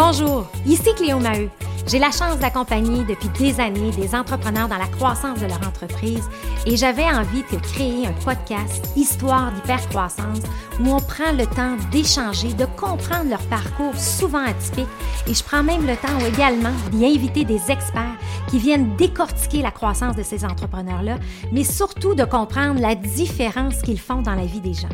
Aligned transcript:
Bonjour, 0.00 0.46
ici 0.64 0.94
Cléo 0.94 1.18
Maheu. 1.18 1.50
J'ai 1.88 1.98
la 1.98 2.12
chance 2.12 2.38
d'accompagner 2.38 3.02
depuis 3.02 3.28
des 3.30 3.58
années 3.58 3.90
des 3.90 4.14
entrepreneurs 4.14 4.68
dans 4.68 4.78
la 4.78 4.86
croissance 4.86 5.40
de 5.40 5.46
leur 5.46 5.58
entreprise 5.66 6.22
et 6.66 6.76
j'avais 6.76 7.02
envie 7.02 7.42
de 7.50 7.58
créer 7.58 8.06
un 8.06 8.12
podcast 8.24 8.92
Histoire 8.94 9.50
d'hypercroissance 9.50 10.38
où 10.78 10.88
on 10.88 11.00
prend 11.00 11.32
le 11.32 11.46
temps 11.46 11.76
d'échanger, 11.90 12.52
de 12.52 12.66
comprendre 12.80 13.28
leur 13.28 13.42
parcours 13.48 13.96
souvent 13.96 14.44
atypique 14.44 14.86
et 15.26 15.34
je 15.34 15.42
prends 15.42 15.64
même 15.64 15.84
le 15.84 15.96
temps 15.96 16.24
également 16.32 16.74
d'y 16.92 17.04
inviter 17.04 17.44
des 17.44 17.68
experts 17.68 18.16
qui 18.46 18.60
viennent 18.60 18.94
décortiquer 18.94 19.62
la 19.62 19.72
croissance 19.72 20.14
de 20.14 20.22
ces 20.22 20.44
entrepreneurs-là, 20.44 21.16
mais 21.50 21.64
surtout 21.64 22.14
de 22.14 22.22
comprendre 22.22 22.80
la 22.80 22.94
différence 22.94 23.82
qu'ils 23.82 23.98
font 23.98 24.22
dans 24.22 24.36
la 24.36 24.46
vie 24.46 24.60
des 24.60 24.74
gens. 24.74 24.88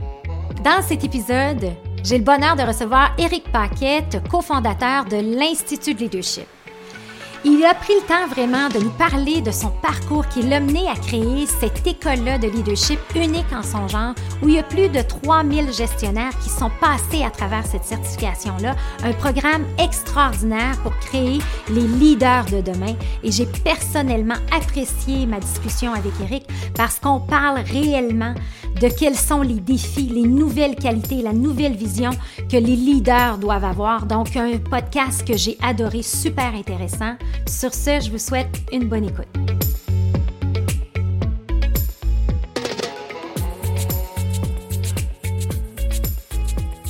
Dans 0.64 0.80
cet 0.80 1.04
épisode, 1.04 1.74
j'ai 2.04 2.18
le 2.18 2.24
bonheur 2.24 2.54
de 2.54 2.62
recevoir 2.62 3.12
Éric 3.16 3.50
Paquette, 3.50 4.22
cofondateur 4.30 5.06
de 5.06 5.16
l'Institut 5.16 5.94
de 5.94 6.00
Leadership. 6.00 6.46
Il 7.46 7.62
a 7.64 7.74
pris 7.74 7.92
le 7.94 8.06
temps 8.06 8.26
vraiment 8.28 8.68
de 8.70 8.78
nous 8.78 8.90
parler 8.90 9.42
de 9.42 9.50
son 9.50 9.68
parcours 9.82 10.26
qui 10.28 10.40
l'a 10.42 10.60
mené 10.60 10.88
à 10.88 10.94
créer 10.94 11.46
cette 11.46 11.86
école-là 11.86 12.38
de 12.38 12.48
leadership 12.48 12.98
unique 13.14 13.52
en 13.54 13.62
son 13.62 13.86
genre, 13.86 14.14
où 14.42 14.48
il 14.48 14.54
y 14.54 14.58
a 14.58 14.62
plus 14.62 14.88
de 14.88 15.02
3000 15.02 15.70
gestionnaires 15.70 16.32
qui 16.42 16.48
sont 16.48 16.70
passés 16.80 17.22
à 17.22 17.30
travers 17.30 17.66
cette 17.66 17.84
certification-là. 17.84 18.74
Un 19.02 19.12
programme 19.12 19.66
extraordinaire 19.78 20.78
pour 20.82 20.96
créer 21.00 21.38
les 21.68 21.86
leaders 21.86 22.46
de 22.46 22.62
demain. 22.62 22.94
Et 23.22 23.30
j'ai 23.30 23.46
personnellement 23.46 24.36
apprécié 24.50 25.26
ma 25.26 25.38
discussion 25.38 25.92
avec 25.92 26.12
Eric 26.22 26.46
parce 26.74 26.98
qu'on 26.98 27.20
parle 27.20 27.58
réellement 27.60 28.34
de 28.80 28.88
quels 28.88 29.16
sont 29.16 29.42
les 29.42 29.60
défis, 29.60 30.08
les 30.08 30.26
nouvelles 30.26 30.76
qualités, 30.76 31.22
la 31.22 31.32
nouvelle 31.32 31.76
vision 31.76 32.10
que 32.50 32.56
les 32.56 32.76
leaders 32.76 33.38
doivent 33.38 33.64
avoir. 33.64 34.06
Donc, 34.06 34.36
un 34.36 34.58
podcast 34.58 35.26
que 35.26 35.36
j'ai 35.36 35.56
adoré, 35.62 36.02
super 36.02 36.54
intéressant. 36.54 37.16
Sur 37.46 37.72
ce, 37.72 38.00
je 38.00 38.10
vous 38.10 38.18
souhaite 38.18 38.62
une 38.72 38.88
bonne 38.88 39.04
écoute. 39.04 39.28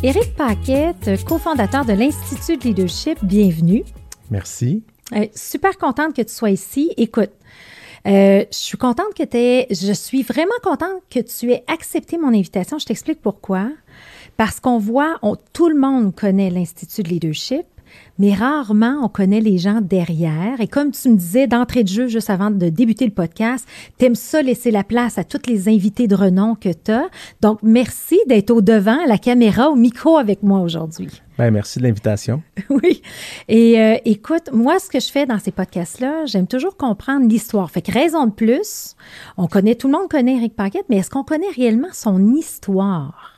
Éric 0.03 0.35
Paquette, 0.37 1.25
cofondateur 1.25 1.87
de 1.87 1.95
l'Institut 1.95 2.59
de 2.59 2.65
leadership, 2.65 3.19
bienvenue. 3.23 3.85
Merci. 4.31 4.83
Euh, 5.15 5.27
super 5.35 5.79
contente 5.79 6.15
que 6.15 6.23
tu 6.23 6.33
sois 6.33 6.51
ici. 6.51 6.93
Écoute, 6.97 7.31
euh, 8.07 8.45
je 8.51 8.57
suis 8.57 8.77
contente 8.77 9.15
que 9.17 9.23
tu 9.23 9.75
je 9.75 9.93
suis 9.93 10.23
vraiment 10.23 10.53
contente 10.63 11.03
que 11.11 11.21
tu 11.21 11.53
aies 11.53 11.65
accepté 11.67 12.19
mon 12.19 12.29
invitation. 12.29 12.79
Je 12.79 12.87
t'explique 12.87 13.23
pourquoi. 13.23 13.71
Parce 14.37 14.61
qu'on 14.61 14.79
voit, 14.79 15.19
tout 15.53 15.69
le 15.69 15.79
monde 15.79 16.15
connaît 16.15 16.51
l'Institut 16.51 17.03
de 17.03 17.09
leadership, 17.09 17.65
mais 18.19 18.35
rarement 18.35 19.01
on 19.03 19.09
connaît 19.09 19.41
les 19.41 19.59
gens 19.59 19.81
derrière. 19.81 20.61
Et 20.61 20.69
comme 20.69 20.91
tu 20.91 21.09
me 21.11 21.17
disais 21.17 21.47
d'entrée 21.47 21.85
de 21.85 21.89
jeu, 21.89 22.09
juste 22.09 22.31
avant 22.31 22.51
de 22.51 22.69
débuter 22.69 23.05
le 23.05 23.13
podcast, 23.13 23.67
t'aimes 23.99 24.15
ça 24.15 24.43
laisser 24.43 24.71
la 24.71 24.85
place 24.85 25.19
à 25.19 25.25
tous 25.25 25.49
les 25.49 25.69
invités 25.69 26.07
de 26.07 26.15
renom 26.15 26.55
que 26.55 26.71
tu 26.71 26.93
as. 26.93 27.09
Donc, 27.41 27.59
merci 27.63 28.19
d'être 28.27 28.51
au 28.51 28.61
devant, 28.61 29.03
à 29.03 29.07
la 29.07 29.19
caméra, 29.19 29.71
au 29.71 29.77
micro 29.77 30.17
avec 30.17 30.43
moi 30.43 30.61
aujourd'hui. 30.61 31.09
Ben, 31.39 31.51
merci 31.51 31.81
de 31.81 31.85
l'invitation. 31.85 32.43
oui. 32.71 33.03
Et 33.49 33.81
euh, 33.81 33.97
écoute, 34.05 34.51
moi, 34.53 34.79
ce 34.79 34.89
que 34.89 35.01
je 35.01 35.11
fais 35.11 35.27
dans 35.27 35.39
ces 35.39 35.51
podcasts-là, 35.51 36.27
j'aime 36.27 36.47
toujours 36.47 36.77
comprendre 36.77 37.27
l'histoire. 37.27 37.71
Fait 37.71 37.83
que 37.83 37.93
raison 37.93 38.27
de 38.27 38.33
plus, 38.33 38.95
on 39.37 39.49
connaît, 39.49 39.75
tout 39.75 39.89
le 39.89 39.99
monde 39.99 40.09
connaît 40.09 40.37
Eric 40.37 40.55
Paquette, 40.55 40.87
mais 40.89 40.99
est-ce 40.99 41.11
qu'on 41.11 41.25
connaît 41.25 41.51
réellement 41.57 41.93
son 41.93 42.35
histoire? 42.35 43.35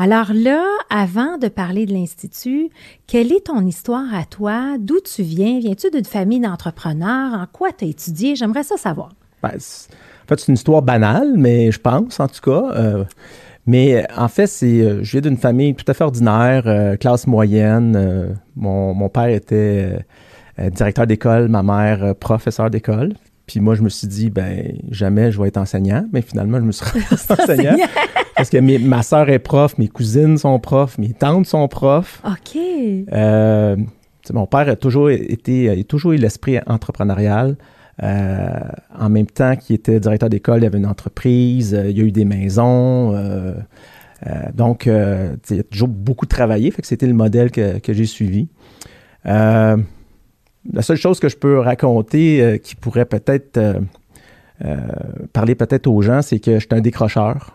Alors 0.00 0.30
là, 0.32 0.64
avant 0.90 1.38
de 1.38 1.48
parler 1.48 1.84
de 1.84 1.92
l'Institut, 1.92 2.70
quelle 3.08 3.32
est 3.32 3.46
ton 3.46 3.66
histoire 3.66 4.14
à 4.14 4.24
toi? 4.24 4.76
D'où 4.78 5.00
tu 5.00 5.24
viens? 5.24 5.58
Viens-tu 5.58 5.90
d'une 5.90 6.04
famille 6.04 6.38
d'entrepreneurs? 6.38 7.34
En 7.34 7.46
quoi 7.52 7.70
tu 7.76 7.84
as 7.84 7.88
étudié? 7.88 8.36
J'aimerais 8.36 8.62
ça 8.62 8.76
savoir. 8.76 9.08
Ben, 9.42 9.48
en 9.48 10.28
fait, 10.28 10.38
c'est 10.38 10.46
une 10.46 10.54
histoire 10.54 10.82
banale, 10.82 11.32
mais 11.36 11.72
je 11.72 11.80
pense, 11.80 12.20
en 12.20 12.28
tout 12.28 12.40
cas. 12.40 12.76
Euh, 12.76 13.04
mais 13.66 14.06
en 14.16 14.28
fait, 14.28 14.46
c'est, 14.46 14.82
euh, 14.82 15.02
je 15.02 15.10
viens 15.10 15.20
d'une 15.20 15.36
famille 15.36 15.74
tout 15.74 15.84
à 15.88 15.94
fait 15.94 16.04
ordinaire, 16.04 16.62
euh, 16.66 16.94
classe 16.94 17.26
moyenne. 17.26 18.38
Mon, 18.54 18.94
mon, 18.94 19.08
père 19.08 19.26
était 19.26 19.98
directeur 20.58 21.08
d'école, 21.08 21.48
ma 21.48 21.64
mère 21.64 22.14
professeur 22.14 22.70
d'école. 22.70 23.14
Puis 23.48 23.60
moi, 23.60 23.74
je 23.74 23.82
me 23.82 23.88
suis 23.88 24.06
dit, 24.06 24.28
ben 24.28 24.74
jamais 24.90 25.32
je 25.32 25.40
vais 25.40 25.48
être 25.48 25.56
enseignant. 25.56 26.06
Mais 26.12 26.20
finalement, 26.20 26.60
je 26.60 26.64
me 26.64 26.72
suis 26.72 26.84
rendu 26.90 27.06
enseignant. 27.30 27.76
Parce 28.36 28.50
que 28.50 28.58
ma 28.78 29.02
soeur 29.02 29.30
est 29.30 29.38
prof, 29.38 29.78
mes 29.78 29.88
cousines 29.88 30.36
sont 30.36 30.60
profs, 30.60 30.98
mes 30.98 31.14
tantes 31.14 31.46
sont 31.46 31.66
profs. 31.66 32.22
OK. 32.24 32.60
Euh, 33.12 33.76
mon 34.32 34.46
père 34.46 34.68
a 34.68 34.76
toujours 34.76 35.10
été, 35.10 35.70
a 35.70 35.82
toujours 35.82 36.12
eu 36.12 36.16
l'esprit 36.16 36.58
entrepreneurial. 36.66 37.56
Euh, 38.02 38.50
en 38.96 39.08
même 39.08 39.26
temps 39.26 39.56
qu'il 39.56 39.74
était 39.74 39.98
directeur 39.98 40.28
d'école, 40.28 40.58
il 40.60 40.64
y 40.64 40.66
avait 40.66 40.78
une 40.78 40.86
entreprise, 40.86 41.74
euh, 41.74 41.90
il 41.90 41.98
y 41.98 42.00
a 42.00 42.04
eu 42.04 42.12
des 42.12 42.26
maisons. 42.26 43.12
donc, 44.54 44.84
il 44.86 45.60
a 45.60 45.62
toujours 45.62 45.88
beaucoup 45.88 46.26
travaillé. 46.26 46.70
Fait 46.70 46.82
que 46.82 46.88
c'était 46.88 47.06
le 47.06 47.14
modèle 47.14 47.50
que, 47.50 47.78
que 47.78 47.94
j'ai 47.94 48.04
suivi 48.04 48.48
la 50.72 50.82
seule 50.82 50.96
chose 50.96 51.20
que 51.20 51.28
je 51.28 51.36
peux 51.36 51.58
raconter 51.58 52.42
euh, 52.42 52.56
qui 52.58 52.74
pourrait 52.74 53.04
peut-être 53.04 53.56
euh, 53.56 53.80
euh, 54.64 54.76
parler 55.32 55.54
peut-être 55.54 55.86
aux 55.86 56.02
gens, 56.02 56.22
c'est 56.22 56.40
que 56.40 56.58
j'étais 56.58 56.74
un 56.74 56.80
décrocheur. 56.80 57.52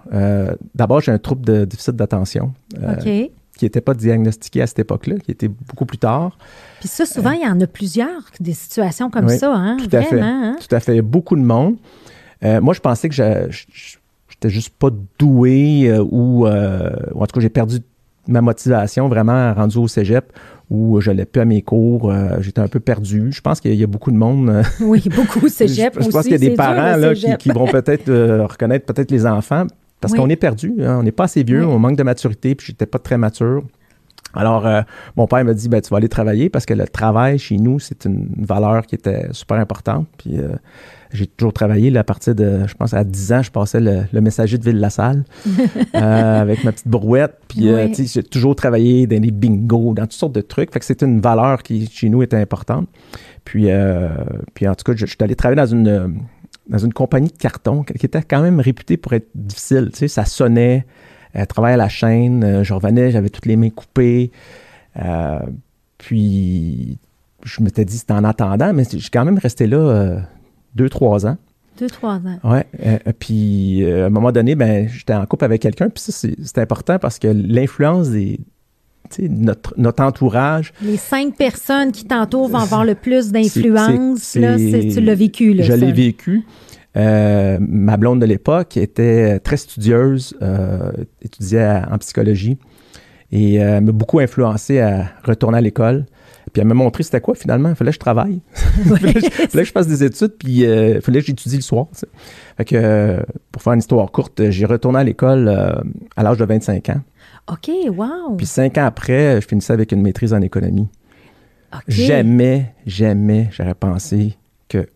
D'abord, 0.74 1.02
j'ai 1.02 1.12
un 1.12 1.18
trouble 1.18 1.46
de 1.46 1.66
déficit 1.66 1.96
d'attention. 1.96 2.54
Qui 3.56 3.66
n'était 3.66 3.82
pas 3.82 3.94
diagnostiqué 3.94 4.64
à 4.64 4.68
cette 4.68 4.80
époque-là, 4.80 5.18
qui 5.20 5.30
était 5.30 5.48
beaucoup 5.48 5.86
plus 5.86 6.00
tard. 6.00 6.36
Puis 6.80 6.90
ça, 6.90 7.06
souvent, 7.06 7.32
il 7.32 7.42
y 7.42 7.46
en 7.46 7.62
a 7.62 7.68
plusieurs, 7.68 8.24
des 8.40 8.54
situations 8.54 9.12
comme 9.12 9.30
ça, 9.30 9.54
hein? 9.54 9.78
Tout 9.78 9.96
à 9.96 10.02
fait. 10.02 10.20
Hein? 10.20 10.56
Tout 10.60 10.76
à 10.76 10.80
fait. 10.80 11.04
Beaucoup 11.04 11.36
de 11.36 11.44
monde. 11.44 11.76
moi, 12.42 12.74
je 12.74 12.80
pensais 12.80 13.10
que 13.10 13.16
j'étais 13.16 14.50
juste 14.50 14.74
pas 14.74 14.90
doué 15.20 15.96
ou, 16.00 16.48
ou 16.48 16.48
en 16.48 17.28
tout 17.28 17.36
cas, 17.36 17.42
j'ai 17.42 17.50
perdu 17.50 17.78
ma 18.28 18.42
motivation 18.42 19.08
vraiment 19.08 19.54
rendu 19.54 19.78
au 19.78 19.88
cégep 19.88 20.34
où 20.74 21.00
je 21.00 21.12
n'allais 21.12 21.26
plus 21.26 21.40
à 21.40 21.46
mes 21.46 21.62
cours, 21.62 22.12
euh, 22.12 22.38
j'étais 22.42 22.60
un 22.60 22.68
peu 22.68 22.80
perdu. 22.80 23.32
Je 23.32 23.42
pense 23.42 23.62
qu'il 23.62 23.76
y 23.76 23.84
a 23.84 23.88
beaucoup 23.88 24.12
de 24.12 24.18
monde. 24.18 24.50
Euh, 24.50 24.64
oui, 24.82 25.04
beaucoup 25.16 25.48
cégep 25.48 25.94
je, 26.00 26.06
je 26.06 26.10
pense 26.10 26.24
qu'il 26.24 26.32
y 26.32 26.36
a 26.36 26.40
des 26.40 26.56
parents 26.56 26.98
là, 26.98 27.14
qui, 27.14 27.50
vont 27.50 27.68
peut-être 27.68 28.10
euh, 28.10 28.48
reconnaître 28.48 28.86
peut-être 28.86 29.12
les 29.12 29.28
enfants 29.28 29.68
parce 30.02 30.14
qu'on 30.14 30.30
est 30.30 30.36
perdu. 30.36 30.74
Hein. 30.82 30.98
on 31.00 31.04
n'est 31.04 31.14
pas 31.14 31.26
assez 31.26 31.44
vieux, 31.44 31.66
on 31.66 31.80
manque 31.80 31.96
de 31.96 32.04
maturité, 32.04 32.56
puis 32.56 32.68
j'étais 32.68 32.88
pas 32.88 33.00
très 33.00 33.18
mature. 33.18 33.64
Alors, 34.34 34.68
mon 35.16 35.28
père 35.28 35.46
m'a 35.46 35.54
dit, 35.54 35.70
ben, 35.70 35.80
tu 35.80 35.90
vas 35.92 35.98
aller 35.98 36.10
travailler 36.10 36.50
parce 36.50 36.66
que 36.66 36.74
le 36.74 36.86
travail 36.88 37.38
chez 37.40 37.56
nous, 37.56 37.80
c'est 37.80 38.04
une 38.04 38.28
valeur 38.38 38.86
qui 38.86 38.96
était 38.96 39.28
super 39.32 39.58
importante. 39.58 40.08
Puis, 40.18 40.40
j'ai 41.14 41.28
toujours 41.28 41.54
travaillé 41.54 41.96
à 41.96 42.04
partir 42.04 42.34
de, 42.34 42.66
je 42.68 42.74
pense, 42.74 42.94
à 42.94 43.04
10 43.04 43.34
ans, 43.34 43.44
je 43.44 43.52
passais 43.52 43.80
le, 43.80 44.22
messager 44.22 44.58
de 44.58 44.64
Ville-la-Salle 44.64 45.24
euh, 45.96 46.42
avec 46.42 46.64
ma 46.64 46.72
petite 46.72 46.88
brouette. 46.88 47.38
Puis, 47.48 47.70
euh, 47.70 47.88
tu 47.88 48.08
sais, 48.08 48.22
j'ai 48.22 48.24
toujours 48.24 48.56
travaillé 48.56 49.06
dans 49.06 49.22
les 49.22 49.30
bingos, 49.30 49.94
dans 49.94 50.04
toutes 50.04 50.14
sortes 50.14 50.34
de 50.34 50.42
trucs. 50.42 50.74
Fait 50.74 50.80
que 50.80 50.86
c'était 50.86 51.06
une 51.06 51.22
valeur 51.22 51.62
qui, 51.62 51.88
chez 51.88 52.10
nous, 52.10 52.24
était 52.24 52.38
importante. 52.38 52.90
Puis, 53.46 53.70
euh, 53.70 54.10
puis 54.56 54.68
en 54.68 54.74
tout 54.74 54.84
cas, 54.84 54.94
je, 54.96 55.06
suis 55.06 55.18
allé 55.20 55.36
travailler 55.36 55.62
dans 55.62 55.68
une, 55.68 56.20
dans 56.68 56.78
une 56.80 56.94
compagnie 56.94 57.30
de 57.30 57.38
carton 57.38 57.84
qui 57.84 58.06
était 58.06 58.24
quand 58.24 58.42
même 58.42 58.60
réputée 58.60 58.98
pour 58.98 59.14
être 59.14 59.30
difficile. 59.36 59.92
Tu 59.92 60.00
sais, 60.00 60.08
ça 60.08 60.26
sonnait, 60.26 60.88
euh, 61.36 61.46
travail 61.46 61.76
à 61.76 61.78
la 61.78 61.90
chaîne, 61.90 62.64
je 62.64 62.74
revenais, 62.74 63.12
j'avais 63.12 63.30
toutes 63.30 63.46
les 63.46 63.56
mains 63.56 63.70
coupées. 63.70 64.32
puis, 66.00 66.98
je 67.44 67.62
m'étais 67.62 67.86
dit, 67.86 68.00
c'était 68.00 68.14
en 68.14 68.24
attendant, 68.24 68.74
mais 68.74 68.86
j'ai 68.90 69.10
quand 69.12 69.26
même 69.26 69.38
resté 69.38 69.68
là 69.68 70.24
deux, 70.76 70.90
trois 70.90 71.26
ans. 71.26 71.38
Deux, 71.80 71.90
trois 71.90 72.16
ans. 72.16 72.40
Oui. 72.44 72.60
Euh, 72.86 72.98
puis, 73.18 73.84
euh, 73.84 74.04
à 74.04 74.08
un 74.08 74.10
moment 74.10 74.32
donné, 74.32 74.56
ben, 74.56 74.88
j'étais 74.88 75.14
en 75.14 75.26
couple 75.26 75.46
avec 75.46 75.62
quelqu'un. 75.62 75.90
Puis 75.90 76.04
ça, 76.04 76.28
c'est 76.44 76.58
important 76.60 77.00
parce 77.00 77.20
que 77.20 77.28
l'influence 77.28 78.10
des. 78.10 78.40
Notre, 79.20 79.76
notre 79.78 80.02
entourage. 80.02 80.74
Les 80.82 80.98
cinq 80.98 81.36
personnes 81.36 81.92
qui 81.92 82.06
t'entourent 82.06 82.48
vont 82.48 82.58
avoir 82.58 82.84
le 82.84 82.96
plus 82.96 83.32
d'influence. 83.32 84.34
Là, 84.36 84.56
tu 84.58 85.02
l'as 85.02 85.14
vécu. 85.14 85.54
Là, 85.54 85.64
je 85.64 85.74
l'ai 85.74 85.92
vécu. 85.92 86.46
Euh, 86.96 87.58
ma 87.60 87.98
blonde 87.98 88.22
de 88.22 88.26
l'époque 88.26 88.78
était 88.78 89.40
très 89.40 89.58
studieuse, 89.58 90.36
étudiait 91.22 91.82
en 91.92 91.98
psychologie 92.00 92.58
et 93.32 93.60
m'a 93.60 93.92
beaucoup 93.92 94.20
influencé 94.20 94.80
à 94.80 95.12
retourner 95.24 95.60
à 95.60 95.62
l'école. 95.62 96.06
Puis 96.54 96.62
elle 96.62 96.68
m'a 96.68 96.76
montré 96.76 97.02
c'était 97.02 97.20
quoi 97.20 97.34
finalement. 97.34 97.70
Il 97.70 97.76
fallait 97.76 97.90
que 97.90 97.96
je 97.96 98.00
travaille. 98.00 98.40
il, 98.78 98.84
fallait 98.86 99.14
que 99.14 99.64
je, 99.66 99.72
fasse 99.72 99.88
des 99.88 100.04
études, 100.04 100.34
puis 100.38 100.66
euh, 100.66 100.96
il 100.96 101.02
fallait 101.02 101.20
que 101.20 101.26
j'étudie 101.26 101.56
le 101.56 101.64
soir. 101.64 101.88
Fait 102.58 102.66
que, 102.66 102.76
euh, 102.76 103.24
pour 103.52 103.64
faire 103.64 103.74
une 103.74 103.80
histoire 103.80 104.12
courte, 104.12 104.52
j'ai 104.52 104.66
retourné 104.66 105.00
à 105.00 105.04
l'école 105.04 105.48
euh, 105.48 105.74
à 106.16 106.22
l'âge 106.22 106.38
de 106.38 106.46
25 106.46 106.90
ans. 106.90 107.02
OK, 107.52 107.72
wow. 107.90 108.36
Puis 108.38 108.46
cinq 108.46 108.78
ans 108.78 108.86
après, 108.86 109.42
je 109.42 109.48
finissais 109.48 109.74
avec 109.74 109.92
une 109.92 110.02
maîtrise 110.04 110.32
en 110.32 110.42
économie. 110.42 110.88
Jamais, 111.88 112.76
jamais 112.86 113.50
j'aurais 113.52 113.74
pensé 113.74 114.38
que, 114.70 114.88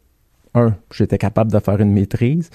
un, 0.54 0.76
j'étais 0.94 1.18
capable 1.18 1.52
de 1.52 1.58
faire 1.58 1.82
une 1.82 1.92
maîtrise, 1.92 2.52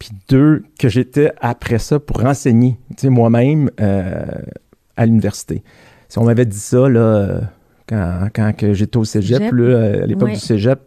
puis 0.00 0.10
deux, 0.28 0.64
que 0.76 0.88
j'étais 0.88 1.32
après 1.40 1.78
ça 1.78 2.00
pour 2.00 2.24
enseigner, 2.24 2.78
moi-même, 3.04 3.70
à 3.78 5.06
l'université. 5.06 5.62
Si 6.08 6.18
on 6.18 6.24
m'avait 6.24 6.46
dit 6.46 6.58
ça, 6.58 6.88
là 6.88 7.42
quand, 7.90 8.28
quand 8.34 8.72
j'étais 8.72 8.96
au 8.96 9.04
cégep. 9.04 9.42
à 9.42 10.06
l'époque 10.06 10.30
du 10.30 10.36
cégep, 10.36 10.80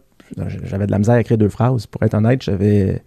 j'avais 0.64 0.86
de 0.86 0.90
la 0.90 0.98
misère 0.98 1.14
à 1.14 1.20
écrire 1.20 1.38
deux 1.38 1.48
phrases. 1.48 1.86
Pour 1.86 2.02
être 2.02 2.14
honnête, 2.14 2.42
j'avais. 2.42 3.02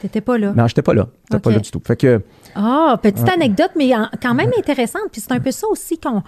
T'étais 0.00 0.20
pas 0.20 0.38
là? 0.38 0.54
Non, 0.56 0.66
j'étais 0.66 0.82
pas 0.82 0.94
là. 0.94 1.08
J'étais 1.30 1.42
pas 1.42 1.50
là 1.50 1.58
du 1.58 1.70
tout. 1.70 1.82
Fait 1.86 1.96
que. 1.96 2.22
Ah, 2.54 2.98
petite 3.02 3.28
anecdote, 3.28 3.72
mais 3.76 3.92
quand 4.22 4.34
même 4.34 4.50
intéressante. 4.58 5.02
Puis 5.12 5.20
c'est 5.20 5.32
un 5.32 5.40
peu 5.40 5.50
ça 5.50 5.66
aussi 5.68 5.98
qu'on. 5.98 6.22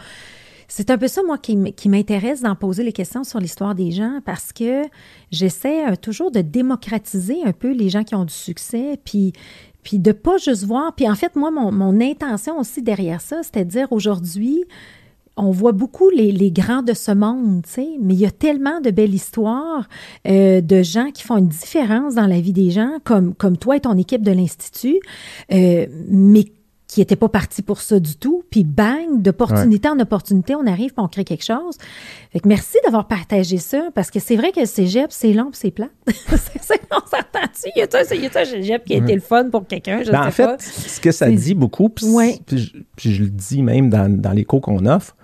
C'est 0.69 0.91
un 0.91 0.97
peu 0.97 1.07
ça, 1.07 1.23
moi, 1.23 1.37
qui, 1.37 1.89
m'intéresse 1.91 2.41
d'en 2.41 2.55
poser 2.55 2.83
les 2.83 2.95
questions 2.95 3.25
sur 3.25 3.39
l'histoire 3.41 3.75
des 3.75 3.91
gens 3.91 4.21
parce 4.25 4.55
que 4.55 4.85
j'essaie 5.31 5.87
euh, 5.87 5.97
toujours 5.97 6.31
de 6.31 6.41
démocratiser 6.41 7.37
un 7.45 7.53
peu 7.53 7.73
les 7.73 7.91
gens 7.91 8.05
qui 8.05 8.15
ont 8.15 8.25
du 8.25 8.33
succès, 8.33 8.99
puis, 9.05 9.35
puis 9.83 9.99
de 9.99 10.13
pas 10.13 10.39
juste 10.39 10.65
voir. 10.65 10.95
Puis 10.95 11.07
en 11.11 11.15
fait, 11.15 11.37
moi, 11.37 11.51
mon, 11.51 11.71
mon 11.73 12.01
intention 12.01 12.59
aussi 12.59 12.81
derrière 12.81 13.21
ça, 13.21 13.43
c'était 13.43 13.67
de 13.67 13.71
dire 13.71 13.89
aujourd'hui, 13.93 14.65
on 15.37 15.51
voit 15.51 15.73
beaucoup 15.73 16.11
les, 16.11 16.51
grands 16.51 16.83
de 16.83 16.93
ce 16.93 17.13
monde, 17.13 17.63
tu 17.65 17.73
sais, 17.73 17.89
mais 18.01 18.15
il 18.15 18.21
y 18.21 18.27
a 18.27 18.31
tellement 18.31 18.81
de 18.81 18.91
belles 18.91 19.15
histoires 19.15 19.89
euh, 20.29 20.61
de 20.61 20.83
gens 20.83 21.11
qui 21.13 21.23
font 21.23 21.39
une 21.39 21.49
différence 21.49 22.17
dans 22.17 22.27
la 22.27 22.41
vie 22.41 22.53
des 22.53 22.71
gens, 22.71 22.99
comme, 23.05 23.35
comme 23.35 23.57
toi 23.57 23.77
et 23.77 23.81
ton 23.81 23.97
équipe 23.97 24.23
de 24.23 24.33
l'Institut, 24.33 25.01
euh, 25.53 25.87
mais 26.09 26.45
qui 26.93 27.01
n'étaient 27.01 27.17
pas 27.17 27.31
partis 27.31 27.63
pour 27.63 27.81
ça 27.81 27.99
du 27.99 28.17
tout. 28.17 28.45
Puis 28.51 28.65
bang, 28.65 29.23
d'opportunité 29.23 29.89
en 29.89 29.99
opportunité, 29.99 30.55
on 30.55 30.67
arrive 30.67 30.91
et 30.91 31.01
on 31.01 31.09
crée 31.09 31.25
quelque 31.25 31.45
chose. 31.45 31.79
Fait 32.31 32.41
que 32.41 32.47
merci 32.47 32.77
d'avoir 32.85 33.09
partagé 33.09 33.57
ça, 33.57 33.89
parce 33.95 34.11
que 34.11 34.21
c'est 34.21 34.37
vrai 34.37 34.53
que 34.53 34.61
le 34.61 34.67
cégep, 34.67 35.07
c'est 35.11 35.33
long 35.33 35.49
c'est 35.55 35.71
plat. 35.71 35.89
c'est 36.07 36.83
on 36.91 37.01
s'entend-tu? 37.01 37.71
Il 37.75 37.79
y 37.79 37.83
a 37.83 37.87
un 37.99 38.05
cégep 38.45 38.85
qui 38.85 38.93
a 38.93 38.99
été 38.99 39.15
le 39.15 39.23
fun 39.23 39.49
pour 39.49 39.67
quelqu'un, 39.67 40.03
je 40.03 40.13
ben, 40.13 40.27
En 40.27 40.31
fait, 40.31 40.61
ce 40.61 41.01
que 41.01 41.13
ça 41.13 41.31
dit 41.31 41.55
beaucoup, 41.55 41.89
puis, 41.89 42.07
je, 42.99 43.23
le 43.23 43.31
dis 43.31 43.63
même 43.63 43.89
dans, 43.89 44.15
dans 44.15 44.33
les 44.33 44.45
cours 44.45 44.61
qu'on 44.61 44.85
offre, 44.85 45.17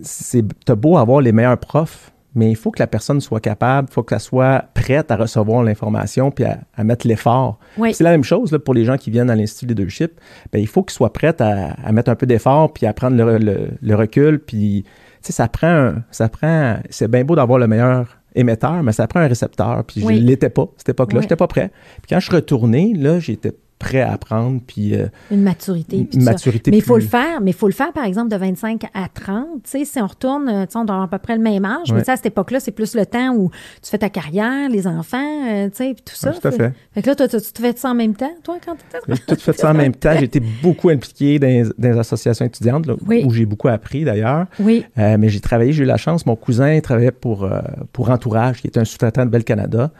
c'est 0.00 0.44
t'as 0.64 0.74
beau 0.74 0.96
avoir 0.96 1.20
les 1.20 1.32
meilleurs 1.32 1.58
profs, 1.58 2.12
mais 2.34 2.50
il 2.50 2.56
faut 2.56 2.70
que 2.70 2.80
la 2.80 2.86
personne 2.86 3.20
soit 3.20 3.40
capable, 3.40 3.88
il 3.90 3.94
faut 3.94 4.02
qu'elle 4.02 4.20
soit 4.20 4.64
prête 4.74 5.10
à 5.10 5.16
recevoir 5.16 5.62
l'information 5.62 6.30
puis 6.30 6.44
à, 6.44 6.84
mettre 6.84 7.06
l'effort. 7.06 7.58
C'est 7.92 8.02
la 8.02 8.10
même 8.10 8.24
chose 8.24 8.50
là, 8.50 8.58
pour 8.58 8.74
les 8.74 8.84
gens 8.84 8.96
qui 8.96 9.10
viennent 9.10 9.30
à 9.30 9.36
l'Institut 9.36 9.66
Leadership. 9.66 10.20
Bien, 10.52 10.60
il 10.60 10.66
faut 10.66 10.82
qu'ils 10.82 10.94
soient 10.94 11.12
prêts 11.12 11.40
à, 11.40 11.74
à, 11.84 11.92
mettre 11.92 12.10
un 12.10 12.16
peu 12.16 12.26
d'effort 12.26 12.72
puis 12.72 12.86
à 12.86 12.92
prendre 12.92 13.16
le, 13.16 13.68
le, 13.80 13.94
recul. 13.94 14.40
Puis, 14.40 14.84
ça 15.20 15.46
prend, 15.48 15.94
ça 16.10 16.28
prend, 16.28 16.76
c'est 16.90 17.08
bien 17.08 17.24
beau 17.24 17.36
d'avoir 17.36 17.58
le 17.58 17.68
meilleur 17.68 18.18
émetteur, 18.34 18.82
mais 18.82 18.92
ça 18.92 19.06
prend 19.06 19.20
un 19.20 19.28
récepteur. 19.28 19.84
Puis 19.84 20.00
je 20.00 20.06
ne 20.06 20.18
l'étais 20.18 20.50
pas, 20.50 20.62
à 20.62 20.68
cette 20.76 20.88
époque-là, 20.88 21.20
je 21.20 21.26
n'étais 21.26 21.36
pas 21.36 21.46
prêt. 21.46 21.70
Puis 22.02 22.10
quand 22.10 22.18
je 22.18 22.26
suis 22.26 22.34
retourné, 22.34 22.94
là, 22.94 23.20
j'étais 23.20 23.52
prêt 23.84 24.00
à 24.00 24.12
apprendre. 24.12 24.60
Puis, 24.66 24.94
euh, 24.94 25.06
une 25.30 25.42
maturité. 25.42 26.08
Une 26.12 26.24
maturité. 26.24 26.70
Mais 26.70 26.78
il 26.78 26.82
faut 26.82 26.96
le 26.96 27.02
faire. 27.02 27.40
Mais 27.42 27.50
il 27.50 27.54
faut 27.54 27.66
le 27.66 27.72
faire, 27.72 27.92
par 27.92 28.04
exemple, 28.04 28.30
de 28.30 28.36
25 28.36 28.84
à 28.94 29.08
30. 29.12 29.46
Tu 29.64 29.70
sais, 29.70 29.84
si 29.84 30.00
on 30.00 30.06
retourne, 30.06 30.48
euh, 30.48 30.64
on 30.74 30.84
doit 30.84 31.02
à 31.02 31.08
peu 31.08 31.18
près 31.18 31.36
le 31.36 31.42
même 31.42 31.64
âge. 31.64 31.92
Mais 31.92 32.08
à 32.08 32.16
cette 32.16 32.26
époque-là, 32.26 32.60
c'est 32.60 32.72
plus 32.72 32.94
le 32.94 33.04
temps 33.04 33.34
où 33.34 33.50
tu 33.82 33.90
fais 33.90 33.98
ta 33.98 34.08
carrière, 34.08 34.70
les 34.70 34.86
enfants, 34.86 35.48
euh, 35.48 35.68
tu 35.68 35.76
sais, 35.76 35.94
puis 35.94 36.02
tout 36.04 36.14
ça. 36.14 36.32
tout 36.32 36.48
à 36.48 36.50
fait. 36.50 36.72
Fait 36.92 37.02
que 37.02 37.08
là, 37.08 37.14
toi, 37.14 37.28
tu, 37.28 37.36
tu 37.36 37.62
fais 37.62 37.76
ça 37.76 37.90
en 37.90 37.94
même 37.94 38.14
temps, 38.14 38.32
toi, 38.42 38.56
quand 38.64 38.74
tu 38.74 38.84
étais? 38.88 39.20
J'ai 39.26 39.36
tout 39.36 39.40
fait 39.40 39.58
ça 39.58 39.70
en 39.70 39.74
même 39.74 39.94
temps. 39.94 40.14
J'ai 40.18 40.24
été 40.24 40.40
beaucoup 40.40 40.88
impliqué 40.88 41.38
dans, 41.38 41.70
dans 41.76 41.92
les 41.92 41.98
associations 41.98 42.46
étudiantes, 42.46 42.86
où 43.06 43.30
j'ai 43.32 43.46
beaucoup 43.46 43.68
appris 43.68 44.04
d'ailleurs. 44.04 44.46
Oui. 44.58 44.84
mais 44.96 45.28
j'ai 45.28 45.40
travaillé, 45.40 45.72
j'ai 45.72 45.82
eu 45.82 45.86
la 45.86 45.98
chance. 45.98 46.24
Mon 46.24 46.36
cousin 46.36 46.80
travaillait 46.80 47.10
pour, 47.10 47.48
pour 47.92 48.10
Entourage, 48.10 48.60
qui 48.62 48.68
est 48.68 48.78
un 48.78 48.84
sous-traitant 48.84 49.26
de 49.26 49.30
Bel 49.30 49.44
Canada. 49.44 49.90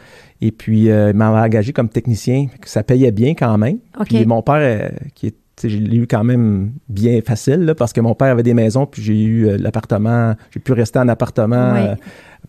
Et 0.40 0.50
puis, 0.50 0.90
euh, 0.90 1.10
il 1.10 1.16
m'avait 1.16 1.40
engagé 1.40 1.72
comme 1.72 1.88
technicien. 1.88 2.46
Ça 2.64 2.82
payait 2.82 3.12
bien 3.12 3.34
quand 3.34 3.56
même. 3.58 3.78
Puis 4.04 4.26
mon 4.26 4.42
père, 4.42 4.56
euh, 4.56 4.88
qui 5.14 5.28
est 5.28 5.36
j'ai 5.62 5.78
eu 5.78 6.08
quand 6.08 6.25
même 6.25 6.72
bien 6.88 7.20
facile 7.25 7.75
parce 7.78 7.92
que 7.92 8.00
mon 8.00 8.16
père 8.16 8.32
avait 8.32 8.42
des 8.42 8.54
maisons, 8.54 8.86
puis 8.86 9.00
j'ai 9.00 9.22
eu 9.22 9.46
euh, 9.46 9.56
l'appartement, 9.56 10.34
j'ai 10.50 10.58
pu 10.58 10.72
rester 10.72 10.98
en 10.98 11.06
appartement 11.06 11.96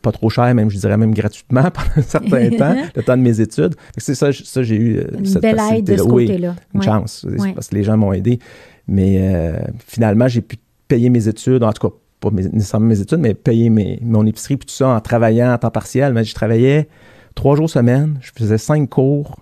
pas 0.01 0.11
trop 0.11 0.27
cher, 0.31 0.53
même 0.55 0.71
je 0.71 0.79
dirais 0.79 0.97
même 0.97 1.13
gratuitement 1.13 1.61
pendant 1.71 1.97
un 1.97 2.01
certain 2.01 2.49
temps, 2.57 2.75
le 2.95 3.03
temps 3.03 3.15
de 3.15 3.21
mes 3.21 3.39
études. 3.39 3.75
C'est 3.95 4.15
ça, 4.15 4.33
ça 4.33 4.63
j'ai 4.63 4.75
eu 4.75 5.01
une 5.19 5.25
cette 5.25 5.43
belle 5.43 5.61
aide 5.71 5.85
de 5.85 5.97
ce 5.97 6.03
côté-là. 6.03 6.55
une 6.73 6.81
chance, 6.81 7.27
parce 7.53 7.67
que 7.67 7.75
les 7.75 7.83
gens 7.83 7.95
m'ont 7.95 8.11
aidé. 8.11 8.39
Mais 8.87 9.53
finalement, 9.87 10.27
j'ai 10.27 10.41
pu 10.41 10.57
payer 10.87 11.09
mes 11.09 11.27
études, 11.27 11.63
en 11.63 11.71
tout 11.73 11.87
cas 11.87 11.95
pas 12.19 12.31
nécessairement 12.31 12.87
mes 12.87 12.99
études, 12.99 13.19
mais 13.19 13.33
payer 13.33 13.69
mes, 13.69 13.99
mon 14.01 14.25
épicerie 14.25 14.57
puis 14.57 14.65
tout 14.65 14.73
ça 14.73 14.89
en 14.89 14.99
travaillant 14.99 15.53
en 15.53 15.57
temps 15.57 15.69
partiel. 15.69 16.13
Mais 16.13 16.23
je 16.23 16.33
travaillais 16.33 16.87
trois 17.35 17.55
jours 17.55 17.69
semaine, 17.69 18.17
je 18.21 18.31
faisais 18.35 18.57
cinq 18.57 18.89
cours. 18.89 19.35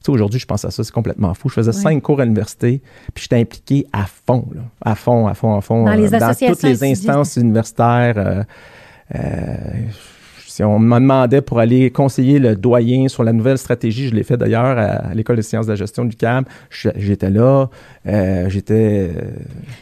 Tu 0.00 0.06
sais, 0.06 0.12
aujourd'hui, 0.12 0.40
je 0.40 0.46
pense 0.46 0.64
à 0.64 0.70
ça, 0.70 0.84
c'est 0.84 0.92
complètement 0.92 1.34
fou. 1.34 1.48
Je 1.48 1.54
faisais 1.54 1.72
cinq 1.72 2.02
cours 2.02 2.20
à 2.20 2.24
l'université, 2.24 2.80
puis 3.12 3.22
j'étais 3.22 3.36
impliqué 3.36 3.86
à 3.92 4.06
fond, 4.06 4.46
là, 4.54 4.62
à 4.82 4.94
fond, 4.94 5.26
à 5.26 5.34
fond, 5.34 5.56
à 5.56 5.60
fond. 5.60 5.84
Dans, 5.84 5.92
les 5.92 6.14
euh, 6.14 6.48
toutes 6.48 6.62
les 6.62 6.84
instances 6.84 7.36
universitaires. 7.36 8.14
Euh, 8.16 8.42
euh, 9.14 9.56
si 10.46 10.64
on 10.64 10.78
me 10.78 10.98
demandait 10.98 11.42
pour 11.42 11.60
aller 11.60 11.90
conseiller 11.90 12.38
le 12.38 12.56
doyen 12.56 13.08
sur 13.08 13.24
la 13.24 13.32
nouvelle 13.32 13.58
stratégie, 13.58 14.08
je 14.08 14.14
l'ai 14.14 14.24
fait 14.24 14.36
d'ailleurs 14.36 14.78
à, 14.78 15.14
l'École 15.14 15.36
des 15.36 15.42
sciences 15.42 15.66
de 15.66 15.72
la 15.72 15.76
gestion 15.76 16.04
du 16.04 16.16
CAM, 16.16 16.44
j'étais 16.70 17.30
là, 17.30 17.68
j'étais... 18.48 19.10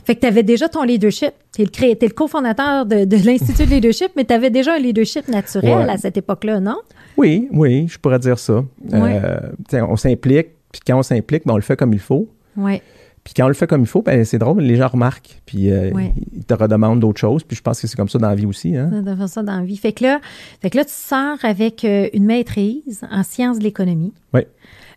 Fait 0.05 0.15
que 0.15 0.21
tu 0.21 0.27
avais 0.27 0.43
déjà 0.43 0.69
ton 0.69 0.83
leadership. 0.83 1.33
Tu 1.55 1.63
es 1.63 1.99
le, 2.01 2.09
cofondateur 2.11 2.85
de, 2.85 3.25
l'Institut 3.25 3.65
de 3.65 3.71
leadership, 3.71 4.11
mais 4.15 4.25
tu 4.25 4.35
avais 4.35 4.51
déjà 4.51 4.75
un 4.75 4.79
leadership 4.79 5.27
naturel 5.29 5.89
à 5.89 5.97
cette 5.97 6.19
époque-là, 6.19 6.61
non? 6.61 6.77
Oui, 7.19 7.49
oui, 7.53 7.89
je 7.89 7.99
pourrais 7.99 8.21
dire 8.21 8.39
ça. 8.39 8.65
Euh, 8.95 9.41
on 9.73 9.97
s'implique, 9.97 10.49
puis 10.71 10.81
quand 10.87 10.99
on 10.99 11.03
s'implique, 11.03 11.45
ben, 11.45 11.55
on 11.55 11.57
le 11.57 11.63
fait 11.63 11.77
comme 11.77 11.93
il 11.93 11.99
faut. 11.99 12.29
Oui. 12.57 12.81
Puis 13.25 13.35
quand 13.35 13.45
on 13.45 13.49
le 13.49 13.55
fait 13.55 13.67
comme 13.67 13.83
il 13.83 13.87
faut, 13.87 14.01
ben, 14.01 14.25
c'est 14.25 14.39
drôle, 14.39 14.63
les 14.63 14.77
gens 14.77 14.89
remarquent, 14.89 15.43
puis 15.45 15.71
euh, 15.71 15.91
ils 16.33 16.45
te 16.45 16.55
redemandent 16.55 17.01
d'autres 17.01 17.21
choses. 17.21 17.43
Puis 17.43 17.57
je 17.57 17.63
pense 17.63 17.81
que 17.81 17.87
c'est 17.87 17.97
comme 17.97 18.09
ça 18.09 18.19
dans 18.19 18.29
la 18.29 18.35
vie 18.35 18.47
aussi. 18.47 18.75
Hein? 18.77 18.91
C'est 19.05 19.27
ça 19.27 19.43
dans 19.43 19.59
la 19.59 19.65
vie. 19.65 19.77
Fait 19.77 19.93
que 19.93 20.05
là, 20.05 20.21
fait 20.63 20.71
que 20.71 20.79
là 20.79 20.85
tu 20.85 20.95
sors 20.95 21.37
avec 21.43 21.85
euh, 21.85 22.09
une 22.15 22.25
maîtrise 22.25 23.03
en 23.11 23.23
sciences 23.25 23.59
de 23.59 23.65
l'économie. 23.65 24.15
Oui. 24.33 24.43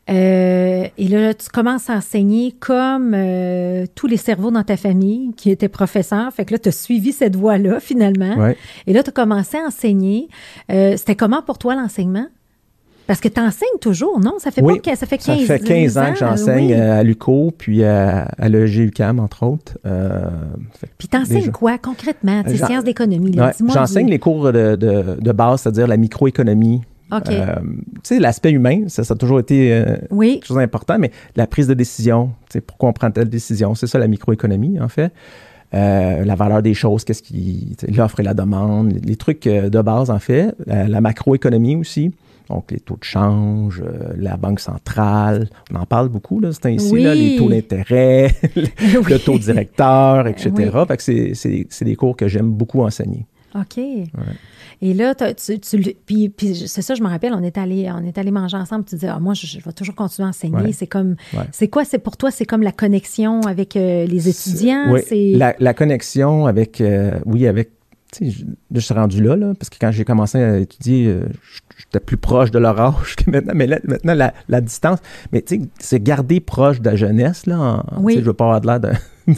Euh, 0.09 0.87
et 0.97 1.07
là, 1.07 1.33
tu 1.33 1.49
commences 1.49 1.89
à 1.89 1.93
enseigner 1.93 2.53
comme 2.59 3.13
euh, 3.13 3.85
tous 3.95 4.07
les 4.07 4.17
cerveaux 4.17 4.51
dans 4.51 4.63
ta 4.63 4.75
famille 4.75 5.31
qui 5.37 5.51
étaient 5.51 5.69
professeurs. 5.69 6.31
Fait 6.33 6.43
que 6.43 6.53
là, 6.53 6.59
tu 6.59 6.69
as 6.69 6.71
suivi 6.71 7.11
cette 7.11 7.35
voie-là, 7.35 7.79
finalement. 7.79 8.53
Et 8.87 8.93
là, 8.93 9.03
tu 9.03 9.09
as 9.09 9.13
commencé 9.13 9.57
à 9.57 9.61
enseigner. 9.61 10.27
Euh, 10.71 10.97
c'était 10.97 11.15
comment 11.15 11.41
pour 11.41 11.57
toi 11.57 11.75
l'enseignement? 11.75 12.27
Parce 13.07 13.19
que 13.19 13.27
tu 13.27 13.41
enseignes 13.41 13.79
toujours, 13.81 14.19
non? 14.19 14.35
Ça 14.39 14.51
fait, 14.51 14.61
pas, 14.61 14.95
ça 14.95 15.05
fait 15.05 15.17
15 15.17 15.45
Ça 15.45 15.57
fait 15.57 15.59
15 15.59 15.97
ans, 15.97 16.13
que 16.13 16.19
j'enseigne 16.19 16.73
à 16.73 17.03
l'UCO, 17.03 17.51
puis 17.57 17.83
à, 17.83 18.23
à 18.37 18.47
l'EGUCAM, 18.47 19.19
entre 19.19 19.43
autres. 19.43 19.77
puis 20.97 21.07
tu 21.07 21.17
enseignes 21.17 21.51
quoi 21.51 21.77
concrètement? 21.77 22.43
Tes 22.43 22.57
sciences 22.57 22.83
d'économie? 22.83 23.37
J'enseigne 23.73 24.09
les 24.09 24.19
cours 24.19 24.51
de, 24.51 24.75
de, 24.75 25.17
de 25.19 25.31
base, 25.31 25.61
c'est-à-dire 25.61 25.87
la 25.87 25.97
microéconomie, 25.97 26.81
euh, 27.11 27.19
tu 27.25 27.99
sais, 28.03 28.19
l'aspect 28.19 28.51
humain, 28.51 28.87
ça, 28.87 29.03
ça, 29.03 29.13
a 29.13 29.17
toujours 29.17 29.39
été 29.39 29.73
euh, 29.73 29.97
quelque 30.19 30.45
chose 30.45 30.57
d'important, 30.57 30.97
mais 30.97 31.11
la 31.35 31.47
prise 31.47 31.67
de 31.67 31.73
décision, 31.73 32.31
tu 32.49 32.53
sais, 32.53 32.61
pourquoi 32.61 32.89
on 32.89 32.93
prend 32.93 33.11
telle 33.11 33.29
décision, 33.29 33.75
c'est 33.75 33.87
ça 33.87 33.99
la 33.99 34.07
microéconomie, 34.07 34.79
en 34.79 34.87
fait. 34.87 35.11
Euh, 35.73 36.25
la 36.25 36.35
valeur 36.35 36.61
des 36.61 36.73
choses, 36.73 37.05
qu'est-ce 37.05 37.23
qui, 37.23 37.77
l'offre 37.95 38.19
et 38.19 38.23
la 38.23 38.33
demande, 38.33 38.93
les, 39.03 39.15
trucs 39.15 39.43
de 39.43 39.81
base, 39.81 40.09
en 40.09 40.19
fait. 40.19 40.53
la 40.67 41.01
macroéconomie 41.01 41.75
aussi. 41.75 42.11
Donc, 42.49 42.71
les 42.71 42.81
taux 42.81 42.97
de 42.97 43.03
change, 43.03 43.81
la 44.17 44.35
banque 44.35 44.59
centrale, 44.59 45.49
on 45.73 45.77
en 45.77 45.85
parle 45.85 46.09
beaucoup, 46.09 46.41
là, 46.41 46.49
c'est 46.51 46.65
ainsi, 46.65 46.99
là, 46.99 47.15
les 47.15 47.37
taux 47.37 47.49
d'intérêt, 47.49 48.35
le 48.55 49.17
taux 49.17 49.39
directeur, 49.39 50.27
etc. 50.27 50.51
Fait 50.87 50.97
que 50.97 51.33
c'est 51.33 51.85
des 51.85 51.95
cours 51.95 52.17
que 52.17 52.27
j'aime 52.27 52.51
beaucoup 52.51 52.81
enseigner. 52.81 53.25
OK. 53.55 53.77
Et 54.83 54.93
là, 54.95 55.13
tu, 55.13 55.57
puis, 56.05 56.29
puis 56.29 56.55
c'est 56.55 56.81
ça, 56.81 56.95
je 56.95 57.03
me 57.03 57.07
rappelle, 57.07 57.33
on 57.33 57.43
est 57.43 57.57
allé, 57.57 57.91
on 57.91 58.03
est 58.03 58.17
allé 58.17 58.31
manger 58.31 58.57
ensemble. 58.57 58.85
Tu 58.85 58.95
disais, 58.95 59.09
ah, 59.09 59.19
moi, 59.19 59.35
je, 59.35 59.59
vais 59.59 59.71
toujours 59.73 59.93
continuer 59.93 60.25
à 60.25 60.29
enseigner. 60.29 60.73
C'est 60.73 60.87
comme, 60.87 61.15
c'est 61.51 61.67
quoi, 61.67 61.85
c'est 61.85 61.99
pour 61.99 62.17
toi, 62.17 62.31
c'est 62.31 62.45
comme 62.45 62.63
la 62.63 62.71
connexion 62.71 63.41
avec 63.41 63.75
euh, 63.75 64.05
les 64.05 64.27
étudiants. 64.27 64.91
Oui, 64.91 65.33
la, 65.35 65.55
la, 65.59 65.73
connexion 65.73 66.47
avec, 66.47 66.81
euh, 66.81 67.11
oui, 67.25 67.45
avec, 67.45 67.69
tu 68.11 68.31
sais, 68.31 68.45
je, 68.73 68.79
suis 68.79 68.93
rendu 68.93 69.21
là, 69.21 69.35
là, 69.35 69.53
parce 69.57 69.69
que 69.69 69.77
quand 69.79 69.91
j'ai 69.91 70.03
commencé 70.03 70.39
à 70.39 70.57
étudier, 70.57 71.07
euh, 71.07 71.25
j'étais 71.77 71.99
plus 71.99 72.17
proche 72.17 72.49
de 72.49 72.57
leur 72.57 72.79
âge 72.79 73.15
que 73.15 73.29
maintenant. 73.29 73.53
Mais 73.55 73.67
là, 73.67 73.79
maintenant, 73.83 74.15
la, 74.15 74.33
la 74.49 74.61
distance, 74.61 74.97
mais 75.31 75.43
tu 75.43 75.59
sais, 75.59 75.69
c'est 75.77 76.01
garder 76.01 76.39
proche 76.39 76.81
de 76.81 76.89
la 76.89 76.95
jeunesse, 76.95 77.45
là. 77.45 77.85
oui. 77.97 78.15
Je 78.17 78.21
veux 78.21 78.33
pas 78.33 78.45
avoir 78.45 78.61
de 78.61 78.67
l'air 78.67 78.99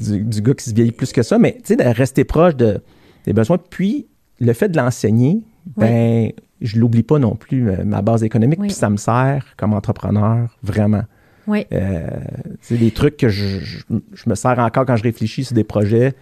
du, 0.00 0.24
du, 0.24 0.40
gars 0.40 0.54
qui 0.54 0.64
se 0.64 0.74
vieillit 0.74 0.92
plus 0.92 1.12
que 1.12 1.22
ça, 1.22 1.38
mais 1.38 1.58
tu 1.62 1.74
sais, 1.74 1.76
de 1.76 1.84
rester 1.84 2.24
proche 2.24 2.56
de, 2.56 2.80
des 3.24 3.32
besoins. 3.32 3.58
Puis, 3.58 4.06
le 4.40 4.52
fait 4.52 4.68
de 4.68 4.76
l'enseigner, 4.76 5.42
ben, 5.76 6.32
je 6.60 6.78
l'oublie 6.78 7.02
pas 7.02 7.18
non 7.18 7.36
plus, 7.36 7.70
euh, 7.70 7.84
ma 7.84 8.02
base 8.02 8.24
économique, 8.24 8.60
puis 8.60 8.70
ça 8.70 8.90
me 8.90 8.96
sert 8.96 9.54
comme 9.56 9.74
entrepreneur, 9.74 10.56
vraiment. 10.62 11.04
Oui. 11.46 11.66
Euh, 11.72 12.06
c'est 12.60 12.78
des 12.78 12.92
trucs 12.92 13.16
que 13.16 13.28
je, 13.28 13.82
me 14.26 14.34
sers 14.34 14.58
encore 14.58 14.86
quand 14.86 14.96
je 14.96 15.02
réfléchis 15.02 15.44
sur 15.44 15.54
des 15.54 15.64
projets, 15.64 16.14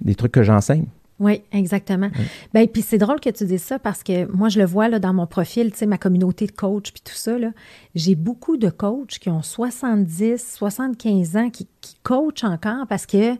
des 0.00 0.14
trucs 0.14 0.32
que 0.32 0.42
j'enseigne. 0.42 0.86
Oui, 1.20 1.42
exactement. 1.52 2.10
Ben, 2.52 2.66
puis 2.66 2.82
c'est 2.82 2.98
drôle 2.98 3.20
que 3.20 3.30
tu 3.30 3.44
dises 3.44 3.62
ça 3.62 3.78
parce 3.78 4.02
que 4.02 4.24
moi, 4.32 4.48
je 4.48 4.58
le 4.58 4.64
vois 4.64 4.88
là, 4.88 4.98
dans 4.98 5.12
mon 5.12 5.26
profil, 5.26 5.70
tu 5.70 5.78
sais, 5.78 5.86
ma 5.86 5.98
communauté 5.98 6.46
de 6.46 6.52
coach 6.52 6.90
puis 6.90 7.02
tout 7.04 7.14
ça. 7.14 7.36
J'ai 7.94 8.16
beaucoup 8.16 8.56
de 8.56 8.70
coachs 8.70 9.18
qui 9.20 9.28
ont 9.28 9.42
70, 9.42 10.54
75 10.56 11.36
ans 11.36 11.50
qui, 11.50 11.68
qui 11.80 11.94
coachent 12.02 12.42
encore 12.42 12.86
parce 12.88 13.06
que 13.06 13.36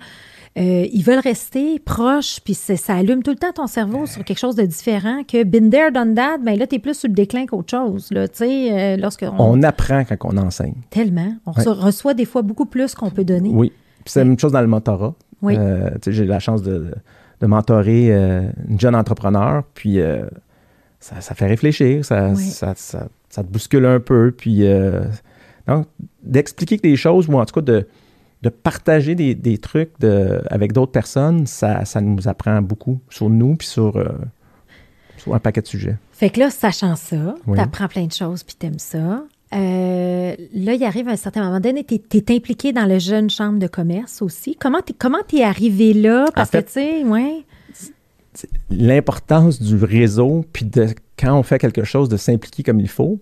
euh, 0.58 0.86
ils 0.92 1.02
veulent 1.02 1.18
rester 1.18 1.78
proches, 1.78 2.40
puis 2.44 2.52
ça 2.52 2.94
allume 2.94 3.22
tout 3.22 3.30
le 3.30 3.38
temps 3.38 3.52
ton 3.52 3.66
cerveau 3.66 4.04
sur 4.04 4.22
quelque 4.22 4.38
chose 4.38 4.54
de 4.54 4.64
différent 4.64 5.22
que 5.24 5.44
been 5.44 5.70
there, 5.70 5.90
done 5.90 6.14
that, 6.14 6.38
ben 6.38 6.58
là, 6.58 6.66
tu 6.66 6.76
es 6.76 6.78
plus 6.78 6.94
sur 6.94 7.08
le 7.08 7.14
déclin 7.14 7.46
qu'autre 7.46 7.70
chose. 7.70 8.10
Là, 8.10 8.26
euh, 8.42 8.96
lorsque 8.98 9.24
on... 9.38 9.62
apprend 9.62 10.04
quand 10.04 10.16
on 10.24 10.36
enseigne. 10.36 10.74
Tellement. 10.90 11.34
On 11.46 11.52
reçoit 11.52 12.12
des 12.12 12.26
fois 12.26 12.42
beaucoup 12.42 12.66
plus 12.66 12.94
qu'on 12.94 13.10
peut 13.10 13.24
donner. 13.24 13.48
Oui. 13.48 13.72
c'est 14.04 14.20
la 14.20 14.26
même 14.26 14.38
chose 14.38 14.52
dans 14.52 14.60
le 14.60 14.66
mentorat. 14.66 15.14
Oui. 15.40 15.56
Euh, 15.58 15.90
j'ai 16.06 16.26
la 16.26 16.38
chance 16.38 16.62
de, 16.62 16.92
de 17.40 17.46
mentorer 17.46 18.10
une 18.68 18.78
jeune 18.78 18.94
entrepreneur, 18.94 19.62
puis 19.72 20.00
ça, 21.00 21.20
ça, 21.22 21.34
fait 21.34 21.46
réfléchir, 21.46 22.04
ça, 22.04 22.34
ça, 22.36 22.74
ça, 22.76 23.42
te 23.42 23.48
bouscule 23.48 23.86
un 23.86 24.00
peu, 24.00 24.34
puis 24.36 24.66
d'expliquer 26.22 26.76
des 26.76 26.96
choses, 26.96 27.26
ou 27.30 27.38
en 27.38 27.46
tout 27.46 27.54
cas 27.54 27.62
de 27.62 27.86
de 28.42 28.48
partager 28.48 29.14
des, 29.14 29.58
trucs 29.58 29.92
avec 30.50 30.72
d'autres 30.72 30.92
personnes, 30.92 31.46
ça, 31.46 31.84
nous 32.00 32.28
apprend 32.28 32.60
beaucoup 32.60 32.98
sur 33.08 33.30
nous 33.30 33.54
puis 33.56 33.68
sur, 33.68 33.96
euh, 33.96 34.08
sur, 35.16 35.34
un 35.34 35.38
paquet 35.38 35.62
de 35.62 35.66
sujets. 35.66 35.96
Fait 36.10 36.30
que 36.30 36.40
là, 36.40 36.50
sachant 36.50 36.96
ça, 36.96 37.34
tu 37.44 37.58
apprends 37.58 37.88
plein 37.88 38.06
de 38.06 38.12
choses 38.12 38.42
puis 38.42 38.56
t'aimes 38.56 38.78
ça. 38.78 39.24
Euh, 39.54 40.34
là, 40.54 40.74
il 40.74 40.84
arrive 40.84 41.08
un 41.08 41.16
certain 41.16 41.44
moment 41.44 41.60
donné, 41.60 41.84
tu 41.84 41.94
es, 41.94 42.34
impliqué 42.34 42.72
dans 42.72 42.86
la 42.86 42.98
jeune 42.98 43.28
chambre 43.28 43.58
de 43.58 43.66
commerce 43.66 44.22
aussi. 44.22 44.56
Comment 44.56 44.80
tu 44.80 44.94
comment 44.94 45.18
es 45.32 45.42
arrivé 45.42 45.92
là? 45.92 46.26
Parce 46.34 46.50
que, 46.50 46.58
tu 46.58 46.72
sais, 46.72 47.04
ouais. 47.04 47.44
L'importance 48.70 49.60
du 49.60 49.76
réseau, 49.76 50.46
puis 50.54 50.64
de 50.64 50.86
quand 51.22 51.38
on 51.38 51.44
fait 51.44 51.58
quelque 51.58 51.84
chose, 51.84 52.08
de 52.08 52.16
s'impliquer 52.16 52.64
comme 52.64 52.80
il 52.80 52.88
faut. 52.88 53.20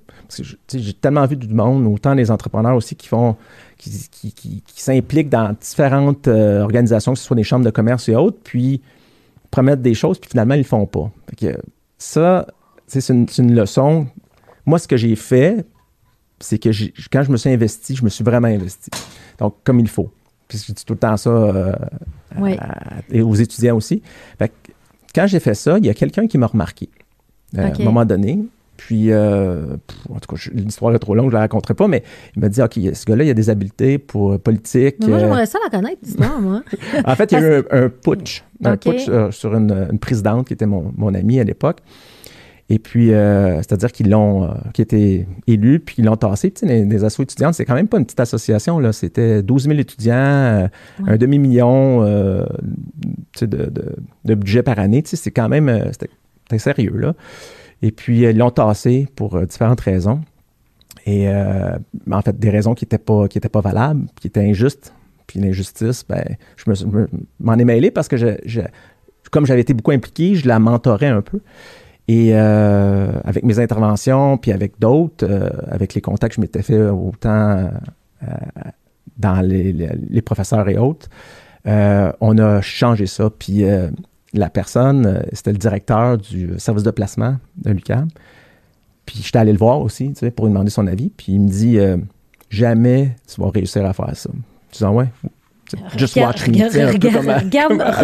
J'ai 0.73 0.95
tellement 0.95 1.27
vu 1.27 1.37
du 1.37 1.53
monde, 1.53 1.87
autant 1.87 2.15
les 2.15 2.31
entrepreneurs 2.31 2.75
aussi 2.75 2.97
qui 2.97 3.09
font 3.09 3.37
qui, 3.77 4.63
s'impliquent 4.75 5.29
dans 5.29 5.55
différentes 5.61 6.27
euh, 6.27 6.63
organisations, 6.63 7.13
que 7.13 7.19
ce 7.19 7.25
soit 7.27 7.37
des 7.37 7.45
chambres 7.45 7.65
de 7.65 7.71
commerce 7.71 8.09
et 8.09 8.15
autres, 8.15 8.39
puis 8.43 8.81
promettent 9.51 9.83
des 9.83 9.95
choses, 9.95 10.19
puis 10.19 10.31
finalement, 10.31 10.55
ils 10.55 10.59
ne 10.59 10.63
le 10.63 10.69
font 10.69 10.87
pas. 10.87 11.11
ça, 11.99 12.47
c'est 12.87 13.09
une, 13.11 13.55
leçon. 13.55 14.07
Moi, 14.65 14.79
ce 14.79 14.89
que 14.89 14.97
j'ai 14.97 15.17
fait, 15.17 15.67
c'est 16.39 16.59
que 16.59 16.71
quand 17.13 17.23
je 17.23 17.31
me 17.31 17.37
suis 17.37 17.51
investi, 17.51 17.97
je 17.97 18.05
me 18.05 18.09
suis 18.09 18.25
vraiment 18.25 18.49
investi. 18.49 18.91
Donc, 19.39 19.57
comme 19.63 19.79
il 19.79 19.89
faut. 19.89 20.11
Puis 20.49 20.65
je 20.67 20.73
dis 20.73 20.85
tout 20.85 20.95
le 20.95 20.99
temps 20.99 21.17
ça 21.17 21.31
euh, 21.31 21.75
et 23.11 23.21
aux 23.21 23.35
étudiants 23.35 23.77
aussi. 23.77 24.03
quand 25.15 25.27
j'ai 25.27 25.41
fait 25.41 25.55
ça, 25.55 25.79
il 25.79 25.85
y 25.85 25.91
a 25.91 25.95
quelqu'un 25.95 26.27
qui 26.27 26.39
m'a 26.39 26.47
remarqué. 26.47 26.89
Euh, 27.59 27.63
à 27.63 27.81
un 27.81 27.85
moment 27.85 28.05
donné, 28.05 28.39
puis, 28.77 29.13
euh, 29.13 29.77
en 30.09 30.19
tout 30.21 30.35
cas, 30.35 30.51
l'histoire 30.55 30.95
est 30.95 30.99
trop 30.99 31.15
longue, 31.15 31.27
je 31.27 31.31
ne 31.31 31.35
la 31.35 31.41
raconterai 31.41 31.75
pas, 31.75 31.87
mais 31.87 32.03
il 32.35 32.41
m'a 32.41 32.49
dit, 32.49 32.63
OK, 32.63 32.75
ce 32.75 33.05
gars-là, 33.05 33.25
il 33.25 33.31
a 33.31 33.35
des 33.35 33.51
habiletés 33.51 33.99
pour 33.99 34.33
euh, 34.33 34.39
politique. 34.39 34.97
moi, 35.07 35.19
j'aimerais 35.19 35.47
ça 35.47 35.59
la 35.63 35.71
connaître, 35.71 35.99
l'histoire, 36.03 36.41
moi. 36.41 36.63
en 37.05 37.15
fait, 37.15 37.33
il 37.33 37.39
y 37.39 37.43
a 37.43 37.59
eu 37.59 37.63
un, 37.71 37.89
putsch, 37.89 38.43
un 38.65 38.77
putsch 38.77 39.11
sur 39.33 39.55
une, 39.55 39.99
présidente 40.01 40.47
qui 40.47 40.55
était 40.55 40.67
mon, 40.67 40.93
mon 40.97 41.13
amie 41.15 41.41
à 41.41 41.45
l'époque. 41.45 41.79
Et 42.71 42.79
puis, 42.79 43.09
c'est-à-dire 43.09 43.91
qu'ils 43.91 44.09
l'ont, 44.11 44.49
qui 44.73 44.81
était 44.81 45.27
élu, 45.49 45.81
puis 45.81 45.97
ils 45.99 46.05
l'ont 46.05 46.17
tassé. 46.17 46.53
Tu 46.53 46.61
sais, 46.61 46.67
les, 46.67 46.85
les 46.85 47.05
assos 47.05 47.25
étudiantes, 47.25 47.55
c'est 47.55 47.65
quand 47.65 47.75
même 47.75 47.89
pas 47.89 47.99
une 47.99 48.05
petite 48.05 48.21
association, 48.21 48.79
là. 48.79 48.93
C'était 48.93 49.43
12 49.43 49.65
000 49.65 49.79
étudiants, 49.81 50.69
un 51.05 51.17
demi-million 51.17 52.03
de, 52.05 52.47
de, 53.43 53.73
de, 54.25 54.35
budget 54.35 54.63
par 54.63 54.79
année. 54.79 55.03
Tu 55.03 55.11
sais, 55.11 55.17
c'est 55.17 55.33
quand 55.33 55.49
même, 55.49 55.91
c'était 55.91 56.11
sérieux, 56.59 56.97
là. 56.97 57.15
Et 57.83 57.93
puis, 57.93 58.21
ils 58.21 58.37
l'ont 58.37 58.51
tassé 58.51 59.09
pour 59.17 59.37
euh, 59.37 59.47
différentes 59.47 59.81
raisons. 59.81 60.21
Et 61.07 61.29
euh, 61.29 61.77
en 62.11 62.23
fait, 62.23 62.39
des 62.39 62.51
raisons 62.51 62.75
qui 62.75 62.85
n'étaient 62.85 62.99
pas, 62.99 63.27
pas 63.27 63.61
valables, 63.61 64.07
qui 64.21 64.27
étaient 64.27 64.41
injustes. 64.41 64.93
Puis 65.27 65.41
l'injustice, 65.41 66.05
ben, 66.07 66.25
je 66.57 66.65
m'en 67.39 67.55
ai 67.55 67.65
mêlé 67.65 67.91
parce 67.91 68.09
que, 68.09 68.17
je, 68.17 68.61
comme 69.31 69.47
j'avais 69.47 69.61
été 69.61 69.75
beaucoup 69.75 69.93
impliqué, 69.93 70.35
je 70.35 70.47
la 70.47 70.59
mentorais 70.59 71.07
un 71.07 71.23
peu. 71.23 71.41
Et 72.09 72.31
euh, 72.33 73.13
avec 73.25 73.45
mes 73.45 73.61
interventions, 73.61 74.37
puis 74.37 74.51
avec 74.51 74.79
d'autres, 74.81 75.27
avec 75.69 75.95
les 75.95 76.01
contacts 76.01 76.33
que 76.33 76.37
je 76.37 76.41
m'étais 76.41 76.63
fait 76.63 76.83
autant 76.83 77.71
dans 79.17 79.41
les, 79.41 79.73
les, 79.73 80.23
professeurs 80.23 80.69
et 80.69 80.77
autres, 80.77 81.09
on 81.65 82.39
a 82.39 82.61
changé 82.61 83.07
ça. 83.07 83.31
Puis 83.31 83.65
la 84.33 84.51
personne, 84.51 85.07
euh, 85.07 85.21
c'était 85.33 85.53
le 85.53 85.59
directeur 85.59 86.19
du 86.19 86.53
service 86.59 86.85
de 86.85 86.91
placement 86.91 87.37
de 87.57 87.71
l'UQAM. 87.71 88.09
Puis 89.07 89.21
j'étais 89.23 89.39
allé 89.39 89.53
le 89.53 89.59
voir 89.59 89.81
aussi, 89.81 90.09
tu 90.13 90.21
sais, 90.21 90.31
pour 90.31 90.47
lui 90.47 90.53
demander 90.53 90.71
son 90.71 90.87
avis. 90.87 91.11
Puis 91.11 91.33
il 91.33 91.41
me 91.41 91.49
dit 91.49 91.79
euh, 91.79 91.97
Jamais 92.49 93.17
tu 93.33 93.41
vas 93.41 93.51
réussir 93.51 93.85
à 93.85 93.93
faire 93.93 94.15
ça. 94.15 94.31
Je 94.73 94.79
dis 94.79 94.85
ah 94.85 94.93
ouais. 94.93 95.07
Just 95.97 96.17
watch 96.17 96.49
me. 96.49 96.55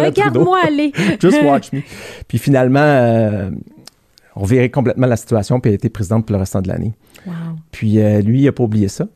Regarde, 0.05 0.37
moi 0.37 0.59
aller. 0.65 0.93
Just 1.19 1.41
watch 1.43 1.71
me. 1.73 1.81
Puis 2.27 2.37
finalement, 2.37 2.79
euh, 2.79 3.49
on 4.35 4.45
verrait 4.45 4.69
complètement 4.69 5.07
la 5.07 5.17
situation, 5.17 5.59
puis 5.59 5.69
elle 5.69 5.73
a 5.73 5.75
été 5.75 5.89
présidente 5.89 6.25
pour 6.25 6.33
le 6.33 6.39
restant 6.39 6.61
de 6.61 6.69
l'année. 6.69 6.93
Wow. 7.25 7.33
Puis 7.71 7.95
lui, 8.23 8.41
il 8.41 8.45
n'a 8.45 8.51
pas 8.53 8.63
oublié 8.63 8.87
ça. 8.87 9.07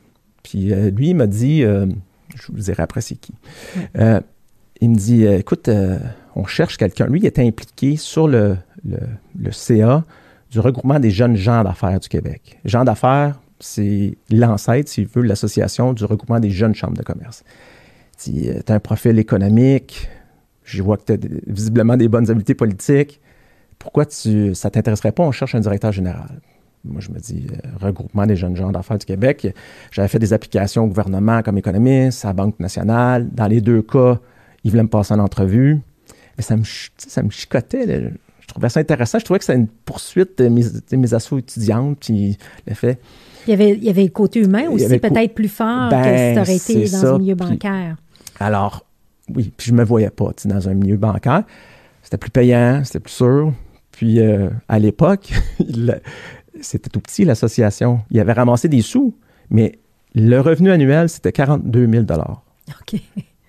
Puis 0.43 0.73
lui, 0.91 1.09
il 1.09 1.15
m'a 1.15 1.27
dit, 1.27 1.61
je 1.61 2.51
vous 2.51 2.59
dirai 2.59 2.83
après 2.83 2.99
c'est 2.99 3.15
qui. 3.15 3.33
il 3.95 4.89
me 4.89 4.95
dit, 4.95 5.25
écoute, 5.25 5.69
on 6.35 6.45
cherche 6.45 6.77
quelqu'un. 6.77 7.07
Lui, 7.07 7.19
il 7.19 7.25
était 7.25 7.45
impliqué 7.45 7.97
sur 7.97 8.27
le, 8.27 8.57
CA 9.51 10.03
du 10.49 10.59
regroupement 10.59 10.99
des 10.99 11.11
jeunes 11.11 11.35
gens 11.35 11.63
d'affaires 11.63 11.99
du 11.99 12.09
Québec. 12.09 12.59
Gens 12.65 12.83
d'affaires, 12.83 13.39
c'est 13.59 14.17
l'ancêtre, 14.29 14.89
s'il 14.89 15.07
veut, 15.07 15.21
l'association 15.21 15.93
du 15.93 16.03
regroupement 16.05 16.39
des 16.39 16.49
jeunes 16.49 16.75
chambres 16.75 16.97
de 16.97 17.03
commerce. 17.03 17.43
Tu 18.21 18.49
as 18.49 18.73
un 18.73 18.79
profil 18.79 19.17
économique, 19.17 20.09
je 20.63 20.83
vois 20.83 20.97
que 20.97 21.03
tu 21.05 21.13
as 21.13 21.17
visiblement 21.47 21.97
des 21.97 22.07
bonnes 22.07 22.29
habiletés 22.29 22.55
politiques. 22.55 23.19
Pourquoi 23.79 24.05
tu, 24.05 24.53
ça 24.53 24.69
ne 24.69 24.71
t'intéresserait 24.71 25.11
pas? 25.11 25.23
On 25.23 25.31
cherche 25.31 25.55
un 25.55 25.59
directeur 25.59 25.91
général? 25.91 26.41
Moi, 26.83 26.99
je 26.99 27.11
me 27.11 27.19
dis, 27.19 27.47
euh, 27.51 27.69
regroupement 27.79 28.25
des 28.25 28.35
jeunes 28.35 28.55
gens 28.55 28.71
d'affaires 28.71 28.97
du 28.97 29.05
Québec. 29.05 29.47
J'avais 29.91 30.07
fait 30.07 30.19
des 30.19 30.33
applications 30.33 30.83
au 30.83 30.87
gouvernement 30.87 31.41
comme 31.43 31.57
économiste, 31.57 32.25
à 32.25 32.29
la 32.29 32.33
Banque 32.33 32.59
nationale. 32.59 33.29
Dans 33.31 33.47
les 33.47 33.61
deux 33.61 33.81
cas, 33.81 34.19
ils 34.63 34.71
voulaient 34.71 34.83
me 34.83 34.89
passer 34.89 35.13
en 35.13 35.19
entrevue 35.19 35.81
ça 36.41 36.57
me, 36.57 36.63
ça 36.97 37.23
me 37.23 37.29
chicotait. 37.29 38.11
Je 38.39 38.47
trouvais 38.47 38.69
ça 38.69 38.79
intéressant. 38.79 39.19
Je 39.19 39.25
trouvais 39.25 39.39
que 39.39 39.45
c'était 39.45 39.59
une 39.59 39.67
poursuite 39.67 40.37
de 40.37 40.47
mes, 40.47 40.63
de 40.63 40.97
mes 40.97 41.13
assos 41.13 41.37
étudiantes. 41.37 41.97
Puis 41.99 42.37
le 42.67 42.73
fait. 42.73 42.99
Il 43.47 43.51
y 43.51 43.53
avait, 43.53 43.71
il 43.71 43.83
y 43.83 43.89
avait 43.89 44.03
le 44.03 44.09
côté 44.09 44.39
humain 44.39 44.69
aussi, 44.69 44.99
peut-être 44.99 45.33
plus 45.33 45.47
fort 45.47 45.89
que 45.89 45.95
si 45.95 46.33
tu 46.33 46.39
aurais 46.39 46.55
été 46.55 46.89
dans 46.89 47.05
un 47.05 47.17
milieu 47.17 47.35
bancaire. 47.35 47.95
alors, 48.39 48.85
oui, 49.35 49.51
puis 49.55 49.69
je 49.69 49.73
me 49.73 49.83
voyais 49.83 50.09
pas 50.09 50.31
dans 50.45 50.69
un 50.69 50.73
milieu 50.73 50.97
bancaire. 50.97 51.43
C'était 52.03 52.17
plus 52.17 52.29
payant, 52.29 52.81
c'était 52.83 52.99
plus 52.99 53.13
sûr. 53.13 53.53
Puis 53.91 54.19
euh, 54.19 54.49
à 54.67 54.79
l'époque, 54.79 55.31
c'était 56.61 56.89
tout 56.89 56.99
petit, 56.99 57.25
l'association. 57.25 58.01
Il 58.11 58.19
avait 58.19 58.33
ramassé 58.33 58.67
des 58.67 58.81
sous, 58.81 59.15
mais 59.49 59.79
le 60.13 60.39
revenu 60.39 60.71
annuel, 60.71 61.09
c'était 61.09 61.31
42 61.31 61.87
000 61.87 62.03
OK. 62.03 63.01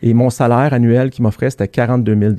Et 0.03 0.15
mon 0.15 0.31
salaire 0.31 0.75
annuel 0.75 1.11
qu'il 1.11 1.23
m'offrait, 1.23 1.51
c'était 1.51 1.69
42 1.69 2.19
000 2.19 2.35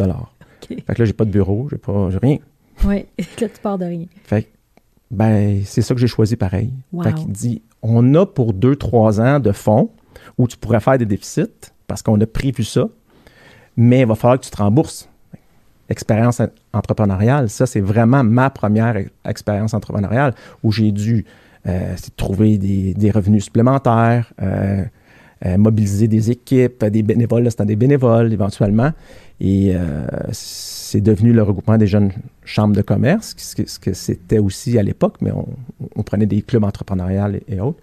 fait 0.67 0.93
que 0.93 1.01
là, 1.01 1.05
j'ai 1.05 1.13
pas 1.13 1.25
de 1.25 1.32
bureau, 1.32 1.67
j'ai 1.70 1.77
pas, 1.77 2.10
rien. 2.22 2.38
Oui, 2.86 3.05
là, 3.41 3.50
tu 3.50 3.62
pars 3.62 3.77
de 3.77 3.86
rien. 3.86 4.05
Fait 4.24 4.50
ben, 5.12 5.62
c'est 5.63 5.84
ça 5.84 5.93
que 5.93 6.00
j'ai 6.00 6.08
choisi 6.08 6.36
pareil. 6.36 6.74
Fait 7.03 7.13
qu'il 7.13 7.32
dit, 7.32 7.62
on 7.84 8.15
a 8.15 8.25
pour 8.25 8.51
deux, 8.51 8.75
trois 8.75 9.22
ans 9.22 9.39
de 9.39 9.51
fonds 9.51 9.91
où 10.39 10.48
tu 10.48 10.58
pourrais 10.58 10.79
faire 10.79 10.98
des 10.98 11.05
déficits 11.05 11.72
parce 11.86 12.01
qu'on 12.01 12.20
a 12.20 12.25
prévu 12.25 12.63
ça, 12.63 12.89
mais 13.77 14.01
il 14.01 14.08
va 14.08 14.15
falloir 14.15 14.39
que 14.39 14.46
tu 14.46 14.51
te 14.51 14.58
rembourses. 14.58 15.08
Expérience 15.89 16.41
entrepreneuriale, 16.72 17.50
ça, 17.50 17.67
c'est 17.67 17.82
vraiment 17.82 18.24
ma 18.24 18.50
première 18.50 18.96
expérience 19.25 19.75
entrepreneuriale 19.75 20.34
où 20.63 20.72
j'ai 20.72 20.91
dû 20.91 21.25
euh, 21.67 21.96
trouver 22.17 22.58
des, 22.58 23.12
revenus 23.12 23.46
supplémentaires, 23.46 24.34
euh, 24.41 24.84
euh, 25.46 25.58
mobiliser 25.58 26.08
des 26.08 26.32
équipes, 26.32 26.84
des 26.86 27.03
bénévoles, 27.03 27.50
c'était 27.51 27.65
des 27.65 27.75
bénévoles 27.75 28.34
éventuellement. 28.34 28.91
Et 29.39 29.75
euh, 29.75 30.05
c'est 30.31 31.01
devenu 31.01 31.33
le 31.33 31.43
regroupement 31.43 31.77
des 31.77 31.87
jeunes 31.87 32.11
chambres 32.45 32.75
de 32.75 32.81
commerce, 32.81 33.35
ce 33.37 33.79
que, 33.79 33.93
c'était 33.93 34.39
aussi 34.39 34.77
à 34.77 34.83
l'époque, 34.83 35.15
mais 35.21 35.31
on, 35.95 36.03
prenait 36.03 36.25
des 36.25 36.41
clubs 36.41 36.63
entrepreneuriales 36.63 37.41
et, 37.47 37.59
autres. 37.59 37.79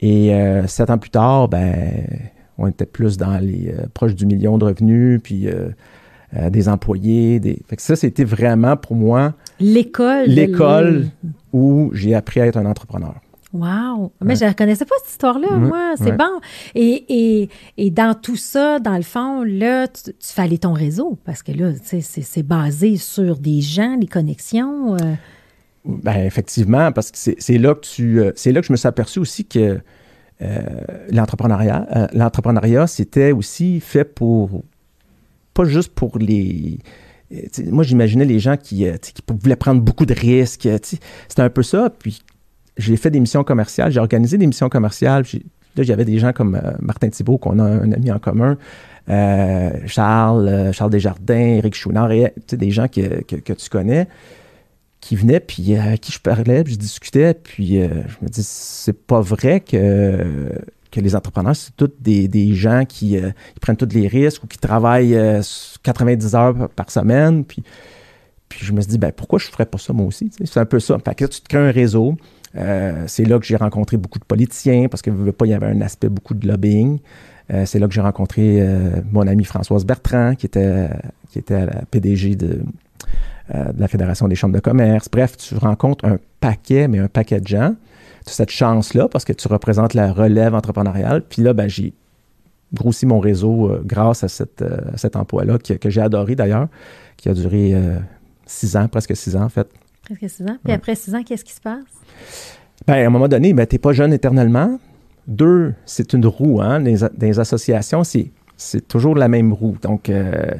Et 0.00 0.34
euh, 0.34 0.66
sept 0.66 0.90
ans 0.90 0.98
plus 0.98 1.10
tard, 1.10 1.48
ben, 1.48 2.06
on 2.58 2.66
était 2.68 2.86
plus 2.86 3.16
dans 3.16 3.38
les 3.38 3.74
proches 3.94 4.14
du 4.14 4.26
million 4.26 4.58
de 4.58 4.66
revenus, 4.66 5.20
puis 5.22 5.48
des 6.50 6.68
employés. 6.68 7.40
Des... 7.40 7.58
Fait 7.66 7.76
que 7.76 7.82
ça, 7.82 7.96
c'était 7.96 8.24
vraiment 8.24 8.76
pour 8.76 8.94
moi 8.94 9.34
l'école. 9.58 10.26
L'école 10.26 11.06
où 11.52 11.90
j'ai 11.94 12.14
appris 12.14 12.40
à 12.40 12.46
être 12.46 12.58
un 12.58 12.66
entrepreneur. 12.66 13.14
Wow! 13.52 14.12
Mais 14.22 14.34
je 14.34 14.46
ne 14.46 14.52
connaissais 14.52 14.86
pas 14.86 14.94
cette 15.02 15.10
histoire-là, 15.12 15.56
moi. 15.56 15.94
C'est 15.98 16.16
bon. 16.16 16.40
Et, 16.74 17.48
et, 17.76 17.90
dans 17.90 18.14
tout 18.14 18.36
ça, 18.36 18.78
dans 18.78 18.96
le 18.96 19.02
fond, 19.02 19.42
là, 19.42 19.88
tu, 19.88 20.12
tu 20.14 20.40
aller 20.40 20.58
ton 20.58 20.72
réseau 20.72 21.18
parce 21.24 21.42
que 21.42 21.52
là, 21.52 21.72
c'est 21.82 22.42
basé 22.42 22.96
sur 22.96 23.38
des 23.38 23.60
gens, 23.60 23.96
des 23.96 24.06
connexions. 24.06 24.94
Euh. 24.94 25.14
Ben, 25.84 26.24
effectivement, 26.24 26.92
parce 26.92 27.10
que 27.10 27.18
c'est 27.38 27.58
là 27.58 27.74
que 27.74 27.80
tu. 27.80 28.20
Euh, 28.20 28.32
c'est 28.36 28.52
là 28.52 28.60
que 28.60 28.66
je 28.66 28.72
me 28.72 28.76
suis 28.76 28.88
aperçu 28.88 29.18
aussi 29.18 29.44
que 29.44 29.80
euh, 30.40 30.60
l'entrepreneuriat, 31.10 32.08
l'entrepreneuriat, 32.14 32.86
c'était 32.86 33.32
aussi 33.32 33.80
fait 33.80 34.04
pour. 34.04 34.62
Pas 35.52 35.64
juste 35.64 35.92
pour 35.94 36.18
les 36.18 36.78
moi, 37.70 37.82
j'imaginais 37.82 38.26
les 38.26 38.38
gens 38.38 38.58
qui, 38.58 38.84
qui, 39.00 39.22
voulaient 39.42 39.56
prendre 39.56 39.80
beaucoup 39.80 40.04
de 40.04 40.12
risques. 40.12 40.68
C'était 40.82 41.42
un 41.42 41.48
peu 41.48 41.62
ça. 41.62 41.90
Puis 41.90 42.22
j'ai 42.76 42.96
fait 42.96 43.10
des 43.10 43.20
missions 43.20 43.44
commerciales, 43.44 43.92
j'ai 43.92 44.00
organisé 44.00 44.38
des 44.38 44.46
missions 44.46 44.68
commerciales. 44.68 45.24
Là, 45.76 45.82
j'avais 45.82 46.04
des 46.04 46.18
gens 46.18 46.32
comme 46.32 46.54
euh, 46.54 46.72
Martin 46.80 47.08
Thibault, 47.08 47.38
qu'on 47.38 47.58
a 47.58 47.64
un 47.64 47.92
ami 47.92 48.10
en 48.10 48.18
commun, 48.18 48.56
euh, 49.08 49.70
Charles, 49.86 50.48
euh, 50.48 50.72
Charles 50.72 50.90
Desjardins, 50.90 51.34
Eric 51.34 51.74
Chouinard, 51.74 52.10
des 52.48 52.70
gens 52.70 52.88
que, 52.88 53.22
tu 53.22 53.70
connais, 53.70 54.06
qui 55.00 55.16
venaient, 55.16 55.40
puis 55.40 55.76
à 55.76 55.96
qui 55.96 56.12
je 56.12 56.20
parlais, 56.20 56.62
puis 56.64 56.74
je 56.74 56.78
discutais, 56.78 57.34
puis 57.34 57.80
je 57.80 58.24
me 58.24 58.28
dis, 58.28 58.42
c'est 58.42 58.92
pas 58.92 59.20
vrai 59.20 59.60
que, 59.60 60.52
que 60.90 61.00
les 61.00 61.16
entrepreneurs, 61.16 61.56
c'est 61.56 61.74
tous 61.76 61.90
des, 62.00 62.54
gens 62.54 62.84
qui 62.86 63.18
prennent 63.60 63.76
tous 63.76 63.94
les 63.94 64.06
risques 64.06 64.44
ou 64.44 64.46
qui 64.46 64.58
travaillent 64.58 65.18
90 65.82 66.34
heures 66.34 66.68
par 66.70 66.90
semaine, 66.90 67.44
puis... 67.44 67.62
Puis 68.48 68.66
je 68.66 68.72
me 68.74 68.82
suis 68.82 68.90
dit, 68.90 68.98
ben, 68.98 69.12
pourquoi 69.12 69.38
je 69.38 69.46
ne 69.46 69.52
ferais 69.52 69.64
pas 69.64 69.78
ça 69.78 69.94
moi 69.94 70.04
aussi? 70.04 70.30
C'est 70.44 70.60
un 70.60 70.66
peu 70.66 70.78
ça. 70.78 70.98
Fait 71.02 71.14
que 71.14 71.24
tu 71.24 71.40
te 71.40 71.48
crées 71.48 71.66
un 71.66 71.70
réseau, 71.70 72.18
euh, 72.56 73.04
c'est 73.06 73.24
là 73.24 73.38
que 73.38 73.46
j'ai 73.46 73.56
rencontré 73.56 73.96
beaucoup 73.96 74.18
de 74.18 74.24
politiciens 74.24 74.88
parce 74.88 75.02
qu'il 75.02 75.14
pas, 75.32 75.46
il 75.46 75.50
y 75.50 75.54
avait 75.54 75.66
un 75.66 75.80
aspect 75.80 76.08
beaucoup 76.08 76.34
de 76.34 76.46
lobbying. 76.46 76.98
Euh, 77.52 77.64
c'est 77.66 77.78
là 77.78 77.88
que 77.88 77.94
j'ai 77.94 78.00
rencontré 78.00 78.58
euh, 78.60 79.00
mon 79.10 79.26
amie 79.26 79.44
Françoise 79.44 79.84
Bertrand, 79.84 80.34
qui 80.34 80.46
était, 80.46 80.88
était 81.34 81.66
la 81.66 81.82
PDG 81.90 82.36
de, 82.36 82.60
la 83.76 83.88
Fédération 83.88 84.28
des 84.28 84.34
chambres 84.34 84.54
de 84.54 84.60
commerce. 84.60 85.08
Bref, 85.10 85.36
tu 85.36 85.56
rencontres 85.56 86.06
un 86.06 86.18
paquet, 86.40 86.88
mais 86.88 86.98
un 86.98 87.08
paquet 87.08 87.40
de 87.40 87.46
gens. 87.46 87.74
Tu 88.24 88.30
as 88.30 88.34
cette 88.34 88.50
chance-là 88.50 89.08
parce 89.08 89.24
que 89.24 89.32
tu 89.32 89.48
représentes 89.48 89.94
la 89.94 90.12
relève 90.12 90.54
entrepreneuriale. 90.54 91.22
Puis 91.22 91.42
là, 91.42 91.52
ben, 91.52 91.68
j'ai 91.68 91.92
grossi 92.72 93.04
mon 93.04 93.18
réseau 93.18 93.70
grâce 93.84 94.24
à, 94.24 94.28
cet 94.28 95.16
emploi-là, 95.16 95.58
que, 95.58 95.90
j'ai 95.90 96.00
adoré 96.00 96.34
d'ailleurs, 96.34 96.68
qui 97.18 97.28
a 97.28 97.34
duré 97.34 97.74
six 98.46 98.76
ans, 98.76 98.88
presque 98.88 99.14
six 99.16 99.36
ans 99.36 99.42
en 99.42 99.48
fait. 99.50 99.68
Presque 100.04 100.28
six 100.28 100.42
ans. 100.44 100.56
Puis 100.64 100.72
après 100.72 100.94
six 100.94 101.14
ans, 101.14 101.22
qu'est-ce 101.22 101.44
qui 101.44 101.52
se 101.52 101.60
passe? 101.60 101.84
Bien, 102.86 102.96
à 102.96 103.06
un 103.06 103.10
moment 103.10 103.28
donné, 103.28 103.52
ben, 103.52 103.66
tu 103.66 103.74
n'es 103.74 103.78
pas 103.78 103.92
jeune 103.92 104.12
éternellement. 104.12 104.78
Deux, 105.26 105.74
c'est 105.86 106.12
une 106.12 106.26
roue. 106.26 106.60
Hein? 106.60 106.80
Dans, 106.80 107.10
les, 107.20 107.38
associations, 107.38 108.02
c'est 108.04 108.88
toujours 108.88 109.14
la 109.14 109.28
même 109.28 109.52
roue. 109.52 109.76
Donc, 109.80 110.10
euh, 110.10 110.50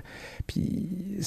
puis 0.47 1.19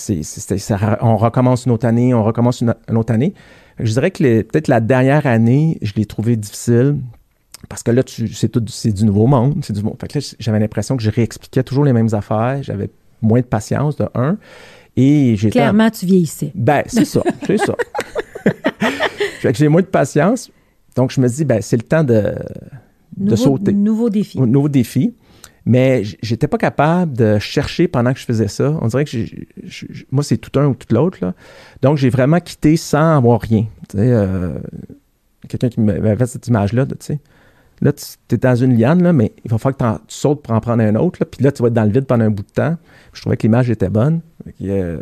on 1.01 1.17
recommence 1.17 1.65
une 1.65 1.71
autre 1.71 1.85
année, 1.85 2.13
on 2.13 2.23
recommence 2.23 2.61
une, 2.61 2.73
autre 2.95 3.13
année. 3.13 3.33
Je 3.79 3.91
dirais 3.91 4.11
que 4.11 4.41
peut-être 4.41 4.67
la 4.67 4.79
dernière 4.79 5.27
année, 5.27 5.77
je 5.81 5.93
l'ai 5.95 6.05
trouvé 6.05 6.37
difficile 6.37 6.97
parce 7.67 7.83
que 7.83 7.91
là, 7.91 8.03
c'est 8.05 8.49
tout, 8.49 8.63
c'est 8.67 8.91
du 8.91 9.05
nouveau 9.05 9.27
monde, 9.27 9.59
c'est 9.63 9.73
du 9.73 9.81
Fait 9.99 10.07
que 10.07 10.19
là, 10.19 10.35
j'avais 10.39 10.59
l'impression 10.59 10.95
que 10.95 11.03
je 11.03 11.09
réexpliquais 11.09 11.63
toujours 11.63 11.83
les 11.83 11.93
mêmes 11.93 12.13
affaires. 12.13 12.61
J'avais 12.61 12.89
moins 13.21 13.41
de 13.41 13.45
patience, 13.45 13.95
de 13.97 14.07
un. 14.13 14.37
Et 14.97 15.35
j'ai 15.35 15.49
Clairement, 15.49 15.89
tu 15.89 16.05
vieillissais. 16.05 16.51
Ben, 16.55 16.83
c'est 16.87 17.05
ça, 17.05 17.21
c'est 17.45 17.57
ça. 17.57 17.75
fait 19.39 19.51
que 19.51 19.57
j'ai 19.57 19.67
moins 19.67 19.81
de 19.81 19.87
patience. 19.87 20.51
Donc, 20.95 21.11
je 21.11 21.19
me 21.19 21.27
dis, 21.27 21.43
ben, 21.43 21.61
c'est 21.61 21.77
le 21.77 21.83
temps 21.83 22.03
de, 22.03 22.33
de 23.17 23.35
sauter. 23.35 23.73
Nouveau 23.73 24.09
défi. 24.09 24.39
Nouveau 24.39 24.69
défi. 24.69 25.13
Mais 25.65 26.03
j'étais 26.21 26.47
pas 26.47 26.59
capable 26.59 27.17
de 27.17 27.39
chercher 27.39 27.87
pendant 27.87 28.13
que 28.13 28.19
je 28.19 28.25
faisais 28.25 28.47
ça. 28.47 28.77
On 28.81 28.87
dirait 28.87 29.03
que 29.03 29.17
moi, 30.11 30.23
c'est 30.23 30.37
tout 30.37 30.57
un 30.59 30.67
ou 30.67 30.75
tout 30.75 30.93
l'autre. 30.93 31.17
Donc, 31.81 31.97
j'ai 31.97 32.09
vraiment 32.09 32.39
quitté 32.39 32.77
sans 32.77 33.17
avoir 33.17 33.41
rien. 33.41 33.65
Euh, 33.95 34.59
quelqu'un 35.47 35.69
qui 35.69 35.81
m'avait 35.81 36.15
fait 36.15 36.27
cette 36.27 36.47
image-là, 36.47 36.85
tu 36.85 36.95
sais. 36.99 37.19
Là, 37.81 37.91
tu 37.91 38.35
es 38.35 38.37
dans 38.37 38.55
une 38.55 38.77
liane, 38.77 39.03
là, 39.03 39.11
mais 39.11 39.33
il 39.43 39.51
va 39.51 39.57
falloir 39.57 39.97
que 39.97 40.03
tu 40.07 40.15
sautes 40.15 40.43
pour 40.43 40.53
en 40.53 40.61
prendre 40.61 40.81
un 40.81 40.95
autre. 40.95 41.17
Là, 41.19 41.25
puis 41.25 41.43
là, 41.43 41.51
tu 41.51 41.61
vas 41.61 41.67
être 41.67 41.73
dans 41.73 41.83
le 41.83 41.91
vide 41.91 42.05
pendant 42.05 42.23
un 42.23 42.29
bout 42.29 42.43
de 42.43 42.51
temps. 42.51 42.77
Je 43.11 43.21
trouvais 43.21 43.35
que 43.35 43.43
l'image 43.43 43.69
était 43.69 43.89
bonne. 43.89 44.21
Euh, 44.61 44.99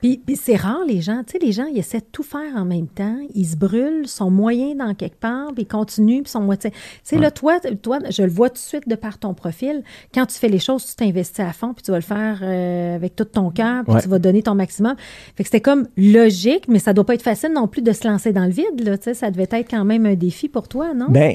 puis, 0.00 0.20
c'est 0.36 0.56
rare, 0.56 0.84
les 0.86 1.00
gens. 1.00 1.22
Tu 1.26 1.32
sais, 1.32 1.38
les 1.38 1.52
gens, 1.52 1.66
ils 1.66 1.78
essaient 1.78 1.98
de 1.98 2.06
tout 2.10 2.22
faire 2.22 2.56
en 2.56 2.64
même 2.64 2.86
temps. 2.86 3.16
Ils 3.34 3.46
se 3.46 3.56
brûlent, 3.56 4.06
sont 4.06 4.30
moyens 4.30 4.76
dans 4.76 4.94
quelque 4.94 5.18
part, 5.18 5.52
puis 5.52 5.62
ils 5.62 5.66
continuent, 5.66 6.22
puis 6.22 6.30
sont 6.30 6.40
moitié. 6.40 6.70
Tu 6.70 6.78
sais, 7.02 7.18
là, 7.18 7.30
toi, 7.30 7.58
toi, 7.82 7.98
je 8.10 8.22
le 8.22 8.30
vois 8.30 8.48
tout 8.50 8.54
de 8.54 8.58
suite 8.58 8.88
de 8.88 8.94
par 8.94 9.18
ton 9.18 9.34
profil. 9.34 9.82
Quand 10.14 10.26
tu 10.26 10.38
fais 10.38 10.48
les 10.48 10.58
choses, 10.58 10.86
tu 10.86 10.94
t'investis 10.94 11.44
à 11.44 11.52
fond, 11.52 11.74
puis 11.74 11.82
tu 11.82 11.90
vas 11.90 11.98
le 11.98 12.02
faire 12.02 12.40
euh, 12.42 12.96
avec 12.96 13.16
tout 13.16 13.24
ton 13.24 13.50
cœur, 13.50 13.84
puis 13.84 13.94
tu 14.02 14.08
vas 14.08 14.18
donner 14.18 14.42
ton 14.42 14.54
maximum. 14.54 14.94
Fait 15.36 15.42
que 15.42 15.48
c'était 15.48 15.60
comme 15.60 15.88
logique, 15.96 16.68
mais 16.68 16.78
ça 16.78 16.92
doit 16.92 17.04
pas 17.04 17.14
être 17.14 17.22
facile 17.22 17.52
non 17.52 17.68
plus 17.68 17.82
de 17.82 17.92
se 17.92 18.06
lancer 18.06 18.32
dans 18.32 18.44
le 18.44 18.50
vide. 18.52 18.80
Là, 18.84 18.96
tu 18.98 19.04
sais, 19.04 19.14
ça 19.14 19.30
devait 19.30 19.48
être 19.50 19.70
quand 19.70 19.84
même 19.84 20.06
un 20.06 20.14
défi 20.14 20.48
pour 20.48 20.68
toi, 20.68 20.94
non? 20.94 21.08
Bien, 21.08 21.34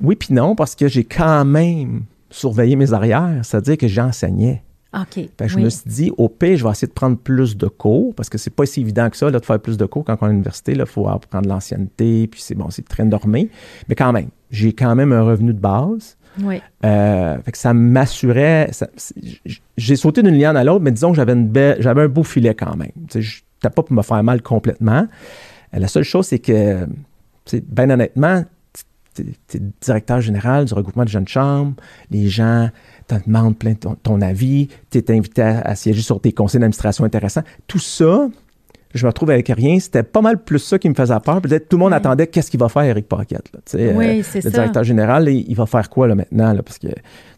oui, 0.00 0.16
puis 0.16 0.32
non, 0.32 0.54
parce 0.54 0.74
que 0.74 0.88
j'ai 0.88 1.04
quand 1.04 1.44
même 1.44 2.04
surveillé 2.30 2.76
mes 2.76 2.92
arrières, 2.92 3.40
c'est-à-dire 3.42 3.76
que 3.76 3.88
j'enseignais. 3.88 4.62
OK. 4.94 5.28
je 5.44 5.58
me 5.58 5.68
suis 5.68 5.82
dit, 5.86 6.12
au 6.16 6.28
pire, 6.28 6.56
je 6.56 6.64
vais 6.64 6.70
essayer 6.70 6.88
de 6.88 6.92
prendre 6.92 7.18
plus 7.18 7.56
de 7.56 7.66
cours, 7.66 8.14
parce 8.14 8.28
que 8.28 8.38
c'est 8.38 8.50
pas 8.50 8.66
si 8.66 8.80
évident 8.80 9.10
que 9.10 9.16
ça, 9.16 9.30
là, 9.30 9.38
de 9.38 9.44
faire 9.44 9.60
plus 9.60 9.76
de 9.76 9.84
cours 9.84 10.04
quand 10.04 10.16
on 10.20 10.26
est 10.26 10.28
à 10.28 10.32
l'université. 10.32 10.72
Il 10.72 10.86
faut 10.86 11.08
apprendre 11.08 11.48
l'ancienneté, 11.48 12.26
puis 12.28 12.40
c'est 12.40 12.54
bon, 12.54 12.70
c'est 12.70 12.86
très 12.86 13.04
normé. 13.04 13.50
Mais 13.88 13.94
quand 13.94 14.12
même, 14.12 14.28
j'ai 14.50 14.72
quand 14.72 14.94
même 14.94 15.12
un 15.12 15.22
revenu 15.22 15.52
de 15.52 15.58
base. 15.58 16.16
Oui. 16.42 16.60
Euh, 16.84 17.38
fait 17.42 17.52
que 17.52 17.58
ça 17.58 17.74
m'assurait. 17.74 18.70
J'ai 19.76 19.96
sauté 19.96 20.22
d'une 20.22 20.38
liane 20.38 20.56
à 20.56 20.64
l'autre, 20.64 20.82
mais 20.82 20.92
disons 20.92 21.10
que 21.10 21.16
j'avais 21.16 21.32
une 21.32 21.52
j'avais 21.78 22.02
un 22.02 22.08
beau 22.08 22.22
filet 22.22 22.54
quand 22.54 22.76
même. 22.76 22.92
Je 23.12 23.18
n'étais 23.18 23.74
pas 23.74 23.82
pour 23.82 23.92
me 23.92 24.02
faire 24.02 24.22
mal 24.22 24.42
complètement. 24.42 25.06
Euh, 25.74 25.78
la 25.78 25.88
seule 25.88 26.04
chose, 26.04 26.26
c'est 26.26 26.38
que, 26.38 26.86
bien 27.68 27.90
honnêtement, 27.90 28.44
tu 29.14 29.22
es 29.56 29.60
directeur 29.80 30.20
général 30.20 30.66
du 30.66 30.74
regroupement 30.74 31.04
de 31.04 31.08
jeunes 31.08 31.28
chambres, 31.28 31.74
les 32.10 32.28
gens 32.28 32.68
te 33.06 33.14
demandent 33.26 33.56
plein 33.56 33.74
ton, 33.74 33.96
ton 34.02 34.20
avis, 34.20 34.68
tu 34.90 34.98
es 34.98 35.10
invité 35.10 35.42
à, 35.42 35.74
siéger 35.74 36.02
sur 36.02 36.20
tes 36.20 36.32
conseils 36.32 36.60
d'administration 36.60 37.04
intéressants. 37.04 37.42
Tout 37.66 37.78
ça, 37.78 38.28
je 38.94 39.04
me 39.04 39.08
retrouve 39.08 39.30
avec 39.30 39.48
rien. 39.48 39.78
C'était 39.78 40.02
pas 40.02 40.20
mal 40.20 40.42
plus 40.42 40.58
ça 40.58 40.78
qui 40.78 40.88
me 40.88 40.94
faisait 40.94 41.18
peur. 41.20 41.40
Peut-être 41.40 41.68
tout 41.68 41.76
le 41.76 41.84
monde 41.84 41.92
attendait 41.92 42.26
qu'est-ce 42.26 42.50
qu'il 42.50 42.60
va 42.60 42.68
faire, 42.68 42.82
Eric 42.82 43.08
Paquette. 43.08 43.50
Euh, 43.74 43.92
oui, 43.94 44.22
c'est 44.22 44.44
le 44.44 44.50
directeur 44.50 44.84
général, 44.84 45.28
il, 45.28 45.54
va 45.54 45.66
faire 45.66 45.88
quoi 45.90 46.08
là, 46.08 46.14
maintenant? 46.14 46.52
Là, 46.52 46.62
parce 46.62 46.78
que 46.78 46.88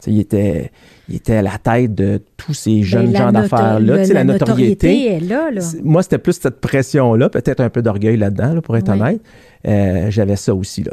il 0.06 0.20
était, 0.20 0.70
il 1.08 1.16
était 1.16 1.36
à 1.36 1.42
la 1.42 1.58
tête 1.58 1.94
de 1.94 2.22
tous 2.36 2.54
ces 2.54 2.76
ben, 2.76 2.84
jeunes 2.84 3.16
gens 3.16 3.32
d'affaires-là. 3.32 3.96
La, 3.96 4.14
la, 4.14 4.24
notoriété, 4.24 5.16
est 5.16 5.20
là. 5.20 5.50
là. 5.50 5.62
Moi, 5.82 6.02
c'était 6.02 6.18
plus 6.18 6.34
cette 6.40 6.60
pression-là, 6.60 7.28
peut-être 7.28 7.60
un 7.60 7.70
peu 7.70 7.82
d'orgueil 7.82 8.16
là-dedans, 8.16 8.60
pour 8.60 8.76
être 8.76 8.88
honnête. 8.90 9.20
Euh, 9.66 10.10
j'avais 10.10 10.36
ça 10.36 10.54
aussi. 10.54 10.82
Là. 10.84 10.92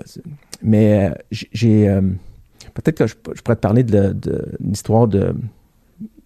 Mais 0.62 1.10
euh, 1.10 1.14
j'ai. 1.32 1.88
Euh, 1.88 2.02
peut-être 2.76 2.98
que 3.00 3.08
je, 3.08 3.16
pourrais 3.16 3.56
te 3.56 3.62
parler 3.62 3.84
de, 3.84 4.16
l'histoire 4.60 5.08
de, 5.08 5.34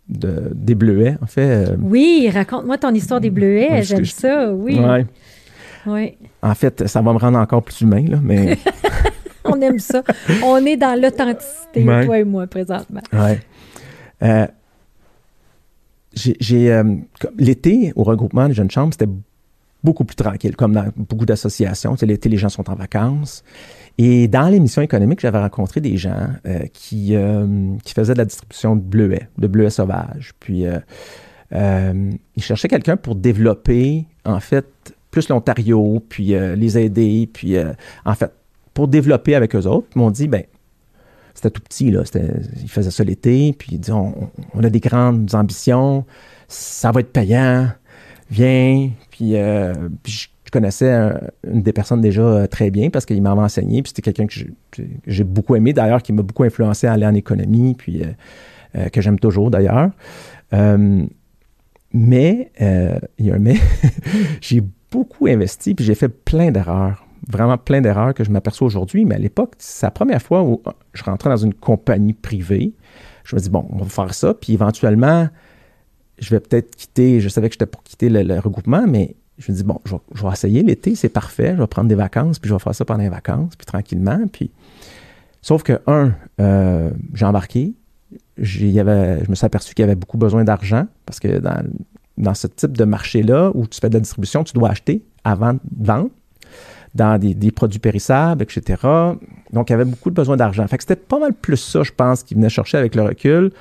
des 0.08 0.76
bleuets, 0.76 1.16
en 1.22 1.28
fait. 1.28 1.70
oui, 1.82 2.30
raconte-moi 2.34 2.78
ton 2.78 2.94
histoire 2.94 3.22
des 3.22 3.30
bleuets. 3.30 3.84
J'aime 3.84 4.06
ça, 4.06 4.54
oui. 4.54 4.78
Ouais. 5.86 6.18
En 6.42 6.56
fait, 6.56 6.88
ça 6.88 7.02
va 7.02 7.14
me 7.14 7.18
rendre 7.18 7.38
encore 7.40 7.64
plus 7.64 7.82
humain, 7.82 8.04
là, 8.08 8.20
mais. 8.22 8.58
On 9.46 9.60
aime 9.62 9.80
ça. 9.80 10.04
On 10.44 10.58
est 10.66 10.78
dans 10.78 11.00
l'authenticité, 11.00 11.84
toi 11.84 12.20
et 12.20 12.24
moi, 12.24 12.46
présentement. 12.46 13.02
Oui. 13.14 13.38
j'ai 16.14 16.84
l'été 17.38 17.94
au 17.96 18.04
regroupement 18.04 18.48
des 18.48 18.54
jeunes 18.54 18.70
chambres, 18.70 18.94
c'était 18.94 19.12
beaucoup 19.84 20.04
plus 20.04 20.16
tranquille, 20.16 20.56
comme 20.56 20.74
dans 20.74 20.92
beaucoup 20.96 21.26
d'associations. 21.26 21.96
L'été, 22.02 22.30
les 22.30 22.38
gens 22.38 22.50
sont 22.50 22.70
en 22.70 22.76
vacances. 22.76 23.44
Et 24.02 24.30
dans 24.30 24.48
l'émission 24.48 24.82
économique, 24.82 25.20
j'avais 25.20 25.40
rencontré 25.40 25.82
des 25.82 25.98
gens 25.98 26.30
euh, 26.46 26.60
qui, 26.72 27.18
euh, 27.18 27.76
qui 27.84 27.94
faisaient 27.94 28.14
de 28.14 28.20
la 28.20 28.24
distribution 28.24 28.78
de 28.78 28.82
bleuets, 28.82 29.28
de 29.38 29.48
bleuets 29.48 29.72
sauvages. 29.72 30.32
Puis, 30.40 30.66
euh, 30.66 32.12
ils 32.34 32.42
cherchaient 32.42 32.70
quelqu'un 32.70 32.96
pour 32.96 33.16
développer, 33.16 34.06
en 34.24 34.40
fait, 34.40 34.96
plus 35.12 35.28
l'Ontario, 35.28 36.02
puis 36.08 36.28
les 36.28 36.78
aider, 36.78 37.30
puis, 37.34 37.58
en 38.06 38.16
fait, 38.16 38.32
pour 38.74 38.88
développer 38.88 39.36
avec 39.36 39.54
eux 39.54 39.66
autres. 39.68 39.88
Ils 39.96 40.00
m'ont 40.00 40.12
dit, 40.12 40.30
ben 40.30 40.44
c'était 41.34 41.50
tout 41.50 41.62
petit, 41.62 41.92
là. 41.92 42.04
Ils 42.62 42.70
faisaient 42.70 42.92
ça 42.92 43.04
l'été, 43.04 43.54
puis 43.58 43.72
ils 43.74 43.80
disaient, 43.80 43.92
on, 43.92 44.30
on, 44.54 44.64
a 44.64 44.70
des 44.70 44.80
grandes 44.80 45.36
ambitions, 45.36 46.06
ça 46.48 46.92
va 46.92 47.02
être 47.02 47.12
payant, 47.12 47.68
viens, 48.30 48.92
euh, 49.22 49.90
puis, 50.04 50.30
je 50.50 50.52
connaissais 50.52 51.12
une 51.48 51.62
des 51.62 51.74
personnes 51.74 52.02
déjà 52.02 52.24
euh, 52.24 52.48
très 52.48 52.72
bien 52.72 52.90
parce 52.90 53.06
qu'il 53.06 53.22
m'avait 53.22 53.40
enseigné. 53.40 53.84
Puis 53.84 53.92
c'était 53.96 54.02
quelqu'un 54.02 54.26
que 54.26 54.82
j'ai 55.06 55.24
beaucoup 55.24 55.56
aimé, 55.56 55.74
d'ailleurs, 55.74 56.02
qui 56.02 56.12
m'a 56.12 56.24
beaucoup 56.24 56.42
influencé 56.42 56.88
à 56.88 56.94
aller 56.94 57.06
en 57.06 57.14
économie, 57.14 57.76
puis 57.78 58.02
euh, 58.76 58.90
que 58.90 59.00
j'aime 59.00 59.20
toujours 59.20 59.52
d'ailleurs. 59.52 59.92
mais, 61.94 62.52
il 63.20 63.26
y 63.26 63.32
a 63.32 63.36
un 63.36 63.40
mais, 63.40 63.58
j'ai 64.42 64.64
beaucoup 64.90 65.28
investi, 65.28 65.76
puis 65.76 65.86
j'ai 65.86 65.94
fait 65.94 66.10
plein 66.10 66.50
d'erreurs. 66.50 67.06
vraiment 67.28 67.60
plein 67.60 67.80
d'erreurs 67.82 68.16
que 68.16 68.24
je 68.24 68.32
m'aperçois 68.32 68.66
aujourd'hui, 68.66 69.06
mais 69.06 69.14
à 69.14 69.20
l'époque, 69.20 69.54
c'est 69.60 69.86
la 69.86 69.92
première 69.92 70.24
fois 70.24 70.42
où 70.42 70.64
je 70.94 71.04
rentrais 71.04 71.30
dans 71.30 71.38
une 71.38 71.54
compagnie 71.54 72.14
privée. 72.14 72.74
Je 73.24 73.36
me 73.36 73.40
dis, 73.40 73.52
bon, 73.52 73.68
on 73.70 73.84
va 73.84 73.86
faire 73.86 74.16
ça, 74.16 74.34
puis 74.34 74.54
éventuellement, 74.54 75.30
je 76.18 76.32
vais 76.32 76.40
peut-être 76.40 76.76
quitter, 76.76 77.20
je 77.20 77.30
savais 77.30 77.50
que 77.50 77.54
j'étais 77.54 77.68
pour 77.68 77.84
quitter 77.84 78.10
le, 78.10 78.40
regroupement, 78.40 78.88
mais 78.88 79.16
je 79.40 79.52
me 79.52 79.58
dis, 79.58 79.64
bon, 79.64 79.80
je 79.86 80.24
vais, 80.24 80.32
essayer 80.32 80.62
l'été, 80.64 80.96
c'est 80.96 81.10
parfait, 81.10 81.54
je 81.56 81.62
vais 81.62 81.68
prendre 81.68 81.88
des 81.88 81.96
vacances, 81.96 82.40
puis 82.40 82.50
je 82.50 82.54
vais 82.54 82.60
faire 82.60 82.76
ça 82.76 82.86
pendant 82.86 83.04
les 83.04 83.10
vacances, 83.10 83.56
puis 83.56 83.66
tranquillement, 83.66 84.20
puis... 84.32 84.52
Sauf 85.42 85.64
que, 85.64 85.80
un, 85.88 86.12
euh, 86.42 86.92
j'ai 87.14 87.26
embarqué, 87.26 87.74
je 88.38 88.66
me 89.30 89.36
suis 89.36 89.46
aperçu 89.46 89.74
qu'il 89.74 89.84
y 89.84 89.86
avait 89.86 89.96
beaucoup 89.96 90.18
besoin 90.18 90.44
d'argent, 90.44 90.86
parce 91.06 91.22
que 91.22 91.40
dans, 91.40 91.64
dans 92.18 92.34
ce 92.34 92.48
type 92.48 92.78
de 92.78 92.84
marché-là, 92.84 93.52
où 93.56 93.66
tu 93.66 93.80
fais 93.80 93.90
de 93.90 93.94
la 93.94 94.02
distribution, 94.02 94.44
tu 94.44 94.54
dois 94.54 94.70
acheter 94.70 95.02
avant 95.24 95.54
de 95.54 95.60
vendre 95.80 96.10
dans 96.96 97.20
des, 97.20 97.52
produits 97.52 97.80
périssables, 97.80 98.44
etc. 98.44 98.82
Donc, 99.54 99.70
il 99.70 99.74
y 99.74 99.76
avait 99.76 99.86
beaucoup 99.86 100.10
de 100.10 100.16
besoin 100.16 100.38
d'argent. 100.38 100.68
Fait 100.68 100.78
que 100.78 100.84
c'était 100.84 100.96
pas 100.96 101.20
mal 101.20 101.34
plus 101.34 101.58
ça, 101.58 101.84
je 101.84 101.92
pense, 101.92 102.24
qui 102.24 102.34
venait 102.34 102.50
chercher 102.50 102.78
avec 102.78 102.96
le 102.96 103.04
recul 103.04 103.52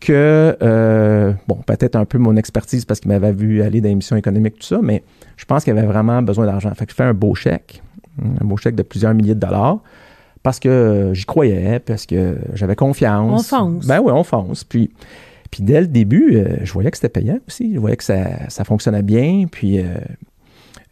que, 0.00 0.56
euh, 0.62 1.32
bon, 1.46 1.56
peut-être 1.66 1.96
un 1.96 2.04
peu 2.04 2.18
mon 2.18 2.36
expertise 2.36 2.84
parce 2.84 3.00
qu'il 3.00 3.10
m'avait 3.10 3.32
vu 3.32 3.62
aller 3.62 3.80
dans 3.80 3.88
l'émission 3.88 4.16
économique, 4.16 4.58
tout 4.58 4.66
ça, 4.66 4.78
mais 4.82 5.02
je 5.36 5.44
pense 5.44 5.64
qu'il 5.64 5.76
avait 5.76 5.86
vraiment 5.86 6.22
besoin 6.22 6.46
d'argent. 6.46 6.72
Fait 6.74 6.86
que 6.86 6.92
je 6.92 6.96
fais 6.96 7.04
un 7.04 7.14
beau 7.14 7.34
chèque, 7.34 7.82
un 8.40 8.44
beau 8.44 8.56
chèque 8.56 8.76
de 8.76 8.82
plusieurs 8.82 9.14
milliers 9.14 9.34
de 9.34 9.40
dollars 9.40 9.80
parce 10.42 10.60
que 10.60 11.10
j'y 11.14 11.24
croyais, 11.24 11.78
parce 11.80 12.06
que 12.06 12.38
j'avais 12.54 12.76
confiance. 12.76 13.52
On 13.52 13.56
fonce. 13.56 13.86
Ben 13.86 14.00
oui, 14.00 14.12
on 14.12 14.24
fonce. 14.24 14.64
Puis, 14.64 14.90
puis 15.50 15.62
dès 15.62 15.80
le 15.80 15.86
début, 15.86 16.36
euh, 16.36 16.58
je 16.62 16.72
voyais 16.72 16.90
que 16.90 16.96
c'était 16.96 17.08
payant 17.08 17.38
aussi. 17.46 17.74
Je 17.74 17.78
voyais 17.78 17.96
que 17.96 18.04
ça, 18.04 18.48
ça 18.48 18.64
fonctionnait 18.64 19.02
bien. 19.02 19.46
Puis, 19.50 19.78
euh, 19.80 19.94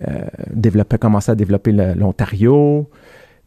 euh, 0.09 0.99
commencer 1.01 1.33
à 1.33 1.35
développer 1.35 1.73
l'Ontario. 1.73 2.91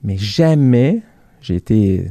Mais 0.03 0.17
jamais, 0.17 1.01
j'ai 1.41 1.55
été 1.55 2.09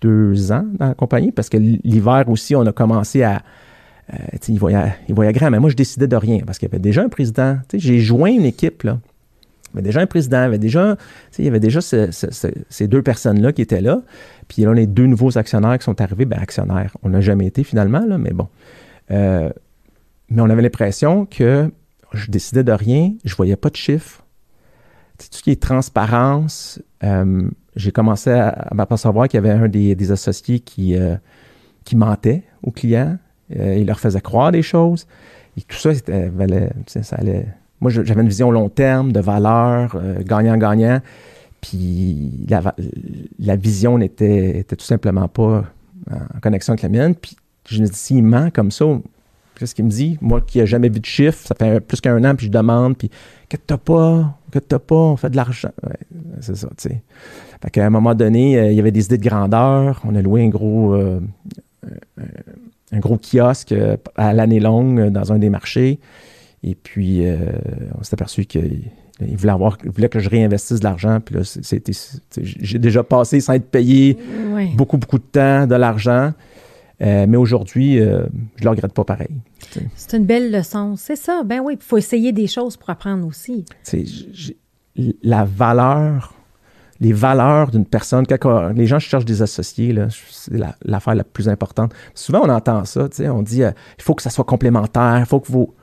deux 0.00 0.52
ans 0.52 0.66
dans 0.78 0.88
la 0.88 0.94
compagnie 0.94 1.32
parce 1.32 1.48
que 1.48 1.56
l'hiver 1.56 2.24
aussi, 2.28 2.54
on 2.54 2.66
a 2.66 2.72
commencé 2.72 3.22
à. 3.22 3.42
Euh, 4.12 4.16
il, 4.48 4.58
voyait, 4.58 4.94
il 5.08 5.14
voyait 5.14 5.32
grand, 5.32 5.50
mais 5.50 5.60
moi, 5.60 5.68
je 5.68 5.76
décidais 5.76 6.06
de 6.06 6.16
rien 6.16 6.40
parce 6.46 6.58
qu'il 6.58 6.68
y 6.68 6.70
avait 6.70 6.80
déjà 6.80 7.02
un 7.02 7.08
président. 7.08 7.58
J'ai 7.74 7.98
joint 7.98 8.30
une 8.30 8.46
équipe, 8.46 8.82
là. 8.84 8.98
Il 9.72 9.76
y 9.76 9.78
avait 9.78 9.88
déjà 9.88 10.00
un 10.00 10.06
président, 10.06 10.38
il 10.38 10.42
y 10.42 10.46
avait 10.46 10.58
déjà, 10.58 10.96
il 11.38 11.44
y 11.44 11.48
avait 11.48 11.60
déjà 11.60 11.80
ces 11.82 12.88
deux 12.88 13.02
personnes-là 13.02 13.52
qui 13.52 13.60
étaient 13.60 13.82
là. 13.82 14.00
Puis 14.48 14.62
là, 14.62 14.72
les 14.72 14.86
deux 14.86 15.06
nouveaux 15.06 15.36
actionnaires 15.36 15.76
qui 15.78 15.84
sont 15.84 16.00
arrivés, 16.00 16.24
ben 16.24 16.38
actionnaires, 16.38 16.96
on 17.02 17.10
n'a 17.10 17.20
jamais 17.20 17.46
été 17.46 17.64
finalement, 17.64 18.04
là, 18.06 18.16
mais 18.16 18.30
bon. 18.30 18.48
Euh, 19.10 19.50
mais 20.30 20.40
on 20.40 20.48
avait 20.48 20.62
l'impression 20.62 21.26
que 21.26 21.70
je 22.12 22.30
décidais 22.30 22.64
de 22.64 22.72
rien, 22.72 23.12
je 23.24 23.34
voyais 23.34 23.56
pas 23.56 23.68
de 23.68 23.76
chiffres. 23.76 24.24
tout 25.18 25.26
ce 25.30 25.42
qui 25.42 25.50
est 25.50 25.62
transparence, 25.62 26.80
euh, 27.04 27.50
j'ai 27.78 27.92
commencé 27.92 28.30
à, 28.30 28.68
m'apercevoir 28.74 29.28
qu'il 29.28 29.38
y 29.38 29.46
avait 29.46 29.50
un 29.50 29.68
des, 29.68 30.12
associés 30.12 30.60
qui, 30.60 30.96
euh, 30.96 31.16
qui 31.84 31.96
mentait 31.96 32.42
aux 32.62 32.72
clients. 32.72 33.16
Euh, 33.56 33.76
il 33.78 33.86
leur 33.86 34.00
faisait 34.00 34.20
croire 34.20 34.52
des 34.52 34.62
choses. 34.62 35.06
Et 35.56 35.62
tout 35.62 35.76
ça, 35.76 35.94
c'était, 35.94 36.30
ça 36.86 37.16
allait. 37.16 37.46
Moi, 37.80 37.90
j'avais 37.90 38.20
une 38.20 38.28
vision 38.28 38.50
long 38.50 38.68
terme, 38.68 39.12
de 39.12 39.20
valeur, 39.20 39.96
gagnant-gagnant. 40.24 41.00
Puis 41.60 42.46
la, 42.48 42.74
la 43.38 43.56
vision 43.56 43.98
n'était 43.98 44.64
tout 44.64 44.84
simplement 44.84 45.28
pas 45.28 45.64
en 46.10 46.40
connexion 46.40 46.72
avec 46.72 46.82
la 46.82 46.88
mienne. 46.88 47.14
Puis 47.14 47.36
je 47.68 47.80
me 47.80 47.86
dis, 47.86 47.94
s'il 47.94 48.24
ment 48.24 48.50
comme 48.50 48.72
ça, 48.72 48.84
Qu'est-ce 49.58 49.74
qu'il 49.74 49.84
me 49.84 49.90
dit? 49.90 50.18
Moi 50.20 50.40
qui 50.40 50.58
n'ai 50.58 50.66
jamais 50.66 50.88
vu 50.88 51.00
de 51.00 51.06
chiffre, 51.06 51.46
ça 51.46 51.54
fait 51.54 51.80
plus 51.80 52.00
qu'un 52.00 52.22
an, 52.24 52.34
puis 52.34 52.46
je 52.46 52.52
demande, 52.52 52.96
puis 52.96 53.10
que 53.48 53.56
t'as 53.56 53.76
pas, 53.76 54.38
que 54.50 54.58
t'as 54.58 54.78
pas, 54.78 54.94
on 54.94 55.16
fait 55.16 55.30
de 55.30 55.36
l'argent. 55.36 55.72
c'est 56.40 56.56
ça, 56.56 56.68
tu 56.76 56.88
sais. 56.88 57.02
Fait 57.62 57.70
qu'à 57.70 57.86
un 57.86 57.90
moment 57.90 58.14
donné, 58.14 58.58
euh, 58.58 58.70
il 58.70 58.76
y 58.76 58.80
avait 58.80 58.92
des 58.92 59.06
idées 59.06 59.18
de 59.18 59.28
grandeur. 59.28 60.00
On 60.04 60.14
a 60.14 60.22
loué 60.22 60.44
un 60.44 60.48
gros, 60.48 60.94
euh, 60.94 61.20
un 62.92 62.98
gros 62.98 63.18
kiosque 63.18 63.72
euh, 63.72 63.96
à 64.16 64.32
l'année 64.32 64.60
longue 64.60 65.08
dans 65.08 65.32
un 65.32 65.38
des 65.38 65.50
marchés. 65.50 65.98
Et 66.62 66.74
puis, 66.74 67.24
on 67.96 68.02
s'est 68.02 68.14
aperçu 68.14 68.44
qu'il 68.44 68.90
voulait, 69.20 69.52
avoir, 69.52 69.78
voulait 69.84 70.08
que 70.08 70.18
je 70.18 70.28
réinvestisse 70.28 70.80
de 70.80 70.84
l'argent. 70.84 71.20
Puis 71.24 71.36
là, 71.36 71.44
c'était, 71.44 71.92
j'ai 72.40 72.80
déjà 72.80 73.04
passé 73.04 73.38
sans 73.38 73.52
être 73.52 73.70
payé 73.70 74.18
beaucoup, 74.74 74.98
beaucoup 74.98 75.18
de 75.18 75.24
temps, 75.30 75.68
de 75.68 75.76
l'argent. 75.76 76.32
Euh, 77.00 77.26
mais 77.28 77.36
aujourd'hui, 77.36 78.00
euh, 78.00 78.26
je 78.56 78.62
ne 78.62 78.64
le 78.64 78.70
regrette 78.70 78.92
pas 78.92 79.04
pareil. 79.04 79.28
C'est 79.94 80.16
une 80.16 80.26
belle 80.26 80.50
leçon. 80.50 80.96
C'est 80.96 81.16
ça. 81.16 81.42
Ben 81.44 81.60
oui, 81.60 81.74
il 81.80 81.84
faut 81.84 81.96
essayer 81.96 82.32
des 82.32 82.46
choses 82.46 82.76
pour 82.76 82.90
apprendre 82.90 83.26
aussi. 83.26 83.64
la 85.22 85.44
valeur, 85.44 86.34
les 87.00 87.12
valeurs 87.12 87.70
d'une 87.70 87.86
personne, 87.86 88.26
quand 88.26 88.68
les 88.70 88.86
gens 88.86 88.98
cherchent 88.98 89.24
des 89.24 89.42
associés, 89.42 89.94
c'est 90.30 90.58
l'affaire 90.84 91.14
la, 91.14 91.24
plus 91.24 91.48
importante. 91.48 91.94
Souvent, 92.14 92.40
on 92.44 92.48
entend 92.48 92.84
ça, 92.84 93.08
on 93.26 93.42
dit 93.42 93.62
euh, 93.62 93.70
il 93.98 94.02
faut 94.02 94.14
que 94.14 94.22
ça 94.22 94.30
soit 94.30 94.44
complémentaire, 94.44 95.18
il 95.20 95.26
faut 95.26 95.40
que 95.40 95.52
vous. 95.52 95.74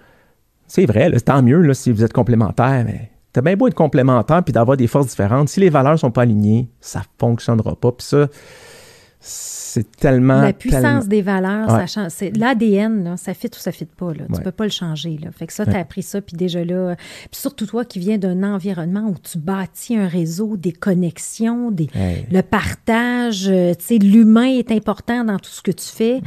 C'est 0.67 0.85
vrai, 0.85 1.11
tant 1.19 1.43
mieux 1.43 1.61
là, 1.61 1.73
si 1.73 1.91
vous 1.91 2.03
êtes 2.03 2.11
complémentaire, 2.11 2.83
mais 2.85 3.11
t'as 3.31 3.41
bien 3.41 3.55
beau 3.55 3.67
être 3.67 3.75
complémentaire 3.75 4.43
puis 4.43 4.51
d'avoir 4.51 4.75
des 4.75 4.87
forces 4.87 5.07
différentes. 5.07 5.47
Si 5.47 5.59
les 5.59 5.69
valeurs 5.69 5.93
ne 5.93 5.97
sont 5.97 6.11
pas 6.11 6.23
alignées, 6.23 6.67
ça 6.81 6.99
ne 6.99 7.05
fonctionnera 7.19 7.75
pas. 7.75 7.91
Puis 7.91 8.07
ça, 8.07 8.27
c'est 9.27 9.89
tellement. 9.97 10.39
La 10.39 10.53
puissance 10.53 11.07
des 11.07 11.23
valeurs, 11.23 11.67
ça 11.67 11.87
change. 11.87 12.11
C'est 12.11 12.37
l'ADN, 12.37 13.17
ça 13.17 13.33
fit 13.33 13.47
ou 13.47 13.59
ça 13.59 13.71
fit 13.71 13.85
pas. 13.85 14.13
Là. 14.13 14.25
Tu 14.33 14.39
peux 14.41 14.51
pas 14.51 14.65
le 14.65 14.69
changer. 14.69 15.17
Là. 15.21 15.31
Fait 15.31 15.47
que 15.47 15.53
ça, 15.53 15.65
tu 15.65 15.71
as 15.71 15.79
appris 15.79 16.03
ça, 16.03 16.21
puis 16.21 16.37
déjà 16.37 16.63
là. 16.63 16.95
Puis 16.95 17.39
surtout 17.41 17.65
toi 17.65 17.85
qui 17.85 17.97
viens 17.97 18.19
d'un 18.19 18.43
environnement 18.43 19.09
où 19.09 19.15
tu 19.21 19.39
bâtis 19.39 19.97
un 19.97 20.07
réseau, 20.07 20.57
des 20.57 20.71
connexions, 20.71 21.71
des, 21.71 21.87
le 22.31 22.41
partage. 22.41 23.49
Euh, 23.49 23.73
tu 23.73 23.85
sais, 23.85 23.97
l'humain 23.97 24.45
est 24.45 24.71
important 24.71 25.23
dans 25.23 25.39
tout 25.39 25.49
ce 25.49 25.63
que 25.63 25.71
tu 25.71 25.87
fais. 25.87 26.21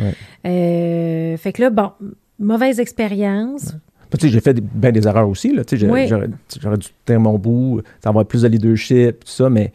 Euh, 0.45 1.37
fait 1.37 1.53
que 1.53 1.63
là, 1.63 1.71
bon, 1.71 1.93
mauvaise 2.41 2.81
expérience. 2.81 3.75
Tu 4.11 4.27
sais, 4.27 4.29
j'ai 4.29 4.41
fait 4.41 4.61
bien 4.61 4.91
des 4.91 5.07
erreurs 5.07 5.29
aussi. 5.29 5.55
J'aurais, 5.55 6.79
dû 6.79 6.89
tenir 7.05 7.21
mon 7.21 7.39
bout, 7.39 7.81
avoir 8.05 8.27
plus 8.27 8.43
de 8.43 8.49
leadership, 8.49 9.25
tout 9.25 9.31
ça, 9.31 9.49
mais 9.49 9.73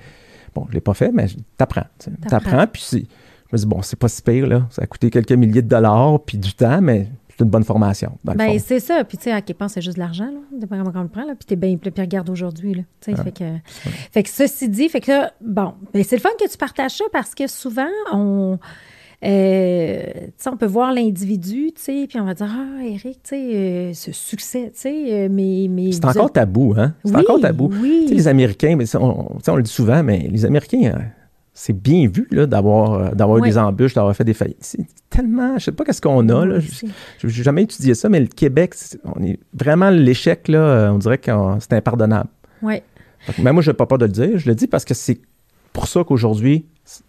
bon, 0.54 0.63
je 0.66 0.70
ne 0.70 0.74
l'ai 0.76 0.82
pas 0.82 0.94
fait, 0.94 1.12
mais 1.12 1.28
t'apprends. 1.58 1.86
T'apprends, 2.30 2.68
puis 2.68 3.08
me 3.54 3.58
dis, 3.58 3.66
bon, 3.66 3.82
c'est 3.82 3.98
pas 3.98 4.08
si 4.08 4.22
pire, 4.22 4.48
là. 4.48 4.68
Ça 4.72 4.82
a 4.82 4.88
coûté 4.88 5.10
quelques 5.10 5.32
milliers 5.32 5.62
de 5.62 5.68
dollars, 5.68 6.20
puis 6.26 6.38
du 6.38 6.54
temps, 6.54 6.82
mais 6.82 7.08
c'est 7.30 7.44
une 7.44 7.50
bonne 7.50 7.63
formation. 7.63 8.18
Ben, 8.24 8.60
c'est 8.60 8.80
ça. 8.80 9.04
Puis, 9.04 9.18
tu 9.18 9.26
sais, 9.26 9.32
à 9.32 9.42
quel 9.42 9.56
point 9.56 9.68
c'est 9.68 9.82
juste 9.82 9.98
de 9.98 10.02
l'argent, 10.02 10.26
là. 10.26 10.39
Dépend 10.60 10.78
comment 10.84 10.92
on 10.96 11.04
le 11.04 11.08
prend, 11.08 11.26
là. 11.26 11.36
Puis, 11.36 11.46
t'es 11.46 11.56
bien, 11.56 11.78
puis 11.78 11.92
regarde 11.96 12.30
aujourd'hui, 12.30 12.74
là. 12.74 12.84
Tu 13.00 13.16
sais, 13.16 13.24
fait 13.24 13.32
que. 13.32 13.44
Fait 14.12 14.24
que 14.24 14.30
ceci 14.30 14.70
dit, 14.70 14.89
fait 14.89 15.02
que 15.02 15.12
là, 15.12 15.34
bon, 15.42 15.74
ben, 15.94 16.04
c'est 16.04 16.16
le 16.16 16.22
fun 16.22 16.30
que 16.39 16.50
tu 16.50 16.58
partages 16.58 16.98
ça 16.98 17.06
parce 17.12 17.34
que 17.36 17.48
souvent, 17.48 17.89
on. 18.12 18.60
Euh, 19.24 20.04
on 20.46 20.58
peut 20.58 20.66
voir 20.66 20.94
l'individu, 20.94 21.72
puis 21.76 22.08
on 22.16 22.26
va 22.26 22.34
dire 22.34 22.50
Ah, 22.50 22.84
Eric, 22.84 23.20
euh, 23.32 23.94
ce 23.94 24.12
succès, 24.12 24.72
euh, 24.86 25.30
mais. 25.32 25.68
mais 25.70 25.94
c'est 25.94 26.06
encore 26.06 26.32
tabou, 26.32 26.74
hein? 26.78 26.94
C'est 27.06 27.16
encore 27.16 27.40
tabou. 27.40 27.70
Oui. 27.82 28.08
les 28.10 28.28
Américains, 28.28 28.76
mais 28.76 28.84
on, 28.96 29.38
on, 29.48 29.56
le 29.56 29.64
dit 29.64 29.72
souvent, 29.72 30.04
mais 30.04 30.28
les 30.30 30.46
Américains, 30.46 30.94
hein, 30.96 31.02
c'est 31.54 31.74
bien 31.74 32.10
vu 32.10 32.28
d'avoir, 32.32 32.94
euh, 32.94 33.12
d'avoir 33.12 33.38
eu 33.38 33.42
des 33.42 33.58
embûches, 33.58 33.94
d'avoir 33.94 34.14
fait 34.14 34.26
des 34.26 34.34
faillites. 34.34 34.58
C'est 34.60 34.86
tellement, 35.10 35.58
je 35.58 35.66
sais 35.66 35.72
pas 35.72 35.86
qu'est-ce 35.86 36.02
qu'on 36.02 36.28
a. 36.28 36.46
là. 36.46 36.60
Je 36.60 37.28
n'ai 37.28 37.32
jamais 37.32 37.64
étudié 37.64 37.94
ça, 37.94 38.10
mais 38.10 38.20
le 38.20 38.28
Québec, 38.28 38.74
on 39.06 39.24
est 39.24 39.40
vraiment 39.54 39.90
l'échec, 39.90 40.50
là, 40.50 40.92
on 40.94 40.98
dirait 40.98 41.20
que 41.20 41.32
c'est 41.60 41.74
impardonnable. 41.74 42.30
Oui. 42.62 42.82
Mais 43.42 43.54
moi, 43.54 43.62
je 43.62 43.72
n'ai 43.72 43.78
pas 43.78 43.86
peur 43.86 44.00
de 44.00 44.06
le 44.06 44.12
dire. 44.12 44.38
Je 44.38 44.50
le 44.50 44.56
dis 44.56 44.68
parce 44.68 44.84
que 44.84 44.94
c'est 44.94 45.22
pour 45.74 45.88
ça 45.88 46.04
qu'aujourd'hui, 46.04 46.66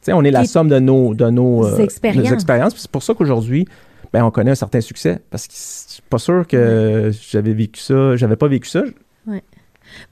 on 0.09 0.25
est 0.25 0.31
la 0.31 0.45
somme 0.45 0.69
de 0.69 0.79
nos, 0.79 1.15
de 1.15 1.31
nos, 1.31 1.67
euh, 1.67 1.79
expériences. 1.79 2.75
C'est 2.77 2.91
pour 2.91 3.03
ça 3.03 3.15
qu'aujourd'hui, 3.15 3.67
ben, 4.13 4.25
on 4.25 4.31
connaît 4.31 4.53
un 4.53 4.57
certain 4.57 4.81
succès. 4.81 5.21
Parce 5.31 5.47
que 5.47 5.55
je 5.55 5.93
suis 5.95 6.03
pas 6.09 6.19
sûr 6.19 6.47
que 6.47 7.11
j'avais 7.31 7.53
vécu 7.53 7.81
ça, 7.81 8.17
j'avais 8.17 8.37
pas 8.37 8.49
vécu 8.49 8.69
ça. 8.69 8.83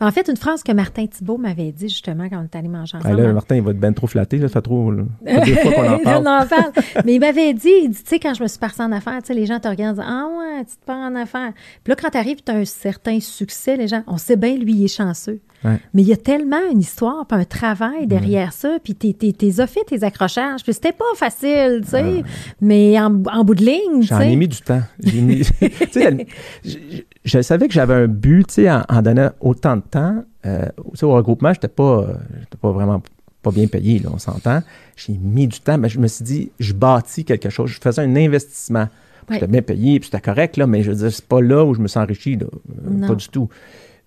En 0.01 0.11
fait, 0.11 0.29
une 0.29 0.37
phrase 0.37 0.62
que 0.62 0.73
Martin 0.73 1.07
Thibault 1.07 1.38
m'avait 1.38 1.73
dit 1.73 1.88
justement 1.88 2.29
quand 2.29 2.40
on 2.40 2.45
est 2.45 2.57
allé 2.57 2.68
manger 2.68 2.97
ensemble. 2.97 3.21
Ah 3.21 3.23
là, 3.23 3.33
Martin, 3.33 3.57
il 3.57 3.62
va 3.62 3.71
être 3.71 3.81
bien 3.81 3.92
trop 3.92 4.07
flatté. 4.07 4.40
Ça 4.40 4.49
fait 4.49 4.62
trop. 4.62 4.92
deux 4.92 5.55
fois 5.57 5.73
qu'on 5.73 5.92
en 5.92 5.99
parle. 5.99 6.29
en 6.29 6.47
parle. 6.47 6.73
Mais 7.05 7.14
il 7.14 7.21
m'avait 7.21 7.55
dit, 7.55 7.73
il 7.85 7.90
dit, 7.90 8.03
tu 8.03 8.09
sais, 8.09 8.18
quand 8.18 8.35
je 8.35 8.42
me 8.42 8.49
suis 8.49 8.59
passé 8.59 8.83
en 8.83 8.92
affaires, 8.92 9.21
tu 9.21 9.29
sais, 9.29 9.35
les 9.35 9.47
gens 9.47 9.61
te 9.61 9.68
regardent, 9.68 10.03
ah 10.05 10.29
ouais, 10.38 10.64
tu 10.64 10.77
te 10.77 10.85
pars 10.85 10.97
en 10.97 11.14
affaires. 11.14 11.53
Puis 11.85 11.90
là, 11.90 11.97
quand 11.97 12.11
tu 12.11 12.18
arrives, 12.18 12.42
tu 12.45 12.53
as 12.53 12.57
un 12.57 12.64
certain 12.64 13.21
succès, 13.21 13.77
les 13.77 13.88
gens, 13.88 14.03
on 14.07 14.16
sait 14.16 14.37
bien, 14.37 14.57
lui, 14.57 14.73
il 14.73 14.85
est 14.85 14.97
chanceux. 14.97 15.40
Mais 15.64 16.03
il 16.03 16.09
y 16.09 16.12
a 16.12 16.16
tellement 16.16 16.61
une 16.71 16.81
histoire, 16.81 17.27
puis 17.27 17.38
un 17.38 17.45
travail 17.45 18.07
derrière 18.07 18.53
ça, 18.53 18.79
puis 18.83 18.95
t'es, 18.95 19.12
t'es, 19.12 19.33
t'es 19.33 19.53
tes 19.87 20.03
accrochages, 20.03 20.62
puis 20.62 20.73
c'était 20.73 20.92
pas 20.92 21.05
facile, 21.14 21.83
tu 21.85 21.90
sais, 21.90 22.25
mais 22.61 23.01
en, 23.01 23.11
bout 23.11 23.55
de 23.55 23.64
ligne, 23.64 24.03
J'en 24.03 24.21
ai 24.21 24.37
mis 24.37 24.49
du 24.49 24.61
temps. 24.61 24.83
Mis, 25.05 25.42
je, 27.24 27.40
savais 27.40 27.68
que 27.68 27.74
j'avais 27.74 27.94
un 27.94 28.08
but, 28.08 28.46
tu 28.48 28.54
sais, 28.54 28.70
en, 28.70 29.02
donnant 29.02 29.30
autant 29.40 29.76
de 29.76 29.82
temps. 29.82 30.24
Euh, 30.44 30.66
au 31.02 31.12
regroupement, 31.12 31.52
j'étais 31.52 31.68
pas, 31.68 32.06
j'étais 32.40 32.58
pas 32.58 32.72
vraiment 32.72 33.02
pas 33.42 33.50
bien 33.50 33.66
payé, 33.66 33.98
là, 33.98 34.11
on 34.12 34.18
s'entend. 34.18 34.62
J'ai 34.96 35.14
mis 35.14 35.48
du 35.48 35.61
temps, 35.61 35.78
mais 35.78 35.88
je 35.88 35.98
me 35.98 36.06
suis 36.06 36.24
dit, 36.24 36.50
je 36.61 36.72
bâtis 36.72 37.24
quelque 37.24 37.50
chose, 37.50 37.70
je 37.70 37.80
faisais 37.80 38.02
un 38.02 38.16
investissement. 38.16 38.88
J'étais 39.30 39.46
bien 39.46 39.62
payé, 39.62 39.98
puis 39.98 40.11
c'était 40.12 40.20
correct, 40.20 40.56
là, 40.56 40.66
mais 40.66 40.82
je 40.82 40.90
veux 40.90 40.96
dire, 40.96 41.12
c'est 41.12 41.24
pas 41.24 41.40
là 41.40 41.64
où 41.64 41.74
je 41.74 41.80
me 41.80 41.88
sens 41.88 42.02
enrichi, 42.02 42.37
là, 42.37 42.46
euh, 42.87 43.06
pas 43.06 43.14
du 43.14 43.28
tout 43.28 43.48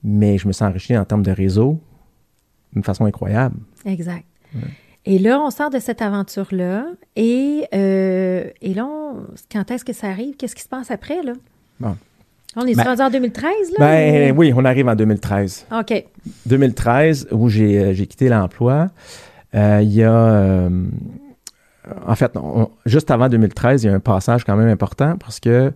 mais 0.06 0.38
je 0.38 0.47
me 0.47 0.54
sens 0.54 0.69
enrichi 0.69 0.95
en 0.95 1.04
termes 1.04 1.23
de 1.23 1.32
réseau, 1.32 1.80
d'une 2.73 2.84
façon 2.84 3.06
incroyable. 3.06 3.58
Exact. 3.86 4.23
Et 5.06 5.19
là, 5.19 5.41
on 5.41 5.49
sort 5.49 5.71
de 5.71 5.80
cette 5.80 6.01
aventure-là. 6.01 6.86
Et, 7.15 7.65
euh, 7.73 8.49
et 8.62 8.73
là, 8.73 9.13
quand 9.51 9.69
est-ce 9.71 9.84
que 9.84 9.93
ça 9.93 10.08
arrive? 10.08 10.36
Qu'est-ce 10.38 10.56
qui 10.56 10.62
se 10.62 10.69
passe 10.69 10.91
après, 10.91 11.21
là? 11.23 11.34
Bon. 11.80 11.97
On 12.56 12.65
est 12.65 12.76
Ben- 12.76 12.84
rendu 12.84 13.02
en 13.02 13.10
2013, 13.10 13.52
là? 13.72 13.76
Ben 13.80 14.32
ou- 14.34 14.39
oui, 14.39 14.54
on 14.56 14.63
arrive 14.65 14.88
en 14.88 14.96
2013. 14.96 15.65
OK. 15.78 16.06
2013, 16.46 17.28
où 17.32 17.50
j'ai 17.50 17.80
euh, 17.80 17.94
j'ai 17.94 18.08
quitté 18.08 18.30
l'emploi, 18.30 18.88
euh, 19.56 19.80
il 19.84 19.94
y 19.94 20.04
a... 20.04 20.12
euh, 20.13 20.70
en 22.08 22.15
fait, 22.15 22.32
on- 22.36 22.70
juste 22.86 23.12
avant 23.12 23.30
2013, 23.30 23.84
il 23.84 23.88
y 23.88 23.89
a 23.89 23.94
un 23.94 24.00
passage 24.00 24.44
quand 24.44 24.56
même 24.56 24.70
important 24.70 25.18
parce 25.18 25.39
que 25.39 25.72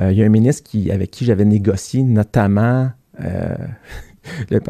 euh, 0.00 0.12
il 0.12 0.16
y 0.18 0.22
a 0.22 0.26
un 0.26 0.30
ministre 0.30 0.62
qui, 0.68 0.90
avec 0.90 1.10
qui 1.10 1.24
j'avais 1.24 1.44
négocié 1.44 2.02
notamment... 2.02 2.90
euh, 3.22 3.54
le- 4.50 4.60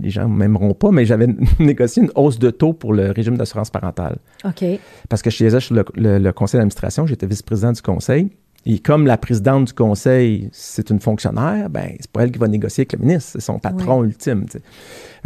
les 0.00 0.10
gens 0.10 0.28
ne 0.28 0.34
m'aimeront 0.34 0.72
pas, 0.74 0.90
mais 0.90 1.04
j'avais 1.04 1.28
négocié 1.58 2.02
une 2.02 2.10
hausse 2.14 2.38
de 2.38 2.50
taux 2.50 2.72
pour 2.72 2.92
le 2.94 3.10
régime 3.10 3.36
d'assurance 3.36 3.70
parentale. 3.70 4.16
OK. 4.44 4.64
Parce 5.08 5.20
que 5.22 5.30
je 5.30 5.36
siégeais 5.36 5.60
sur 5.60 5.74
le, 5.74 5.84
le- 5.94 6.18
le 6.18 6.32
conseil 6.32 6.58
d'administration, 6.58 7.06
j'étais 7.06 7.26
vice-président 7.26 7.72
du 7.72 7.82
conseil. 7.82 8.30
Et 8.64 8.78
comme 8.78 9.06
la 9.06 9.18
présidente 9.18 9.68
du 9.68 9.72
conseil, 9.72 10.48
c'est 10.52 10.90
une 10.90 11.00
fonctionnaire, 11.00 11.68
ben 11.68 11.96
c'est 11.98 12.10
pas 12.10 12.22
elle 12.22 12.30
qui 12.30 12.38
va 12.38 12.46
négocier 12.46 12.82
avec 12.82 12.92
le 12.92 13.00
ministre, 13.00 13.30
c'est 13.32 13.40
son 13.40 13.58
patron 13.58 14.04
ultime. 14.04 14.46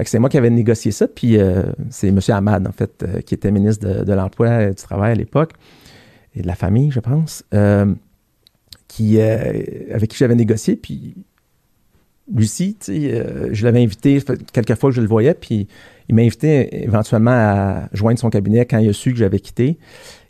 c'est 0.04 0.18
moi 0.18 0.30
qui 0.30 0.38
avais 0.38 0.48
négocié 0.48 0.90
ça, 0.90 1.06
puis 1.06 1.36
euh, 1.36 1.64
c'est 1.90 2.08
M. 2.08 2.20
Ahmad, 2.28 2.66
en 2.66 2.72
fait, 2.72 3.02
euh, 3.02 3.20
qui 3.20 3.34
était 3.34 3.50
ministre 3.50 3.86
de, 3.86 4.04
de 4.04 4.12
l'Emploi 4.14 4.62
et 4.62 4.68
du 4.70 4.76
Travail 4.76 5.12
à 5.12 5.14
l'époque, 5.14 5.52
et 6.34 6.42
de 6.42 6.46
la 6.46 6.54
famille, 6.54 6.90
je 6.90 7.00
pense, 7.00 7.44
euh, 7.52 7.94
qui, 8.88 9.18
euh, 9.20 9.62
avec 9.92 10.10
qui 10.10 10.16
j'avais 10.16 10.34
négocié, 10.34 10.76
puis 10.76 11.14
Lucie, 12.34 12.76
euh, 12.88 13.50
je 13.52 13.64
l'avais 13.64 13.82
invité 13.82 14.22
quelques 14.52 14.74
fois 14.74 14.90
que 14.90 14.96
je 14.96 15.00
le 15.00 15.06
voyais, 15.06 15.34
puis 15.34 15.68
il 16.08 16.14
m'a 16.14 16.22
invité 16.22 16.84
éventuellement 16.84 17.30
à 17.30 17.88
joindre 17.92 18.18
son 18.18 18.30
cabinet 18.30 18.66
quand 18.66 18.78
il 18.78 18.88
a 18.88 18.92
su 18.92 19.12
que 19.12 19.18
j'avais 19.18 19.40
quitté. 19.40 19.78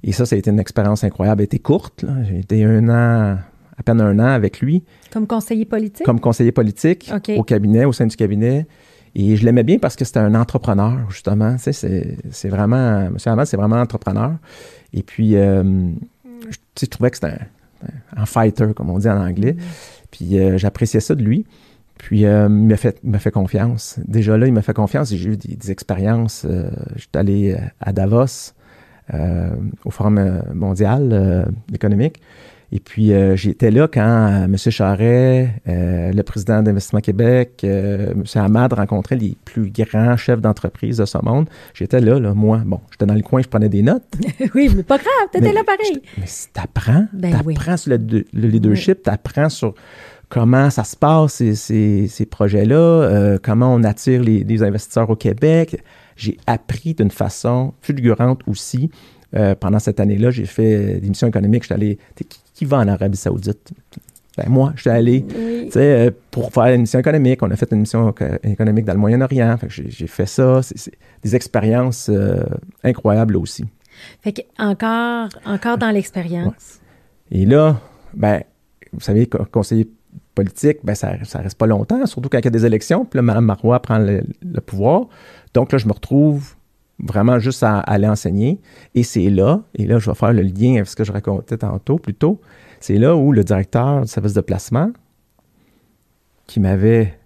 Et 0.02 0.12
ça, 0.12 0.26
ça 0.26 0.36
a 0.36 0.38
été 0.38 0.50
une 0.50 0.60
expérience 0.60 1.04
incroyable. 1.04 1.40
Elle 1.42 1.46
était 1.46 1.58
courte. 1.58 2.04
J'ai 2.28 2.38
été 2.38 2.64
un 2.64 2.88
an, 2.88 3.38
à 3.76 3.82
peine 3.84 4.00
un 4.00 4.18
an 4.18 4.28
avec 4.28 4.60
lui, 4.60 4.84
Comme 5.10 5.26
conseiller 5.26 5.64
politique? 5.64 6.06
comme 6.06 6.20
conseiller 6.20 6.52
politique 6.52 7.10
au 7.36 7.42
cabinet, 7.42 7.84
au 7.84 7.92
sein 7.92 8.06
du 8.06 8.16
cabinet. 8.16 8.66
Et 9.14 9.36
je 9.36 9.44
l'aimais 9.46 9.62
bien 9.62 9.78
parce 9.78 9.96
que 9.96 10.04
c'était 10.04 10.18
un 10.20 10.34
entrepreneur, 10.34 11.10
justement. 11.10 11.56
Tu 11.56 11.72
sais, 11.72 12.18
c'est, 12.30 12.48
vraiment, 12.50 13.06
M. 13.06 13.16
Hamad, 13.24 13.46
c'est 13.46 13.56
vraiment 13.56 13.76
un 13.76 13.82
entrepreneur. 13.82 14.34
Et 14.92 15.02
puis, 15.02 15.36
euh, 15.36 15.62
je, 16.24 16.48
tu 16.50 16.58
sais, 16.76 16.86
je 16.86 16.90
trouvais 16.90 17.10
que 17.10 17.16
c'était 17.16 17.32
un, 17.32 18.22
un 18.22 18.26
fighter, 18.26 18.74
comme 18.76 18.90
on 18.90 18.98
dit 18.98 19.08
en 19.08 19.18
anglais. 19.18 19.56
Puis, 20.10 20.38
euh, 20.38 20.58
j'appréciais 20.58 21.00
ça 21.00 21.14
de 21.14 21.22
lui. 21.22 21.46
Puis, 21.98 22.24
euh, 22.26 22.46
il 22.48 22.66
m'a 22.68 22.76
fait, 22.76 23.00
fait 23.18 23.30
confiance. 23.30 23.98
Déjà 24.06 24.36
là, 24.36 24.46
il 24.46 24.52
m'a 24.52 24.62
fait 24.62 24.74
confiance 24.74 25.12
et 25.12 25.16
j'ai 25.16 25.30
eu 25.30 25.36
des, 25.36 25.56
des 25.56 25.70
expériences. 25.70 26.44
Euh, 26.48 26.70
J'étais 26.96 27.18
allé 27.18 27.52
euh, 27.54 27.58
à 27.80 27.92
Davos, 27.92 28.52
euh, 29.14 29.50
au 29.84 29.90
Forum 29.90 30.18
euh, 30.18 30.40
mondial 30.54 31.10
euh, 31.12 31.44
économique. 31.72 32.20
Et 32.72 32.80
puis, 32.80 33.12
euh, 33.12 33.36
j'étais 33.36 33.70
là 33.70 33.86
quand 33.86 34.44
M. 34.44 34.56
Charret, 34.56 35.54
euh, 35.68 36.12
le 36.12 36.22
président 36.24 36.62
d'Investissement 36.62 37.00
Québec, 37.00 37.60
euh, 37.62 38.10
M. 38.10 38.24
Hamad 38.34 38.72
rencontraient 38.72 39.14
les 39.16 39.36
plus 39.44 39.70
grands 39.70 40.16
chefs 40.16 40.40
d'entreprise 40.40 40.98
de 40.98 41.04
ce 41.04 41.16
monde. 41.24 41.48
J'étais 41.74 42.00
là, 42.00 42.18
là, 42.18 42.34
moi. 42.34 42.62
Bon, 42.66 42.80
j'étais 42.90 43.06
dans 43.06 43.14
le 43.14 43.22
coin, 43.22 43.40
je 43.40 43.46
prenais 43.48 43.68
des 43.68 43.82
notes. 43.82 44.02
oui, 44.54 44.68
mais 44.76 44.82
pas 44.82 44.96
grave, 44.98 45.28
t'étais 45.30 45.52
là 45.52 45.62
pareil. 45.64 46.02
Mais 46.18 46.26
si 46.26 46.48
t'apprends, 46.52 47.06
Ben 47.12 47.30
t'apprends 47.40 47.76
sur 47.76 47.92
le, 47.92 47.98
le 48.32 48.48
leadership, 48.48 49.00
t'apprends 49.04 49.48
sur 49.48 49.74
comment 50.28 50.70
ça 50.70 50.84
se 50.84 50.96
passe, 50.96 51.34
ces, 51.34 51.54
ces- 51.54 52.08
ces 52.08 52.26
projets-là, 52.26 52.76
euh, 52.76 53.38
comment 53.42 53.72
on 53.74 53.82
attire 53.84 54.22
les, 54.22 54.42
les 54.44 54.62
investisseurs 54.62 55.08
au 55.10 55.16
Québec. 55.16 55.82
J'ai 56.16 56.36
appris 56.46 56.94
d'une 56.94 57.10
façon 57.10 57.74
fulgurante 57.82 58.40
aussi. 58.46 58.90
Euh, 59.34 59.54
pendant 59.54 59.78
cette 59.78 60.00
année-là, 60.00 60.30
j'ai 60.30 60.46
fait 60.46 60.98
des 61.00 61.08
missions 61.08 61.28
économiques. 61.28 61.64
J'étais 61.64 61.74
allé... 61.74 61.98
Qui, 62.16 62.26
qui 62.54 62.64
va 62.64 62.78
en 62.78 62.88
Arabie 62.88 63.16
Saoudite? 63.18 63.72
Ben, 64.38 64.48
moi, 64.48 64.72
j'étais 64.76 64.90
allé 64.90 65.24
Oui. 65.36 65.70
euh, 65.76 66.10
pour 66.30 66.52
faire 66.52 66.66
une 66.66 66.82
mission 66.82 66.98
économique. 67.00 67.42
On 67.42 67.50
a 67.50 67.56
fait 67.56 67.70
une 67.72 67.80
mission 67.80 68.10
éco- 68.10 68.24
économique 68.44 68.84
dans 68.84 68.92
le 68.94 68.98
Moyen-Orient. 68.98 69.58
J'ai 69.68 70.06
fait 70.06 70.26
ça. 70.26 70.60
C'est 70.62 70.92
des 71.22 71.34
expériences 71.36 72.08
euh, 72.10 72.42
incroyables 72.84 73.36
aussi. 73.36 73.64
Fait 74.22 74.32
que 74.32 74.42
encore, 74.58 75.28
encore 75.46 75.78
dans 75.78 75.90
l'expérience. 75.90 76.80
Et 77.30 77.44
là, 77.46 77.80
ben, 78.14 78.42
vous 78.92 79.00
savez, 79.00 79.26
co- 79.26 79.44
conseiller 79.50 79.88
politique, 80.36 80.78
ben, 80.84 80.94
ça, 80.94 81.12
ça 81.24 81.40
reste 81.40 81.58
pas 81.58 81.66
longtemps, 81.66 82.04
surtout 82.06 82.28
quand 82.28 82.38
il 82.38 82.44
y 82.44 82.48
a 82.48 82.50
des 82.50 82.66
élections. 82.66 83.04
Puis 83.04 83.16
là, 83.16 83.22
Mme 83.22 83.46
Marois 83.46 83.80
prend 83.80 83.98
le, 83.98 84.22
pouvoir. 84.60 85.06
Donc 85.54 85.72
là, 85.72 85.78
je 85.78 85.88
me 85.88 85.92
retrouve 85.92 86.54
vraiment 87.00 87.40
juste 87.40 87.64
à, 87.64 87.80
aller 87.80 88.06
enseigner. 88.06 88.60
Et 88.94 89.02
c'est 89.02 89.30
là, 89.30 89.62
et 89.74 89.86
là, 89.86 89.98
je 89.98 90.08
vais 90.08 90.14
faire 90.14 90.32
le 90.32 90.42
lien 90.42 90.76
avec 90.76 90.86
ce 90.86 90.94
que 90.94 91.04
je 91.04 91.10
racontais 91.10 91.56
tantôt, 91.56 91.98
plus 91.98 92.14
tôt. 92.14 92.40
C'est 92.78 92.98
là 92.98 93.16
où 93.16 93.32
le 93.32 93.42
directeur 93.42 94.02
du 94.02 94.08
service 94.08 94.34
de 94.34 94.42
placement, 94.42 94.90
qui 96.46 96.60
m'avait 96.60 97.18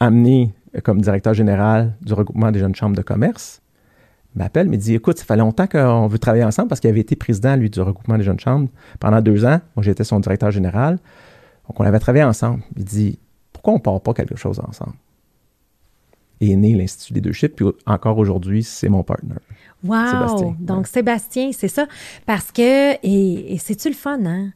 amené 0.00 0.52
comme 0.82 1.00
directeur 1.00 1.32
général 1.32 1.94
du 2.02 2.12
regroupement 2.12 2.50
des 2.50 2.58
jeunes 2.58 2.74
chambres 2.74 2.96
de 2.96 3.02
commerce, 3.02 3.62
m'appelle, 4.34 4.68
me 4.68 4.76
dit 4.76 4.94
Écoute, 4.94 5.18
ça 5.18 5.24
fait 5.24 5.36
longtemps 5.36 5.68
qu'on 5.68 6.08
veut 6.08 6.18
travailler 6.18 6.44
ensemble 6.44 6.68
parce 6.68 6.80
qu'il 6.80 6.90
avait 6.90 7.00
été 7.00 7.14
président, 7.14 7.54
lui, 7.54 7.70
du 7.70 7.80
regroupement 7.80 8.18
des 8.18 8.24
jeunes 8.24 8.40
chambres 8.40 8.68
pendant 8.98 9.20
deux 9.20 9.44
ans. 9.44 9.60
Moi, 9.76 9.84
j'étais 9.84 10.04
son 10.04 10.18
directeur 10.18 10.50
général. 10.50 10.98
Donc, 11.70 11.78
on 11.78 11.84
avait 11.84 12.00
travaillé 12.00 12.24
ensemble. 12.24 12.64
Il 12.76 12.84
dit 12.84 13.18
Pourquoi 13.52 13.74
on 13.74 13.76
ne 13.76 13.80
part 13.80 14.00
pas 14.00 14.12
quelque 14.12 14.34
chose 14.34 14.58
ensemble? 14.58 14.94
Et 16.40 16.50
est 16.50 16.56
né 16.56 16.74
l'Institut 16.74 17.14
Leadership, 17.14 17.54
puis 17.54 17.66
encore 17.86 18.18
aujourd'hui, 18.18 18.64
c'est 18.64 18.88
mon 18.88 19.04
partner. 19.04 19.36
Wow! 19.84 20.06
Sébastien, 20.10 20.56
Donc, 20.58 20.78
ouais. 20.78 20.84
Sébastien, 20.86 21.50
c'est 21.52 21.68
ça. 21.68 21.86
Parce 22.26 22.50
que, 22.50 22.94
et, 22.94 23.54
et 23.54 23.58
c'est-tu 23.58 23.88
le 23.88 23.94
fun, 23.94 24.18
hein? 24.24 24.50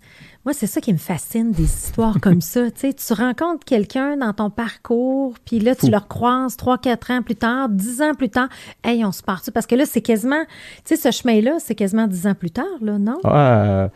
Moi, 0.44 0.52
c'est 0.54 0.66
ça 0.66 0.80
qui 0.80 0.92
me 0.92 0.98
fascine, 0.98 1.52
des 1.52 1.62
histoires 1.62 2.20
comme 2.20 2.40
ça. 2.42 2.68
Tu 2.72 2.80
sais, 2.80 2.92
tu 2.92 3.12
rencontres 3.12 3.64
quelqu'un 3.64 4.16
dans 4.16 4.32
ton 4.32 4.50
parcours, 4.50 5.34
puis 5.44 5.60
là, 5.60 5.76
tu 5.76 5.88
le 5.88 5.96
recroises 5.96 6.56
trois, 6.56 6.78
quatre 6.78 7.12
ans 7.12 7.22
plus 7.22 7.36
tard, 7.36 7.68
dix 7.68 8.02
ans 8.02 8.14
plus 8.14 8.28
tard. 8.28 8.48
Hey, 8.82 9.04
on 9.04 9.12
se 9.12 9.22
part 9.22 9.42
Parce 9.54 9.66
que 9.66 9.76
là, 9.76 9.86
c'est 9.86 10.02
quasiment, 10.02 10.42
tu 10.84 10.96
sais, 10.96 10.96
ce 10.96 11.16
chemin-là, 11.16 11.58
c'est 11.60 11.76
quasiment 11.76 12.08
dix 12.08 12.26
ans 12.26 12.34
plus 12.34 12.50
tard, 12.50 12.66
là, 12.80 12.98
non? 12.98 13.20
Ah, 13.22 13.64
euh, 13.64 13.88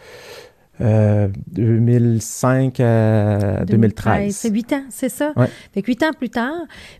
euh, 0.81 1.29
2005 1.53 2.81
à 2.81 3.65
2013. 3.65 4.35
C'est 4.35 4.51
huit 4.51 4.73
ans, 4.73 4.85
c'est 4.91 5.09
ça? 5.09 5.33
Ouais. 5.37 5.49
Fait 5.73 5.83
que 5.83 5.87
huit 5.89 6.03
ans 6.03 6.13
plus 6.17 6.31
tard. 6.31 6.55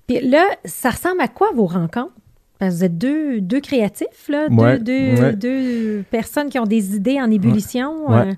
Puis 0.07 0.21
là, 0.21 0.45
ça 0.65 0.91
ressemble 0.91 1.21
à 1.21 1.29
quoi 1.29 1.49
vos 1.55 1.67
rencontres? 1.67 2.13
Parce 2.59 2.73
que 2.73 2.79
vous 2.79 2.85
êtes 2.85 2.99
deux, 2.99 3.41
deux 3.41 3.61
créatifs, 3.61 4.29
là, 4.29 4.49
Ouais, 4.51 4.79
deux, 4.79 5.15
deux, 5.15 5.23
ouais. 5.23 5.33
deux 5.37 6.05
personnes 6.11 6.49
qui 6.49 6.59
ont 6.59 6.65
des 6.67 6.97
idées 6.97 7.21
en 7.21 7.31
ébullition. 7.31 8.13
Euh, 8.13 8.33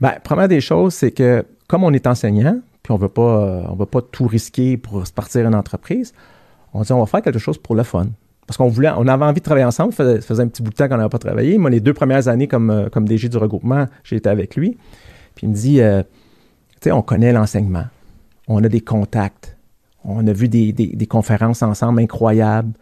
Ben, 0.00 0.12
première 0.22 0.46
des 0.48 0.60
choses, 0.60 0.94
c'est 0.94 1.10
que 1.10 1.44
comme 1.66 1.82
on 1.82 1.92
est 1.92 2.06
enseignant, 2.06 2.60
puis 2.84 2.92
on 2.92 2.96
veut 2.96 3.08
pas, 3.08 3.22
euh, 3.44 3.62
on 3.68 3.74
veut 3.74 3.86
pas 3.86 4.02
tout 4.02 4.26
risquer 4.26 4.76
pour 4.76 5.04
se 5.04 5.12
partir 5.12 5.46
une 5.46 5.54
entreprise, 5.54 6.14
on 6.72 6.82
dit 6.82 6.92
on 6.92 7.00
va 7.00 7.06
faire 7.06 7.22
quelque 7.22 7.40
chose 7.40 7.58
pour 7.58 7.74
le 7.74 7.82
fun. 7.82 8.06
Parce 8.46 8.56
qu'on 8.58 8.68
voulait, 8.68 8.90
on 8.96 9.06
avait 9.08 9.24
envie 9.24 9.40
de 9.40 9.44
travailler 9.44 9.64
ensemble. 9.66 9.92
Ça 9.92 10.20
faisait, 10.20 10.42
un 10.42 10.48
petit 10.48 10.62
bout 10.62 10.70
de 10.70 10.76
temps 10.76 10.88
qu'on 10.88 10.96
n'avait 10.98 11.08
pas 11.08 11.18
travaillé. 11.18 11.58
Moi, 11.58 11.68
les 11.70 11.80
deux 11.80 11.94
premières 11.94 12.28
années 12.28 12.46
comme, 12.46 12.70
euh, 12.70 12.88
comme 12.88 13.06
DG 13.08 13.28
du 13.28 13.36
regroupement, 13.38 13.86
j'ai 14.04 14.16
été 14.16 14.28
avec 14.28 14.54
lui. 14.56 14.76
Puis 15.34 15.46
il 15.46 15.50
me 15.50 15.54
dit, 15.54 15.80
euh, 15.80 16.02
tu 16.02 16.84
sais, 16.84 16.92
on 16.92 17.02
connaît 17.02 17.32
l'enseignement. 17.32 17.84
On 18.48 18.62
a 18.62 18.68
des 18.68 18.80
contacts. 18.80 19.56
On 20.04 20.24
a 20.28 20.32
vu 20.32 20.48
des, 20.48 20.72
des- 20.72 21.06
conférences 21.06 21.62
ensemble 21.62 22.00
incroyables. 22.00 22.72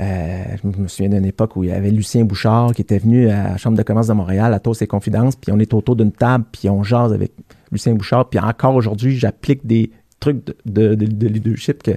Euh, 0.00 0.42
je 0.62 0.80
me 0.80 0.88
souviens 0.88 1.10
d'une 1.10 1.26
époque 1.26 1.54
où 1.56 1.64
il 1.64 1.68
y 1.68 1.72
avait 1.72 1.90
Lucien 1.90 2.24
Bouchard 2.24 2.72
qui 2.72 2.80
était 2.80 2.96
venu 2.98 3.28
à 3.28 3.50
la 3.50 3.56
Chambre 3.58 3.76
de 3.76 3.82
commerce 3.82 4.06
de 4.06 4.14
Montréal 4.14 4.54
à 4.54 4.58
Tous 4.58 4.80
et 4.80 4.86
Confidences, 4.86 5.36
puis 5.36 5.52
on 5.52 5.58
est 5.58 5.74
autour 5.74 5.96
d'une 5.96 6.12
table, 6.12 6.46
puis 6.50 6.70
on 6.70 6.82
jase 6.82 7.12
avec 7.12 7.32
Lucien 7.70 7.92
Bouchard, 7.94 8.30
puis 8.30 8.40
encore 8.40 8.74
aujourd'hui, 8.74 9.18
j'applique 9.18 9.66
des 9.66 9.90
trucs 10.18 10.46
de, 10.46 10.54
de- 10.64 10.94
de- 10.94 11.04
de 11.06 11.26
leadership 11.28 11.82
que 11.82 11.90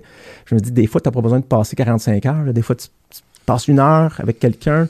je 0.46 0.56
me 0.56 0.60
dis, 0.60 0.74
des 0.74 0.88
fois, 0.88 1.00
tu 1.00 1.08
n'as 1.08 1.14
pas 1.14 1.22
besoin 1.22 1.40
de 1.40 1.46
passer 1.46 1.78
45 1.78 2.26
heures, 2.26 2.54
des 2.54 2.62
fois, 2.62 2.76
tu 2.76 2.88
passes 3.46 3.68
une 3.68 3.80
heure 3.80 4.16
avec 4.20 4.40
quelqu'un 4.40 4.88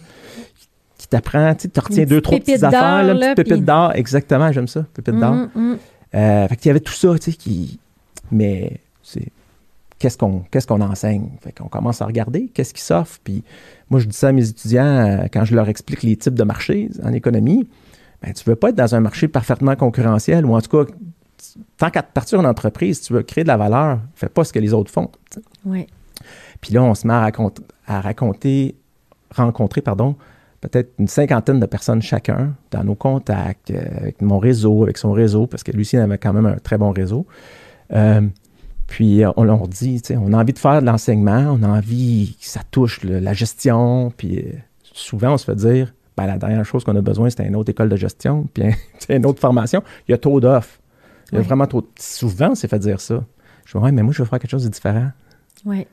qui 0.98 1.08
t'apprend, 1.08 1.54
tu 1.56 1.70
tu 1.70 1.80
retiens 1.80 2.06
deux, 2.06 2.22
trois 2.22 2.40
petites 2.40 2.64
affaires, 2.64 3.04
là, 3.04 3.14
une 3.14 3.20
petite 3.20 3.36
pépite 3.36 3.66
d'or, 3.66 3.92
exactement, 3.96 4.52
j'aime 4.52 4.68
ça, 4.68 4.86
pépite 4.94 5.20
d'or. 5.20 5.32
hum, 5.32 5.50
hum. 5.56 5.78
Euh, 6.16 6.48
fait 6.48 6.56
qu'il 6.56 6.68
y 6.68 6.72
avait 6.72 6.80
tout 6.80 6.94
ça, 6.94 7.14
tu 7.20 7.32
sais, 7.32 7.38
qui. 7.38 7.80
Mais 8.32 8.80
c'est. 9.04 9.28
Qu'est-ce 9.98 10.18
qu'on 10.18 10.44
qu'est-ce 10.52 10.68
qu'on 10.68 10.82
enseigne? 10.82 11.30
Fait 11.42 11.52
qu'on 11.52 11.68
commence 11.68 12.02
à 12.02 12.06
regarder 12.06 12.50
qu'est-ce 12.54 12.74
qui 12.74 12.82
s'offre. 12.82 13.20
Puis 13.24 13.44
moi, 13.90 14.00
je 14.00 14.08
dis 14.08 14.16
ça 14.16 14.30
à 14.30 14.32
mes 14.32 14.48
étudiants 14.48 14.84
euh, 14.84 15.26
quand 15.32 15.46
je 15.46 15.56
leur 15.56 15.70
explique 15.70 16.04
les 16.04 16.16
types 16.16 16.34
de 16.34 16.44
marchés 16.44 16.90
en 17.04 17.14
économie. 17.14 17.68
Ben, 18.22 18.34
tu 18.34 18.44
veux 18.46 18.56
pas 18.56 18.70
être 18.70 18.76
dans 18.76 18.96
un 18.96 19.00
marché 19.00 19.28
parfaitement 19.28 19.76
concurrentiel, 19.76 20.46
ou 20.46 20.56
en 20.56 20.62
tout 20.62 20.70
cas, 20.70 20.92
tant 21.78 21.90
qu'à 21.90 22.04
partir 22.04 22.40
d'une 22.40 22.48
entreprise, 22.48 23.02
tu 23.02 23.14
veux 23.14 23.24
créer 23.24 23.44
de 23.44 23.50
la 23.50 23.58
valeur, 23.58 24.00
fais 24.16 24.30
pas 24.30 24.44
ce 24.44 24.52
que 24.54 24.60
les 24.60 24.74
autres 24.74 24.92
font. 24.92 25.10
Ouais. 25.66 25.88
Puis 26.62 26.74
là, 26.74 26.84
on 26.84 26.94
se 26.96 27.06
met 27.08 27.14
à 27.14 27.22
raconter, 27.22 27.64
à 27.88 28.02
raconter 28.02 28.76
rencontrer, 29.34 29.82
pardon, 29.82 30.16
peut-être 30.62 30.94
une 31.00 31.08
cinquantaine 31.08 31.60
de 31.60 31.66
personnes 31.66 32.02
chacun 32.02 32.56
dans 32.72 32.84
nos 32.84 32.96
contacts, 32.96 33.72
euh, 33.72 33.84
avec 33.98 34.22
mon 34.22 34.40
réseau, 34.40 34.84
avec 34.84 34.98
son 34.98 35.12
réseau, 35.12 35.48
parce 35.48 35.64
que 35.64 35.72
Lucien 35.72 36.04
avait 36.04 36.18
quand 36.18 36.34
même 36.34 36.46
un 36.46 36.58
très 36.58 36.78
bon 36.78 36.92
réseau. 36.92 37.26
Euh, 37.94 38.22
Puis 38.88 39.24
on 39.36 39.44
leur 39.44 39.68
dit, 39.68 40.02
on 40.12 40.34
a 40.34 40.38
envie 40.38 40.54
de 40.54 40.60
faire 40.60 40.82
de 40.82 40.86
l'enseignement, 40.86 41.58
on 41.60 41.64
a 41.64 41.68
envie 41.68 42.38
que 42.40 42.48
ça 42.48 42.62
touche 42.70 43.04
la 43.04 43.34
gestion, 43.34 44.14
puis 44.16 44.46
souvent 44.84 45.34
on 45.34 45.38
se 45.38 45.46
fait 45.46 45.56
dire, 45.56 45.94
ben, 46.18 46.28
la 46.28 46.38
dernière 46.38 46.64
chose 46.66 46.84
qu'on 46.84 46.96
a 46.96 47.02
besoin, 47.02 47.30
c'est 47.30 47.46
une 47.46 47.56
autre 47.56 47.72
école 47.72 47.90
de 47.90 47.96
gestion, 47.98 48.48
puis 48.54 48.64
une 49.10 49.26
autre 49.26 49.40
formation. 49.40 49.84
Il 50.08 50.12
y 50.12 50.14
a 50.14 50.18
trop 50.18 50.40
d'offres. 50.40 50.80
Il 51.32 51.36
y 51.36 51.38
a 51.40 51.42
vraiment 51.42 51.66
trop. 51.66 51.84
Souvent, 52.00 52.54
c'est 52.56 52.68
fait 52.68 52.80
dire 52.80 53.02
ça. 53.02 53.24
Je 53.66 53.78
me 53.78 53.82
dis, 53.82 53.86
ouais, 53.86 53.92
mais 53.92 54.04
moi, 54.04 54.14
je 54.14 54.22
veux 54.22 54.30
faire 54.30 54.40
quelque 54.40 54.52
chose 54.52 54.64
de 54.64 54.70
différent. 54.70 55.10
Oui. 55.66 55.88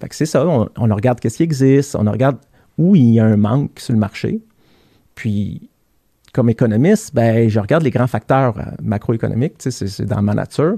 Fait 0.00 0.08
que 0.08 0.14
c'est 0.14 0.26
ça. 0.26 0.46
On, 0.46 0.94
regarde 0.94 1.20
qu'est-ce 1.20 1.38
qui 1.38 1.42
existe, 1.42 1.96
on 1.96 2.10
regarde 2.10 2.38
où 2.78 2.94
il 2.94 3.14
y 3.14 3.20
a 3.20 3.24
un 3.24 3.36
manque 3.36 3.78
sur 3.80 3.94
le 3.94 3.98
marché. 3.98 4.40
Puis, 5.14 5.70
comme 6.34 6.50
économiste, 6.50 7.14
ben, 7.14 7.48
je 7.48 7.58
regarde 7.58 7.82
les 7.82 7.90
grands 7.90 8.06
facteurs 8.06 8.58
euh, 8.58 8.64
macroéconomiques, 8.82 9.54
c'est 9.58 10.04
dans 10.04 10.20
ma 10.20 10.34
nature. 10.34 10.76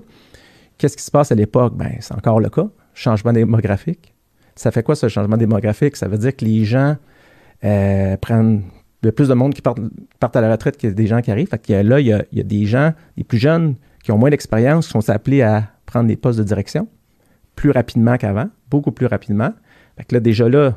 Qu'est-ce 0.76 0.96
qui 0.96 1.02
se 1.02 1.10
passe 1.10 1.32
à 1.32 1.34
l'époque? 1.34 1.74
Ben, 1.74 1.96
c'est 2.00 2.14
encore 2.14 2.38
le 2.38 2.48
cas. 2.48 2.68
Changement 2.94 3.32
démographique. 3.32 4.14
Ça 4.54 4.70
fait 4.70 4.84
quoi 4.84 4.94
ce 4.94 5.08
changement 5.08 5.36
démographique? 5.36 5.96
Ça 5.96 6.06
veut 6.06 6.18
dire 6.18 6.36
que 6.36 6.44
les 6.44 6.64
gens 6.64 6.96
euh, 7.64 8.16
prennent. 8.16 8.62
Il 9.02 9.06
y 9.06 9.08
a 9.08 9.12
plus 9.12 9.28
de 9.28 9.34
monde 9.34 9.54
qui 9.54 9.62
partent, 9.62 10.36
à 10.36 10.40
la 10.40 10.50
retraite 10.50 10.76
que 10.76 10.88
des 10.88 11.06
gens 11.06 11.20
qui 11.20 11.30
arrivent. 11.30 11.48
Fait 11.48 11.64
que 11.64 11.72
là, 11.72 12.00
il 12.00 12.06
y, 12.06 12.12
a, 12.12 12.24
il 12.32 12.38
y 12.38 12.40
a 12.40 12.44
des 12.44 12.66
gens, 12.66 12.92
les 13.16 13.24
plus 13.24 13.38
jeunes, 13.38 13.76
qui 14.02 14.10
ont 14.10 14.18
moins 14.18 14.30
d'expérience, 14.30 14.86
qui 14.86 14.92
sont 14.92 15.10
appelés 15.10 15.42
à 15.42 15.68
prendre 15.86 16.08
des 16.08 16.16
postes 16.16 16.38
de 16.38 16.44
direction 16.44 16.88
plus 17.58 17.72
rapidement 17.72 18.16
qu'avant, 18.16 18.48
beaucoup 18.70 18.92
plus 18.92 19.06
rapidement. 19.06 19.52
Fait 19.96 20.04
que 20.04 20.14
là, 20.14 20.20
déjà 20.20 20.48
là, 20.48 20.76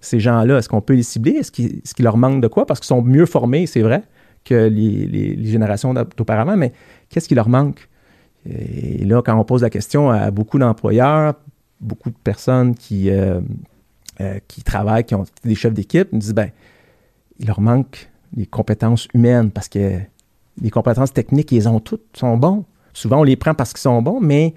ces 0.00 0.20
gens-là, 0.20 0.58
est-ce 0.58 0.68
qu'on 0.68 0.80
peut 0.80 0.94
les 0.94 1.02
cibler? 1.02 1.32
Est-ce 1.32 1.50
qu'il 1.50 2.04
leur 2.04 2.16
manque 2.16 2.40
de 2.40 2.48
quoi? 2.48 2.66
Parce 2.66 2.80
qu'ils 2.80 2.88
sont 2.88 3.02
mieux 3.02 3.26
formés, 3.26 3.66
c'est 3.66 3.82
vrai, 3.82 4.02
que 4.44 4.54
les, 4.54 5.44
générations 5.44 5.92
d'auparavant, 5.94 6.56
mais 6.56 6.72
qu'est-ce 7.08 7.28
qui 7.28 7.34
leur 7.34 7.48
manque? 7.48 7.88
Et 8.48 9.04
là, 9.04 9.20
quand 9.22 9.38
on 9.38 9.44
pose 9.44 9.62
la 9.62 9.70
question 9.70 10.10
à 10.10 10.30
beaucoup 10.30 10.58
d'employeurs, 10.58 11.34
beaucoup 11.80 12.10
de 12.10 12.16
personnes 12.24 12.74
qui, 12.74 13.10
euh, 13.10 13.40
euh, 14.20 14.38
travaillent, 14.64 15.04
qui 15.04 15.14
ont 15.14 15.24
des 15.44 15.54
chefs 15.54 15.74
d'équipe, 15.74 16.10
nous 16.12 16.18
disent, 16.18 16.34
ben, 16.34 16.50
il 17.38 17.46
leur 17.46 17.60
manque 17.60 18.10
les 18.34 18.46
compétences 18.46 19.08
humaines 19.14 19.50
parce 19.50 19.68
que 19.68 19.98
les 20.60 20.70
compétences 20.70 21.12
techniques, 21.12 21.52
ils 21.52 21.68
ont 21.68 21.80
toutes, 21.80 22.16
sont 22.16 22.36
bons. 22.36 22.64
Souvent, 22.92 23.20
on 23.20 23.24
les 23.24 23.36
prend 23.36 23.54
parce 23.54 23.72
qu'ils 23.72 23.80
sont 23.80 24.00
bons, 24.02 24.20
mais 24.20 24.54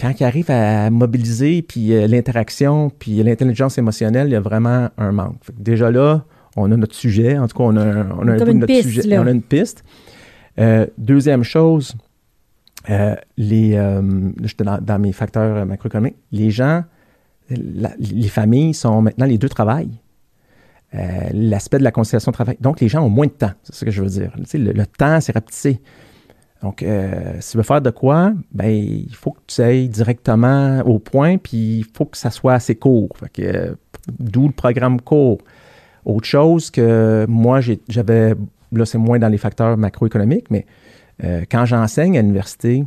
quand 0.00 0.18
ils 0.18 0.24
arrivent 0.24 0.50
à 0.50 0.90
mobiliser, 0.90 1.62
puis 1.62 1.92
euh, 1.92 2.06
l'interaction, 2.06 2.90
puis 2.98 3.22
l'intelligence 3.22 3.76
émotionnelle, 3.78 4.28
il 4.28 4.32
y 4.32 4.36
a 4.36 4.40
vraiment 4.40 4.88
un 4.96 5.12
manque. 5.12 5.36
déjà 5.58 5.90
là, 5.90 6.24
on 6.56 6.72
a 6.72 6.76
notre 6.76 6.94
sujet. 6.94 7.38
En 7.38 7.46
tout 7.46 7.58
cas, 7.58 7.64
on 7.64 7.76
a, 7.76 8.06
on 8.18 8.26
a 8.26 8.32
un 8.32 8.38
peu 8.38 8.52
notre 8.52 8.82
sujet. 8.82 9.18
On 9.18 9.26
a 9.26 9.30
une 9.30 9.42
piste. 9.42 9.84
deuxième 10.98 11.44
chose, 11.44 11.94
euh, 12.88 13.14
les, 13.36 13.74
euh, 13.74 14.30
j'étais 14.42 14.64
dans, 14.64 14.98
mes 14.98 15.12
facteurs 15.12 15.66
macroéconomiques, 15.66 16.16
les 16.32 16.50
gens, 16.50 16.84
les 17.50 18.28
familles 18.28 18.74
sont 18.74 19.02
maintenant, 19.02 19.26
les 19.26 19.38
deux 19.38 19.48
travaillent. 19.48 19.98
Euh, 20.94 21.28
l'aspect 21.32 21.78
de 21.78 21.84
la 21.84 21.92
conciliation 21.92 22.32
travail. 22.32 22.56
Donc, 22.60 22.80
les 22.80 22.88
gens 22.88 23.02
ont 23.04 23.10
moins 23.10 23.26
de 23.26 23.32
temps, 23.32 23.52
c'est 23.62 23.74
ce 23.74 23.84
que 23.84 23.90
je 23.90 24.02
veux 24.02 24.08
dire. 24.08 24.32
le, 24.54 24.86
temps, 24.86 25.20
c'est 25.20 25.32
rapetissé. 25.32 25.80
Donc, 26.62 26.84
si 27.40 27.50
tu 27.52 27.56
veux 27.56 27.62
faire 27.62 27.80
de 27.80 27.90
quoi, 27.90 28.32
ben, 28.52 28.68
il 28.68 29.14
faut 29.14 29.30
que 29.30 29.40
tu 29.46 29.62
ailles 29.62 29.88
directement 29.88 30.80
au 30.80 30.98
point, 30.98 31.38
puis 31.38 31.78
il 31.78 31.86
faut 31.94 32.04
que 32.04 32.18
ça 32.18 32.30
soit 32.30 32.52
assez 32.52 32.74
court. 32.74 33.16
d'où 34.18 34.46
le 34.46 34.52
programme 34.52 35.00
court. 35.00 35.38
Autre 36.04 36.26
chose 36.26 36.70
que 36.70 37.26
moi, 37.28 37.60
j'avais, 37.88 38.34
là, 38.72 38.84
c'est 38.84 38.98
moins 38.98 39.18
dans 39.18 39.28
les 39.28 39.38
facteurs 39.38 39.76
macroéconomiques, 39.76 40.50
mais 40.50 40.66
euh, 41.24 41.44
quand 41.50 41.66
j'enseigne 41.66 42.18
à 42.18 42.22
l'université, 42.22 42.84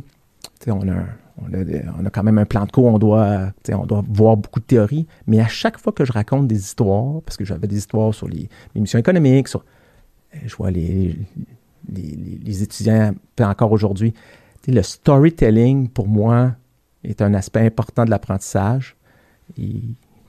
on 0.66 0.88
a, 0.88 1.04
on, 1.40 2.04
a, 2.06 2.10
quand 2.10 2.22
même 2.22 2.38
un 2.38 2.44
plan 2.44 2.64
de 2.64 2.72
cours, 2.72 2.86
on 2.86 2.98
doit, 2.98 3.52
on 3.70 3.86
doit 3.86 4.02
voir 4.08 4.36
beaucoup 4.36 4.60
de 4.60 4.64
théories, 4.64 5.06
mais 5.26 5.40
à 5.40 5.46
chaque 5.46 5.78
fois 5.78 5.92
que 5.92 6.04
je 6.04 6.12
raconte 6.12 6.48
des 6.48 6.58
histoires, 6.58 7.22
parce 7.22 7.36
que 7.36 7.44
j'avais 7.44 7.68
des 7.68 7.78
histoires 7.78 8.12
sur 8.12 8.28
les, 8.28 8.48
missions 8.74 8.98
économiques, 8.98 9.48
sur, 9.48 9.64
euh, 10.34 10.38
je 10.44 10.56
vois 10.56 10.70
les, 10.72 11.16
les, 11.92 12.62
étudiants, 12.62 13.14
encore 13.40 13.72
aujourd'hui, 13.72 14.14
le 14.66 14.82
storytelling, 14.82 15.88
pour 15.88 16.08
moi, 16.08 16.52
est 17.02 17.20
un 17.22 17.34
aspect 17.34 17.60
important 17.60 18.04
de 18.04 18.10
l'apprentissage. 18.10 18.96
Et 19.58 19.80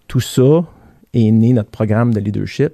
tout 0.07 0.19
ça 0.19 0.65
est 1.13 1.31
né 1.31 1.53
notre 1.53 1.69
programme 1.69 2.13
de 2.13 2.19
leadership. 2.19 2.73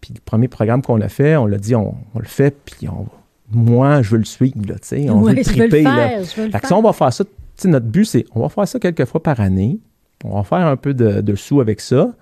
Puis 0.00 0.14
le 0.14 0.20
premier 0.24 0.48
programme 0.48 0.82
qu'on 0.82 1.00
a 1.00 1.08
fait, 1.08 1.36
on 1.36 1.46
l'a 1.46 1.58
dit, 1.58 1.74
on, 1.74 1.94
on, 2.14 2.18
le 2.18 2.24
fait, 2.24 2.56
puis 2.64 2.88
on, 2.88 3.06
moi, 3.50 4.02
je 4.02 4.10
veux 4.10 4.18
le 4.18 4.24
suivre, 4.24 4.60
là, 4.66 4.74
tu 4.74 4.88
sais. 4.88 5.10
On 5.10 5.20
veut 5.20 5.34
le 5.34 5.44
triper, 5.44 5.82
là. 5.82 6.24
si 6.24 6.72
on 6.72 6.82
va 6.82 6.92
faire 6.92 7.12
ça, 7.12 7.24
notre 7.64 7.86
but, 7.86 8.04
c'est, 8.04 8.24
on 8.34 8.40
va 8.40 8.48
faire 8.48 8.68
ça 8.68 8.78
quelques 8.78 9.04
fois 9.04 9.22
par 9.22 9.40
année. 9.40 9.78
On 10.24 10.36
va 10.36 10.44
faire 10.44 10.66
un 10.66 10.76
peu 10.76 10.94
de, 10.94 11.34
sous 11.34 11.60
avec 11.60 11.80
ça. 11.80 12.12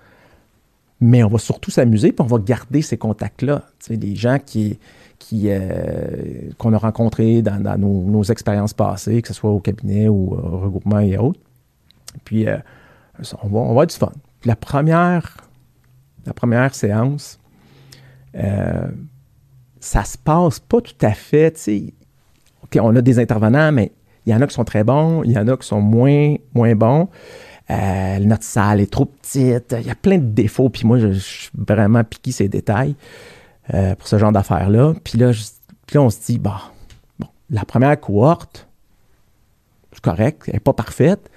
Mais 1.01 1.23
on 1.23 1.27
va 1.27 1.37
surtout 1.37 1.71
s'amuser, 1.71 2.11
puis 2.11 2.23
on 2.23 2.27
va 2.27 2.39
garder 2.39 2.81
ces 2.81 2.97
contacts-là. 2.97 3.63
Des 3.89 4.15
gens 4.15 4.39
qui, 4.43 4.79
qui, 5.19 5.47
euh, 5.49 6.51
qu'on 6.57 6.73
a 6.73 6.77
rencontrés 6.77 7.41
dans, 7.41 7.77
nos, 7.77 8.23
expériences 8.23 8.73
passées, 8.73 9.21
que 9.21 9.27
ce 9.27 9.33
soit 9.33 9.51
au 9.51 9.59
cabinet 9.59 10.07
ou 10.07 10.33
au 10.33 10.59
regroupement 10.59 10.99
et 10.99 11.17
autres. 11.17 11.39
Puis, 12.23 12.47
euh, 12.47 12.57
on, 13.43 13.47
va, 13.47 13.59
on 13.59 13.73
va 13.73 13.85
du 13.85 13.95
fun. 13.95 14.11
La 14.45 14.55
première, 14.55 15.37
la 16.25 16.33
première 16.33 16.73
séance, 16.73 17.39
euh, 18.35 18.87
ça 19.79 20.03
se 20.03 20.17
passe 20.17 20.59
pas 20.59 20.81
tout 20.81 20.93
à 21.01 21.11
fait, 21.11 21.51
tu 21.51 21.59
sais. 21.59 21.93
OK, 22.63 22.77
on 22.81 22.95
a 22.95 23.01
des 23.01 23.19
intervenants, 23.19 23.71
mais 23.71 23.91
il 24.25 24.31
y 24.31 24.35
en 24.35 24.41
a 24.41 24.47
qui 24.47 24.55
sont 24.55 24.63
très 24.63 24.83
bons, 24.83 25.23
il 25.23 25.31
y 25.31 25.37
en 25.37 25.47
a 25.47 25.55
qui 25.55 25.67
sont 25.67 25.81
moins, 25.81 26.35
moins 26.53 26.75
bons. 26.75 27.09
Euh, 27.71 28.19
notre 28.19 28.43
salle 28.43 28.79
est 28.79 28.91
trop 28.91 29.05
petite. 29.05 29.75
Il 29.79 29.87
y 29.87 29.91
a 29.91 29.95
plein 29.95 30.17
de 30.17 30.25
défauts. 30.25 30.69
Puis 30.69 30.85
moi, 30.85 30.99
je, 30.99 31.11
suis 31.13 31.49
vraiment 31.57 32.03
piqué 32.03 32.31
ces 32.31 32.47
détails 32.47 32.95
euh, 33.73 33.95
pour 33.95 34.07
ce 34.07 34.17
genre 34.17 34.31
d'affaires-là. 34.31 34.93
Puis 35.03 35.17
là, 35.17 35.31
on 35.95 36.09
se 36.09 36.19
dit, 36.25 36.37
bah, 36.37 36.61
bon, 37.19 37.27
la 37.49 37.65
première 37.65 37.99
cohorte, 37.99 38.67
c'est 39.91 40.03
correct, 40.03 40.43
elle 40.47 40.55
n'est 40.55 40.59
pas 40.59 40.73
parfaite. 40.73 41.29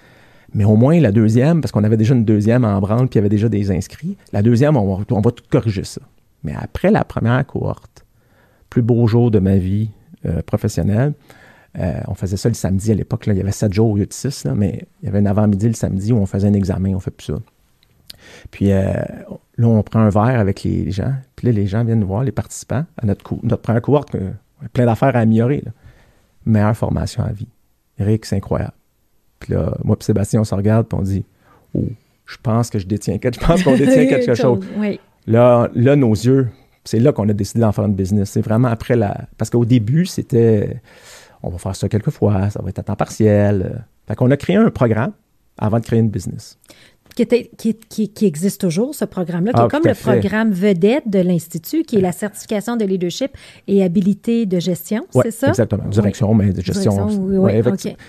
Mais 0.54 0.64
au 0.64 0.76
moins 0.76 0.98
la 0.98 1.12
deuxième, 1.12 1.60
parce 1.60 1.72
qu'on 1.72 1.84
avait 1.84 1.98
déjà 1.98 2.14
une 2.14 2.24
deuxième 2.24 2.64
en 2.64 2.80
branle, 2.80 3.08
puis 3.08 3.16
il 3.16 3.16
y 3.16 3.20
avait 3.20 3.28
déjà 3.28 3.48
des 3.48 3.70
inscrits. 3.70 4.16
La 4.32 4.42
deuxième, 4.42 4.76
on 4.76 4.96
va, 4.96 5.04
on 5.10 5.20
va 5.20 5.30
tout 5.30 5.44
corriger 5.50 5.84
ça. 5.84 6.00
Mais 6.42 6.54
après 6.54 6.90
la 6.90 7.04
première 7.04 7.46
cohorte, 7.46 8.04
plus 8.70 8.82
beau 8.82 9.06
jour 9.06 9.30
de 9.30 9.38
ma 9.38 9.56
vie 9.56 9.90
euh, 10.26 10.42
professionnelle. 10.42 11.14
Euh, 11.78 12.00
on 12.08 12.14
faisait 12.14 12.36
ça 12.36 12.48
le 12.48 12.54
samedi 12.54 12.90
à 12.90 12.94
l'époque. 12.94 13.24
Il 13.26 13.36
y 13.36 13.40
avait 13.40 13.52
sept 13.52 13.72
jours 13.72 13.90
au 13.90 13.96
lieu 13.96 14.06
de 14.06 14.12
six, 14.12 14.46
mais 14.54 14.86
il 15.02 15.06
y 15.06 15.08
avait 15.08 15.18
un 15.18 15.26
avant-midi 15.26 15.68
le 15.68 15.74
samedi 15.74 16.12
où 16.12 16.16
on 16.16 16.26
faisait 16.26 16.48
un 16.48 16.54
examen. 16.54 16.94
On 16.94 17.00
fait 17.00 17.10
plus 17.10 17.26
ça. 17.26 17.38
Puis 18.50 18.72
euh, 18.72 18.92
là, 19.56 19.66
on 19.66 19.82
prend 19.82 20.00
un 20.00 20.10
verre 20.10 20.40
avec 20.40 20.64
les 20.64 20.90
gens. 20.90 21.14
Puis 21.36 21.46
là, 21.46 21.52
les 21.52 21.66
gens 21.66 21.84
viennent 21.84 22.00
nous 22.00 22.06
voir, 22.06 22.24
les 22.24 22.32
participants, 22.32 22.84
à 23.00 23.06
notre, 23.06 23.34
notre 23.42 23.62
première 23.62 23.82
cohorte. 23.82 24.14
plein 24.72 24.86
d'affaires 24.86 25.14
à 25.14 25.20
améliorer. 25.20 25.62
Meilleure 26.44 26.76
formation 26.76 27.22
à 27.22 27.32
vie. 27.32 27.48
Eric, 27.98 28.24
c'est 28.24 28.36
incroyable. 28.36 28.72
Puis 29.38 29.54
là, 29.54 29.76
moi 29.84 29.96
et 30.00 30.04
Sébastien, 30.04 30.40
on 30.40 30.44
se 30.44 30.54
regarde 30.54 30.86
et 30.90 30.94
on 30.94 31.02
dit 31.02 31.24
Oh, 31.74 31.84
je 32.26 32.36
pense 32.42 32.70
que 32.70 32.78
je 32.78 32.86
détiens 32.86 33.18
quelque 33.18 33.40
Je 33.40 33.46
pense 33.46 33.62
qu'on 33.62 33.76
détient 33.76 34.06
quelque 34.06 34.34
chose. 34.34 34.64
Là, 35.26 35.68
là, 35.74 35.96
nos 35.96 36.12
yeux, 36.12 36.48
c'est 36.84 37.00
là 37.00 37.12
qu'on 37.12 37.28
a 37.28 37.32
décidé 37.32 37.60
d'en 37.60 37.72
faire 37.72 37.84
une 37.84 37.94
business. 37.94 38.30
C'est 38.30 38.40
vraiment 38.40 38.68
après 38.68 38.96
la. 38.96 39.28
Parce 39.36 39.50
qu'au 39.50 39.64
début, 39.64 40.06
c'était. 40.06 40.80
On 41.42 41.50
va 41.50 41.58
faire 41.58 41.76
ça 41.76 41.88
quelques 41.88 42.10
fois, 42.10 42.50
ça 42.50 42.60
va 42.62 42.68
être 42.70 42.78
à 42.78 42.82
temps 42.82 42.96
partiel. 42.96 43.84
Fait 44.06 44.14
qu'on 44.14 44.30
a 44.30 44.36
créé 44.36 44.56
un 44.56 44.70
programme 44.70 45.12
avant 45.58 45.78
de 45.78 45.84
créer 45.84 46.00
une 46.00 46.10
business 46.10 46.58
qui, 47.24 48.08
qui, 48.08 48.26
existe 48.26 48.60
toujours, 48.60 48.94
ce 48.94 49.04
programme-là, 49.04 49.52
qui 49.52 49.60
est 49.60 49.64
ah, 49.64 49.68
comme 49.68 49.82
le 49.84 49.94
programme 49.94 50.52
vedette 50.52 51.08
de 51.08 51.20
l'Institut, 51.20 51.82
qui 51.82 51.96
est 51.96 52.00
la 52.00 52.12
certification 52.12 52.76
de 52.76 52.84
leadership 52.84 53.32
et 53.66 53.82
habilité 53.82 54.46
de 54.46 54.60
gestion, 54.60 55.06
c'est 55.10 55.30
ça? 55.30 55.48
Exactement. 55.48 55.84
Direction, 55.88 56.34
mais 56.34 56.52
de 56.52 56.62
gestion. 56.62 57.08
Oui, 57.08 57.52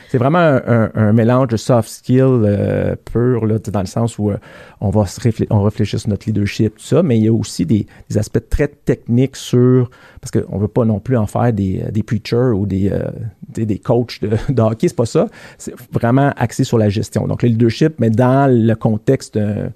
C'est 0.10 0.18
vraiment 0.18 0.60
un, 0.66 1.14
mélange 1.14 1.48
de 1.48 1.58
soft 1.58 1.90
skills 1.90 2.22
euh, 2.22 2.96
pur, 3.12 3.46
là, 3.46 3.58
dans 3.60 3.80
le 3.80 3.86
sens 3.88 4.20
où 4.20 4.30
euh, 4.30 4.38
on 4.80 4.90
va 4.90 5.06
se 5.06 5.20
on 5.50 5.64
réfléchit 5.64 6.00
sur 6.00 6.10
notre 6.10 6.28
leadership, 6.28 6.76
tout 6.78 6.84
ça, 6.84 7.04
mais 7.04 7.18
il 7.18 7.26
y 7.26 7.28
a 7.28 7.34
aussi 7.34 7.66
des, 7.66 7.88
aspects 8.16 8.50
très 8.50 8.68
techniques 8.68 9.36
sur, 9.36 9.90
parce 10.22 10.32
qu'on 10.32 10.56
ne 10.56 10.62
veut 10.62 10.68
pas 10.68 10.86
non 10.86 11.00
plus 11.00 11.18
en 11.18 11.28
faire 11.28 11.54
des, 11.54 11.84
des 11.92 12.04
preachers 12.04 12.54
ou 12.54 12.66
des, 12.66 12.90
euh, 12.92 13.10
des, 13.48 13.80
coachs 13.80 14.22
de, 14.22 14.30
de 14.54 14.62
hockey, 14.62 14.88
c'est 14.88 14.96
pas 14.96 15.06
ça. 15.06 15.28
C'est 15.58 15.74
vraiment 15.92 16.32
axé 16.36 16.64
sur 16.64 16.78
la 16.78 16.90
gestion. 16.90 17.28
Donc, 17.28 17.44
le 17.44 17.50
leadership, 17.50 17.96
mais 18.00 18.10
dans 18.10 18.52
le 18.52 18.74
contexte 18.76 19.38
de, 19.38 19.70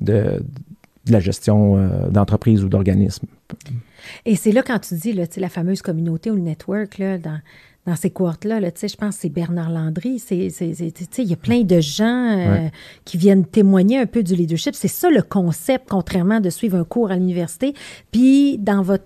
de, 0.00 0.42
la 1.08 1.20
gestion 1.20 1.76
euh, 1.76 2.08
d'entreprise 2.10 2.64
ou 2.64 2.68
d'organisme. 2.68 3.26
Et 4.24 4.36
c'est 4.36 4.52
là 4.52 4.62
quand 4.62 4.78
tu 4.78 4.94
dis 4.94 5.12
la 5.12 5.48
fameuse 5.48 5.82
communauté 5.82 6.30
ou 6.30 6.36
le 6.36 6.42
network, 6.42 6.98
là, 6.98 7.18
dans, 7.18 7.38
dans 7.86 7.96
ces 7.96 8.10
cohortes-là. 8.10 8.60
Là, 8.60 8.68
je 8.80 8.94
pense 8.94 9.16
que 9.16 9.22
c'est 9.22 9.28
Bernard 9.28 9.70
Landry. 9.70 10.22
Il 10.30 11.24
y 11.24 11.32
a 11.32 11.36
plein 11.36 11.62
de 11.62 11.80
gens 11.80 12.38
euh, 12.38 12.68
qui 13.04 13.16
viennent 13.16 13.44
témoigner 13.44 13.98
un 13.98 14.06
peu 14.06 14.22
du 14.22 14.36
leadership. 14.36 14.74
C'est 14.74 14.88
ça 14.88 15.10
le 15.10 15.22
concept, 15.22 15.88
contrairement 15.90 16.38
de 16.38 16.48
suivre 16.48 16.78
un 16.78 16.84
cours 16.84 17.10
à 17.10 17.16
l'université. 17.16 17.74
Puis, 18.12 18.56
dans 18.58 18.82
votre. 18.82 19.04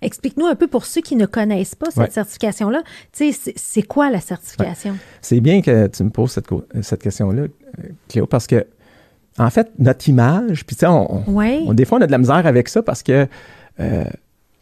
explique-nous 0.00 0.46
un 0.46 0.54
peu 0.54 0.68
pour 0.68 0.86
ceux 0.86 1.00
qui 1.00 1.16
ne 1.16 1.26
connaissent 1.26 1.74
pas 1.74 1.90
cette 1.90 2.12
certification-là. 2.12 2.82
C'est 3.12 3.82
quoi 3.82 4.10
la 4.10 4.20
certification? 4.20 4.96
C'est 5.20 5.40
bien 5.40 5.60
que 5.60 5.88
tu 5.88 6.04
me 6.04 6.10
poses 6.10 6.32
cette, 6.32 6.46
cette 6.82 7.02
question-là, 7.02 7.46
Cléo, 8.08 8.26
parce 8.26 8.46
que, 8.46 8.64
en 9.38 9.50
fait, 9.50 9.70
notre 9.78 10.08
image, 10.08 10.64
puis 10.64 10.76
tu 10.76 10.80
sais, 10.80 10.86
on, 10.86 11.72
des 11.74 11.84
fois, 11.84 11.98
on 11.98 12.02
a 12.02 12.06
de 12.06 12.12
la 12.12 12.18
misère 12.18 12.46
avec 12.46 12.68
ça 12.68 12.82
parce 12.82 13.02
que 13.02 13.26
euh, 13.80 14.04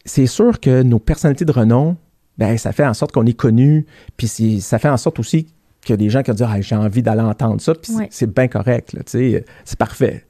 c'est 0.05 0.27
sûr 0.27 0.59
que 0.59 0.83
nos 0.83 0.99
personnalités 0.99 1.45
de 1.45 1.51
renom, 1.51 1.97
ben, 2.37 2.57
ça 2.57 2.71
fait 2.71 2.85
en 2.85 2.93
sorte 2.93 3.11
qu'on 3.11 3.25
est 3.25 3.37
connu, 3.37 3.85
puis 4.15 4.27
ça 4.61 4.79
fait 4.79 4.89
en 4.89 4.97
sorte 4.97 5.19
aussi 5.19 5.47
a 5.93 5.97
des 5.97 6.09
gens 6.09 6.23
qui 6.23 6.31
disent 6.31 6.45
ah, 6.47 6.59
j'ai 6.61 6.75
envie 6.75 7.01
d'aller 7.01 7.21
entendre 7.21 7.61
ça, 7.61 7.73
puis 7.73 7.93
c'est 8.09 8.33
bien 8.33 8.47
correct, 8.47 8.95
c'est 9.05 9.45
parfait. 9.77 10.25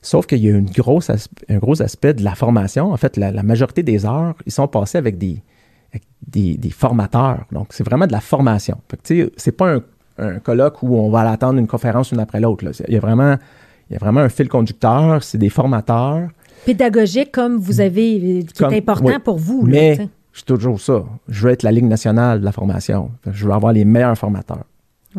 Sauf 0.00 0.26
qu'il 0.26 0.38
y 0.38 0.48
a 0.48 0.56
une 0.56 0.70
grosse 0.70 1.10
un 1.10 1.58
gros 1.58 1.80
aspect 1.80 2.14
de 2.14 2.24
la 2.24 2.34
formation. 2.34 2.92
En 2.92 2.96
fait, 2.96 3.16
la, 3.16 3.42
majorité 3.42 3.84
des 3.84 4.04
heures, 4.04 4.34
ils 4.46 4.52
sont 4.52 4.66
passés 4.66 4.98
avec 4.98 5.16
des, 5.16 5.42
des, 6.26 6.70
formateurs. 6.70 7.44
Donc, 7.52 7.68
c'est 7.70 7.84
vraiment 7.84 8.08
de 8.08 8.12
la 8.12 8.20
formation. 8.20 8.78
C'est 9.04 9.56
pas 9.56 9.74
un, 9.74 9.82
un, 10.18 10.38
colloque 10.40 10.82
où 10.82 10.96
on 10.96 11.08
va 11.08 11.30
attendre 11.30 11.60
une 11.60 11.68
conférence 11.68 12.10
une 12.10 12.18
après 12.18 12.40
l'autre. 12.40 12.64
Il 12.88 12.94
y 12.94 12.96
a 12.96 13.00
vraiment 13.00 13.36
il 13.90 13.94
y 13.94 13.96
a 13.96 13.98
vraiment 13.98 14.20
un 14.20 14.28
fil 14.28 14.48
conducteur, 14.48 15.22
c'est 15.22 15.38
des 15.38 15.50
formateurs. 15.50 16.28
Pédagogique 16.64 17.30
comme 17.30 17.58
vous 17.58 17.80
avez, 17.80 18.44
qui 18.52 18.64
est 18.64 18.76
important 18.78 19.20
pour 19.20 19.38
vous. 19.38 19.62
Mais 19.66 20.08
c'est 20.32 20.46
toujours 20.46 20.80
ça. 20.80 21.04
Je 21.28 21.46
veux 21.46 21.52
être 21.52 21.62
la 21.62 21.72
Ligue 21.72 21.84
nationale 21.84 22.40
de 22.40 22.44
la 22.44 22.52
formation. 22.52 23.10
Je 23.30 23.46
veux 23.46 23.52
avoir 23.52 23.72
les 23.72 23.84
meilleurs 23.84 24.16
formateurs. 24.16 24.64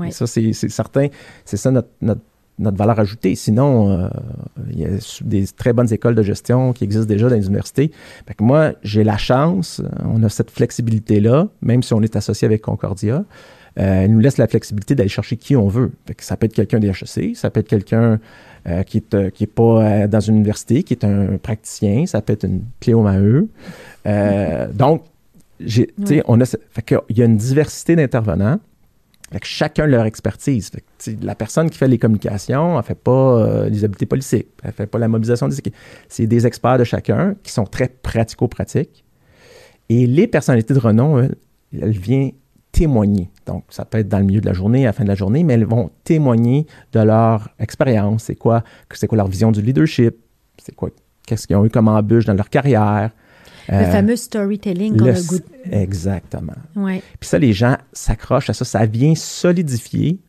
ça, 0.09 0.27
c'est 0.27 0.53
certain. 0.53 1.07
C'est 1.45 1.57
ça 1.57 1.71
notre, 1.71 1.89
notre, 2.01 2.77
valeur 2.77 2.99
ajoutée. 2.99 3.35
Sinon, 3.35 3.91
euh, 3.91 4.09
il 4.71 4.79
y 4.79 4.85
a 4.85 4.89
des 5.21 5.45
très 5.47 5.73
bonnes 5.73 5.91
écoles 5.93 6.15
de 6.15 6.23
gestion 6.23 6.73
qui 6.73 6.83
existent 6.83 7.07
déjà 7.07 7.29
dans 7.29 7.35
les 7.35 7.45
universités. 7.45 7.91
moi, 8.39 8.73
j'ai 8.81 9.03
la 9.03 9.17
chance, 9.17 9.81
on 10.03 10.23
a 10.23 10.29
cette 10.29 10.51
flexibilité-là, 10.51 11.47
même 11.61 11.83
si 11.83 11.93
on 11.93 12.01
est 12.01 12.15
associé 12.15 12.45
avec 12.45 12.61
Concordia. 12.61 13.23
Euh, 13.79 14.03
elle 14.03 14.11
nous 14.11 14.19
laisse 14.19 14.37
la 14.37 14.47
flexibilité 14.47 14.93
d'aller 14.93 15.09
chercher 15.09 15.35
qui 15.35 15.55
on 15.55 15.67
veut. 15.67 15.91
ça 16.19 16.37
peut 16.37 16.45
être 16.45 16.53
quelqu'un 16.53 16.79
des 16.79 16.89
HEC, 16.89 17.35
ça 17.35 17.49
peut 17.49 17.59
être 17.59 17.67
quelqu'un 17.67 18.19
euh, 18.67 18.83
qui 18.83 19.03
n'est 19.11 19.31
qui 19.31 19.43
est 19.45 19.47
pas 19.47 20.07
dans 20.07 20.19
une 20.19 20.35
université, 20.35 20.83
qui 20.83 20.93
est 20.93 21.03
un 21.03 21.37
praticien, 21.37 22.05
ça 22.05 22.21
peut 22.21 22.33
être 22.33 22.45
une 22.45 22.61
Cléo 22.79 23.01
Maheu. 23.01 23.49
Euh, 24.05 24.67
donc, 24.71 25.03
on 26.25 26.41
a, 26.41 26.55
il 27.09 27.17
y 27.17 27.21
a 27.21 27.25
une 27.25 27.37
diversité 27.37 27.95
d'intervenants. 27.95 28.59
Avec 29.31 29.45
chacun 29.45 29.87
leur 29.87 30.05
expertise. 30.05 30.69
la 31.23 31.33
personne 31.33 31.67
qui 31.71 31.79
fait 31.79 31.87
les 31.87 31.97
communications, 31.97 32.73
elle 32.73 32.77
ne 32.77 32.81
fait 32.83 32.93
pas 32.93 33.39
euh, 33.39 33.67
les 33.69 33.83
habiletés 33.83 34.05
politiques, 34.05 34.47
elle 34.61 34.69
ne 34.69 34.73
fait 34.73 34.85
pas 34.85 34.99
la 34.99 35.07
mobilisation 35.07 35.47
des 35.47 35.57
équipes. 35.57 35.75
C'est 36.07 36.27
des 36.27 36.45
experts 36.45 36.77
de 36.77 36.83
chacun 36.83 37.35
qui 37.41 37.51
sont 37.51 37.63
très 37.63 37.87
pratico-pratiques. 37.87 39.03
Et 39.89 40.05
les 40.05 40.27
personnalités 40.27 40.75
de 40.75 40.79
renom, 40.79 41.17
elles, 41.17 41.35
elles 41.81 41.97
viennent 41.97 42.33
témoigner. 42.73 43.29
Donc, 43.45 43.63
ça 43.69 43.85
peut 43.85 43.99
être 43.99 44.09
dans 44.09 44.19
le 44.19 44.25
milieu 44.25 44.41
de 44.41 44.45
la 44.45 44.53
journée, 44.53 44.83
à 44.83 44.89
la 44.89 44.93
fin 44.93 45.03
de 45.03 45.09
la 45.09 45.15
journée, 45.15 45.43
mais 45.43 45.53
elles 45.53 45.65
vont 45.65 45.89
témoigner 46.03 46.67
de 46.91 46.99
leur 46.99 47.49
expérience. 47.59 48.23
C'est 48.23 48.35
quoi, 48.35 48.63
c'est 48.91 49.07
quoi 49.07 49.17
leur 49.17 49.27
vision 49.27 49.51
du 49.51 49.61
leadership? 49.61 50.15
C'est 50.61 50.75
quoi, 50.75 50.89
qu'est-ce 51.25 51.47
qu'ils 51.47 51.55
ont 51.55 51.65
eu 51.65 51.69
comme 51.69 51.87
embûche 51.87 52.25
dans 52.25 52.33
leur 52.33 52.49
carrière? 52.49 53.11
Le 53.69 53.75
euh, 53.75 53.91
fameux 53.91 54.15
storytelling 54.15 54.97
qu'on 54.97 55.05
a 55.05 55.21
goût. 55.21 55.39
Exactement. 55.71 56.53
Ouais. 56.75 57.01
Puis 57.19 57.29
ça, 57.29 57.39
les 57.39 57.53
gens 57.53 57.77
s'accrochent 57.93 58.49
à 58.49 58.53
ça. 58.53 58.65
Ça 58.65 58.85
vient 58.85 59.15
solidifier. 59.15 60.19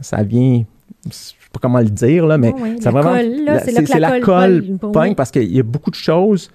Ça 0.00 0.22
vient 0.22 0.64
je 1.06 1.12
sais 1.12 1.34
pas 1.52 1.60
comment 1.60 1.80
le 1.80 1.90
dire, 1.90 2.26
là, 2.26 2.38
mais 2.38 2.52
ça 2.80 2.90
vraiment. 2.90 3.16
C'est 3.64 3.98
la, 3.98 4.20
colle, 4.20 4.78
pogne 4.78 5.14
parce 5.14 5.30
qu'il 5.30 5.52
y 5.52 5.60
a 5.60 5.62
beaucoup 5.62 5.90
de 5.90 5.96
choses 5.96 6.50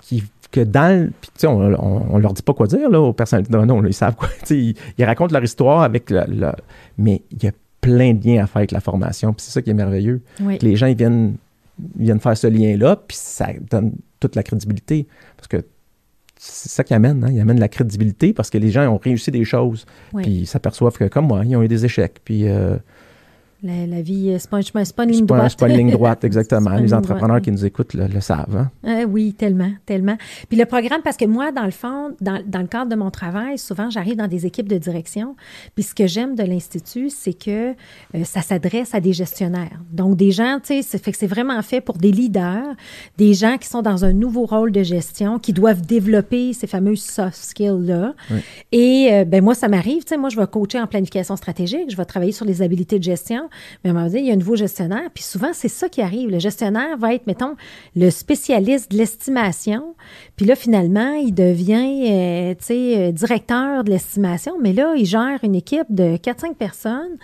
qui 0.00 0.22
que 0.52 0.60
dans 0.60 1.10
puis 1.20 1.46
on, 1.46 2.14
on, 2.14 2.18
leur 2.18 2.32
dit 2.32 2.42
pas 2.42 2.54
quoi 2.54 2.68
dire 2.68 2.88
là, 2.88 3.00
aux 3.00 3.12
personnes 3.12 3.44
non, 3.50 3.66
non 3.66 3.84
ils 3.84 3.92
savent 3.92 4.14
quoi 4.14 4.28
ils, 4.50 4.74
ils, 4.96 5.04
racontent 5.04 5.32
leur 5.32 5.42
histoire 5.42 5.82
avec 5.82 6.08
le, 6.08 6.52
mais 6.96 7.22
il 7.32 7.42
y 7.42 7.48
a 7.48 7.52
plein 7.80 8.14
de 8.14 8.24
liens 8.24 8.44
à 8.44 8.46
faire 8.46 8.58
avec 8.58 8.70
la 8.70 8.80
formation 8.80 9.32
puis 9.32 9.44
c'est 9.44 9.50
ça 9.50 9.60
qui 9.60 9.70
est 9.70 9.74
merveilleux 9.74 10.22
les 10.60 10.76
gens 10.76 10.86
ils 10.86 10.96
viennent 10.96 11.34
viennent 11.98 12.20
faire 12.20 12.36
ce 12.36 12.46
lien 12.46 12.76
là 12.76 12.94
puis 12.94 13.16
ça 13.20 13.48
donne 13.68 13.92
toute 14.26 14.36
la 14.36 14.42
crédibilité. 14.42 15.06
Parce 15.36 15.48
que 15.48 15.64
c'est 16.38 16.68
ça 16.68 16.84
qui 16.84 16.94
amène, 16.94 17.24
hein? 17.24 17.30
il 17.30 17.40
amène 17.40 17.58
la 17.58 17.68
crédibilité 17.68 18.32
parce 18.32 18.50
que 18.50 18.58
les 18.58 18.70
gens 18.70 18.86
ont 18.88 18.98
réussi 18.98 19.30
des 19.30 19.44
choses. 19.44 19.86
Puis 20.14 20.30
ils 20.30 20.46
s'aperçoivent 20.46 20.96
que, 20.96 21.04
comme 21.04 21.26
moi, 21.26 21.42
ils 21.44 21.56
ont 21.56 21.62
eu 21.62 21.68
des 21.68 21.84
échecs. 21.84 22.20
Puis 22.24 22.48
euh, 22.48 22.76
la, 23.62 24.02
vie, 24.02 24.30
euh, 24.30 24.38
c'est 24.38 24.50
pas, 24.50 24.60
pas, 24.94 25.04
une 25.04 25.10
ligne 25.10 25.26
droite. 25.26 25.50
C'est 25.50 25.58
pas 25.58 25.68
une 25.68 25.76
ligne 25.76 25.90
droite, 25.90 26.24
exactement. 26.24 26.76
Les 26.76 26.92
entrepreneurs 26.92 27.40
qui 27.40 27.50
nous 27.50 27.64
écoutent 27.64 27.94
le, 27.94 28.20
savent. 28.20 28.56
Hein? 28.56 28.70
Euh, 28.86 29.04
oui, 29.04 29.32
tellement, 29.32 29.70
tellement. 29.86 30.16
Puis 30.48 30.58
le 30.58 30.66
programme, 30.66 31.00
parce 31.02 31.16
que 31.16 31.24
moi, 31.24 31.52
dans 31.52 31.64
le 31.64 31.70
fond, 31.70 32.14
dans, 32.20 32.42
dans 32.46 32.60
le 32.60 32.66
cadre 32.66 32.90
de 32.90 32.96
mon 32.96 33.10
travail, 33.10 33.58
souvent, 33.58 33.88
j'arrive 33.90 34.16
dans 34.16 34.28
des 34.28 34.46
équipes 34.46 34.68
de 34.68 34.76
direction. 34.76 35.36
Puis 35.74 35.84
ce 35.84 35.94
que 35.94 36.06
j'aime 36.06 36.34
de 36.34 36.42
l'Institut, 36.42 37.10
c'est 37.10 37.32
que 37.32 37.70
euh, 37.70 38.24
ça 38.24 38.42
s'adresse 38.42 38.94
à 38.94 39.00
des 39.00 39.12
gestionnaires. 39.12 39.80
Donc, 39.90 40.16
des 40.16 40.32
gens, 40.32 40.58
tu 40.60 40.74
sais, 40.74 40.82
c'est 40.82 41.02
fait 41.02 41.12
que 41.12 41.18
c'est 41.18 41.26
vraiment 41.26 41.60
fait 41.62 41.80
pour 41.80 41.96
des 41.96 42.12
leaders, 42.12 42.74
des 43.16 43.34
gens 43.34 43.56
qui 43.58 43.68
sont 43.68 43.82
dans 43.82 44.04
un 44.04 44.12
nouveau 44.12 44.44
rôle 44.44 44.70
de 44.70 44.82
gestion, 44.82 45.38
qui 45.38 45.52
doivent 45.52 45.82
développer 45.82 46.52
ces 46.52 46.66
fameux 46.66 46.96
soft 46.96 47.36
skills-là. 47.36 48.14
Et 48.72 49.24
ben 49.26 49.42
moi, 49.42 49.54
ça 49.54 49.68
m'arrive, 49.68 50.04
tu 50.04 50.10
sais, 50.10 50.16
moi, 50.16 50.28
je 50.28 50.36
vais 50.36 50.46
coacher 50.46 50.80
en 50.80 50.86
planification 50.86 51.36
stratégique, 51.36 51.90
je 51.90 51.96
vais 51.96 52.04
travailler 52.04 52.32
sur 52.32 52.44
les 52.44 52.62
habiletés 52.62 52.98
de 52.98 53.04
gestion. 53.04 53.45
Mais 53.82 53.90
à 53.90 53.92
un 53.92 53.96
moment 53.96 54.06
donné, 54.06 54.20
il 54.20 54.26
y 54.26 54.30
a 54.30 54.34
un 54.34 54.38
nouveau 54.38 54.56
gestionnaire, 54.56 55.08
puis 55.14 55.24
souvent, 55.24 55.50
c'est 55.52 55.68
ça 55.68 55.88
qui 55.88 56.02
arrive. 56.02 56.30
Le 56.30 56.38
gestionnaire 56.38 56.96
va 56.98 57.14
être, 57.14 57.26
mettons, 57.26 57.54
le 57.94 58.10
spécialiste 58.10 58.90
de 58.92 58.98
l'estimation, 58.98 59.94
puis 60.36 60.46
là, 60.46 60.54
finalement, 60.54 61.12
il 61.14 61.32
devient, 61.32 62.10
euh, 62.10 62.54
tu 62.54 62.64
sais, 62.64 62.96
euh, 62.96 63.12
directeur 63.12 63.84
de 63.84 63.90
l'estimation, 63.90 64.54
mais 64.60 64.72
là, 64.72 64.94
il 64.96 65.06
gère 65.06 65.38
une 65.42 65.54
équipe 65.54 65.86
de 65.90 66.16
4-5 66.16 66.54
personnes, 66.54 67.16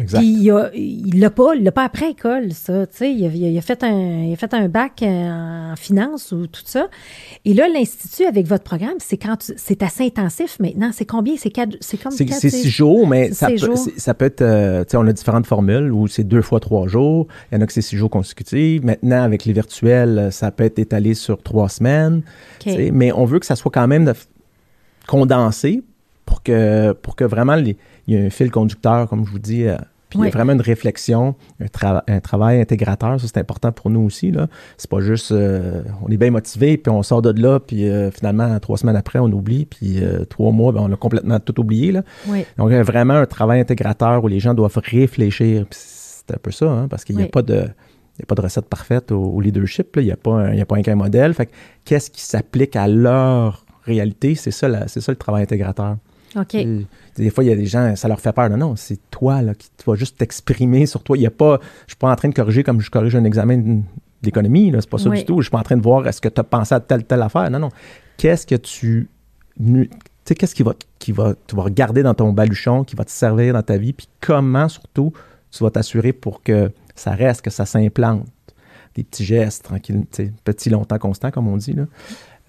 exact. 0.00 0.18
puis 0.18 0.50
il 0.74 1.20
l'a 1.20 1.30
pas, 1.30 1.54
il 1.54 1.64
l'a 1.64 1.72
pas 1.72 1.84
après 1.84 2.10
école, 2.10 2.52
ça, 2.52 2.86
tu 2.86 2.96
sais, 2.96 3.12
il, 3.12 3.58
a, 3.58 3.60
fait 3.60 3.82
un, 3.82 4.24
il 4.24 4.32
a 4.32 4.36
fait 4.36 4.54
un 4.54 4.68
bac 4.68 5.02
en 5.02 5.74
finance 5.76 6.32
ou 6.32 6.46
tout 6.46 6.62
ça. 6.64 6.88
Et 7.44 7.54
là, 7.54 7.68
l'Institut, 7.68 8.26
avec 8.26 8.46
votre 8.46 8.64
programme, 8.64 8.96
c'est 8.98 9.16
quand 9.16 9.36
c'est 9.38 9.82
assez 9.82 10.04
intensif 10.04 10.58
maintenant. 10.60 10.90
C'est 10.92 11.04
combien? 11.04 11.34
C'est 11.36 11.50
comme 11.50 11.70
C'est 11.80 12.50
six 12.50 12.70
jours, 12.70 13.06
mais 13.06 13.32
ça 13.32 13.48
peut, 13.48 13.74
ça 13.96 14.14
peut 14.14 14.24
être, 14.24 14.42
euh, 14.42 14.84
tu 14.84 14.90
sais, 14.90 14.96
on 14.96 15.06
a 15.06 15.12
différentes 15.12 15.46
formules 15.64 15.92
où 15.92 16.06
c'est 16.06 16.24
deux 16.24 16.42
fois 16.42 16.60
trois 16.60 16.86
jours. 16.86 17.26
Il 17.50 17.56
y 17.56 17.58
en 17.58 17.62
a 17.62 17.66
que 17.66 17.72
c'est 17.72 17.82
six 17.82 17.96
jours 17.96 18.10
consécutifs. 18.10 18.82
Maintenant, 18.82 19.22
avec 19.22 19.44
les 19.44 19.52
virtuels, 19.52 20.28
ça 20.30 20.50
peut 20.50 20.64
être 20.64 20.78
étalé 20.78 21.14
sur 21.14 21.42
trois 21.42 21.68
semaines. 21.68 22.22
Mais 22.92 23.12
on 23.12 23.24
veut 23.24 23.38
que 23.38 23.46
ça 23.46 23.56
soit 23.56 23.70
quand 23.70 23.88
même 23.88 24.12
condensé 25.06 25.82
pour 26.24 26.42
que, 26.42 26.92
pour 26.92 27.16
que 27.16 27.24
vraiment 27.24 27.54
il 27.56 27.76
y 28.08 28.14
ait 28.14 28.26
un 28.26 28.30
fil 28.30 28.50
conducteur, 28.50 29.08
comme 29.08 29.26
je 29.26 29.30
vous 29.30 29.38
dis, 29.38 29.66
il 30.14 30.24
y 30.24 30.28
a 30.28 30.30
vraiment 30.30 30.52
une 30.52 30.60
réflexion, 30.60 31.34
un, 31.60 32.20
travail 32.20 32.60
intégrateur, 32.60 33.20
ça 33.20 33.26
c'est 33.26 33.38
important 33.38 33.72
pour 33.72 33.90
nous 33.90 34.00
aussi. 34.00 34.30
Là. 34.30 34.48
C'est 34.76 34.90
pas 34.90 35.00
juste 35.00 35.32
euh, 35.32 35.82
on 36.02 36.08
est 36.08 36.16
bien 36.16 36.30
motivé, 36.30 36.76
puis 36.76 36.90
on 36.90 37.02
sort 37.02 37.22
de 37.22 37.30
là, 37.40 37.60
puis 37.60 37.88
euh, 37.88 38.10
finalement, 38.10 38.58
trois 38.60 38.78
semaines 38.78 38.96
après, 38.96 39.18
on 39.18 39.26
oublie, 39.26 39.66
puis 39.66 40.02
euh, 40.02 40.24
trois 40.24 40.52
mois, 40.52 40.72
ben, 40.72 40.80
on 40.82 40.92
a 40.92 40.96
complètement 40.96 41.40
tout 41.40 41.58
oublié. 41.60 41.92
Là. 41.92 42.02
Donc, 42.58 42.70
il 42.70 42.72
y 42.72 42.76
a 42.76 42.82
vraiment 42.82 43.14
un 43.14 43.26
travail 43.26 43.60
intégrateur 43.60 44.22
où 44.22 44.28
les 44.28 44.40
gens 44.40 44.54
doivent 44.54 44.80
réfléchir. 44.84 45.66
C'est 45.70 46.32
un 46.32 46.38
peu 46.40 46.50
ça, 46.50 46.70
hein, 46.70 46.88
parce 46.88 47.04
qu'il 47.04 47.16
n'y 47.16 47.22
a 47.22 47.28
pas 47.28 47.42
de. 47.42 47.60
a 47.60 48.26
pas 48.26 48.34
de 48.34 48.40
recette 48.40 48.66
parfaite 48.66 49.12
au, 49.12 49.40
leadership. 49.40 49.96
Il 49.96 50.04
n'y 50.04 50.12
a, 50.12 50.16
pas 50.16 50.32
un, 50.32 50.58
a 50.58 50.64
pas 50.64 50.76
un 50.86 50.94
modèle. 50.94 51.34
Fait 51.34 51.50
qu'est-ce 51.84 52.10
qui 52.10 52.22
s'applique 52.22 52.76
à 52.76 52.88
leur 52.88 53.64
réalité? 53.84 54.34
C'est 54.34 54.50
ça, 54.50 54.88
c'est 54.88 55.00
ça 55.00 55.12
le 55.12 55.16
travail 55.16 55.42
intégrateur. 55.42 55.96
Des 57.16 57.30
fois, 57.30 57.44
il 57.44 57.48
y 57.48 57.52
a 57.52 57.56
des 57.56 57.66
gens, 57.66 57.94
ça 57.96 58.08
leur 58.08 58.20
fait 58.20 58.32
peur. 58.32 58.50
Non, 58.50 58.56
non, 58.56 58.76
c'est 58.76 58.98
toi 59.10 59.42
là, 59.42 59.54
qui 59.54 59.68
tu 59.76 59.84
vas 59.88 59.96
juste 59.96 60.18
t'exprimer 60.18 60.86
sur 60.86 61.02
toi. 61.02 61.16
Il 61.16 61.22
y 61.22 61.26
a 61.26 61.30
pas, 61.30 61.60
je 61.86 61.92
suis 61.92 61.98
pas 61.98 62.10
en 62.10 62.16
train 62.16 62.28
de 62.28 62.34
corriger 62.34 62.62
comme 62.62 62.80
je 62.80 62.90
corrige 62.90 63.16
un 63.16 63.24
examen 63.24 63.82
d'économie. 64.22 64.72
C'est 64.80 64.90
pas 64.90 64.98
ça 64.98 65.10
du 65.10 65.24
tout. 65.24 65.40
Je 65.40 65.44
suis 65.44 65.50
pas 65.50 65.58
en 65.58 65.62
train 65.62 65.76
de 65.76 65.82
voir 65.82 66.06
est-ce 66.06 66.20
que 66.20 66.28
tu 66.28 66.40
as 66.40 66.44
pensé 66.44 66.74
à 66.74 66.80
telle, 66.80 67.04
telle 67.04 67.22
affaire? 67.22 67.50
Non, 67.50 67.58
non. 67.58 67.70
Qu'est-ce 68.16 68.46
que 68.46 68.56
tu. 68.56 69.08
Tu 69.56 69.88
sais, 70.24 70.34
qu'est-ce 70.34 70.54
qui 70.54 70.62
va, 70.62 70.74
qui 70.98 71.12
va, 71.12 71.34
tu 71.46 71.54
vas 71.54 71.62
regarder 71.62 72.02
dans 72.02 72.14
ton 72.14 72.32
baluchon, 72.32 72.82
qui 72.82 72.96
va 72.96 73.04
te 73.04 73.10
servir 73.10 73.52
dans 73.52 73.62
ta 73.62 73.76
vie, 73.76 73.92
puis 73.92 74.08
comment 74.20 74.68
surtout 74.68 75.12
tu 75.50 75.62
vas 75.62 75.70
t'assurer 75.70 76.14
pour 76.14 76.42
que 76.42 76.72
ça 76.94 77.10
reste, 77.10 77.42
que 77.42 77.50
ça 77.50 77.66
s'implante? 77.66 78.26
Des 78.94 79.04
petits 79.04 79.24
gestes, 79.24 79.64
tranquilles, 79.64 80.04
petit 80.44 80.70
longtemps 80.70 80.98
constant, 80.98 81.30
comme 81.30 81.46
on 81.48 81.56
dit. 81.56 81.74
Là. 81.74 81.84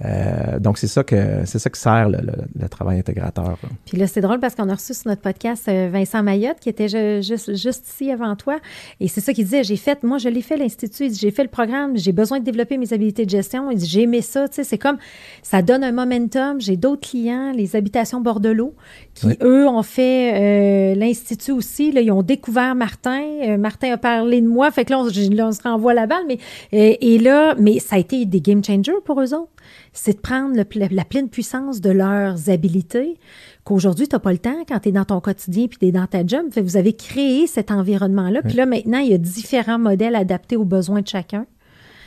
Euh, 0.03 0.59
donc, 0.59 0.77
c'est 0.77 0.87
ça 0.87 1.05
que 1.05 1.45
c'est 1.45 1.59
ça 1.59 1.69
que 1.69 1.77
sert 1.77 2.09
le, 2.09 2.17
le, 2.59 2.67
travail 2.67 2.99
intégrateur. 2.99 3.57
Puis 3.85 3.97
là, 3.97 4.07
c'est 4.07 4.19
drôle 4.19 4.39
parce 4.41 4.53
qu'on 4.53 4.67
a 4.67 4.73
reçu 4.73 4.93
sur 4.93 5.07
notre 5.07 5.21
podcast 5.21 5.69
euh, 5.69 5.89
Vincent 5.91 6.21
Mayotte, 6.21 6.59
qui 6.59 6.67
était 6.67 6.89
juste, 7.21 7.55
juste 7.55 7.87
ici 7.87 8.11
avant 8.11 8.35
toi. 8.35 8.57
Et 8.99 9.07
c'est 9.07 9.21
ça 9.21 9.31
qu'il 9.31 9.45
disait, 9.45 9.63
j'ai 9.63 9.77
fait, 9.77 10.03
moi, 10.03 10.17
je 10.17 10.27
l'ai 10.27 10.41
fait 10.41 10.57
l'Institut, 10.57 11.13
j'ai 11.13 11.31
fait 11.31 11.43
le 11.43 11.49
programme, 11.49 11.95
j'ai 11.95 12.11
besoin 12.11 12.39
de 12.39 12.43
développer 12.43 12.77
mes 12.77 12.91
habiletés 12.91 13.25
de 13.25 13.29
gestion. 13.29 13.71
Il 13.71 13.77
dit, 13.77 13.85
j'ai 13.85 14.01
aimé 14.01 14.21
ça, 14.21 14.49
tu 14.49 14.55
sais, 14.55 14.63
c'est 14.65 14.77
comme, 14.77 14.97
ça 15.43 15.61
donne 15.61 15.83
un 15.83 15.93
momentum. 15.93 16.59
J'ai 16.59 16.75
d'autres 16.75 17.07
clients, 17.07 17.53
les 17.53 17.77
habitations 17.77 18.19
Bordelot, 18.19 18.73
qui, 19.13 19.27
eux, 19.41 19.65
ont 19.65 19.83
fait 19.83 20.33
euh, 20.33 20.95
l'Institut 20.95 21.53
aussi. 21.53 21.93
Là, 21.93 22.01
ils 22.01 22.11
ont 22.11 22.23
découvert 22.23 22.75
Martin. 22.75 23.55
Martin 23.57 23.93
a 23.93 23.97
parlé 23.97 24.41
de 24.41 24.47
moi, 24.47 24.71
fait 24.71 24.83
que 24.83 24.91
là, 24.91 24.99
on, 24.99 25.09
se 25.09 25.61
renvoie 25.61 25.93
la 25.93 26.05
balle. 26.05 26.23
Mais, 26.27 26.37
et 26.73 27.17
là, 27.17 27.55
mais 27.57 27.79
ça 27.79 27.95
a 27.95 27.99
été 27.99 28.25
des 28.25 28.41
game 28.41 28.61
changers 28.61 28.91
pour 29.05 29.21
eux 29.21 29.33
autres 29.33 29.54
c'est 29.93 30.13
de 30.13 30.19
prendre 30.19 30.55
la, 30.55 31.05
pleine 31.05 31.29
puissance 31.29 31.81
de 31.81 31.89
leurs 31.89 32.49
habiletés 32.49 33.17
qu'aujourd'hui, 33.63 34.07
tu 34.07 34.15
n'as 34.15 34.19
pas 34.19 34.31
le 34.31 34.37
temps 34.37 34.63
quand 34.67 34.79
tu 34.79 34.89
es 34.89 34.91
dans 34.91 35.05
ton 35.05 35.19
quotidien 35.21 35.67
puis 35.67 35.77
tu 35.77 35.85
es 35.87 35.91
dans 35.91 36.07
ta 36.07 36.25
job. 36.25 36.45
vous 36.55 36.77
avez 36.77 36.93
créé 36.93 37.47
cet 37.47 37.71
environnement-là. 37.71 38.41
Puis 38.41 38.55
là, 38.55 38.65
maintenant, 38.65 38.99
il 38.99 39.11
y 39.11 39.13
a 39.13 39.17
différents 39.17 39.79
modèles 39.79 40.15
adaptés 40.15 40.55
aux 40.55 40.65
besoins 40.65 41.01
de 41.01 41.07
chacun. 41.07 41.45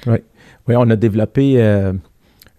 Oui, 0.07 0.19
oui 0.69 0.75
on 0.77 0.89
a 0.91 0.97
développé... 0.97 1.61
Euh, 1.61 1.93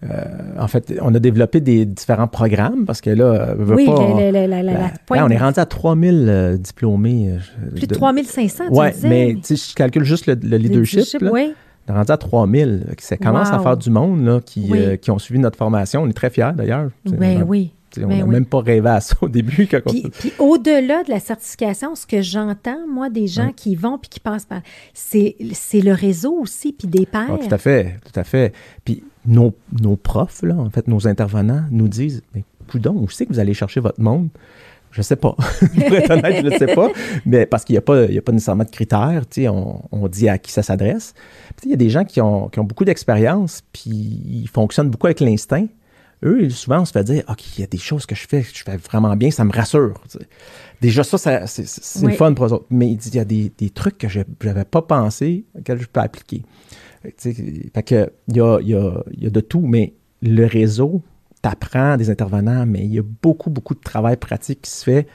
euh, 0.02 0.24
en 0.58 0.66
fait, 0.66 0.94
on 1.02 1.14
a 1.14 1.18
développé 1.18 1.60
des 1.60 1.84
différents 1.84 2.26
programmes 2.26 2.86
parce 2.86 3.02
que 3.02 3.10
là, 3.10 3.54
oui, 3.58 3.84
pas, 3.84 3.92
on, 3.92 4.14
on 4.16 5.28
est 5.28 5.36
rendu 5.36 5.60
à 5.60 5.66
3000 5.66 6.26
euh, 6.26 6.56
diplômés. 6.56 7.34
Plus 7.76 7.86
de, 7.86 7.94
3500, 7.94 8.64
tu 8.68 8.78
Oui, 8.78 8.86
mais 9.02 9.36
si 9.42 9.56
je 9.56 9.74
calcule 9.74 10.04
juste 10.04 10.26
le, 10.26 10.56
leadership, 10.56 11.04
oui 11.30 11.52
on 11.90 11.94
est 11.94 11.96
rendu 11.96 12.12
à 12.12 12.16
3000. 12.16 12.86
Ça 12.98 13.16
commence 13.16 13.50
à 13.50 13.58
faire 13.58 13.76
du 13.76 13.90
monde 13.90 14.24
là, 14.24 14.40
qui, 14.40 14.70
euh, 14.72 14.96
qui 14.96 15.10
ont 15.10 15.18
suivi 15.18 15.40
notre 15.40 15.58
formation. 15.58 16.02
On 16.02 16.08
est 16.08 16.12
très 16.12 16.30
fiers 16.30 16.52
d'ailleurs. 16.54 16.90
Ben 17.04 17.44
oui. 17.46 17.72
On 17.96 18.02
n'a 18.02 18.06
ben 18.06 18.26
même 18.26 18.46
pas 18.46 18.60
rêvé 18.60 18.88
à 18.88 19.00
ça 19.00 19.16
au 19.20 19.28
début. 19.28 19.66
Puis, 19.66 20.10
puis 20.16 20.32
au-delà 20.38 21.02
de 21.02 21.10
la 21.10 21.18
certification, 21.18 21.96
ce 21.96 22.06
que 22.06 22.22
j'entends, 22.22 22.86
moi, 22.88 23.10
des 23.10 23.26
gens 23.26 23.50
qui 23.50 23.74
vont 23.74 23.98
puis 23.98 24.08
qui 24.08 24.20
passent 24.20 24.44
par, 24.44 24.60
c'est 24.94 25.34
le 25.40 25.92
réseau 25.92 26.38
aussi, 26.40 26.72
puis 26.72 26.86
des 26.86 27.04
pairs. 27.04 27.26
Ah, 27.28 27.38
tout 27.38 27.52
à 27.52 27.58
fait, 27.58 27.96
tout 28.04 28.18
à 28.18 28.22
fait. 28.22 28.54
Puis 28.84 29.02
nos, 29.26 29.52
nos 29.80 29.96
profs, 29.96 30.42
là, 30.42 30.54
en 30.54 30.70
fait, 30.70 30.86
nos 30.86 31.08
intervenants 31.08 31.64
nous 31.72 31.88
disent, 31.88 32.22
mais 32.32 32.44
coudon, 32.70 32.94
où 32.94 33.08
c'est 33.08 33.26
que 33.26 33.32
vous 33.32 33.40
allez 33.40 33.54
chercher 33.54 33.80
votre 33.80 34.00
monde? 34.00 34.28
Je 34.90 35.02
sais 35.02 35.16
pas. 35.16 35.36
Pour 35.58 35.94
être 35.94 36.10
honnête, 36.10 36.44
je 36.44 36.50
ne 36.50 36.58
sais 36.58 36.74
pas. 36.74 36.88
Mais 37.24 37.46
parce 37.46 37.64
qu'il 37.64 37.74
n'y 37.74 37.78
a, 37.78 37.82
pas, 37.82 38.02
a 38.02 38.20
pas 38.20 38.32
nécessairement 38.32 38.64
de 38.64 38.70
critères. 38.70 39.22
On, 39.38 39.82
on 39.92 40.08
dit 40.08 40.28
à 40.28 40.38
qui 40.38 40.50
ça 40.50 40.62
s'adresse. 40.62 41.14
Il 41.64 41.70
y 41.70 41.74
a 41.74 41.76
des 41.76 41.90
gens 41.90 42.04
qui 42.04 42.20
ont, 42.20 42.48
qui 42.48 42.58
ont 42.58 42.64
beaucoup 42.64 42.84
d'expérience, 42.84 43.62
puis 43.72 43.90
ils 43.90 44.48
fonctionnent 44.48 44.90
beaucoup 44.90 45.06
avec 45.06 45.20
l'instinct. 45.20 45.66
Eux, 46.22 46.50
souvent, 46.50 46.80
on 46.80 46.84
se 46.84 46.92
fait 46.92 47.04
dire 47.04 47.22
OK, 47.28 47.56
il 47.56 47.60
y 47.60 47.64
a 47.64 47.66
des 47.66 47.78
choses 47.78 48.04
que 48.04 48.14
je 48.14 48.26
fais, 48.28 48.42
que 48.42 48.48
je 48.52 48.62
fais 48.62 48.76
vraiment 48.76 49.16
bien, 49.16 49.30
ça 49.30 49.44
me 49.44 49.52
rassure. 49.52 49.94
Déjà, 50.80 51.02
ça, 51.02 51.18
ça 51.18 51.46
c'est 51.46 52.06
le 52.06 52.12
fun 52.12 52.34
pour 52.34 52.46
eux 52.46 52.52
autres. 52.52 52.66
Mais 52.70 52.90
il 52.90 53.14
y 53.14 53.18
a 53.18 53.24
des, 53.24 53.50
des 53.56 53.70
trucs 53.70 53.96
que 53.96 54.08
je 54.08 54.20
n'avais 54.44 54.64
pas 54.64 54.82
pensé, 54.82 55.44
auxquels 55.58 55.80
je 55.80 55.86
peux 55.86 56.00
appliquer. 56.00 56.42
Fait 57.02 57.82
que, 57.82 58.12
il 58.28 58.36
y 58.36 58.40
a, 58.40 58.58
il 58.60 58.68
y, 58.68 58.74
a, 58.74 59.02
il 59.12 59.24
y 59.24 59.26
a 59.26 59.30
de 59.30 59.40
tout, 59.40 59.60
mais 59.60 59.94
le 60.20 60.44
réseau, 60.44 61.02
t'apprends 61.42 61.96
des 61.96 62.10
intervenants, 62.10 62.66
mais 62.66 62.80
il 62.80 62.94
y 62.94 62.98
a 62.98 63.02
beaucoup, 63.22 63.50
beaucoup 63.50 63.74
de 63.74 63.80
travail 63.80 64.16
pratique 64.16 64.62
qui 64.62 64.70
se 64.70 64.84
fait 64.84 65.06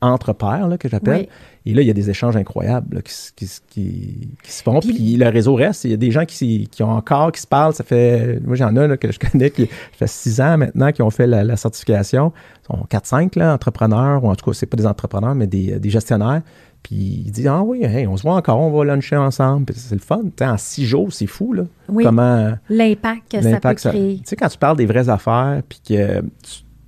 entre 0.00 0.32
pairs, 0.32 0.68
là, 0.68 0.78
que 0.78 0.88
j'appelle. 0.88 1.26
Et 1.66 1.74
là, 1.74 1.82
il 1.82 1.88
y 1.88 1.90
a 1.90 1.94
des 1.94 2.08
échanges 2.08 2.36
incroyables 2.36 3.02
qui, 3.02 3.46
qui, 3.68 4.28
se 4.44 4.62
font. 4.62 4.80
Puis, 4.80 5.16
le 5.16 5.28
réseau 5.28 5.54
reste. 5.54 5.84
Il 5.84 5.90
y 5.90 5.94
a 5.94 5.96
des 5.96 6.10
gens 6.10 6.24
qui, 6.24 6.68
qui 6.70 6.82
ont 6.82 6.92
encore, 6.92 7.32
qui 7.32 7.40
se 7.40 7.46
parlent. 7.46 7.74
Ça 7.74 7.84
fait, 7.84 8.40
moi, 8.44 8.54
j'en 8.54 8.74
ai 8.76 8.96
que 8.96 9.10
je 9.10 9.18
connais 9.18 9.50
qui 9.50 9.68
fait 9.92 10.06
six 10.06 10.40
ans 10.40 10.56
maintenant 10.56 10.92
qui 10.92 11.02
ont 11.02 11.10
fait 11.10 11.26
la, 11.26 11.56
certification. 11.56 12.32
Ils 12.62 12.76
sont 12.76 12.86
4-5 12.88 13.52
entrepreneurs, 13.52 14.24
ou 14.24 14.30
en 14.30 14.36
tout 14.36 14.48
cas, 14.48 14.54
c'est 14.54 14.66
pas 14.66 14.76
des 14.76 14.86
entrepreneurs, 14.86 15.34
mais 15.34 15.46
des, 15.46 15.78
des 15.80 15.90
gestionnaires. 15.90 16.42
Puis 16.88 17.24
il 17.26 17.30
dit 17.32 17.46
Ah 17.46 17.62
oui, 17.62 17.84
on 18.08 18.16
se 18.16 18.22
voit 18.22 18.34
encore, 18.34 18.58
on 18.60 18.70
va 18.70 18.82
luncher 18.82 19.16
ensemble. 19.16 19.74
c'est 19.76 19.94
le 19.94 20.00
fun. 20.00 20.22
en 20.40 20.56
six 20.56 20.86
jours, 20.86 21.12
c'est 21.12 21.26
fou, 21.26 21.52
là. 21.52 21.64
Oui. 21.90 22.02
Comment. 22.02 22.54
L'impact 22.70 23.30
que 23.30 23.42
ça 23.42 23.60
peut 23.60 23.74
créer. 23.74 24.16
Tu 24.20 24.22
sais, 24.24 24.36
quand 24.36 24.48
tu 24.48 24.56
parles 24.56 24.78
des 24.78 24.86
vraies 24.86 25.10
affaires, 25.10 25.60
puis 25.68 25.80
que 25.86 26.22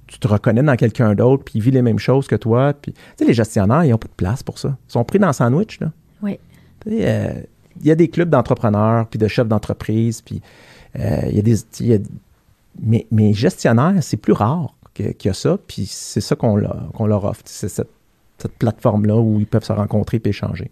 tu, 0.09 0.19
te 0.19 0.27
reconnais 0.27 0.63
dans 0.63 0.77
quelqu'un 0.77 1.15
d'autre, 1.15 1.45
puis 1.45 1.53
il 1.57 1.61
vit 1.61 1.71
les 1.71 1.83
mêmes 1.83 1.99
choses 1.99 2.27
que 2.29 2.37
toi. 2.37 2.73
Puis, 2.73 2.93
tu 2.93 3.01
sais, 3.19 3.25
les 3.27 3.35
gestionnaires, 3.35 3.85
ils 3.85 3.91
n'ont 3.91 3.99
pas 3.99 4.09
de 4.09 4.15
place 4.17 4.43
pour 4.43 4.59
ça. 4.59 4.75
Ils 4.89 4.93
sont 4.93 5.05
pris 5.05 5.19
dans 5.19 5.27
le 5.27 5.33
sandwich, 5.35 5.81
là. 5.81 5.93
Oui. 6.23 6.39
Euh, 6.87 7.35
il 7.81 7.87
y 7.87 7.91
a 7.91 7.95
des 7.95 8.09
clubs 8.09 8.31
d'entrepreneurs, 8.31 9.07
puis 9.07 9.19
de 9.19 9.29
chefs 9.29 9.49
d'entreprise, 9.49 10.23
puis 10.23 10.41
euh, 10.99 11.21
il 11.29 11.37
y 11.37 11.39
a 11.39 11.43
des. 11.43 12.03
mais, 12.83 13.07
mais 13.11 13.35
gestionnaires, 13.35 13.97
c'est 14.01 14.17
plus 14.17 14.33
rare 14.33 14.75
qu'il 14.95 15.15
y 15.25 15.29
a 15.29 15.35
ça, 15.35 15.59
puis 15.67 15.85
c'est 15.87 16.23
ça 16.23 16.37
qu'on 16.37 16.57
leur 16.57 17.25
offre. 17.27 17.43
C'est 17.45 17.69
cette 17.69 18.00
cette 18.41 18.57
plateforme-là 18.57 19.17
où 19.17 19.39
ils 19.41 19.47
peuvent 19.47 19.65
se 19.65 19.73
rencontrer 19.73 20.21
et 20.25 20.29
échanger. 20.29 20.71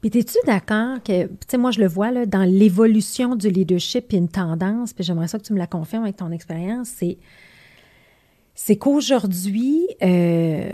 Puis, 0.00 0.10
es-tu 0.14 0.38
d'accord 0.46 1.02
que, 1.02 1.26
tu 1.26 1.36
sais, 1.48 1.58
moi, 1.58 1.70
je 1.70 1.80
le 1.80 1.86
vois 1.86 2.10
là, 2.10 2.26
dans 2.26 2.42
l'évolution 2.42 3.36
du 3.36 3.48
leadership 3.48 4.12
et 4.12 4.16
une 4.16 4.28
tendance, 4.28 4.92
puis 4.92 5.04
j'aimerais 5.04 5.28
ça 5.28 5.38
que 5.38 5.44
tu 5.44 5.52
me 5.52 5.58
la 5.58 5.66
confirmes 5.66 6.04
avec 6.04 6.16
ton 6.16 6.32
expérience, 6.32 6.88
c'est, 6.88 7.18
c'est 8.54 8.76
qu'aujourd'hui, 8.76 9.86
euh, 10.02 10.70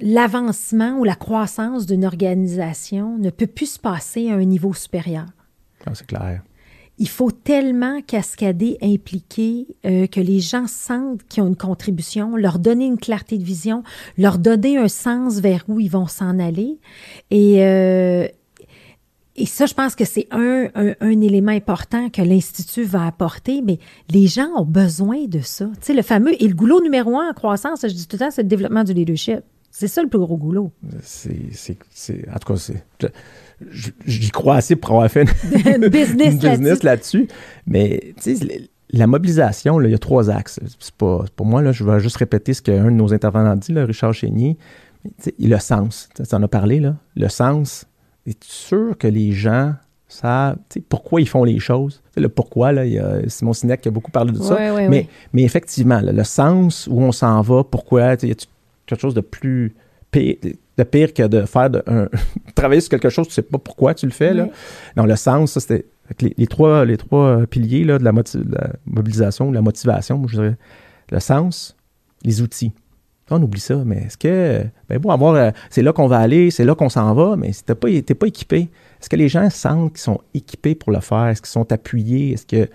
l'avancement 0.00 0.98
ou 0.98 1.04
la 1.04 1.14
croissance 1.14 1.86
d'une 1.86 2.04
organisation 2.04 3.18
ne 3.18 3.30
peut 3.30 3.46
plus 3.46 3.74
se 3.74 3.78
passer 3.78 4.30
à 4.30 4.34
un 4.34 4.44
niveau 4.44 4.74
supérieur. 4.74 5.26
Ah, 5.86 5.94
c'est 5.94 6.06
clair 6.06 6.42
il 6.98 7.08
faut 7.08 7.30
tellement 7.30 8.00
cascader, 8.02 8.78
impliquer, 8.80 9.66
euh, 9.84 10.06
que 10.06 10.20
les 10.20 10.40
gens 10.40 10.66
sentent 10.66 11.24
qu'ils 11.28 11.42
ont 11.42 11.48
une 11.48 11.56
contribution, 11.56 12.36
leur 12.36 12.58
donner 12.58 12.86
une 12.86 12.98
clarté 12.98 13.36
de 13.36 13.44
vision, 13.44 13.82
leur 14.16 14.38
donner 14.38 14.78
un 14.78 14.88
sens 14.88 15.40
vers 15.40 15.64
où 15.68 15.80
ils 15.80 15.90
vont 15.90 16.06
s'en 16.06 16.38
aller. 16.38 16.78
Et, 17.30 17.64
euh, 17.64 18.28
et 19.36 19.46
ça, 19.46 19.66
je 19.66 19.74
pense 19.74 19.96
que 19.96 20.04
c'est 20.04 20.28
un, 20.30 20.68
un, 20.74 21.20
élément 21.20 21.50
important 21.50 22.08
que 22.10 22.22
l'Institut 22.22 22.84
va 22.84 23.06
apporter, 23.06 23.62
mais 23.62 23.80
les 24.10 24.28
gens 24.28 24.48
ont 24.56 24.64
besoin 24.64 25.24
de 25.26 25.40
ça. 25.40 25.66
Tu 25.80 25.86
sais, 25.86 25.94
le 25.94 26.02
fameux, 26.02 26.40
et 26.40 26.46
le 26.46 26.54
goulot 26.54 26.80
numéro 26.80 27.18
un 27.18 27.30
en 27.30 27.34
croissance, 27.34 27.80
je 27.82 27.88
dis 27.88 28.06
tout 28.06 28.16
le 28.16 28.20
temps, 28.20 28.30
c'est 28.30 28.42
le 28.42 28.48
développement 28.48 28.84
du 28.84 28.94
leadership. 28.94 29.40
C'est 29.72 29.88
ça 29.88 30.04
le 30.04 30.08
plus 30.08 30.20
gros 30.20 30.36
goulot. 30.36 30.70
C'est, 31.02 31.76
en 32.32 32.38
tout 32.38 32.52
cas, 32.52 32.56
c'est 32.56 32.84
j'y 33.70 34.30
crois 34.30 34.56
assez 34.56 34.76
pour 34.76 34.90
avoir 34.90 35.10
fait 35.10 35.22
une, 35.76 35.88
business, 35.88 36.82
là-dessus. 36.82 37.28
Mais 37.66 38.14
tu 38.22 38.36
sais, 38.36 38.68
la 38.90 39.06
mobilisation, 39.06 39.80
il 39.80 39.90
y 39.90 39.94
a 39.94 39.98
trois 39.98 40.30
axes. 40.30 40.60
Pas, 40.98 41.24
pour 41.34 41.46
moi, 41.46 41.62
là, 41.62 41.72
je 41.72 41.84
vais 41.84 42.00
juste 42.00 42.16
répéter 42.16 42.54
ce 42.54 42.62
qu'un 42.62 42.84
de 42.84 42.90
nos 42.90 43.12
intervenants 43.12 43.56
dit, 43.56 43.72
là, 43.72 43.84
Richard 43.84 44.14
Chénier. 44.14 44.56
Le 45.38 45.58
sens, 45.58 46.08
tu 46.14 46.22
en 46.34 46.42
as 46.42 46.48
parlé, 46.48 46.80
là. 46.80 46.96
Le 47.16 47.28
sens, 47.28 47.86
es-tu 48.26 48.48
sûr 48.48 48.96
que 48.96 49.06
les 49.06 49.32
gens 49.32 49.74
savent 50.08 50.56
pourquoi 50.88 51.20
ils 51.20 51.28
font 51.28 51.44
les 51.44 51.58
choses? 51.58 52.02
le 52.16 52.28
pourquoi, 52.28 52.72
là, 52.72 52.86
il 52.86 52.92
y 52.92 52.98
a 52.98 53.28
Simon 53.28 53.52
Sinek 53.52 53.80
qui 53.80 53.88
a 53.88 53.90
beaucoup 53.90 54.12
parlé 54.12 54.32
de 54.32 54.38
ça. 54.38 54.56
mais, 54.88 55.08
mais 55.32 55.42
effectivement, 55.42 56.00
le 56.00 56.24
sens, 56.24 56.86
où 56.90 57.00
on 57.02 57.12
s'en 57.12 57.40
va, 57.42 57.64
pourquoi, 57.64 58.00
y 58.00 58.30
a 58.30 58.34
quelque 58.86 59.00
chose 59.00 59.14
de 59.14 59.20
plus 59.20 59.74
de 60.76 60.82
pire 60.82 61.14
que 61.14 61.22
de 61.26 61.42
faire 61.42 61.70
de, 61.70 61.82
un, 61.86 62.08
travailler 62.54 62.80
sur 62.80 62.90
quelque 62.90 63.08
chose, 63.08 63.28
tu 63.28 63.34
sais 63.34 63.42
pas 63.42 63.58
pourquoi 63.58 63.94
tu 63.94 64.06
le 64.06 64.12
fais. 64.12 64.34
Là. 64.34 64.48
Non, 64.96 65.04
le 65.04 65.16
sens, 65.16 65.52
ça, 65.52 65.60
c'était 65.60 65.86
les, 66.20 66.46
trois, 66.46 66.84
les 66.84 66.96
trois 66.96 67.46
piliers 67.46 67.84
là, 67.84 67.98
de, 67.98 68.04
la 68.04 68.12
mobilisation, 68.86 69.50
de 69.50 69.54
la 69.54 69.62
motivation, 69.62 70.26
je 70.26 70.34
dirais. 70.34 70.56
Le 71.10 71.20
sens, 71.20 71.76
les 72.24 72.42
outils. 72.42 72.72
On 73.30 73.42
oublie 73.42 73.60
ça, 73.60 73.82
mais 73.86 74.02
est-ce 74.04 74.18
que, 74.18 74.64
ben 74.88 74.98
bon, 74.98 75.10
avoir, 75.10 75.34
euh, 75.34 75.50
c'est 75.70 75.82
là 75.82 75.94
qu'on 75.94 76.06
va 76.06 76.18
aller, 76.18 76.50
c'est 76.50 76.64
là 76.64 76.74
qu'on 76.74 76.90
s'en 76.90 77.14
va, 77.14 77.36
mais 77.36 77.52
si 77.52 77.64
tu 77.64 77.74
pas, 77.74 77.88
pas 78.14 78.26
équipé, 78.26 78.68
est-ce 79.00 79.08
que 79.08 79.16
les 79.16 79.30
gens 79.30 79.48
sentent 79.48 79.92
qu'ils 79.92 80.00
sont 80.00 80.20
équipés 80.34 80.74
pour 80.74 80.92
le 80.92 81.00
faire? 81.00 81.28
Est-ce 81.28 81.40
qu'ils 81.40 81.50
sont 81.50 81.72
appuyés? 81.72 82.32
Est-ce 82.32 82.44
que, 82.44 82.68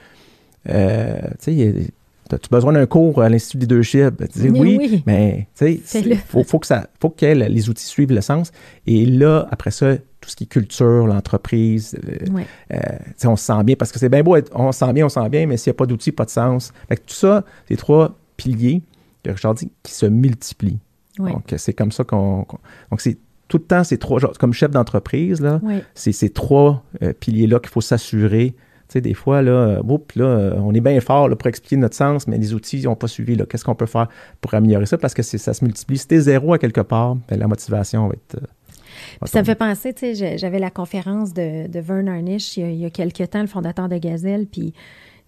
euh, 0.70 1.22
tu 1.40 1.56
sais, 1.56 1.94
As-tu 2.32 2.50
besoin 2.50 2.74
d'un 2.74 2.86
cours 2.86 3.22
à 3.22 3.30
l'Institut 3.30 3.60
leadership? 3.60 4.16
Ben, 4.18 4.28
tu 4.28 4.40
dis 4.40 4.50
oui, 4.50 5.04
mais 5.06 5.48
tu 5.56 5.82
sais, 5.84 6.02
il 6.02 6.18
faut, 6.18 6.44
faut, 6.44 6.60
que 6.60 6.68
ça, 6.68 6.88
faut 7.00 7.10
que 7.10 7.26
les 7.26 7.70
outils 7.70 7.86
suivent 7.86 8.12
le 8.12 8.22
sens. 8.22 8.52
Et 8.86 9.06
là, 9.06 9.48
après 9.52 9.72
ça, 9.72 9.96
tout 10.22 10.30
ce 10.30 10.36
qui 10.36 10.44
est 10.44 10.48
culture, 10.48 11.08
l'entreprise, 11.08 11.98
euh, 12.08 12.42
euh, 12.74 12.80
on 13.26 13.36
se 13.36 13.46
sent 13.46 13.64
bien 13.64 13.76
parce 13.76 13.92
que 13.92 14.00
c'est 14.00 14.10
bien 14.10 14.24
beau, 14.24 14.38
on 14.54 14.72
se 14.72 14.80
sent 14.80 14.94
bien, 14.94 15.06
on 15.06 15.10
se 15.10 15.20
sent 15.20 15.30
bien, 15.30 15.46
mais 15.48 15.58
s'il 15.58 15.72
n'y 15.72 15.76
a 15.76 15.78
pas 15.78 15.86
d'outils, 15.86 16.12
pas 16.12 16.26
de 16.26 16.30
sens. 16.30 16.72
Fait 16.88 16.98
tout 16.98 17.14
ça, 17.14 17.44
ces 17.68 17.78
trois 17.78 18.18
piliers 18.38 18.82
que 19.24 19.32
Richard 19.32 19.56
dit 19.56 19.72
qui 19.84 19.94
se 19.94 20.06
multiplient. 20.06 20.80
Donc, 21.18 21.54
c'est 21.58 21.74
comme 21.74 21.92
ça 21.92 22.06
qu'on. 22.06 22.46
donc, 22.92 23.02
c'est 23.02 23.18
tout 23.50 23.58
le 23.58 23.64
temps 23.64 23.84
ces 23.84 23.98
trois, 23.98 24.22
comme 24.40 24.54
chef 24.54 24.72
d'entreprise, 24.72 25.42
là, 25.42 25.60
c'est 25.96 26.12
ces 26.12 26.30
trois 26.30 26.84
euh, 27.02 27.14
piliers-là 27.14 27.60
qu'il 27.60 27.70
faut 27.70 27.82
s'assurer 27.82 28.56
sais, 28.90 29.02
des 29.02 29.14
fois, 29.14 29.42
là, 29.42 29.52
euh, 29.52 29.98
là, 30.16 30.26
euh, 30.26 30.54
on 30.58 30.74
est 30.74 30.82
bien 30.82 31.00
fort 31.00 31.30
pour 31.30 31.48
expliquer 31.48 31.78
notre 31.78 31.96
sens, 31.96 32.28
mais 32.28 32.38
les 32.38 32.54
outils 32.54 32.82
n'ont 32.82 32.96
pas 32.96 33.08
suivi. 33.08 33.38
Qu'est-ce 33.50 33.64
qu'on 33.64 33.76
peut 33.76 33.86
faire 33.86 34.08
pour 34.42 34.54
améliorer 34.54 34.86
ça? 34.86 34.98
Parce 34.98 35.14
que 35.14 35.22
ça 35.22 35.54
se 35.54 35.64
multiplie. 35.64 35.98
Si 35.98 36.08
t'es 36.08 36.20
zéro 36.20 36.54
à 36.54 36.60
quelque 36.60 36.82
part, 36.82 37.16
ben, 37.28 37.40
la 37.40 37.48
motivation 37.48 38.08
va 38.08 38.14
être. 38.14 38.36
Euh, 38.42 39.28
ça 39.28 39.40
me 39.40 39.46
fait 39.46 39.56
penser, 39.56 39.94
tu 39.94 40.16
sais, 40.16 40.38
j'avais 40.38 40.60
la 40.60 40.72
conférence 40.72 41.34
de, 41.34 41.68
de 41.68 41.80
Vern 41.80 42.10
Arnish 42.10 42.58
il 42.58 42.76
y, 42.76 42.86
a, 42.86 42.90
quelques 42.90 43.30
temps, 43.30 43.42
le 43.42 43.48
fondateur 43.48 43.88
de 43.88 43.98
Gazelle, 43.98 44.46
puis 44.46 44.74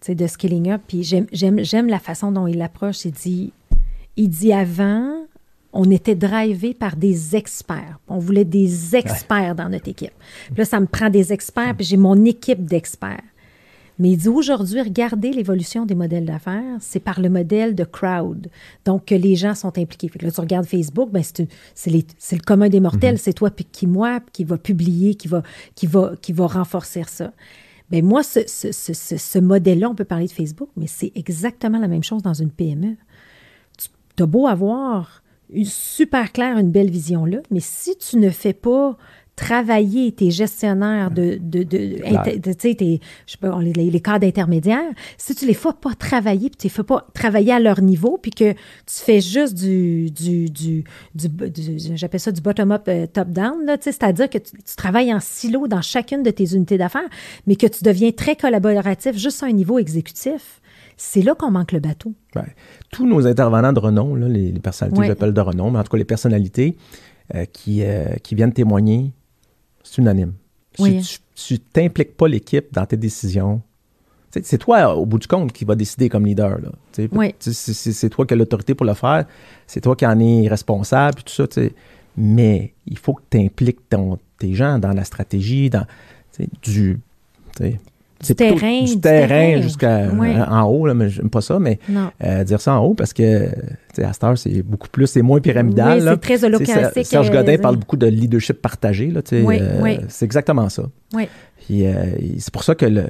de 0.10 0.28
Skilling 0.28 0.72
Up. 0.72 0.82
Puis 0.88 1.04
j'aime 1.04 1.88
la 1.88 2.00
façon 2.00 2.32
dont 2.32 2.48
il 2.48 2.58
l'approche. 2.58 3.06
Il 3.06 3.12
dit, 3.12 3.54
il 4.18 4.30
dit 4.30 4.52
avant, 4.52 5.14
on 5.74 5.90
était 5.90 6.16
drivé 6.16 6.74
par 6.74 6.96
des 6.96 7.36
experts. 7.36 8.00
On 8.08 8.18
voulait 8.18 8.46
des 8.46 8.96
experts 8.96 9.56
dans 9.56 9.70
notre 9.70 9.88
équipe. 9.88 10.14
Puis 10.48 10.58
là, 10.58 10.66
ça 10.66 10.80
me 10.80 10.88
prend 10.88 11.10
des 11.10 11.32
experts, 11.32 11.76
puis 11.76 11.86
j'ai 11.86 11.98
mon 11.98 12.26
équipe 12.26 12.66
d'experts. 12.66 13.22
Mais 14.02 14.14
il 14.14 14.18
dit 14.18 14.30
aujourd'hui, 14.30 14.82
regardez 14.82 15.32
l'évolution 15.32 15.86
des 15.86 15.94
modèles 15.94 16.26
d'affaires, 16.26 16.78
c'est 16.80 17.00
par 17.00 17.22
le 17.22 17.30
modèle 17.30 17.76
de 17.76 17.84
crowd. 17.84 18.50
Donc, 18.84 19.06
que 19.06 19.14
les 19.14 19.36
gens 19.36 19.54
sont 19.54 19.78
impliqués. 19.78 20.08
Fait 20.08 20.18
que 20.18 20.26
là, 20.26 20.32
tu 20.32 20.42
regardes 20.42 20.66
Facebook, 20.66 21.12
ben, 21.12 21.22
c'est 21.76 21.92
le 21.92 22.44
commun 22.44 22.68
des 22.68 22.80
mortels. 22.80 23.14
Mhm. 23.14 23.20
C'est 23.20 23.34
toi 23.34 23.52
puis 23.52 23.64
qui 23.64 23.86
moi 23.86 24.20
qui 24.34 24.44
va 24.44 24.58
publier, 24.58 25.14
qui 25.14 25.28
va, 25.28 25.44
qui 25.76 25.86
va, 25.86 26.14
qui 26.20 26.34
va 26.34 26.48
renforcer 26.48 27.04
ça. 27.06 27.32
Ben 27.92 28.04
moi, 28.04 28.24
ce, 28.24 28.40
ce, 28.48 28.72
ce, 28.72 28.94
ce 29.18 29.38
modèle-là, 29.38 29.88
on 29.88 29.94
peut 29.94 30.04
parler 30.04 30.26
de 30.26 30.32
Facebook, 30.32 30.70
mais 30.76 30.88
c'est 30.88 31.12
exactement 31.14 31.78
la 31.78 31.88
même 31.88 32.04
chose 32.04 32.24
dans 32.24 32.34
une 32.34 32.50
PME. 32.50 32.96
Tu 33.78 34.24
as 34.24 34.26
beau 34.26 34.48
avoir 34.48 35.22
une 35.54 35.66
super 35.66 36.32
claire, 36.32 36.58
une 36.58 36.72
belle 36.72 36.90
vision 36.90 37.26
là, 37.26 37.38
mais 37.52 37.60
si 37.60 37.96
tu 37.98 38.18
ne 38.18 38.32
fais 38.32 38.54
pas 38.54 38.98
travailler 39.36 40.12
tes 40.12 40.30
gestionnaires 40.30 41.10
de, 41.10 41.38
de, 41.42 41.64
de, 41.64 42.54
tu 42.54 42.54
sais, 42.60 42.78
je 43.26 43.32
sais 43.32 43.38
pas, 43.40 43.60
les, 43.62 43.74
les 43.74 44.00
cadres 44.00 44.28
intermédiaires, 44.28 44.92
si 45.18 45.34
tu 45.34 45.46
les 45.46 45.54
fais 45.54 45.70
pas 45.82 45.94
travailler, 45.94 46.50
puis 46.50 46.58
tu 46.58 46.68
les 46.68 46.70
fais 46.70 46.84
pas 46.84 47.06
travailler 47.14 47.54
à 47.54 47.60
leur 47.60 47.82
niveau, 47.82 48.20
puis 48.22 48.32
que 48.32 48.52
tu 48.52 48.56
fais 48.86 49.22
juste 49.22 49.56
du, 49.56 50.12
du, 50.12 50.50
du, 50.50 50.84
j'appelle 51.96 52.20
ça 52.20 52.32
du 52.32 52.42
bottom-up, 52.42 52.84
euh, 52.88 53.08
top-down, 53.08 53.66
tu 53.66 53.74
sais, 53.82 53.92
c'est-à-dire 53.92 54.30
que 54.30 54.38
tu, 54.38 54.52
travailles 54.78 55.14
en 55.14 55.20
silo 55.20 55.68
dans 55.68 55.82
chacune 55.82 56.24
de 56.24 56.32
tes 56.32 56.54
unités 56.54 56.78
d'affaires, 56.78 57.10
mais 57.48 57.56
que 57.56 57.68
tu 57.68 57.84
deviens 57.84 58.12
très 58.12 58.36
collaboratif 58.36 59.18
juste 59.18 59.44
à 59.44 59.48
un 59.48 59.52
niveau 59.52 59.80
exécutif. 59.80 60.62
C'est 60.98 61.24
là 61.24 61.34
qu'on 61.34 61.50
manque 61.50 61.72
le 61.72 61.80
bateau. 61.80 62.14
tous 62.92 63.08
nos 63.08 63.26
intervenants 63.26 63.74
de 63.74 63.80
renom, 63.80 64.14
là, 64.14 64.28
les, 64.28 64.52
personnalités, 64.60 65.08
j'appelle 65.08 65.34
de 65.34 65.42
renom, 65.42 65.72
mais 65.72 65.80
en 65.80 65.84
tout 65.84 65.90
cas 65.90 65.98
les 65.98 66.06
personnalités 66.06 66.78
euh, 67.34 67.46
qui, 67.46 67.82
euh, 67.84 68.16
qui 68.22 68.36
viennent 68.36 68.54
témoigner 68.54 69.14
c'est 69.84 69.98
unanime. 69.98 70.34
Si 70.78 71.20
tu 71.36 71.60
t'impliques 71.60 72.16
pas 72.16 72.28
l'équipe 72.28 72.74
dans 72.74 72.86
tes 72.86 72.98
décisions, 72.98 73.62
c'est 74.30 74.58
toi, 74.58 74.96
au 74.96 75.06
bout 75.06 75.20
du 75.20 75.28
compte, 75.28 75.52
qui 75.52 75.66
va 75.66 75.76
décider 75.76 76.08
comme 76.08 76.26
leader. 76.26 76.60
C'est 76.92 78.10
toi 78.10 78.26
qui 78.26 78.34
as 78.34 78.38
l'autorité 78.38 78.76
pour 78.76 78.86
le 78.86 78.94
faire. 78.94 79.26
C'est 79.68 79.82
toi 79.82 79.96
qui 79.96 80.06
en 80.06 80.18
es 80.20 80.48
responsable, 80.48 81.22
tout 81.24 81.34
ça. 81.34 81.46
Mais 82.16 82.74
il 82.86 82.98
faut 82.98 83.14
que 83.14 83.24
tu 83.30 83.40
impliques 83.40 83.82
tes 84.38 84.54
gens 84.54 84.80
dans 84.80 84.94
la 84.94 85.04
stratégie, 85.04 85.70
dans 85.70 85.86
du 86.62 87.00
du 88.24 88.36
terrain. 88.36 88.84
Du, 88.84 89.00
terrain, 89.00 89.62
jusqu'à 89.62 90.10
euh, 90.10 90.46
en 90.46 90.64
haut, 90.64 90.86
là, 90.86 90.94
mais 90.94 91.10
j'aime 91.10 91.30
pas 91.30 91.42
ça, 91.42 91.60
mais 91.60 91.80
euh, 92.24 92.44
dire 92.44 92.62
ça 92.62 92.76
en 92.76 92.86
haut 92.86 92.94
parce 92.94 93.14
que 93.14 93.50
à 93.98 94.14
cette 94.14 94.24
heure, 94.24 94.38
c'est 94.38 94.62
beaucoup 94.62 94.90
plus, 94.90 95.08
c'est 95.08 95.22
moins 95.22 95.40
pyramidal. 95.40 96.00
Oui, 96.00 96.06
c'est 96.08 96.22
très 96.22 96.44
holocratique. 96.44 97.06
Serge 97.06 97.32
Godin 97.32 97.58
parle 97.58 97.78
beaucoup 97.78 97.98
de 97.98 98.08
leadership 98.08 98.62
partagé. 98.62 99.08
Là, 99.08 99.22
oui, 99.32 99.60
euh, 99.62 99.98
C'est 100.08 100.26
exactement 100.26 100.70
ça. 100.70 100.84
Oui. 101.14 101.28
c'est 101.68 102.52
pour 102.52 102.64
ça 102.64 102.76
que 102.76 102.86
le, 102.86 103.06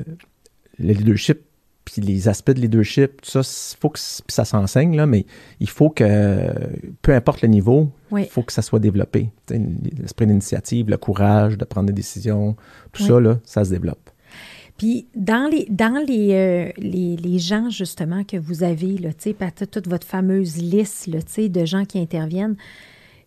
le 0.79 0.93
leadership 0.93 1.41
puis 1.83 2.01
les 2.01 2.27
aspects 2.27 2.51
de 2.51 2.61
leadership, 2.61 3.21
tout 3.21 3.29
ça, 3.29 3.39
il 3.41 3.79
faut 3.79 3.89
que 3.89 3.99
ça 3.99 4.45
s'enseigne, 4.45 4.95
là, 4.95 5.05
mais 5.05 5.25
il 5.59 5.69
faut 5.69 5.89
que, 5.89 6.53
peu 7.01 7.13
importe 7.13 7.41
le 7.41 7.47
niveau, 7.47 7.89
il 8.15 8.25
faut 8.25 8.43
que 8.43 8.53
ça 8.53 8.61
soit 8.61 8.79
développé. 8.79 9.31
L'esprit 9.49 10.27
d'initiative, 10.27 10.89
le 10.89 10.97
courage 10.97 11.57
de 11.57 11.65
prendre 11.65 11.87
des 11.87 11.93
décisions, 11.93 12.55
tout 12.91 13.03
ça, 13.03 13.19
là, 13.19 13.39
ça 13.45 13.65
se 13.65 13.71
développe. 13.71 14.10
Puis 14.81 15.05
dans 15.15 15.47
les, 15.47 15.67
dans 15.69 16.03
les, 16.07 16.33
euh, 16.33 16.71
les, 16.79 17.15
les, 17.15 17.37
gens, 17.37 17.69
justement, 17.69 18.23
que 18.23 18.35
vous 18.35 18.63
avez, 18.63 18.97
là, 18.97 19.11
toute 19.13 19.87
votre 19.87 20.07
fameuse 20.07 20.57
liste 20.57 21.05
là, 21.05 21.19
de 21.47 21.65
gens 21.65 21.85
qui 21.85 21.99
interviennent, 21.99 22.55
tu 22.55 22.61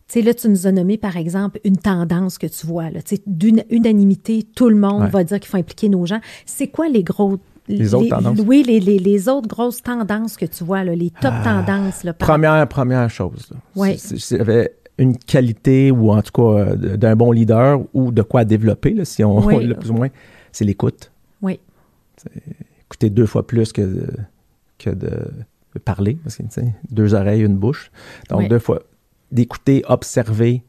sais, 0.08 0.22
là, 0.22 0.34
tu 0.34 0.48
nous 0.48 0.66
as 0.66 0.72
nommé, 0.72 0.98
par 0.98 1.16
exemple, 1.16 1.60
une 1.62 1.76
tendance 1.76 2.38
que 2.38 2.48
tu 2.48 2.66
vois, 2.66 2.90
là, 2.90 2.98
d'une 3.28 3.62
unanimité, 3.70 4.42
tout 4.42 4.68
le 4.68 4.74
monde 4.74 5.08
va 5.10 5.22
dire 5.22 5.38
qu'il 5.38 5.48
faut 5.48 5.56
impliquer 5.56 5.88
nos 5.88 6.04
gens. 6.06 6.18
C'est 6.44 6.66
quoi 6.66 6.88
les 6.88 7.04
gros... 7.04 7.38
Les 7.68 7.94
autres 7.94 8.08
tendances? 8.08 8.40
Oui, 8.44 8.64
les, 8.66 8.80
les, 8.80 8.98
les, 8.98 9.28
autres 9.28 9.46
grosses 9.46 9.80
tendances 9.80 10.36
que 10.36 10.46
tu 10.46 10.64
vois, 10.64 10.82
là, 10.82 10.96
les 10.96 11.10
top 11.10 11.34
ah, 11.36 11.62
tendances. 11.64 12.02
Là, 12.02 12.14
première, 12.14 12.66
première 12.66 13.08
chose, 13.10 13.52
oui. 13.76 13.96
avait 14.40 14.74
une 14.98 15.16
qualité, 15.16 15.92
ou 15.92 16.10
en 16.10 16.20
tout 16.20 16.32
cas 16.32 16.58
euh, 16.58 16.96
d'un 16.96 17.14
bon 17.14 17.30
leader, 17.30 17.80
ou 17.94 18.10
de 18.10 18.22
quoi 18.22 18.44
développer, 18.44 18.90
là, 18.92 19.04
si 19.04 19.22
on 19.22 19.48
le 19.48 19.74
plus 19.78 19.90
ou 19.92 19.94
moins, 19.94 20.08
c'est 20.50 20.64
l'écoute. 20.64 21.12
Écouter 22.86 23.10
deux 23.10 23.26
fois 23.26 23.46
plus 23.46 23.72
que 23.72 23.82
de, 23.82 24.10
que 24.78 24.90
de, 24.90 25.10
parler, 25.84 26.16
parce 26.22 26.36
que 26.36 26.44
deux 26.90 27.14
oreilles, 27.14 27.42
une 27.42 27.56
bouche. 27.56 27.90
Donc, 28.28 28.48
deux 28.48 28.58
fois. 28.58 28.82
D'écouter, 29.32 29.82
observer. 29.88 30.62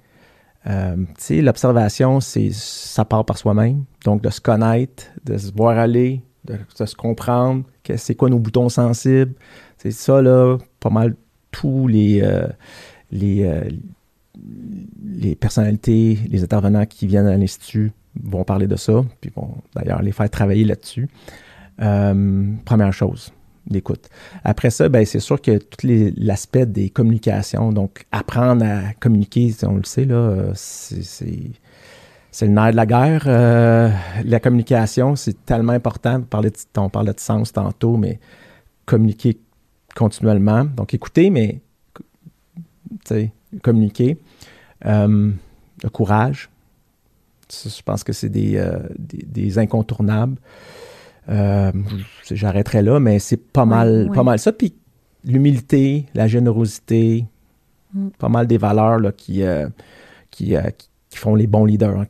Euh, 0.67 0.95
l'observation, 1.29 2.19
c'est 2.19 2.49
ça 2.51 3.05
part 3.05 3.23
par 3.23 3.37
soi-même. 3.37 3.83
Donc, 4.03 4.23
de 4.23 4.29
se 4.31 4.41
connaître, 4.41 5.03
de 5.23 5.37
se 5.37 5.51
voir 5.53 5.77
aller, 5.77 6.23
de, 6.45 6.57
se 6.73 6.95
comprendre, 6.95 7.65
c'est 7.97 8.15
quoi 8.15 8.29
nos 8.29 8.39
boutons 8.39 8.69
sensibles. 8.69 9.35
C'est 9.77 9.91
ça, 9.91 10.21
là, 10.21 10.57
pas 10.79 10.89
mal 10.89 11.15
tous 11.51 11.87
les, 11.87 12.21
euh, 12.21 12.47
les, 13.11 13.43
euh, 13.43 13.69
les 15.03 15.35
personnalités, 15.35 16.17
les 16.29 16.43
intervenants 16.43 16.85
qui 16.85 17.07
viennent 17.07 17.27
à 17.27 17.37
l'Institut 17.37 17.91
vont 18.23 18.43
parler 18.43 18.67
de 18.67 18.75
ça, 18.75 19.03
puis 19.21 19.31
vont 19.35 19.57
d'ailleurs 19.75 20.01
les 20.01 20.11
faire 20.11 20.29
travailler 20.29 20.63
là-dessus. 20.63 21.07
Euh, 21.81 22.51
première 22.63 22.93
chose, 22.93 23.33
l'écoute. 23.69 24.09
Après 24.43 24.69
ça, 24.69 24.89
ben, 24.89 25.05
c'est 25.05 25.19
sûr 25.19 25.41
que 25.41 25.57
tout 25.57 25.87
l'aspect 26.17 26.65
des 26.65 26.89
communications, 26.89 27.71
donc 27.71 28.05
apprendre 28.11 28.65
à 28.65 28.93
communiquer, 28.99 29.53
on 29.63 29.75
le 29.75 29.83
sait, 29.83 30.05
là, 30.05 30.51
c'est 32.35 32.47
le 32.47 32.51
nerf 32.51 32.71
de 32.71 32.75
la 32.75 32.85
guerre. 32.85 33.23
Euh, 33.27 33.89
la 34.23 34.39
communication, 34.39 35.15
c'est 35.15 35.45
tellement 35.45 35.73
important. 35.73 36.17
On 36.17 36.89
parlait, 36.89 37.13
de, 37.13 37.19
sens 37.19 37.53
tantôt, 37.53 37.97
mais 37.97 38.19
communiquer 38.85 39.39
continuellement. 39.95 40.65
Donc, 40.65 40.93
écouter, 40.93 41.29
mais 41.29 41.61
communiquer. 43.61 44.17
Euh, 44.85 45.31
le 45.83 45.89
courage, 45.89 46.49
je 47.51 47.81
pense 47.83 48.03
que 48.03 48.13
c'est 48.13 48.29
des, 48.29 48.57
euh, 48.57 48.79
des, 48.97 49.57
incontournables. 49.57 50.37
Euh, 51.29 51.71
j'arrêterai 52.29 52.81
là, 52.81 52.99
mais 52.99 53.19
c'est 53.19 53.37
pas 53.37 53.65
mal, 53.65 54.09
pas 54.13 54.23
mal 54.23 54.39
ça. 54.39 54.51
Puis 54.51 54.75
l'humilité, 55.23 56.05
la 56.13 56.27
générosité, 56.27 57.25
mm. 57.93 58.09
pas 58.19 58.29
mal 58.29 58.47
des 58.47 58.57
valeurs 58.57 58.99
là, 58.99 59.11
qui, 59.11 59.43
euh, 59.43 59.67
qui, 60.31 60.55
qui, 61.09 61.17
font 61.17 61.35
les 61.35 61.47
bons 61.47 61.65
leaders. 61.65 61.99
Hein, 61.99 62.05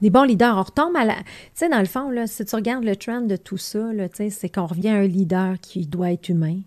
des 0.00 0.10
bons 0.10 0.24
leaders. 0.24 0.56
On 0.56 0.62
retombe 0.62 0.96
à 0.96 1.04
la. 1.04 1.14
Tu 1.14 1.22
sais, 1.54 1.68
dans 1.68 1.80
le 1.80 1.86
fond, 1.86 2.10
là, 2.10 2.26
si 2.26 2.44
tu 2.44 2.54
regardes 2.54 2.84
le 2.84 2.96
trend 2.96 3.20
de 3.22 3.36
tout 3.36 3.58
ça, 3.58 3.90
c'est 4.30 4.48
qu'on 4.48 4.66
revient 4.66 4.88
à 4.88 4.96
un 4.96 5.06
leader 5.06 5.56
qui 5.60 5.86
doit 5.86 6.12
être 6.12 6.28
humain, 6.28 6.60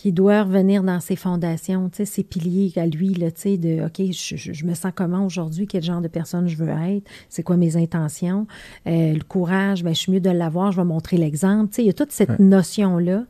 qui 0.00 0.12
doit 0.12 0.44
revenir 0.44 0.82
dans 0.82 0.98
ses 0.98 1.14
fondations, 1.14 1.90
ses 1.92 2.24
piliers 2.24 2.72
à 2.76 2.86
lui, 2.86 3.12
là, 3.12 3.26
de 3.28 3.84
OK, 3.84 4.12
je, 4.12 4.64
me 4.64 4.72
sens 4.72 4.92
comment 4.94 5.26
aujourd'hui, 5.26 5.66
quel 5.66 5.82
genre 5.82 6.00
de 6.00 6.08
personne 6.08 6.48
je 6.48 6.56
veux 6.56 6.70
être, 6.70 7.06
c'est 7.28 7.42
quoi 7.42 7.58
mes 7.58 7.76
intentions, 7.76 8.46
euh, 8.86 9.12
le 9.12 9.22
courage, 9.22 9.84
ben, 9.84 9.94
je 9.94 10.00
suis 10.00 10.12
mieux 10.12 10.20
de 10.20 10.30
l'avoir, 10.30 10.72
je 10.72 10.78
vais 10.78 10.86
montrer 10.86 11.18
l'exemple. 11.18 11.74
Il 11.76 11.84
y 11.84 11.90
a 11.90 11.92
toute 11.92 12.12
cette 12.12 12.38
notion-là. 12.38 13.24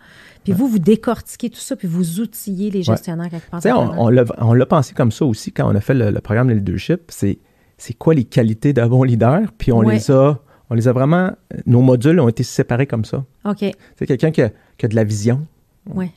Puis 0.44 0.52
vous, 0.52 0.68
vous 0.68 0.78
décortiquez 0.78 1.50
tout 1.50 1.58
ça, 1.58 1.74
puis 1.74 1.88
vous 1.88 2.20
outillez 2.20 2.70
les 2.70 2.84
gestionnaires 2.84 3.30
ouais. 3.32 3.72
On, 3.72 4.14
on 4.38 4.52
l'a 4.52 4.66
pensé 4.66 4.94
comme 4.94 5.10
ça 5.10 5.24
aussi 5.24 5.50
quand 5.50 5.68
on 5.68 5.74
a 5.74 5.80
fait 5.80 5.94
le, 5.94 6.20
programme 6.20 6.50
de 6.50 6.54
leadership. 6.54 7.00
C'est 7.08 7.38
c'est 7.78 7.94
quoi 7.94 8.14
les 8.14 8.24
qualités 8.24 8.72
d'un 8.72 8.86
bon 8.86 9.02
leader, 9.02 9.40
puis 9.58 9.72
on 9.72 9.80
les 9.80 10.12
a 10.12 10.38
on 10.72 10.74
les 10.74 10.86
a 10.86 10.92
vraiment, 10.92 11.32
nos 11.66 11.80
modules 11.80 12.20
ont 12.20 12.28
été 12.28 12.44
séparés 12.44 12.86
comme 12.86 13.04
ça. 13.04 13.24
OK. 13.44 13.64
C'est 13.96 14.06
quelqu'un 14.06 14.30
qui 14.30 14.42
qui 14.78 14.86
a 14.86 14.88
de 14.88 14.94
la 14.94 15.02
vision. 15.02 15.44
Oui 15.92 16.12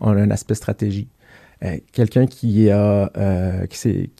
on 0.00 0.16
a 0.16 0.20
un 0.20 0.30
aspect 0.30 0.54
stratégie. 0.54 1.08
Euh, 1.64 1.76
quelqu'un 1.92 2.26
qui, 2.26 2.70
a, 2.70 3.10
euh, 3.16 3.66
qui, 3.66 4.10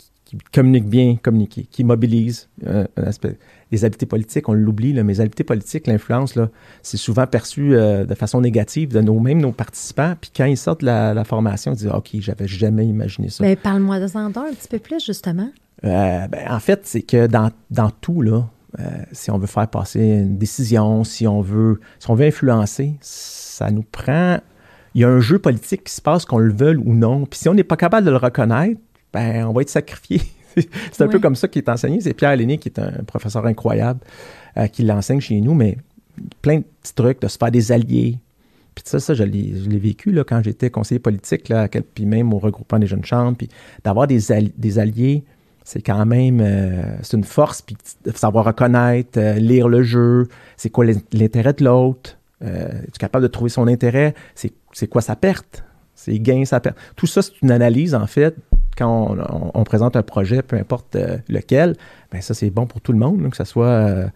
communique 0.52 0.84
bien, 0.84 1.16
communiquer, 1.16 1.64
qui 1.64 1.84
mobilise 1.84 2.48
euh, 2.66 2.86
un 2.96 3.04
aspect. 3.04 3.38
Les 3.72 3.84
habiletés 3.84 4.06
politiques, 4.06 4.48
on 4.48 4.52
l'oublie, 4.52 4.92
mais 4.92 5.14
les 5.14 5.20
habiletés 5.20 5.44
politiques, 5.44 5.86
l'influence, 5.86 6.38
c'est 6.82 6.96
souvent 6.96 7.26
perçu 7.26 7.70
de 7.70 8.14
façon 8.14 8.40
négative 8.40 8.92
de 8.92 9.00
nous 9.00 9.18
mêmes 9.20 9.40
nos 9.40 9.52
participants. 9.52 10.14
Puis 10.20 10.32
quand 10.36 10.44
ils 10.44 10.56
sortent 10.56 10.80
de 10.80 10.86
la, 10.86 11.24
formation, 11.24 11.72
ils 11.72 11.76
disent 11.76 11.90
OK, 11.94 12.10
j'avais 12.14 12.48
jamais 12.48 12.84
imaginé 12.84 13.28
ça. 13.28 13.44
Mais 13.44 13.54
ben, 13.54 13.62
parle-moi 13.62 14.00
de 14.00 14.08
ça 14.08 14.18
un 14.18 14.30
petit 14.30 14.68
peu 14.68 14.80
plus, 14.80 15.04
justement. 15.04 15.50
Ben, 15.82 16.28
en 16.48 16.58
fait, 16.58 16.80
c'est 16.84 17.02
que 17.02 17.28
dans, 17.28 17.52
dans 17.70 17.90
tout, 17.90 18.22
là, 18.22 18.48
si 19.12 19.30
on 19.30 19.38
veut 19.38 19.46
faire 19.46 19.68
passer 19.68 20.00
une 20.00 20.36
décision, 20.36 21.04
si 21.04 21.28
on 21.28 21.40
veut, 21.40 21.80
si 22.00 22.10
on 22.10 22.14
veut 22.14 22.26
influencer, 22.26 22.96
ça 23.00 23.70
nous 23.70 23.84
prend 23.84 24.40
il 24.94 25.02
y 25.02 25.04
a 25.04 25.08
un 25.08 25.20
jeu 25.20 25.38
politique 25.38 25.84
qui 25.84 25.92
se 25.92 26.00
passe, 26.00 26.24
qu'on 26.24 26.38
le 26.38 26.52
veuille 26.52 26.76
ou 26.76 26.94
non. 26.94 27.26
Puis 27.26 27.40
si 27.40 27.48
on 27.48 27.54
n'est 27.54 27.64
pas 27.64 27.76
capable 27.76 28.06
de 28.06 28.10
le 28.10 28.16
reconnaître, 28.16 28.80
ben, 29.12 29.46
on 29.46 29.52
va 29.52 29.62
être 29.62 29.70
sacrifié. 29.70 30.22
c'est 30.56 31.02
un 31.02 31.08
peu 31.08 31.18
comme 31.18 31.36
ça 31.36 31.48
qui 31.48 31.58
est 31.58 31.68
enseigné. 31.68 32.00
C'est 32.00 32.14
Pierre 32.14 32.36
Léné, 32.36 32.58
qui 32.58 32.68
est 32.68 32.78
un 32.78 33.04
professeur 33.06 33.46
incroyable, 33.46 34.00
euh, 34.56 34.66
qui 34.66 34.82
l'enseigne 34.82 35.20
chez 35.20 35.40
nous, 35.40 35.54
mais 35.54 35.76
plein 36.42 36.58
de 36.58 36.64
petits 36.82 36.94
trucs, 36.94 37.20
de 37.20 37.28
se 37.28 37.38
faire 37.38 37.50
des 37.50 37.72
alliés. 37.72 38.18
Puis 38.74 38.84
ça, 38.86 39.00
ça, 39.00 39.14
je 39.14 39.24
l'ai 39.24 39.78
vécu 39.78 40.12
là, 40.12 40.24
quand 40.24 40.42
j'étais 40.42 40.70
conseiller 40.70 41.00
politique, 41.00 41.48
là, 41.48 41.68
puis 41.68 42.06
même 42.06 42.32
au 42.32 42.38
regroupement 42.38 42.78
des 42.78 42.86
jeunes 42.86 43.04
chambres, 43.04 43.36
puis 43.36 43.48
d'avoir 43.84 44.06
des, 44.06 44.20
des 44.56 44.78
alliés, 44.78 45.24
c'est 45.64 45.82
quand 45.82 46.04
même, 46.06 46.40
euh, 46.40 46.82
c'est 47.02 47.16
une 47.16 47.24
force, 47.24 47.62
puis 47.62 47.76
de 48.04 48.10
savoir 48.12 48.44
reconnaître, 48.44 49.18
euh, 49.18 49.34
lire 49.34 49.68
le 49.68 49.82
jeu, 49.82 50.26
c'est 50.56 50.70
quoi 50.70 50.84
l'intérêt 51.12 51.52
de 51.52 51.64
l'autre, 51.64 52.16
euh, 52.42 52.82
es 52.82 52.98
capable 52.98 53.22
de 53.22 53.28
trouver 53.28 53.50
son 53.50 53.68
intérêt, 53.68 54.14
c'est 54.34 54.52
quoi 54.90 55.02
sa 55.02 55.16
perte, 55.16 55.64
ses 55.94 56.18
gains, 56.20 56.44
sa 56.44 56.60
perte. 56.60 56.76
Tout 56.96 57.06
ça, 57.06 57.22
c'est 57.22 57.40
une 57.42 57.50
analyse, 57.50 57.94
en 57.94 58.06
fait, 58.06 58.34
quand 58.76 59.16
on, 59.54 59.64
présente 59.64 59.96
un 59.96 60.02
projet, 60.02 60.42
peu 60.42 60.56
importe 60.56 60.96
euh, 60.96 61.18
lequel, 61.28 61.76
ben 62.10 62.20
ça, 62.20 62.34
c'est 62.34 62.50
bon 62.50 62.66
pour 62.66 62.80
tout 62.80 62.92
le 62.92 62.98
monde, 62.98 63.28
que 63.30 63.36
ce 63.36 63.44
soit 63.44 64.08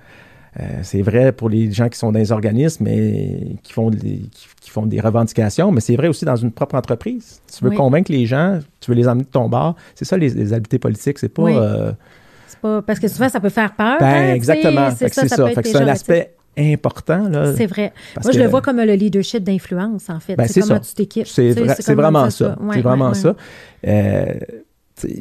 euh, 0.61 0.65
c'est 0.83 1.03
vrai 1.03 1.33
pour 1.33 1.49
les 1.49 1.73
gens 1.73 1.89
qui 1.89 1.99
sont 1.99 2.13
dans 2.13 2.19
les 2.19 2.31
organismes 2.31 2.87
et 2.87 3.57
qui 3.65 3.73
font 3.73 3.91
des, 3.91 4.23
qui, 4.61 4.71
font 4.71 4.87
des 4.87 5.01
revendications, 5.01 5.73
mais 5.73 5.81
c'est 5.81 5.97
vrai 5.97 6.07
aussi 6.07 6.25
dans 6.25 6.37
une 6.37 6.53
propre 6.53 6.77
entreprise. 6.77 7.41
Tu 7.53 7.65
veux 7.65 7.73
convaincre 7.73 8.13
les 8.13 8.25
gens, 8.27 8.61
tu 8.81 8.93
veux 8.93 8.97
les 8.97 9.09
emmener 9.09 9.25
de 9.25 9.31
ton 9.31 9.49
bord. 9.49 9.75
C'est 9.97 10.05
ça, 10.05 10.17
les, 10.17 10.31
les 10.31 10.53
habiletés 10.53 10.79
politiques. 10.79 11.19
C'est 11.19 11.29
pas, 11.29 11.43
euh, 11.43 11.93
pas. 12.63 12.83
parce 12.83 13.01
que 13.01 13.09
souvent, 13.09 13.29
ça 13.29 13.41
peut 13.41 13.49
faire 13.49 13.75
peur. 13.75 13.99
Ben, 13.99 14.07
hein, 14.07 14.35
exactement. 14.35 14.91
C'est 14.97 15.13
ça. 15.13 15.27
ça, 15.27 15.49
c'est 15.63 15.77
un 15.77 15.89
aspect 15.89 16.35
important. 16.57 17.31
C'est 17.57 17.67
vrai. 17.67 17.93
Moi, 18.23 18.33
je 18.33 18.39
le 18.39 18.47
vois 18.47 18.63
comme 18.63 18.79
le 18.79 18.95
leadership 18.95 19.43
d'influence, 19.43 20.11
en 20.11 20.21
fait. 20.21 20.37
Ben, 20.37 20.47
c'est 20.47 20.61
comment 20.61 20.81
tu 20.81 20.95
t'équipes. 20.95 21.27
C'est 21.27 21.53
vraiment 21.95 22.31
ça. 22.31 22.57
c'est 22.73 22.81
vraiment 22.81 23.15
ça. 23.15 23.35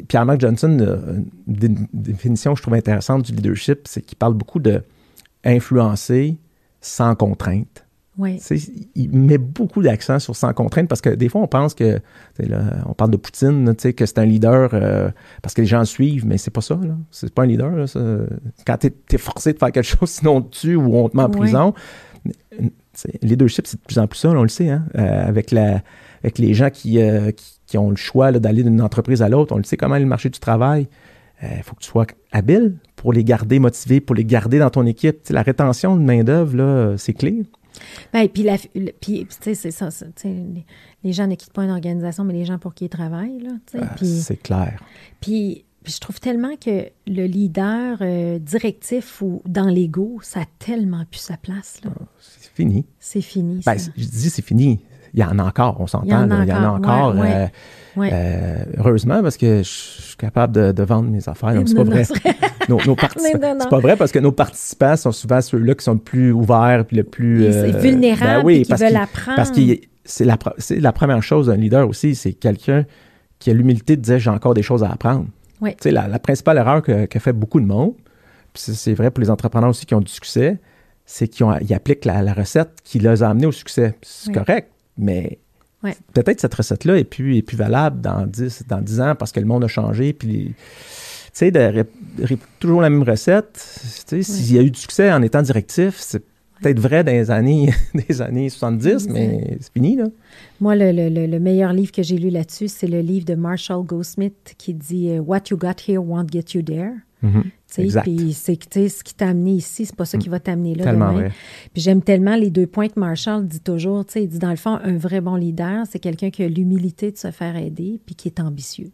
Pierre-Marc 0.08 0.40
Johnson, 0.40 1.08
une 1.48 1.86
définition 1.92 2.52
que 2.52 2.58
je 2.58 2.62
trouve 2.62 2.74
intéressante 2.74 3.22
du 3.22 3.32
leadership, 3.32 3.88
c'est 3.88 4.02
qu'il 4.02 4.16
parle 4.16 4.34
beaucoup 4.34 4.60
de 4.60 4.82
influencer 5.44 6.36
sans 6.80 7.14
contrainte. 7.14 7.83
Oui. 8.16 8.40
Il 8.94 9.10
met 9.10 9.38
beaucoup 9.38 9.82
d'accent 9.82 10.18
sur 10.18 10.36
sans 10.36 10.52
contrainte 10.52 10.88
parce 10.88 11.00
que 11.00 11.10
des 11.10 11.28
fois, 11.28 11.40
on 11.40 11.48
pense 11.48 11.74
que, 11.74 11.98
là, 12.38 12.62
on 12.86 12.94
parle 12.94 13.10
de 13.10 13.16
Poutine, 13.16 13.74
que 13.74 14.06
c'est 14.06 14.18
un 14.18 14.24
leader 14.24 14.70
euh, 14.72 15.10
parce 15.42 15.54
que 15.54 15.62
les 15.62 15.66
gens 15.66 15.80
le 15.80 15.84
suivent, 15.84 16.26
mais 16.26 16.38
c'est 16.38 16.52
pas 16.52 16.60
ça. 16.60 16.78
C'est 17.10 17.32
pas 17.34 17.42
un 17.42 17.46
leader. 17.46 17.72
Là, 17.72 17.86
Quand 18.66 18.78
tu 18.78 18.92
es, 19.10 19.18
forcé 19.18 19.52
de 19.52 19.58
faire 19.58 19.72
quelque 19.72 19.86
chose, 19.98 20.10
sinon 20.10 20.36
on 20.36 20.42
te 20.42 20.56
tue 20.56 20.76
ou 20.76 20.96
on 20.96 21.08
te 21.08 21.16
met 21.16 21.24
en 21.24 21.30
prison. 21.30 21.74
Le 22.24 22.70
leadership, 23.22 23.66
c'est 23.66 23.78
de 23.78 23.84
plus 23.84 23.98
en 23.98 24.06
plus 24.06 24.18
ça, 24.18 24.30
on 24.30 24.42
le 24.42 24.48
sait, 24.48 24.70
hein, 24.70 24.84
euh, 24.96 25.28
avec, 25.28 25.50
la, 25.50 25.82
avec 26.22 26.38
les 26.38 26.54
gens 26.54 26.70
qui, 26.70 27.00
euh, 27.00 27.32
qui, 27.66 27.76
ont 27.76 27.90
le 27.90 27.96
choix 27.96 28.30
d'aller 28.30 28.62
d'une 28.62 28.80
entreprise 28.80 29.22
à 29.22 29.28
l'autre. 29.28 29.52
On 29.52 29.58
le 29.58 29.64
sait 29.64 29.76
comment 29.76 29.96
est 29.96 30.00
le 30.00 30.06
marché 30.06 30.28
du 30.28 30.38
travail. 30.38 30.86
Il 31.42 31.62
faut 31.62 31.74
que 31.74 31.80
tu 31.80 31.88
sois 31.88 32.06
habile 32.32 32.76
pour 32.96 33.12
les 33.12 33.24
garder 33.24 33.58
motivés, 33.58 34.00
pour 34.00 34.14
les 34.14 34.24
garder 34.24 34.60
dans 34.60 34.70
ton 34.70 34.86
équipe. 34.86 35.18
la 35.28 35.42
rétention 35.42 35.96
de 35.96 36.00
main-d'œuvre, 36.00 36.94
c'est 36.96 37.12
clé. 37.12 37.42
Ben, 38.12 38.28
puis, 38.28 38.42
la, 38.42 38.56
puis 39.00 39.26
c'est 39.40 39.54
ça. 39.54 39.88
Les, 40.24 40.64
les, 41.02 41.12
gens 41.12 41.26
ne 41.26 41.34
quittent 41.34 41.52
pas 41.52 41.64
une 41.64 41.70
organisation, 41.70 42.24
mais 42.24 42.34
les 42.34 42.44
gens 42.44 42.58
pour 42.58 42.74
qui 42.74 42.86
ils 42.86 42.90
travaillent. 42.90 43.40
Là, 43.40 43.50
ah, 43.80 43.96
c'est 44.02 44.42
clair. 44.42 44.82
Puis, 45.20 45.64
je 45.84 45.98
trouve 45.98 46.18
tellement 46.18 46.56
que 46.56 46.88
le 47.06 47.26
leader 47.26 47.98
euh, 48.00 48.38
directif 48.38 49.20
ou 49.20 49.42
dans 49.46 49.66
l'ego, 49.66 50.18
ça 50.22 50.40
a 50.40 50.44
tellement 50.58 51.04
plus 51.10 51.20
sa 51.20 51.36
place. 51.36 51.80
Là. 51.84 51.90
Ah, 51.94 52.04
c'est 52.18 52.52
fini. 52.52 52.86
C'est 52.98 53.20
fini. 53.20 53.60
Ben, 53.64 53.76
je 53.78 54.06
dis 54.06 54.30
c'est 54.30 54.44
fini. 54.44 54.80
Il 55.12 55.20
y 55.20 55.24
en 55.24 55.38
a 55.38 55.44
encore, 55.44 55.80
on 55.80 55.86
s'entend. 55.86 56.06
Il 56.06 56.48
y 56.48 56.52
en 56.52 56.64
a 56.64 56.70
encore. 56.70 57.14
Euh, 57.16 57.46
euh, 57.98 58.64
heureusement, 58.78 59.22
parce 59.22 59.36
que 59.36 59.58
je 59.58 59.68
suis 59.68 60.16
capable 60.16 60.72
de, 60.72 60.82
vendre 60.82 61.08
mes 61.08 61.28
affaires. 61.28 61.62
C'est 61.66 61.74
pas 61.74 61.84
vrai. 61.84 62.04
nos, 62.68 62.78
C'est 63.16 63.68
pas 63.70 63.78
vrai 63.78 63.96
parce 63.96 64.12
que 64.12 64.18
nos 64.18 64.32
participants 64.32 64.96
sont 64.96 65.12
souvent 65.12 65.40
ceux-là 65.40 65.74
qui 65.74 65.84
sont 65.84 65.94
le 65.94 65.98
plus 65.98 66.32
ouverts 66.32 66.84
puis 66.86 66.96
le 66.96 67.04
plus. 67.04 67.44
Euh, 67.44 67.70
vulnérables 67.78 68.44
ben 68.44 68.62
qui 68.62 68.72
veulent 68.72 68.96
apprendre. 68.96 69.36
Parce 69.36 69.50
que 69.50 69.60
c'est 70.04 70.24
la, 70.24 70.38
la, 70.70 70.92
première 70.92 71.22
chose 71.22 71.46
d'un 71.46 71.56
leader 71.56 71.88
aussi, 71.88 72.14
c'est 72.14 72.32
quelqu'un 72.32 72.84
qui 73.38 73.50
a 73.50 73.54
l'humilité 73.54 73.96
de 73.96 74.02
dire 74.02 74.18
j'ai 74.18 74.30
encore 74.30 74.54
des 74.54 74.62
choses 74.62 74.82
à 74.82 74.90
apprendre. 74.90 75.26
Oui. 75.60 75.74
La, 75.84 76.08
la 76.08 76.18
principale 76.18 76.58
erreur 76.58 76.82
que, 76.82 77.06
fait 77.18 77.32
beaucoup 77.32 77.60
de 77.60 77.66
monde, 77.66 77.94
c'est 78.54 78.94
vrai 78.94 79.10
pour 79.10 79.22
les 79.22 79.30
entrepreneurs 79.30 79.70
aussi 79.70 79.86
qui 79.86 79.94
ont 79.94 80.00
du 80.00 80.12
succès, 80.12 80.58
c'est 81.06 81.28
qu'ils 81.28 81.74
appliquent 81.74 82.04
la, 82.04 82.32
recette 82.32 82.70
qui 82.82 82.98
les 82.98 83.22
a 83.22 83.30
amenés 83.30 83.46
au 83.46 83.52
succès. 83.52 83.94
C'est 84.02 84.32
correct, 84.32 84.70
mais 84.98 85.38
Peut-être 86.12 86.40
cette 86.40 86.54
recette-là 86.54 86.96
est 86.96 87.04
plus, 87.04 87.36
est 87.36 87.42
plus 87.42 87.56
valable 87.56 88.00
dans 88.00 88.26
10, 88.26 88.64
dans 88.68 88.80
10 88.80 89.00
ans 89.00 89.14
parce 89.14 89.32
que 89.32 89.40
le 89.40 89.46
monde 89.46 89.64
a 89.64 89.68
changé. 89.68 90.12
Puis, 90.12 90.54
sais, 91.34 91.50
de 91.50 91.84
toujours 92.60 92.80
la 92.80 92.90
même 92.90 93.02
recette, 93.02 93.56
s'il 93.56 94.54
y 94.54 94.58
a 94.58 94.62
eu 94.62 94.70
du 94.70 94.78
succès 94.78 95.12
en 95.12 95.22
étant 95.22 95.42
directif, 95.42 95.96
c'est 95.98 96.22
peut-être 96.60 96.80
vrai 96.80 97.04
dans 97.04 97.12
les 97.12 97.30
années, 97.30 97.70
des 98.08 98.22
années 98.22 98.48
70, 98.48 99.08
mais 99.08 99.58
c'est 99.60 99.72
fini, 99.72 99.96
là. 99.96 100.06
Moi, 100.60 100.76
le, 100.76 100.92
le, 100.92 101.26
le 101.26 101.40
meilleur 101.40 101.72
livre 101.72 101.92
que 101.92 102.02
j'ai 102.02 102.16
lu 102.16 102.30
là-dessus, 102.30 102.68
c'est 102.68 102.86
le 102.86 103.00
livre 103.00 103.24
de 103.24 103.34
Marshall 103.34 103.84
Goldsmith 103.84 104.54
qui 104.56 104.72
dit 104.72 105.10
euh, 105.10 105.18
What 105.18 105.42
you 105.50 105.56
got 105.56 105.74
here 105.86 105.98
won't 105.98 106.28
get 106.30 106.54
you 106.54 106.62
there. 106.62 106.92
Mm-hmm. 107.24 108.02
Puis 108.02 108.32
c'est 108.34 108.88
ce 108.88 109.02
qui 109.02 109.14
t'a 109.14 109.28
amené 109.28 109.52
ici, 109.52 109.86
c'est 109.86 109.96
pas 109.96 110.04
ça 110.04 110.18
qui 110.18 110.28
va 110.28 110.38
t'amener 110.38 110.74
là 110.74 110.92
demain. 110.92 111.28
Puis 111.72 111.82
j'aime 111.82 112.02
tellement 112.02 112.36
les 112.36 112.50
deux 112.50 112.66
points 112.66 112.88
que 112.88 113.00
Marshall 113.00 113.46
dit 113.46 113.60
toujours. 113.60 114.04
Il 114.14 114.28
dit 114.28 114.38
dans 114.38 114.50
le 114.50 114.56
fond, 114.56 114.78
un 114.82 114.96
vrai 114.96 115.20
bon 115.20 115.34
leader, 115.34 115.84
c'est 115.90 115.98
quelqu'un 115.98 116.30
qui 116.30 116.44
a 116.44 116.48
l'humilité 116.48 117.10
de 117.10 117.16
se 117.16 117.30
faire 117.30 117.56
aider 117.56 118.00
puis 118.06 118.14
qui 118.14 118.28
est 118.28 118.40
ambitieux. 118.40 118.90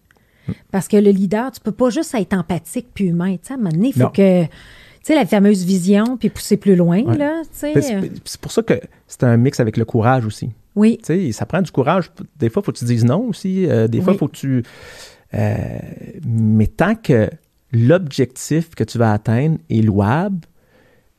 Parce 0.71 0.89
que 0.89 0.97
le 0.97 1.11
leader, 1.11 1.51
tu 1.51 1.61
peux 1.61 1.73
pas 1.73 1.91
juste 1.91 2.15
être 2.15 2.35
empathique 2.35 2.89
puis 2.95 3.07
humain. 3.07 3.37
À 3.49 3.55
un 3.55 3.57
moment 3.57 3.71
donné, 3.71 3.89
il 3.95 4.01
faut 4.01 4.09
que. 4.09 4.45
Tu 4.45 4.51
sais, 5.03 5.15
la 5.15 5.25
fameuse 5.25 5.65
vision, 5.65 6.19
puis 6.19 6.29
pousser 6.29 6.59
plus 6.59 6.77
loin, 6.77 7.03
là, 7.15 7.43
C'est 7.53 8.39
pour 8.41 8.53
ça 8.53 8.63
que 8.63 8.79
c'est 9.07 9.25
un 9.25 9.37
mix 9.39 9.59
avec 9.59 9.79
le 9.79 9.87
courage 9.87 10.27
aussi. 10.27 10.51
Oui. 10.77 10.99
Tu 10.99 11.07
sais, 11.07 11.33
ça 11.33 11.47
prend 11.47 11.63
du 11.63 11.71
courage. 11.71 12.11
Des 12.39 12.51
fois, 12.51 12.61
il 12.63 12.65
faut 12.67 12.73
que 12.73 12.79
tu 12.79 12.85
dises 12.85 13.05
non 13.05 13.29
aussi. 13.29 13.67
Euh, 13.67 13.89
des 13.89 14.01
fois, 14.01 14.13
il 14.13 14.19
faut 14.19 14.29
que 14.29 14.37
tu... 14.37 14.63
Euh, 15.33 15.79
mais 16.27 16.67
tant 16.67 16.95
que 16.95 17.31
l'objectif 17.73 18.75
que 18.75 18.85
tu 18.85 18.99
vas 18.99 19.13
atteindre 19.13 19.59
est 19.71 19.83
louable, 19.83 20.41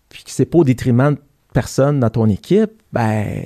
puis 0.10 0.24
que 0.24 0.32
c'est 0.32 0.46
pas 0.46 0.60
au 0.60 0.64
détriment 0.64 1.16
de 1.16 1.20
personne 1.54 2.00
dans 2.00 2.10
ton 2.10 2.28
équipe, 2.28 2.72
ben 2.94 3.44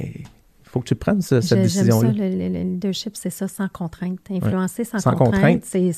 faut 0.76 0.82
que 0.82 0.88
tu 0.88 0.96
prennes 0.96 1.22
cette 1.22 1.54
décision-là. 1.54 2.12
Le, 2.12 2.30
le, 2.30 2.50
le, 2.50 2.64
leadership, 2.64 3.16
c'est 3.16 3.30
ça, 3.30 3.48
sans 3.48 3.70
contrainte. 3.70 4.20
Influencer 4.30 4.84
sans, 4.84 5.00
contrainte, 5.14 5.64
c'est 5.64 5.94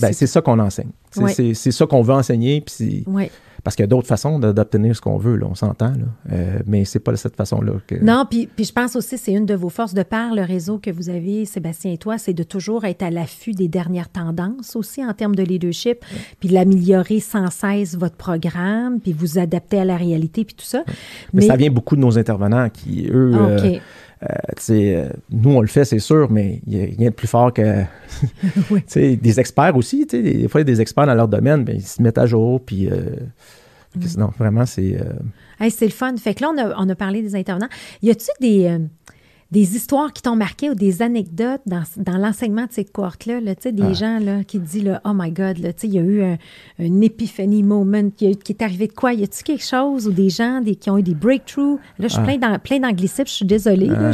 ben, 0.00 0.12
ça 0.12 0.40
qu'on 0.40 0.58
enseigne. 0.58 0.90
C'est 1.12 1.70
ça 1.70 1.86
qu'on 1.86 2.02
veut 2.02 2.14
enseigner. 2.14 2.60
Puis 2.60 3.04
oui. 3.06 3.30
Parce 3.64 3.74
qu'il 3.74 3.82
y 3.82 3.84
a 3.84 3.88
d'autres 3.88 4.06
façons 4.06 4.38
d'obtenir 4.38 4.94
ce 4.94 5.00
qu'on 5.00 5.18
veut, 5.18 5.36
là, 5.36 5.46
on 5.50 5.54
s'entend, 5.54 5.92
euh, 6.32 6.58
mais 6.66 6.84
c'est 6.84 7.00
pas 7.00 7.10
de 7.10 7.16
cette 7.16 7.36
façon-là 7.36 7.74
que... 7.86 7.96
Non, 7.96 8.24
puis, 8.28 8.46
puis 8.46 8.64
je 8.64 8.72
pense 8.72 8.94
aussi 8.94 9.18
c'est 9.18 9.32
une 9.32 9.46
de 9.46 9.54
vos 9.54 9.68
forces 9.68 9.94
de 9.94 10.04
par 10.04 10.34
le 10.34 10.42
réseau 10.42 10.78
que 10.78 10.90
vous 10.90 11.10
avez, 11.10 11.44
Sébastien 11.44 11.92
et 11.92 11.98
toi, 11.98 12.18
c'est 12.18 12.34
de 12.34 12.44
toujours 12.44 12.84
être 12.84 13.02
à 13.02 13.10
l'affût 13.10 13.52
des 13.52 13.68
dernières 13.68 14.08
tendances 14.08 14.76
aussi 14.76 15.04
en 15.04 15.12
termes 15.12 15.34
de 15.34 15.42
leadership, 15.42 16.04
puis 16.40 16.48
l'améliorer 16.48 17.20
sans 17.20 17.50
cesse 17.50 17.96
votre 17.96 18.16
programme, 18.16 19.00
puis 19.00 19.12
vous 19.12 19.38
adapter 19.38 19.80
à 19.80 19.84
la 19.84 19.96
réalité, 19.96 20.44
puis 20.44 20.54
tout 20.54 20.64
ça. 20.64 20.84
Mais, 21.32 21.42
ça 21.42 21.56
vient 21.56 21.70
beaucoup 21.70 21.96
de 21.96 22.00
nos 22.00 22.16
intervenants 22.16 22.70
qui, 22.70 23.08
eux... 23.10 23.32
Euh, 23.34 23.58
euh, 23.58 23.78
nous, 25.30 25.50
on 25.50 25.60
le 25.60 25.66
fait, 25.66 25.84
c'est 25.84 25.98
sûr, 25.98 26.30
mais 26.30 26.60
il 26.66 26.76
n'y 26.76 26.82
a 26.82 26.86
rien 26.86 27.10
de 27.10 27.14
plus 27.14 27.28
fort 27.28 27.52
que 27.52 27.84
des 28.94 29.40
experts 29.40 29.76
aussi. 29.76 30.06
Des 30.06 30.48
fois, 30.48 30.60
il 30.60 30.66
y 30.66 30.70
a 30.70 30.74
des 30.74 30.80
experts 30.80 31.06
dans 31.06 31.14
leur 31.14 31.28
domaine, 31.28 31.64
mais 31.66 31.76
ils 31.76 31.86
se 31.86 32.02
mettent 32.02 32.18
à 32.18 32.26
jour. 32.26 32.60
Puis, 32.60 32.88
euh, 32.88 33.16
non, 34.16 34.30
vraiment, 34.38 34.66
c'est. 34.66 35.00
Euh, 35.00 35.68
c'est 35.70 35.86
le 35.86 35.92
fun. 35.92 36.16
Fait 36.16 36.34
que 36.34 36.42
là, 36.42 36.50
on 36.54 36.58
a, 36.58 36.74
on 36.78 36.88
a 36.88 36.94
parlé 36.94 37.22
des 37.22 37.34
intervenants. 37.36 37.68
Y 38.02 38.10
a-tu 38.10 38.30
des 38.40 38.78
des 39.50 39.76
histoires 39.76 40.12
qui 40.12 40.20
t'ont 40.20 40.36
marqué 40.36 40.68
ou 40.68 40.74
des 40.74 41.00
anecdotes 41.00 41.62
dans, 41.64 41.82
dans 41.96 42.18
l'enseignement 42.18 42.66
de 42.66 42.72
ces 42.72 42.84
cohortes-là, 42.84 43.40
là, 43.40 43.54
des 43.54 43.82
ah. 43.82 43.92
gens 43.94 44.18
là, 44.18 44.44
qui 44.44 44.58
disent 44.58 44.84
là, 44.84 45.00
Oh 45.06 45.12
my 45.14 45.30
God, 45.30 45.58
il 45.82 45.94
y 45.94 45.98
a 45.98 46.02
eu 46.02 46.22
un, 46.22 46.36
un 46.78 47.00
epiphany 47.00 47.62
moment, 47.62 48.10
qui, 48.10 48.26
est 48.26 48.62
arrivé 48.62 48.88
de 48.88 48.92
quoi? 48.92 49.14
Y 49.14 49.24
a-tu 49.24 49.42
quelque 49.42 49.64
chose? 49.64 50.06
Ou 50.06 50.12
des 50.12 50.28
gens 50.28 50.60
des, 50.60 50.74
qui 50.74 50.90
ont 50.90 50.98
eu 50.98 51.02
des 51.02 51.14
breakthroughs? 51.14 51.78
Là, 51.98 52.08
je 52.08 52.12
suis 52.12 52.20
ah. 52.22 52.36
plein, 52.36 52.58
plein 52.58 52.80
d'anglicisme, 52.80 53.26
je 53.26 53.32
suis 53.32 53.46
désolée. 53.46 53.86
Là. 53.86 54.10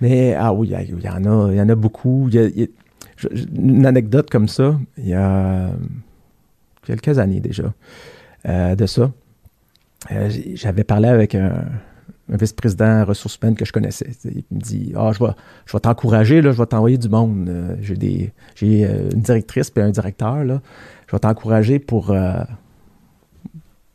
Mais, 0.00 0.34
ah 0.34 0.52
oui, 0.52 0.68
il 0.68 1.02
y, 1.02 1.08
en 1.08 1.24
a, 1.24 1.50
il 1.50 1.56
y 1.56 1.60
en 1.60 1.68
a 1.68 1.74
beaucoup. 1.74 2.28
Y 2.28 2.38
a, 2.38 2.66
une 3.56 3.86
anecdote 3.86 4.30
comme 4.30 4.48
ça, 4.48 4.78
il 4.98 5.08
y 5.08 5.14
a 5.14 5.70
quelques 6.84 7.18
années 7.18 7.40
déjà 7.40 7.72
euh, 8.46 8.74
de 8.74 8.86
ça. 8.86 9.10
Euh, 10.12 10.30
j'avais 10.54 10.84
parlé 10.84 11.08
avec 11.08 11.34
un 11.34 11.64
un 12.32 12.36
vice-président 12.36 13.04
ressources 13.04 13.38
humaines 13.40 13.56
que 13.56 13.64
je 13.64 13.72
connaissais. 13.72 14.10
Il 14.24 14.44
me 14.50 14.60
dit 14.60 14.92
Ah, 14.96 15.12
je 15.12 15.22
vais, 15.22 15.32
je 15.66 15.72
vais 15.72 15.80
t'encourager, 15.80 16.42
je 16.42 16.48
vais 16.48 16.66
t'envoyer 16.66 16.98
du 16.98 17.08
monde. 17.08 17.48
Euh, 17.48 17.76
j'ai 17.80 17.96
des 17.96 18.32
j'ai 18.54 18.86
euh, 18.86 19.10
une 19.12 19.20
directrice 19.20 19.70
et 19.76 19.80
un 19.80 19.90
directeur. 19.90 20.44
Là. 20.44 20.60
Je 21.06 21.12
vais 21.12 21.20
t'encourager 21.20 21.78
pour. 21.78 22.10
Euh, 22.10 22.42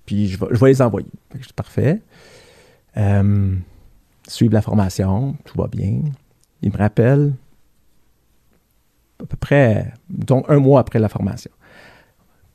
puis 0.05 0.27
je 0.27 0.39
vais, 0.39 0.47
je 0.51 0.65
les 0.65 0.81
envoyer. 0.81 1.07
C'est 1.41 1.53
parfait. 1.53 2.01
suivre 4.27 4.53
la 4.53 4.61
formation, 4.61 5.35
tout 5.45 5.57
va 5.57 5.67
bien. 5.67 6.01
Il 6.61 6.71
me 6.71 6.77
rappelle 6.77 7.33
à 9.21 9.25
peu 9.25 9.37
près, 9.37 9.93
donc 10.09 10.45
un 10.49 10.59
mois 10.59 10.79
après 10.79 10.99
la 10.99 11.09
formation. 11.09 11.51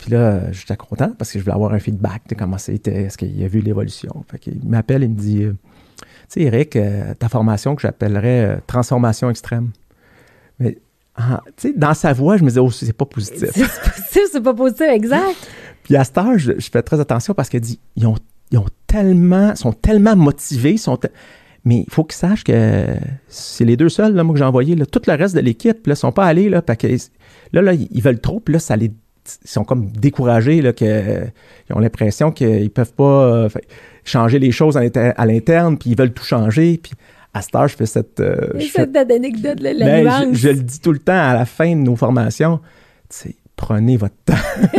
Puis 0.05 0.13
là, 0.13 0.53
j'étais 0.53 0.77
content 0.77 1.13
parce 1.17 1.33
que 1.33 1.39
je 1.39 1.45
voulais 1.45 1.55
avoir 1.55 1.73
un 1.73 1.79
feedback 1.79 2.29
de 2.29 2.35
comment 2.35 2.59
c'était, 2.59 3.05
est-ce 3.05 3.17
qu'il 3.17 3.43
a 3.43 3.49
vu 3.49 3.61
l'évolution. 3.61 4.23
Fait 4.31 4.39
qu'il 4.39 4.61
m'appelle 4.63 5.03
et 5.03 5.09
me 5.09 5.15
dit 5.15 5.47
Tu 5.47 6.07
sais, 6.29 6.43
Eric, 6.43 6.77
ta 7.19 7.31
formation 7.31 7.75
que 7.75 7.81
j'appellerais 7.81 8.61
transformation 8.67 9.31
extrême. 9.31 9.71
Mais 10.61 10.77
ah, 11.17 11.41
tu 11.57 11.69
sais, 11.69 11.75
dans 11.75 11.95
sa 11.95 12.13
voix, 12.13 12.37
je 12.37 12.43
me 12.43 12.49
disais, 12.49 12.61
oh, 12.61 12.71
c'est 12.71 12.93
pas 12.93 13.07
positif. 13.07 13.49
C'est 13.55 13.63
positif, 13.63 14.23
c'est 14.31 14.43
pas 14.43 14.53
positif, 14.53 14.87
exact. 14.91 15.49
Puis 15.85 15.97
à 15.97 16.05
cette 16.05 16.19
heure, 16.19 16.37
je, 16.37 16.53
fais 16.71 16.83
très 16.83 17.01
attention 17.01 17.33
parce 17.33 17.49
qu'elle 17.49 17.63
dit, 17.63 17.81
ils 17.97 18.07
ont, 18.07 18.17
ils 18.51 18.59
ont 18.59 18.67
tellement, 18.87 19.57
sont 19.57 19.73
tellement 19.73 20.17
motivés, 20.17 20.77
sont 20.77 20.99
mais 21.65 21.85
il 21.87 21.91
faut 21.91 22.05
qu'ils 22.05 22.17
sachent 22.17 22.45
que 22.45 22.85
c'est 23.27 23.65
les 23.65 23.79
deux 23.79 23.89
seuls, 23.89 24.15
là, 24.15 24.23
moi, 24.23 24.35
que 24.35 24.39
j'ai 24.39 24.45
envoyés. 24.45 24.77
Là. 24.77 24.85
Tout 24.85 25.01
le 25.07 25.15
reste 25.15 25.35
de 25.35 25.41
l'équipe, 25.41 25.87
là, 25.87 25.95
sont 25.95 26.13
pas 26.13 26.27
allés, 26.27 26.51
là, 26.51 26.61
parce 26.61 26.79
que 26.79 26.89
là, 27.55 27.63
là, 27.63 27.73
ils 27.73 28.03
veulent 28.03 28.21
trop, 28.21 28.41
puis 28.41 28.53
là, 28.53 28.59
ça 28.59 28.77
les 28.77 28.93
ils 29.45 29.51
sont 29.51 29.65
comme 29.65 29.91
découragés, 29.91 30.63
là, 30.63 30.73
que, 30.73 31.25
ils 31.69 31.75
ont 31.75 31.79
l'impression 31.79 32.31
qu'ils 32.31 32.71
peuvent 32.71 32.93
pas 32.93 33.05
euh, 33.05 33.49
changer 34.05 34.39
les 34.39 34.53
choses 34.53 34.77
à 34.77 35.27
l'interne, 35.27 35.79
puis 35.79 35.91
ils 35.91 35.97
veulent 35.99 36.13
tout 36.13 36.25
changer, 36.25 36.79
puis 36.83 36.93
à 37.33 37.43
cette 37.43 37.55
heure, 37.55 37.69
je 37.69 37.77
fais 37.77 37.87
cette... 37.87 38.21
Euh, 38.21 38.61
cette 38.61 38.97
anecdote, 38.97 39.61
la, 39.61 39.75
ben, 39.75 40.35
je, 40.35 40.49
le 40.49 40.63
dis 40.63 40.81
tout 40.81 40.93
le 40.93 41.01
temps 41.01 41.13
à 41.13 41.35
la 41.35 41.47
fin 41.47 41.75
de 41.75 41.81
nos 41.81 41.97
formations, 41.97 42.61
prenez 43.57 43.97
votre 43.97 44.15
temps. 44.25 44.35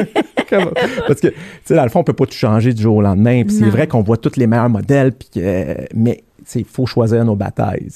Parce 1.08 1.22
que, 1.22 1.28
tu 1.28 1.34
sais, 1.66 1.76
dans 1.76 1.84
le 1.84 1.90
fond, 1.90 2.00
on 2.00 2.04
peut 2.04 2.14
pas 2.14 2.26
tout 2.26 2.38
changer 2.38 2.74
du 2.74 2.82
jour 2.82 2.98
au 2.98 3.02
lendemain. 3.02 3.44
Puis 3.44 3.58
c'est 3.58 3.70
vrai 3.70 3.88
qu'on 3.88 4.04
voit 4.04 4.18
tous 4.18 4.38
les 4.38 4.48
meilleurs 4.48 4.70
modèles, 4.70 5.12
puis 5.12 5.42
mais 5.94 6.24
il 6.54 6.66
faut 6.66 6.86
choisir 6.86 7.26
nos 7.26 7.36
batailles. 7.36 7.88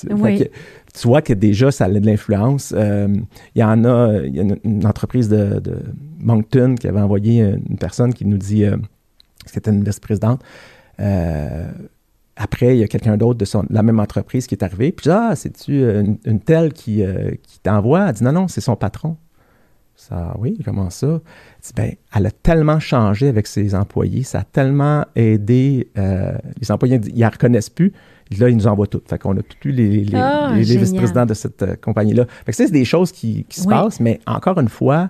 Tu 0.93 1.07
vois 1.07 1.21
que 1.21 1.33
déjà, 1.33 1.71
ça 1.71 1.85
a 1.85 1.89
de 1.89 2.05
l'influence. 2.05 2.73
Euh, 2.75 3.07
il 3.55 3.59
y 3.59 3.63
en 3.63 3.85
a, 3.85 4.21
il 4.23 4.35
y 4.35 4.39
a 4.39 4.43
une, 4.63 4.85
entreprise 4.85 5.29
de, 5.29 5.61
Moncton 6.19 6.75
qui 6.75 6.87
avait 6.87 6.99
envoyé 6.99 7.41
une 7.41 7.77
personne 7.77 8.13
qui 8.13 8.25
nous 8.25 8.37
dit, 8.37 8.65
euh, 8.65 8.77
c'était 9.45 9.71
une 9.71 9.83
vice-présidente, 9.83 10.41
euh, 10.99 11.71
après, 12.35 12.75
il 12.75 12.79
y 12.79 12.83
a 12.83 12.87
quelqu'un 12.87 13.17
d'autre 13.17 13.37
de 13.39 13.73
la 13.73 13.83
même 13.83 13.99
entreprise 13.99 14.47
qui 14.47 14.55
est 14.55 14.63
arrivé. 14.63 14.91
Puis, 14.91 15.09
ah, 15.09 15.33
c'est-tu 15.35 15.83
une, 15.83 16.39
telle 16.39 16.71
qui, 16.71 17.03
t'envoie? 17.63 18.07
Elle 18.07 18.13
dit, 18.13 18.23
non, 18.23 18.31
non, 18.31 18.47
c'est 18.47 18.61
son 18.61 18.77
patron. 18.77 19.17
Ça, 19.95 20.33
oui, 20.39 20.57
comment 20.63 20.89
ça? 20.89 21.19
Ben, 21.75 21.95
elle 22.15 22.25
a 22.25 22.31
tellement 22.31 22.79
changé 22.79 23.27
avec 23.27 23.47
ses 23.47 23.75
employés, 23.75 24.23
ça 24.23 24.39
a 24.39 24.43
tellement 24.45 25.05
aidé. 25.15 25.91
les 25.95 26.71
employés, 26.71 27.01
ils 27.07 27.15
ne 27.15 27.19
la 27.19 27.29
reconnaissent 27.29 27.69
plus. 27.69 27.91
Là, 28.38 28.49
ils 28.49 28.55
nous 28.55 28.67
envoient 28.67 28.88
tout. 28.88 29.01
Fait 29.07 29.17
qu'on 29.17 29.36
a 29.38 29.41
tous 29.41 29.69
les, 29.69 30.03
les, 30.03 30.15
ah, 30.15 30.51
vice-présidents 30.55 31.25
de 31.25 31.34
cette 31.34 31.63
euh, 31.63 31.75
compagnie-là. 31.75 32.25
Fait 32.45 32.51
que 32.51 32.55
c'est 32.55 32.69
des 32.69 32.86
choses 32.86 33.11
qui, 33.11 33.45
se 33.49 33.67
passent, 33.67 33.99
mais 33.99 34.19
encore 34.27 34.59
une 34.59 34.69
fois, 34.69 35.09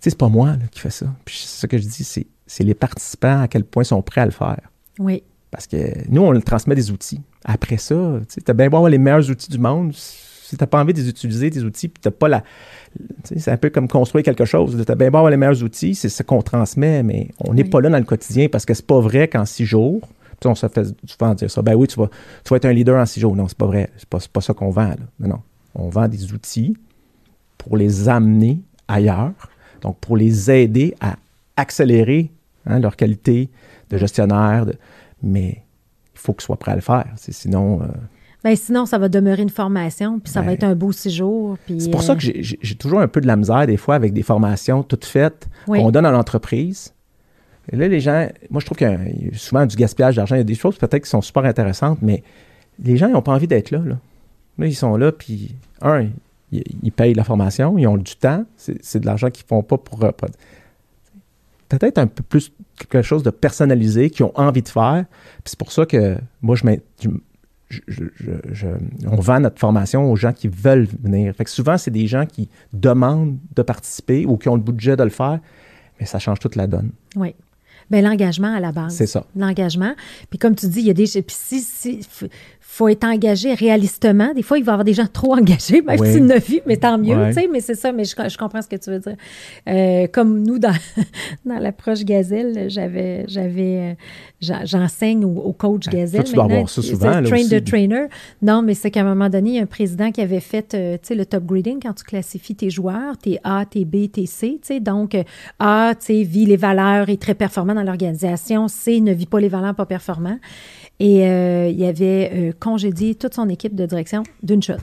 c'est 0.00 0.16
pas 0.16 0.28
moi 0.28 0.56
qui 0.70 0.80
fais 0.80 0.90
ça. 0.90 1.06
Puis 1.24 1.36
ce 1.46 1.66
que 1.66 1.78
je 1.78 1.84
dis, 1.84 2.04
c'est, 2.04 2.26
c'est 2.46 2.64
les 2.64 2.74
participants 2.74 3.42
à 3.42 3.48
quel 3.48 3.64
point 3.64 3.84
sont 3.84 4.02
prêts 4.02 4.20
à 4.20 4.26
le 4.26 4.32
faire. 4.32 4.60
Oui. 4.98 5.22
Parce 5.50 5.66
que 5.66 5.76
nous, 6.08 6.22
on 6.22 6.38
transmet 6.40 6.74
des 6.74 6.90
outils. 6.90 7.22
Après 7.44 7.78
ça, 7.78 8.20
tu 8.28 8.40
as 8.46 8.54
bien 8.54 8.68
beau 8.68 8.76
avoir 8.76 8.90
les 8.90 8.98
meilleurs 8.98 9.28
outils 9.30 9.50
du 9.50 9.58
monde. 9.58 9.94
Si 9.94 10.56
tu 10.56 10.62
n'as 10.62 10.66
pas 10.66 10.80
envie 10.80 10.92
d'utiliser 10.92 11.50
tes 11.50 11.62
outils, 11.62 11.88
puis 11.88 12.02
tu 12.02 12.10
pas 12.10 12.28
la. 12.28 12.44
C'est 13.24 13.50
un 13.50 13.56
peu 13.56 13.70
comme 13.70 13.88
construire 13.88 14.24
quelque 14.24 14.44
chose. 14.44 14.82
Tu 14.84 14.92
as 14.92 14.94
bien 14.94 15.10
beau 15.10 15.18
avoir 15.18 15.30
les 15.30 15.36
meilleurs 15.36 15.62
outils, 15.62 15.94
c'est 15.94 16.08
ce 16.08 16.22
qu'on 16.22 16.42
transmet, 16.42 17.02
mais 17.02 17.28
on 17.38 17.54
n'est 17.54 17.64
pas 17.64 17.80
là 17.80 17.88
dans 17.88 17.98
le 17.98 18.04
quotidien 18.04 18.48
parce 18.48 18.66
que 18.66 18.74
c'est 18.74 18.86
pas 18.86 19.00
vrai 19.00 19.28
qu'en 19.28 19.44
six 19.44 19.64
jours, 19.64 20.08
on 20.48 20.54
se 20.54 20.66
fait 20.68 20.86
souvent 21.06 21.34
dire 21.34 21.50
ça. 21.50 21.62
Ben 21.62 21.74
oui, 21.74 21.86
tu 21.86 21.98
vas, 21.98 22.08
tu 22.44 22.50
vas 22.50 22.56
être 22.56 22.64
un 22.64 22.72
leader 22.72 23.00
en 23.00 23.06
six 23.06 23.20
jours. 23.20 23.36
Non, 23.36 23.48
c'est 23.48 23.58
pas 23.58 23.66
vrai. 23.66 23.90
C'est 23.96 24.08
pas, 24.08 24.18
pas 24.32 24.40
ça 24.40 24.54
qu'on 24.54 24.70
vend. 24.70 24.94
Non, 25.18 25.28
non. 25.28 25.40
On 25.74 25.88
vend 25.88 26.08
des 26.08 26.32
outils 26.32 26.76
pour 27.58 27.76
les 27.76 28.08
amener 28.08 28.60
ailleurs, 28.88 29.32
donc 29.82 29.98
pour 29.98 30.16
les 30.16 30.50
aider 30.50 30.94
à 31.00 31.16
accélérer 31.56 32.30
hein, 32.66 32.80
leur 32.80 32.96
qualité 32.96 33.50
de 33.90 33.98
gestionnaire. 33.98 34.66
mais 35.22 35.62
il 36.14 36.18
faut 36.18 36.32
qu'ils 36.32 36.42
soient 36.42 36.58
prêts 36.58 36.72
à 36.72 36.76
le 36.76 36.80
faire. 36.80 37.06
Sinon. 37.16 37.82
Euh, 37.82 37.86
ben, 38.42 38.56
sinon, 38.56 38.86
ça 38.86 38.98
va 38.98 39.08
demeurer 39.08 39.42
une 39.42 39.50
formation, 39.50 40.18
puis 40.18 40.32
ça 40.32 40.40
va 40.40 40.48
ben 40.48 40.52
être 40.54 40.64
un 40.64 40.74
beau 40.74 40.92
séjour. 40.92 41.58
C'est 41.78 41.90
pour 41.90 42.02
ça 42.02 42.16
que 42.16 42.26
euh, 42.26 42.40
j'ai 42.40 42.74
toujours 42.74 43.00
un 43.00 43.08
peu 43.08 43.20
de 43.20 43.26
la 43.26 43.36
misère 43.36 43.66
des 43.66 43.76
fois 43.76 43.94
avec 43.94 44.12
des 44.12 44.22
formations 44.22 44.82
toutes 44.82 45.04
faites 45.04 45.48
qu'on 45.66 45.90
donne 45.90 46.06
à 46.06 46.10
l'entreprise, 46.10 46.94
là, 47.76 47.88
les 47.88 48.00
gens, 48.00 48.28
moi, 48.50 48.60
je 48.60 48.66
trouve 48.66 48.78
qu'il 48.78 48.88
y 48.88 49.34
a 49.34 49.38
souvent 49.38 49.66
du 49.66 49.76
gaspillage 49.76 50.16
d'argent. 50.16 50.34
Il 50.34 50.38
y 50.38 50.42
a 50.42 50.44
des 50.44 50.54
choses 50.54 50.76
peut-être 50.76 51.04
qui 51.04 51.10
sont 51.10 51.22
super 51.22 51.44
intéressantes, 51.44 51.98
mais 52.02 52.22
les 52.82 52.96
gens, 52.96 53.08
n'ont 53.08 53.22
pas 53.22 53.32
envie 53.32 53.46
d'être 53.46 53.70
là, 53.70 53.78
là. 53.78 54.66
ils 54.66 54.74
sont 54.74 54.96
là, 54.96 55.12
puis, 55.12 55.54
un, 55.82 56.08
ils, 56.52 56.92
payent 56.92 57.14
la 57.14 57.24
formation, 57.24 57.78
ils 57.78 57.86
ont 57.86 57.96
du 57.96 58.16
temps. 58.16 58.44
C'est 58.56 58.98
de 58.98 59.06
l'argent 59.06 59.30
qu'ils 59.30 59.44
ne 59.44 59.48
font 59.48 59.62
pas 59.62 59.78
pour. 59.78 60.04
Euh, 60.04 60.10
peut-être 61.68 61.98
un 61.98 62.06
peu 62.06 62.22
plus 62.22 62.52
quelque 62.76 63.02
chose 63.02 63.22
de 63.22 63.30
personnalisé, 63.30 64.10
qu'ils 64.10 64.24
ont 64.24 64.32
envie 64.34 64.62
de 64.62 64.68
faire. 64.68 65.04
Puis 65.44 65.50
c'est 65.50 65.58
pour 65.58 65.72
ça 65.72 65.86
que 65.86 66.18
moi, 66.42 66.56
je, 66.56 66.66
on 69.06 69.16
vend 69.16 69.40
notre 69.40 69.60
formation 69.60 70.10
aux 70.10 70.16
gens 70.16 70.32
qui 70.32 70.48
veulent 70.48 70.88
venir. 71.02 71.34
Fait 71.34 71.44
que 71.44 71.50
souvent, 71.50 71.78
c'est 71.78 71.92
des 71.92 72.06
gens 72.06 72.26
qui 72.26 72.48
demandent 72.72 73.38
de 73.54 73.62
participer 73.62 74.26
ou 74.26 74.36
qui 74.36 74.48
ont 74.48 74.56
le 74.56 74.62
budget 74.62 74.96
de 74.96 75.04
le 75.04 75.10
faire, 75.10 75.38
mais 76.00 76.06
ça 76.06 76.18
change 76.18 76.40
toute 76.40 76.56
la 76.56 76.66
donne. 76.66 76.90
Oui. 77.14 77.34
Bien, 77.90 78.02
l'engagement 78.02 78.54
à 78.54 78.60
la 78.60 78.72
base. 78.72 78.94
C'est 78.94 79.06
ça. 79.06 79.26
L'engagement. 79.36 79.94
Puis 80.30 80.38
comme 80.38 80.54
tu 80.54 80.66
dis, 80.68 80.80
il 80.80 80.86
y 80.86 80.90
a 80.90 80.94
des. 80.94 81.06
Puis 81.06 81.36
si, 81.36 81.60
si, 81.60 82.00
faut 82.80 82.88
être 82.88 83.04
engagé 83.04 83.52
réalistement. 83.52 84.32
Des 84.32 84.40
fois, 84.40 84.56
il 84.56 84.64
va 84.64 84.72
y 84.72 84.74
avoir 84.74 84.84
des 84.86 84.94
gens 84.94 85.06
trop 85.06 85.34
engagés, 85.34 85.82
même 85.82 85.98
s'ils 85.98 86.24
ne 86.24 86.38
vivent, 86.38 86.62
mais 86.64 86.78
tant 86.78 86.96
mieux, 86.96 87.14
tu 87.26 87.34
sais. 87.34 87.48
Mais 87.52 87.60
c'est 87.60 87.74
ça, 87.74 87.92
mais 87.92 88.04
je, 88.04 88.14
je, 88.16 88.38
comprends 88.38 88.62
ce 88.62 88.68
que 88.68 88.76
tu 88.76 88.88
veux 88.88 88.98
dire. 88.98 89.16
Euh, 89.68 90.06
comme 90.10 90.42
nous, 90.42 90.58
dans, 90.58 90.72
dans 91.44 91.58
l'approche 91.58 92.06
Gazelle, 92.06 92.70
j'avais, 92.70 93.26
j'avais, 93.28 93.96
euh, 94.40 94.54
j'enseigne 94.64 95.26
au, 95.26 95.42
au, 95.42 95.52
coach 95.52 95.88
Gazelle. 95.88 96.24
tu 96.24 96.32
dois 96.32 96.44
avoir 96.44 96.70
ça 96.70 96.80
souvent. 96.80 97.22
train 97.22 97.44
the 97.50 97.62
trainer. 97.62 98.06
Non, 98.40 98.62
mais 98.62 98.72
c'est 98.72 98.90
qu'à 98.90 99.02
un 99.02 99.04
moment 99.04 99.28
donné, 99.28 99.50
il 99.50 99.56
y 99.56 99.58
a 99.58 99.62
un 99.62 99.66
président 99.66 100.10
qui 100.10 100.22
avait 100.22 100.40
fait, 100.40 100.72
euh, 100.72 100.94
tu 100.94 101.08
sais, 101.08 101.14
le 101.14 101.26
top 101.26 101.44
grading 101.44 101.80
quand 101.82 101.92
tu 101.92 102.04
classifies 102.04 102.54
tes 102.54 102.70
joueurs, 102.70 103.18
tes 103.18 103.40
A, 103.44 103.66
tes 103.66 103.84
B, 103.84 104.10
tes 104.10 104.24
C, 104.24 104.58
tu 104.62 104.68
sais. 104.68 104.80
Donc, 104.80 105.18
A, 105.58 105.92
tu 106.00 106.06
sais, 106.06 106.22
vit 106.22 106.46
les 106.46 106.56
valeurs, 106.56 107.10
est 107.10 107.20
très 107.20 107.34
performant 107.34 107.74
dans 107.74 107.82
l'organisation. 107.82 108.68
C, 108.68 109.02
ne 109.02 109.12
vit 109.12 109.26
pas 109.26 109.38
les 109.38 109.48
valeurs, 109.48 109.74
pas 109.74 109.84
performants. 109.84 110.38
Et 111.00 111.26
euh, 111.26 111.68
il 111.68 111.82
avait 111.84 112.30
euh, 112.32 112.52
congédié 112.58 113.14
toute 113.14 113.34
son 113.34 113.48
équipe 113.48 113.74
de 113.74 113.86
direction 113.86 114.22
d'une 114.42 114.62
shot. 114.62 114.74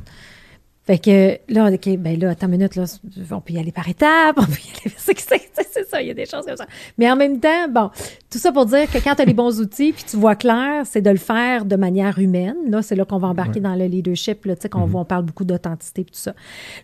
Fait 0.88 1.00
que 1.00 1.38
là, 1.54 1.70
OK, 1.70 1.98
ben 1.98 2.18
là, 2.18 2.30
attends 2.30 2.48
une 2.48 2.54
minute, 2.54 2.78
là, 2.78 2.86
on 3.32 3.42
peut 3.42 3.52
y 3.52 3.60
aller 3.60 3.74
par 3.74 3.90
étapes, 3.90 4.36
on 4.38 4.46
peut 4.46 4.54
y 4.54 4.86
aller. 4.86 4.96
C'est 4.98 5.90
ça, 5.90 6.02
il 6.02 6.08
y 6.08 6.12
a 6.12 6.14
des 6.14 6.26
choses 6.26 6.46
comme 6.46 6.56
ça. 6.56 6.66
Mais 6.98 7.12
en 7.12 7.18
même 7.18 7.42
temps, 7.42 7.68
bon, 7.70 7.92
tout 8.32 8.38
ça 8.38 8.54
pour 8.54 8.66
dire 8.66 8.90
que 8.90 8.98
quand 8.98 9.14
tu 9.16 9.22
as 9.22 9.26
les 9.26 9.34
bons 9.34 9.60
outils 9.60 9.92
puis 9.92 10.06
tu 10.10 10.18
vois 10.18 10.36
clair, 10.36 10.86
c'est 10.86 11.02
de 11.02 11.10
le 11.10 11.18
faire 11.18 11.66
de 11.66 11.76
manière 11.76 12.18
humaine. 12.18 12.56
Là, 12.68 12.82
c'est 12.82 12.96
là 12.96 13.06
qu'on 13.06 13.18
va 13.18 13.28
embarquer 13.28 13.60
dans 13.60 13.76
le 13.76 13.86
leadership, 13.86 14.46
là, 14.46 14.56
tu 14.56 14.64
sais, 14.64 14.70
qu'on 14.70 14.88
mm-hmm. 14.88 14.98
on 14.98 15.06
parle 15.06 15.26
beaucoup 15.26 15.44
d'authenticité 15.44 16.02
et 16.02 16.06
tout 16.06 16.12
ça. 16.14 16.34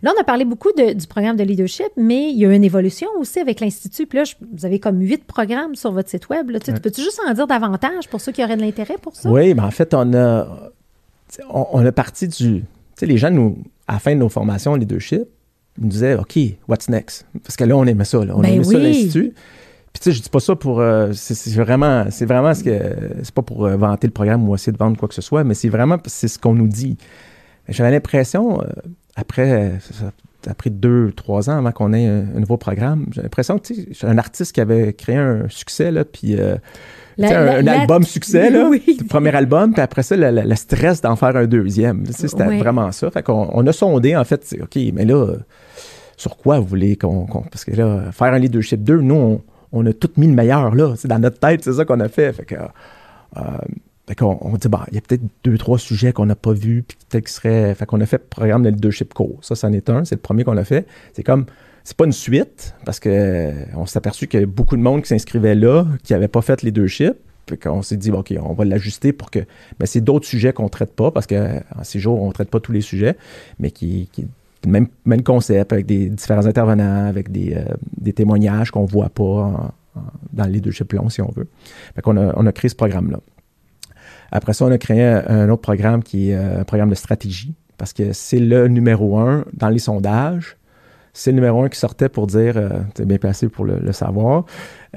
Là, 0.03 0.11
on 0.15 0.21
a 0.21 0.23
parlé 0.23 0.45
beaucoup 0.45 0.69
du 0.73 1.07
programme 1.07 1.37
de 1.37 1.43
leadership, 1.43 1.87
mais 1.95 2.29
il 2.29 2.37
y 2.37 2.45
a 2.45 2.53
une 2.53 2.63
évolution 2.63 3.07
aussi 3.17 3.39
avec 3.39 3.61
l'Institut. 3.61 4.05
Puis 4.05 4.19
là, 4.19 4.25
vous 4.53 4.65
avez 4.65 4.79
comme 4.79 4.99
huit 4.99 5.23
programmes 5.23 5.75
sur 5.75 5.91
votre 5.91 6.09
site 6.09 6.29
Web. 6.29 6.49
Là, 6.49 6.59
tu 6.59 6.73
peux-tu 6.73 7.01
juste 7.01 7.19
en 7.27 7.33
dire 7.33 7.47
davantage 7.47 8.09
pour 8.09 8.21
ceux 8.21 8.33
qui 8.33 8.43
auraient 8.43 8.57
de 8.57 8.61
l'intérêt 8.61 8.97
pour 9.01 9.15
ça? 9.15 9.29
Oui, 9.29 9.53
mais 9.53 9.63
en 9.63 9.71
fait, 9.71 9.93
on 9.93 10.13
a, 10.13 10.71
on, 11.49 11.67
on 11.71 11.85
a 11.85 11.91
parti 11.91 12.27
du. 12.27 12.35
Tu 12.35 12.63
sais, 12.95 13.05
les 13.05 13.17
gens 13.17 13.31
nous 13.31 13.57
à 13.87 13.93
la 13.93 13.99
fin 13.99 14.13
de 14.13 14.19
nos 14.19 14.29
formations 14.29 14.75
leadership, 14.75 15.23
ils 15.77 15.83
nous 15.83 15.89
disaient 15.89 16.15
OK, 16.15 16.37
what's 16.67 16.89
next? 16.89 17.25
Parce 17.43 17.55
que 17.55 17.63
là, 17.63 17.75
on 17.75 17.85
aimait 17.85 18.05
ça. 18.05 18.23
Là. 18.23 18.33
On 18.35 18.41
ben 18.41 18.53
aimait 18.53 18.63
ça 18.63 18.77
l'Institut. 18.77 19.33
Puis 19.93 20.01
tu 20.01 20.03
sais, 20.09 20.11
je 20.11 20.21
dis 20.23 20.29
pas 20.29 20.39
ça 20.39 20.55
pour. 20.55 20.79
Euh, 20.79 21.11
c'est 21.13 21.53
vraiment, 21.55 22.05
c'est 22.09 22.25
vraiment 22.25 22.53
ce 22.53 22.63
que. 22.63 22.79
C'est 23.21 23.33
pas 23.33 23.43
pour 23.43 23.65
euh, 23.65 23.77
vanter 23.77 24.07
le 24.07 24.13
programme 24.13 24.47
ou 24.49 24.55
essayer 24.55 24.71
de 24.71 24.77
vendre 24.77 24.97
quoi 24.97 25.07
que 25.07 25.13
ce 25.13 25.21
soit, 25.21 25.43
mais 25.43 25.53
c'est 25.53 25.69
vraiment 25.69 25.97
c'est 26.05 26.27
ce 26.27 26.39
qu'on 26.39 26.53
nous 26.53 26.67
dit. 26.67 26.97
J'avais 27.69 27.91
l'impression, 27.91 28.59
euh, 28.61 28.65
après, 29.15 29.79
après 30.47 30.69
deux, 30.69 31.13
trois 31.13 31.49
ans 31.49 31.57
avant 31.59 31.71
qu'on 31.71 31.93
ait 31.93 32.07
un, 32.07 32.39
nouveau 32.39 32.57
programme, 32.57 33.05
j'ai 33.11 33.21
l'impression 33.21 33.57
que 33.57 33.67
tu 33.67 33.93
sais, 33.93 34.05
un 34.05 34.17
artiste 34.17 34.51
qui 34.51 34.61
avait 34.61 34.93
créé 34.93 35.15
un 35.15 35.47
succès, 35.47 35.91
là, 35.91 36.03
puis 36.03 36.35
un, 37.19 37.67
album 37.67 38.03
succès, 38.03 38.49
là, 38.49 38.69
le 38.69 39.07
premier 39.07 39.35
album, 39.35 39.73
puis 39.73 39.81
après 39.81 40.03
ça, 40.03 40.15
le, 40.17 40.55
stress 40.55 41.01
d'en 41.01 41.15
faire 41.15 41.35
un 41.35 41.45
deuxième. 41.45 42.05
C'était 42.07 42.57
vraiment 42.57 42.91
ça. 42.91 43.11
Fait 43.11 43.23
qu'on 43.23 43.49
on 43.53 43.65
a 43.67 43.73
sondé, 43.73 44.15
en 44.15 44.23
fait, 44.23 44.55
OK, 44.61 44.77
mais 44.93 45.05
là, 45.05 45.35
sur 46.17 46.37
quoi 46.37 46.59
vous 46.59 46.67
voulez 46.67 46.95
qu'on. 46.95 47.25
parce 47.51 47.65
que 47.65 47.71
là, 47.71 48.11
faire 48.11 48.33
un 48.33 48.39
leadership 48.39 48.83
2, 48.83 49.01
nous, 49.01 49.41
on, 49.71 49.85
a 49.85 49.93
tout 49.93 50.11
mis 50.17 50.27
le 50.27 50.33
meilleur, 50.33 50.75
là. 50.75 50.93
C'est 50.95 51.07
dans 51.07 51.19
notre 51.19 51.39
tête, 51.39 51.63
c'est 51.63 51.73
ça 51.73 51.85
qu'on 51.85 51.99
a 51.99 52.09
fait. 52.09 52.33
Fait 52.33 52.45
que. 52.45 52.55
Euh, 52.55 53.41
fait 54.07 54.15
qu'on 54.15 54.37
on 54.41 54.57
dit, 54.57 54.67
bah, 54.67 54.85
il 54.89 54.95
y 54.95 54.97
a 54.97 55.01
peut-être 55.01 55.23
deux, 55.45 55.57
trois 55.57 55.79
sujets 55.79 56.11
qu'on 56.11 56.25
n'a 56.25 56.35
pas 56.35 56.51
vus, 56.51 56.83
puis 56.85 56.97
peut-être 57.09 57.25
qu'il 57.25 57.33
serait. 57.33 57.73
Fait 57.73 57.85
qu'on 57.85 58.01
a 58.01 58.05
fait 58.05 58.17
le 58.17 58.27
programme 58.29 58.63
de 58.63 58.69
leadership 58.69 59.13
court. 59.13 59.39
Ça, 59.41 59.55
c'en 59.55 59.71
est 59.71 59.89
un. 59.89 60.03
C'est 60.05 60.15
le 60.15 60.21
premier 60.21 60.43
qu'on 60.43 60.57
a 60.57 60.63
fait. 60.63 60.85
C'est 61.13 61.23
comme 61.23 61.45
c'est 61.83 61.97
pas 61.97 62.05
une 62.05 62.13
suite, 62.13 62.75
parce 62.85 62.99
qu'on 62.99 63.09
euh, 63.09 63.85
s'est 63.85 63.97
aperçu 63.97 64.27
qu'il 64.27 64.39
y 64.39 64.43
avait 64.43 64.51
beaucoup 64.51 64.77
de 64.77 64.81
monde 64.81 65.01
qui 65.01 65.09
s'inscrivait 65.09 65.55
là, 65.55 65.85
qui 66.03 66.13
n'avait 66.13 66.27
pas 66.27 66.41
fait 66.41 66.61
leadership. 66.61 67.13
Puis 67.45 67.57
qu'on 67.57 67.81
s'est 67.81 67.97
dit, 67.97 68.09
OK, 68.09 68.33
on 68.41 68.53
va 68.53 68.63
l'ajuster 68.63 69.11
pour 69.11 69.29
que. 69.29 69.39
Mais 69.79 69.85
c'est 69.85 69.99
d'autres 69.99 70.25
sujets 70.25 70.53
qu'on 70.53 70.63
ne 70.63 70.69
traite 70.69 70.93
pas, 70.93 71.11
parce 71.11 71.27
qu'en 71.27 71.59
six 71.81 71.99
jours, 71.99 72.21
on 72.21 72.27
ne 72.27 72.31
traite 72.31 72.49
pas 72.49 72.61
tous 72.61 72.71
les 72.71 72.79
sujets, 72.79 73.17
mais 73.59 73.71
qui, 73.71 74.09
même, 74.65 74.87
même 75.05 75.23
concept 75.23 75.73
avec 75.73 75.85
des 75.85 76.09
différents 76.09 76.45
intervenants, 76.45 77.05
avec 77.05 77.33
des, 77.33 77.57
des 77.97 78.13
témoignages 78.13 78.71
qu'on 78.71 78.83
ne 78.83 78.87
voit 78.87 79.09
pas 79.09 79.73
dans 80.31 80.45
le 80.45 80.51
leadership 80.51 80.93
long, 80.93 81.09
si 81.09 81.21
on 81.21 81.31
veut. 81.35 81.49
Fait 81.95 82.01
qu'on 82.01 82.15
a, 82.15 82.33
on 82.37 82.45
a 82.45 82.51
créé 82.53 82.69
ce 82.69 82.75
programme-là. 82.75 83.19
Après 84.31 84.53
ça, 84.53 84.63
on 84.63 84.71
a 84.71 84.77
créé 84.77 85.03
un 85.03 85.49
autre 85.49 85.61
programme 85.61 86.01
qui 86.01 86.29
est 86.29 86.35
un 86.35 86.63
programme 86.63 86.89
de 86.89 86.95
stratégie, 86.95 87.53
parce 87.77 87.91
que 87.91 88.13
c'est 88.13 88.39
le 88.39 88.69
numéro 88.69 89.17
un 89.17 89.43
dans 89.51 89.69
les 89.69 89.79
sondages 89.79 90.55
c'est 91.13 91.31
le 91.31 91.35
numéro 91.35 91.61
un 91.61 91.69
qui 91.69 91.77
sortait 91.77 92.09
pour 92.09 92.25
dire, 92.25 92.57
euh, 92.57 92.69
tu 92.95 93.03
es 93.03 93.05
bien 93.05 93.19
placé 93.19 93.47
pour 93.47 93.65
le, 93.65 93.91
savoir, 93.91 94.45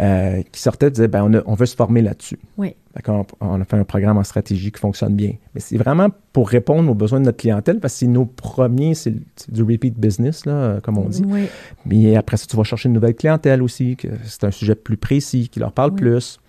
euh, 0.01 0.43
qui 0.51 0.61
sortait 0.61 0.91
de 0.91 0.95
dire, 0.95 1.09
ben, 1.11 1.23
on, 1.23 1.53
on 1.53 1.55
veut 1.55 1.67
se 1.67 1.77
former 1.77 2.01
là-dessus. 2.01 2.39
Oui. 2.57 2.75
On, 3.07 3.27
on, 3.41 3.61
a 3.61 3.65
fait 3.67 3.77
un 3.77 3.85
programme 3.85 4.17
en 4.17 4.25
stratégie 4.25 4.73
qui 4.73 4.81
fonctionne 4.81 5.15
bien. 5.15 5.35
Mais 5.55 5.61
c'est 5.61 5.77
vraiment 5.77 6.09
pour 6.33 6.49
répondre 6.49 6.91
aux 6.91 6.95
besoins 6.95 7.21
de 7.21 7.27
notre 7.27 7.37
clientèle 7.37 7.81
parce 7.81 7.93
que 7.93 7.99
c'est 8.01 8.07
nos 8.07 8.25
premiers, 8.25 8.95
c'est 8.95 9.15
du 9.51 9.63
repeat 9.63 9.99
business, 9.99 10.47
là, 10.47 10.81
comme 10.83 10.97
on 10.97 11.09
dit. 11.09 11.23
Oui. 11.27 11.49
Mais 11.85 12.17
après 12.17 12.39
ça, 12.39 12.47
tu 12.49 12.57
vas 12.57 12.65
chercher 12.65 12.89
une 12.89 12.95
nouvelle 12.95 13.15
clientèle 13.15 13.63
aussi, 13.63 13.97
que 13.97 14.09
c'est 14.25 14.45
un 14.45 14.51
sujet 14.51 14.75
plus 14.75 14.97
précis, 14.97 15.51
qui 15.51 15.61
leur 15.61 15.73
parle 15.73 15.95
plus. 15.95 16.41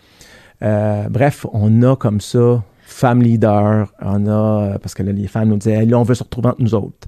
Euh, 0.63 1.09
bref, 1.09 1.45
on 1.51 1.84
a 1.84 1.97
comme 1.97 2.22
ça 2.22 2.63
femme 2.88 3.22
leader, 3.22 3.92
on 4.02 4.28
a, 4.28 4.80
parce 4.80 4.94
que 4.94 5.04
là, 5.04 5.12
les 5.12 5.28
femmes 5.28 5.50
nous 5.50 5.58
disaient, 5.58 5.86
là, 5.86 6.00
on 6.00 6.04
veut 6.04 6.16
se 6.16 6.24
retrouver 6.24 6.50
entre 6.50 6.62
nous 6.62 6.74
autres. 6.74 7.08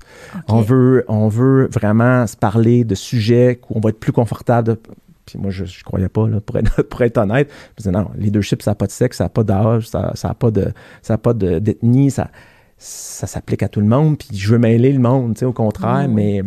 On, 0.50 0.60
veut, 0.60 1.06
on 1.08 1.30
veut 1.30 1.70
vraiment 1.72 2.28
se 2.28 2.36
parler 2.36 2.84
de 2.84 2.96
sujets 2.96 3.62
où 3.70 3.78
on 3.78 3.80
va 3.80 3.90
être 3.90 4.00
plus 4.00 4.12
confortable. 4.12 4.78
Puis 5.26 5.40
moi, 5.40 5.52
je 5.52 5.64
ne 5.64 5.84
croyais 5.86 6.10
pas, 6.10 6.28
là, 6.28 6.42
pour, 6.42 6.58
être, 6.58 6.82
pour 6.90 7.02
être 7.02 7.18
honnête. 7.18 7.50
Je 7.72 7.84
disais, 7.84 7.92
non, 7.92 8.10
leadership, 8.18 8.62
ça 8.62 8.72
n'a 8.72 8.76
pas 8.76 8.88
de 8.88 8.92
sexe, 8.92 9.18
ça 9.18 9.24
n'a 9.26 9.30
pas 9.30 9.44
d'âge, 9.44 9.88
ça 9.88 10.14
n'a 10.22 10.34
pas 10.34 10.52
de, 10.52 10.74
ça 11.02 11.18
pas 11.18 11.34
d'ethnie, 11.34 12.12
ça, 12.12 12.30
ça 12.78 13.26
s'applique 13.26 13.64
à 13.64 13.70
tout 13.70 13.80
le 13.80 13.88
monde. 13.88 14.18
Puis 14.18 14.38
je 14.38 14.52
veux 14.52 14.60
mêler 14.60 14.92
le 14.92 15.00
monde, 15.00 15.36
tu 15.36 15.40
sais, 15.40 15.46
au 15.46 15.54
contraire, 15.54 16.10
mais 16.10 16.44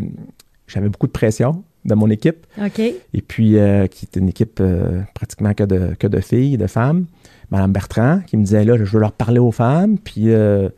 j'avais 0.67 0.91
beaucoup 0.91 1.07
de 1.07 1.13
pression 1.13 1.65
de 1.87 1.95
mon 1.95 2.11
équipe. 2.11 2.47
OK. 2.63 2.81
Et 2.81 3.23
puis, 3.23 3.59
euh, 3.59 3.87
qui 3.87 4.05
était 4.05 4.21
une 4.21 4.29
équipe 4.29 4.59
euh, 4.61 5.01
pratiquement 5.15 5.55
que 5.55 5.65
de, 5.65 5.95
que 5.99 6.07
de 6.07 6.21
filles, 6.21 6.59
de 6.59 6.67
femmes. 6.67 7.07
Mme 7.53 7.73
Bertrand, 7.73 8.21
qui 8.27 8.37
me 8.37 8.45
disait, 8.45 8.65
là, 8.65 8.77
je 8.77 8.85
veux 8.85 8.99
leur 8.99 9.13
parler 9.13 9.39
aux 9.39 9.53
femmes. 9.53 9.99
Puis, 9.99 10.31
euh, 10.31 10.69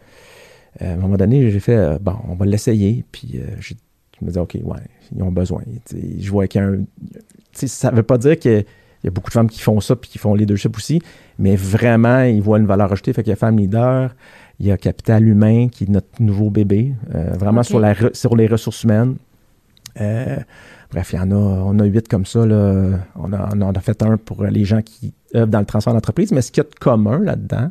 à 0.81 0.93
un 0.93 0.97
moment 0.97 1.16
donné, 1.16 1.51
j'ai 1.51 1.61
fait, 1.61 1.99
bon, 2.01 2.16
on 2.29 2.35
va 2.35 2.47
l'essayer. 2.47 3.05
Puis, 3.12 3.41
je 3.61 3.75
me 4.20 4.27
disais, 4.29 4.41
OK, 4.41 4.59
ouais, 4.62 4.81
ils 5.14 5.22
ont 5.22 5.31
besoin. 5.31 5.62
je 5.93 6.31
vois 6.31 6.47
qu'il 6.49 6.61
y 6.61 6.64
a 6.64 6.66
un... 6.66 6.85
Ça 7.53 7.93
ne 7.93 7.97
veut 7.97 8.03
pas 8.03 8.18
dire 8.18 8.37
qu'il 8.37 8.64
y 9.05 9.07
a 9.07 9.11
beaucoup 9.11 9.31
de 9.31 9.35
femmes 9.35 9.49
qui 9.49 9.61
font 9.61 9.81
ça 9.81 9.95
puis 9.95 10.11
qui 10.11 10.18
font 10.18 10.35
leadership 10.35 10.77
aussi, 10.77 11.01
mais 11.39 11.55
vraiment, 11.55 12.22
ils 12.22 12.43
voient 12.43 12.59
une 12.59 12.66
valeur 12.66 12.93
ajoutée. 12.93 13.12
Fait 13.12 13.22
qu'il 13.22 13.31
y 13.31 13.35
a 13.35 13.37
Femme 13.37 13.57
Leader, 13.57 14.12
il 14.59 14.66
y 14.66 14.72
a 14.72 14.77
Capital 14.77 15.27
Humain, 15.29 15.68
qui 15.68 15.85
est 15.85 15.89
notre 15.89 16.20
nouveau 16.20 16.51
bébé, 16.51 16.93
vraiment 17.39 17.62
sur, 17.62 17.79
la, 17.79 17.95
sur 18.12 18.35
les 18.35 18.49
ressources 18.49 18.83
humaines. 18.83 19.14
Bref, 20.91 21.12
il 21.12 21.16
y 21.16 21.18
en 21.18 21.30
a, 21.30 21.35
on 21.35 21.78
a 21.78 21.85
huit 21.85 22.09
comme 22.09 22.26
ça. 22.26 22.47
Là. 22.47 22.99
On, 23.16 23.32
a, 23.32 23.49
on 23.55 23.72
a 23.72 23.80
fait 23.80 24.03
un 24.03 24.16
pour 24.16 24.45
les 24.45 24.64
gens 24.64 24.82
qui 24.82 25.14
œuvrent 25.35 25.49
dans 25.49 25.61
le 25.61 25.66
transfert 25.66 25.93
d'entreprise. 25.93 26.32
Mais 26.32 26.43
ce 26.43 26.53
qu'il 26.53 26.62
y 26.62 26.66
a 26.66 26.70
de 26.70 26.74
commun 26.74 27.18
là-dedans, 27.18 27.70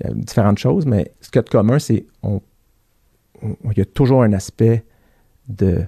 il 0.00 0.08
y 0.08 0.10
a 0.10 0.14
différentes 0.14 0.58
choses, 0.58 0.86
mais 0.86 1.12
ce 1.20 1.30
qu'il 1.30 1.38
y 1.38 1.40
a 1.40 1.42
de 1.42 1.50
commun, 1.50 1.78
c'est 1.78 2.06
on, 2.22 2.40
il 3.42 3.78
y 3.78 3.80
a 3.80 3.84
toujours 3.84 4.22
un 4.22 4.32
aspect 4.32 4.84
de, 5.48 5.82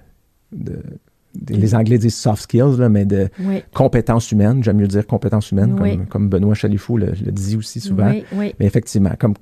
les 1.49 1.75
Anglais 1.75 1.99
disent 1.99 2.17
soft 2.17 2.43
skills, 2.43 2.79
là, 2.79 2.89
mais 2.89 3.05
de 3.05 3.29
compétences 3.75 4.31
humaines. 4.33 4.63
J'aime 4.63 4.79
mieux 4.79 4.87
dire 4.87 5.07
compétences 5.07 5.51
humaines, 5.51 6.07
comme, 6.09 6.29
Benoît 6.29 6.55
Chalifou 6.55 6.97
le, 6.97 7.07
le 7.07 7.33
dit 7.33 7.57
aussi 7.57 7.81
souvent. 7.81 8.13
Mais 8.33 8.55
effectivement, 8.61 9.13
comme 9.19 9.35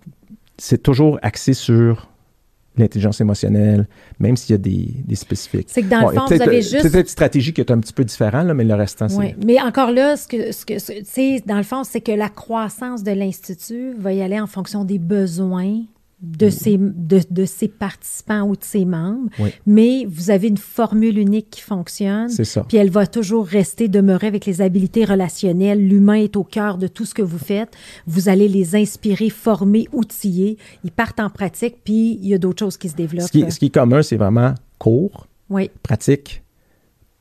c'est 0.56 0.82
toujours 0.82 1.18
axé 1.22 1.52
sur 1.52 2.08
l'intelligence 2.76 3.20
émotionnelle, 3.20 3.86
même 4.18 4.36
s'il 4.36 4.52
y 4.52 4.54
a 4.54 4.58
des, 4.58 4.88
des 5.04 5.14
spécifiques. 5.14 5.68
C'est 5.70 5.82
que 5.82 5.88
dans 5.88 6.08
le 6.08 6.14
fond, 6.14 6.26
vous 6.26 6.42
avez 6.42 6.62
juste... 6.62 6.88
C'est 6.88 7.00
une 7.00 7.06
stratégie 7.06 7.52
qui 7.52 7.60
est 7.60 7.70
un 7.70 7.78
petit 7.78 7.92
peu 7.92 8.04
différente, 8.04 8.48
mais 8.48 8.64
le 8.64 8.74
restant, 8.74 9.08
c'est... 9.08 9.16
Oui, 9.16 9.34
mais 9.44 9.60
encore 9.60 9.92
là, 9.92 10.16
ce 10.16 10.26
que, 10.26 10.52
ce 10.52 10.64
que, 10.64 11.46
dans 11.46 11.56
le 11.56 11.62
fond, 11.62 11.84
c'est 11.84 12.00
que 12.00 12.12
la 12.12 12.28
croissance 12.28 13.02
de 13.02 13.12
l'Institut 13.12 13.94
va 13.98 14.12
y 14.12 14.22
aller 14.22 14.40
en 14.40 14.46
fonction 14.46 14.84
des 14.84 14.98
besoins 14.98 15.82
de, 16.24 16.48
ses, 16.48 16.78
de, 16.78 17.20
de, 17.30 17.44
ses 17.44 17.68
participants 17.68 18.42
ou 18.42 18.56
de 18.56 18.64
ses 18.64 18.84
membres, 18.84 19.28
mais 19.66 20.06
vous 20.08 20.30
avez 20.30 20.48
une 20.48 20.56
formule 20.56 21.18
unique 21.18 21.50
qui 21.50 21.60
fonctionne. 21.60 22.28
C'est 22.28 22.44
ça. 22.44 22.64
Puis 22.66 22.78
elle 22.78 22.90
va 22.90 23.06
toujours 23.06 23.46
rester, 23.46 23.88
demeurer 23.88 24.26
avec 24.26 24.46
les 24.46 24.62
habiletés 24.62 25.04
relationnelles. 25.04 25.86
L'humain 25.86 26.14
est 26.14 26.36
au 26.36 26.44
cœur 26.44 26.78
de 26.78 26.86
tout 26.86 27.04
ce 27.04 27.14
que 27.14 27.22
vous 27.22 27.38
faites. 27.38 27.76
Vous 28.06 28.28
allez 28.28 28.48
les 28.48 28.74
inspirer, 28.74 29.30
former, 29.30 29.86
outiller. 29.92 30.56
Ils 30.82 30.92
partent 30.92 31.20
en 31.20 31.30
pratique, 31.30 31.76
puis 31.84 32.18
il 32.22 32.28
y 32.28 32.34
a 32.34 32.38
d'autres 32.38 32.60
choses 32.60 32.76
qui 32.76 32.88
se 32.88 32.96
développent. 32.96 33.26
Ce 33.26 33.58
qui, 33.58 33.66
est 33.66 33.74
commun, 33.74 34.02
c'est 34.02 34.16
vraiment 34.16 34.54
court, 34.78 35.26
oui. 35.50 35.70
pratique, 35.82 36.42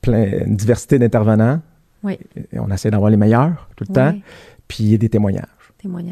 plein, 0.01 0.45
une 0.45 0.55
diversité 0.55 0.97
d'intervenants. 0.97 1.61
Oui. 2.03 2.17
On 2.53 2.69
essaie 2.71 2.91
d'avoir 2.91 3.09
les 3.09 3.17
meilleurs 3.17 3.69
tout 3.75 3.85
le 3.87 3.93
temps, 3.93 4.15
puis 4.67 4.83
il 4.83 4.91
y 4.91 4.95
a 4.95 4.97
des 4.97 5.09
témoignages. 5.09 5.45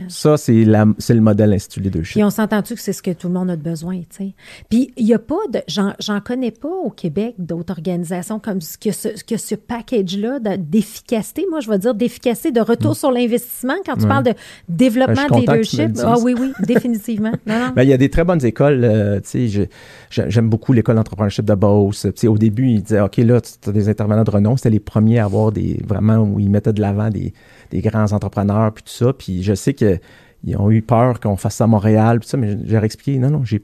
Ça, 0.09 0.37
c'est, 0.37 0.65
c'est 0.97 1.13
le 1.13 1.21
modèle 1.21 1.53
Institut 1.53 1.79
Leadership. 1.79 2.13
Puis 2.13 2.23
on 2.23 2.29
s'entend-tu 2.29 2.75
que 2.75 2.81
c'est 2.81 2.93
ce 2.93 3.01
que 3.01 3.11
tout 3.11 3.27
le 3.27 3.33
monde 3.33 3.49
a 3.49 3.55
besoin, 3.55 3.99
tu 3.99 4.05
sais? 4.09 4.33
Puis 4.69 4.91
il 4.97 5.05
n'y 5.05 5.13
a 5.13 5.19
pas 5.19 5.35
de... 5.51 5.61
J'en, 5.67 5.93
j'en 5.99 6.19
connais 6.19 6.51
pas 6.51 6.69
au 6.69 6.89
Québec 6.89 7.35
d'autres 7.37 7.71
organisations 7.71 8.39
comme 8.39 8.61
ce 8.61 8.77
que 8.77 8.91
ce, 8.91 9.09
que 9.23 9.37
ce 9.37 9.55
package-là 9.55 10.39
d'efficacité. 10.57 11.45
Moi, 11.49 11.59
je 11.59 11.69
vais 11.69 11.79
dire 11.79 11.95
d'efficacité, 11.95 12.51
de 12.51 12.61
retour 12.61 12.91
mm. 12.91 12.95
sur 12.95 13.11
l'investissement 13.11 13.75
quand 13.85 13.95
tu 13.97 14.07
parles 14.07 14.25
de 14.25 14.33
développement 14.67 15.27
ben, 15.29 15.35
de 15.35 15.41
leadership. 15.41 15.91
Ah 16.03 16.15
oui, 16.21 16.35
oui, 16.37 16.53
définitivement. 16.65 17.31
Ben, 17.75 17.83
il 17.83 17.89
y 17.89 17.93
a 17.93 17.97
des 17.97 18.09
très 18.09 18.23
bonnes 18.23 18.43
écoles. 18.43 18.83
Euh, 18.83 19.19
tu 19.19 19.49
sais, 19.49 19.69
j'aime 20.09 20.49
beaucoup 20.49 20.73
l'école 20.73 20.95
d'entrepreneurship 20.95 21.45
de 21.45 21.53
Beauce. 21.53 22.01
Tu 22.01 22.11
sais, 22.15 22.27
au 22.27 22.37
début, 22.37 22.67
ils 22.67 22.81
disaient, 22.81 23.01
OK, 23.01 23.17
là, 23.17 23.39
tu 23.39 23.69
as 23.69 23.71
des 23.71 23.87
intervenants 23.87 24.23
de 24.23 24.31
renom. 24.31 24.57
C'était 24.57 24.69
les 24.69 24.79
premiers 24.79 25.19
à 25.19 25.25
avoir 25.25 25.51
des... 25.51 25.79
Vraiment, 25.85 26.17
où 26.17 26.39
ils 26.39 26.49
mettaient 26.49 26.73
de 26.73 26.81
l'avant 26.81 27.09
des 27.09 27.33
des 27.71 27.81
grands 27.81 28.11
entrepreneurs, 28.11 28.73
puis 28.73 28.83
tout 28.83 28.91
ça. 28.91 29.13
Puis 29.13 29.43
je 29.43 29.53
sais 29.61 29.73
qu'ils 29.73 30.57
ont 30.57 30.71
eu 30.71 30.81
peur 30.81 31.19
qu'on 31.19 31.37
fasse 31.37 31.55
ça 31.55 31.65
à 31.65 31.67
Montréal, 31.67 32.19
puis 32.19 32.29
ça, 32.29 32.37
mais 32.37 32.57
j'ai 32.65 32.77
expliqué, 32.77 33.19
non, 33.19 33.29
non, 33.29 33.43
j'ai 33.43 33.63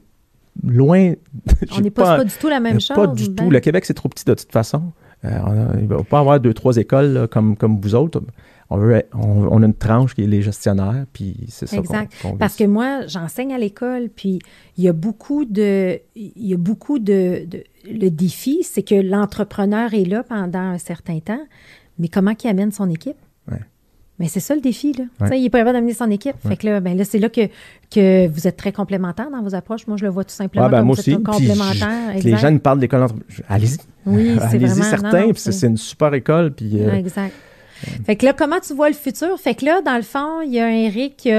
loin. 0.64 1.14
On 1.76 1.80
n'est 1.80 1.90
pas, 1.90 2.24
du 2.24 2.32
tout 2.40 2.48
la 2.48 2.60
même 2.60 2.80
chose. 2.80 2.96
Pas 2.96 3.06
du 3.06 3.34
tout. 3.34 3.50
Le 3.50 3.60
Québec, 3.60 3.84
c'est 3.84 3.94
trop 3.94 4.08
petit 4.08 4.24
de 4.24 4.34
toute 4.34 4.52
façon. 4.52 4.92
Euh, 5.24 5.30
il 5.74 5.82
ne 5.82 5.86
va 5.88 6.04
pas 6.04 6.20
avoir 6.20 6.38
deux, 6.38 6.54
trois 6.54 6.76
écoles 6.76 7.26
comme, 7.30 7.56
comme 7.56 7.80
vous 7.80 7.94
autres. 7.94 8.22
On, 8.70 8.76
veut, 8.76 9.02
on, 9.14 9.62
a 9.62 9.66
une 9.66 9.74
tranche 9.74 10.14
qui 10.14 10.22
est 10.22 10.26
les 10.26 10.42
gestionnaires, 10.42 11.06
puis 11.12 11.46
c'est 11.48 11.66
ça. 11.66 11.78
Exact. 11.78 12.12
Parce 12.38 12.54
que 12.54 12.64
moi, 12.64 13.06
j'enseigne 13.06 13.54
à 13.54 13.58
l'école, 13.58 14.10
puis 14.14 14.40
il 14.76 14.84
y 14.84 14.88
a 14.88 14.92
beaucoup 14.92 15.44
de. 15.44 15.98
Il 16.14 16.46
y 16.46 16.54
a 16.54 16.58
beaucoup 16.58 16.98
de 16.98 17.46
le 17.90 18.08
défi, 18.10 18.62
c'est 18.62 18.82
que 18.82 18.94
l'entrepreneur 18.94 19.94
est 19.94 20.04
là 20.04 20.22
pendant 20.22 20.58
un 20.58 20.78
certain 20.78 21.18
temps, 21.20 21.40
mais 21.98 22.08
comment 22.08 22.34
il 22.42 22.48
amène 22.48 22.70
son 22.70 22.90
équipe? 22.90 23.16
Mais 24.18 24.26
c'est 24.26 24.40
ça 24.40 24.54
le 24.54 24.60
défi, 24.60 24.92
là. 24.92 25.04
Il 25.32 25.42
n'est 25.42 25.50
pas 25.50 25.58
capable 25.58 25.78
d'amener 25.78 25.94
son 25.94 26.10
équipe. 26.10 26.34
Fait 26.46 26.56
que 26.56 26.66
là, 26.66 26.80
ben 26.80 26.96
là, 26.96 27.04
c'est 27.04 27.18
là 27.18 27.28
que, 27.28 27.48
que 27.90 28.26
vous 28.26 28.48
êtes 28.48 28.56
très 28.56 28.72
complémentaires 28.72 29.30
dans 29.30 29.42
vos 29.42 29.54
approches. 29.54 29.86
Moi, 29.86 29.96
je 29.96 30.04
le 30.04 30.10
vois 30.10 30.24
tout 30.24 30.34
simplement 30.34 30.68
ben, 30.68 30.78
comme 30.78 30.86
moi 30.86 30.98
aussi. 30.98 31.22
complémentaires. 31.22 32.14
les 32.22 32.36
jeunes 32.36 32.60
parlent 32.60 32.80
d'école 32.80 33.06
Allez-y. 33.48 33.78
Oui, 34.06 34.36
c'est 34.50 34.56
Allez-y 34.56 34.82
certains, 34.82 35.30
puis 35.30 35.40
c'est 35.40 35.66
une 35.66 35.76
super 35.76 36.12
école. 36.14 36.52
Puis, 36.52 36.82
euh, 36.82 36.94
Exact. 36.94 37.32
Fait 38.04 38.16
que 38.16 38.24
là, 38.24 38.32
comment 38.32 38.58
tu 38.58 38.74
vois 38.74 38.88
le 38.88 38.94
futur? 38.94 39.38
Fait 39.38 39.54
que 39.54 39.64
là, 39.64 39.80
dans 39.82 39.96
le 39.96 40.02
fond, 40.02 40.40
il 40.40 40.52
y 40.52 40.58
a 40.58 40.66
un 40.66 40.72
Eric 40.72 41.16
qui, 41.16 41.30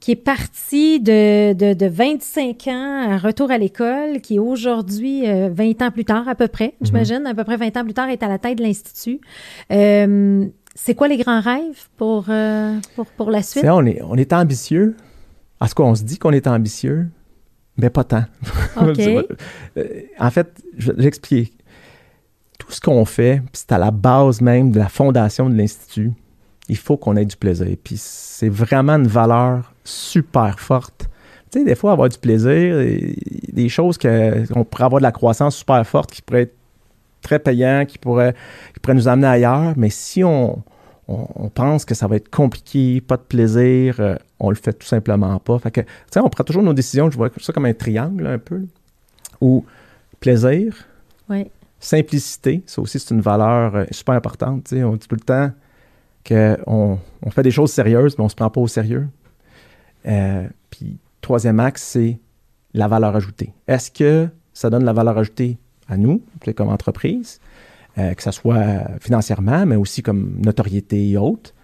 qui 0.00 0.10
est 0.10 0.16
parti 0.16 1.00
de, 1.00 1.54
de, 1.54 1.72
de, 1.72 1.86
25 1.86 2.66
ans 2.66 3.12
à 3.12 3.16
retour 3.16 3.50
à 3.50 3.56
l'école, 3.56 4.20
qui 4.20 4.38
aujourd'hui, 4.38 5.22
20 5.22 5.28
euh, 5.30 5.86
ans 5.86 5.90
plus 5.90 6.04
tard 6.04 6.28
à 6.28 6.34
peu 6.34 6.48
près, 6.48 6.74
mhm. 6.80 6.86
j'imagine, 6.86 7.26
à 7.26 7.32
peu 7.32 7.44
près 7.44 7.56
20 7.56 7.74
ans 7.78 7.84
plus 7.84 7.94
tard, 7.94 8.10
est 8.10 8.22
à 8.22 8.28
la 8.28 8.38
tête 8.38 8.58
de 8.58 8.62
l'Institut. 8.62 9.18
Euh, 9.72 10.44
c'est 10.74 10.94
quoi 10.94 11.08
les 11.08 11.16
grands 11.16 11.40
rêves 11.40 11.88
pour, 11.96 12.26
euh, 12.28 12.78
pour, 12.96 13.06
pour, 13.06 13.30
la 13.30 13.42
suite? 13.42 13.64
on, 13.64 13.86
est, 13.86 14.02
on 14.02 14.16
est 14.16 14.32
ambitieux. 14.32 14.96
En 15.60 15.66
ce 15.66 15.74
qu'on 15.74 15.94
se 15.94 16.02
dit 16.02 16.18
qu'on 16.18 16.32
est 16.32 16.46
ambitieux, 16.46 17.08
mais 17.76 17.90
pas 17.90 18.04
tant. 18.04 18.24
Euh, 19.76 20.02
en 20.20 20.30
fait, 20.30 20.62
j'explique. 20.76 21.52
Tout 22.58 22.70
ce 22.70 22.80
qu'on 22.80 23.04
fait, 23.04 23.42
c'est 23.52 23.72
à 23.72 23.78
la 23.78 23.90
base 23.90 24.40
même 24.40 24.70
de 24.70 24.78
la 24.78 24.88
fondation 24.88 25.50
de 25.50 25.56
l'Institut, 25.56 26.12
il 26.68 26.76
faut 26.76 26.96
qu'on 26.96 27.16
ait 27.16 27.24
du 27.24 27.36
plaisir. 27.36 27.66
Puis 27.82 27.96
c'est 27.98 28.48
vraiment 28.48 28.94
une 28.94 29.08
valeur 29.08 29.74
super 29.82 30.60
forte. 30.60 31.08
Tu 31.50 31.58
sais, 31.58 31.64
des 31.64 31.74
fois, 31.74 31.92
avoir 31.92 32.08
du 32.08 32.18
plaisir, 32.18 32.76
des 33.52 33.68
choses 33.68 33.98
qu'on 33.98 34.64
pourrait 34.64 34.84
avoir 34.84 35.00
de 35.00 35.04
la 35.04 35.12
croissance 35.12 35.56
super 35.56 35.84
forte 35.84 36.12
qui 36.12 36.22
pourrait 36.22 36.42
être 36.42 36.56
très 37.24 37.40
payant, 37.40 37.84
qui 37.86 37.98
pourrait, 37.98 38.34
qui 38.72 38.80
pourrait 38.80 38.94
nous 38.94 39.08
amener 39.08 39.26
ailleurs. 39.26 39.74
Mais 39.76 39.90
si 39.90 40.22
on, 40.22 40.62
on, 41.08 41.48
pense 41.48 41.84
que 41.84 41.94
ça 41.94 42.06
va 42.06 42.16
être 42.16 42.30
compliqué, 42.30 43.00
pas 43.00 43.16
de 43.16 43.22
plaisir, 43.22 43.96
euh, 43.98 44.16
on 44.38 44.50
le 44.50 44.56
fait 44.56 44.72
tout 44.72 44.86
simplement 44.86 45.38
pas. 45.38 45.58
Fait 45.58 45.70
que, 45.70 45.80
tu 45.80 45.88
sais, 46.12 46.20
on 46.20 46.28
prend 46.28 46.44
toujours 46.44 46.62
nos 46.62 46.72
décisions, 46.72 47.10
je 47.10 47.16
vois 47.16 47.30
ça 47.40 47.52
comme 47.52 47.66
un 47.66 47.74
triangle 47.74 48.26
un 48.26 48.38
peu, 48.38 48.62
où 49.40 49.64
plaisir, 50.20 50.86
simplicité, 51.80 52.62
ça 52.66 52.80
aussi 52.80 52.98
c'est 52.98 53.12
une 53.12 53.20
valeur 53.20 53.74
euh, 53.74 53.84
super 53.90 54.14
importante. 54.14 54.64
Tu 54.64 54.76
sais, 54.76 54.84
on 54.84 54.96
dit 54.96 55.06
tout 55.06 55.16
le 55.16 55.20
temps 55.20 55.50
qu'on 56.26 56.98
on 57.22 57.30
fait 57.30 57.42
des 57.42 57.50
choses 57.50 57.72
sérieuses, 57.72 58.16
mais 58.18 58.24
on 58.24 58.28
se 58.28 58.34
prend 58.34 58.48
pas 58.48 58.60
au 58.60 58.68
sérieux. 58.68 59.08
Euh, 60.06 60.46
puis 60.70 60.98
troisième 61.20 61.60
axe, 61.60 61.82
c'est 61.82 62.18
la 62.72 62.88
valeur 62.88 63.14
ajoutée. 63.14 63.52
Est-ce 63.68 63.90
que 63.90 64.28
ça 64.54 64.70
donne 64.70 64.84
la 64.84 64.92
valeur 64.92 65.18
ajoutée? 65.18 65.58
À 65.88 65.96
nous, 65.96 66.22
comme 66.56 66.68
entreprise, 66.68 67.40
euh, 67.98 68.12
que 68.14 68.22
ce 68.22 68.30
soit 68.30 68.84
financièrement, 69.00 69.66
mais 69.66 69.76
aussi 69.76 70.02
comme 70.02 70.40
notoriété 70.44 71.10
et 71.10 71.16
autres. 71.16 71.54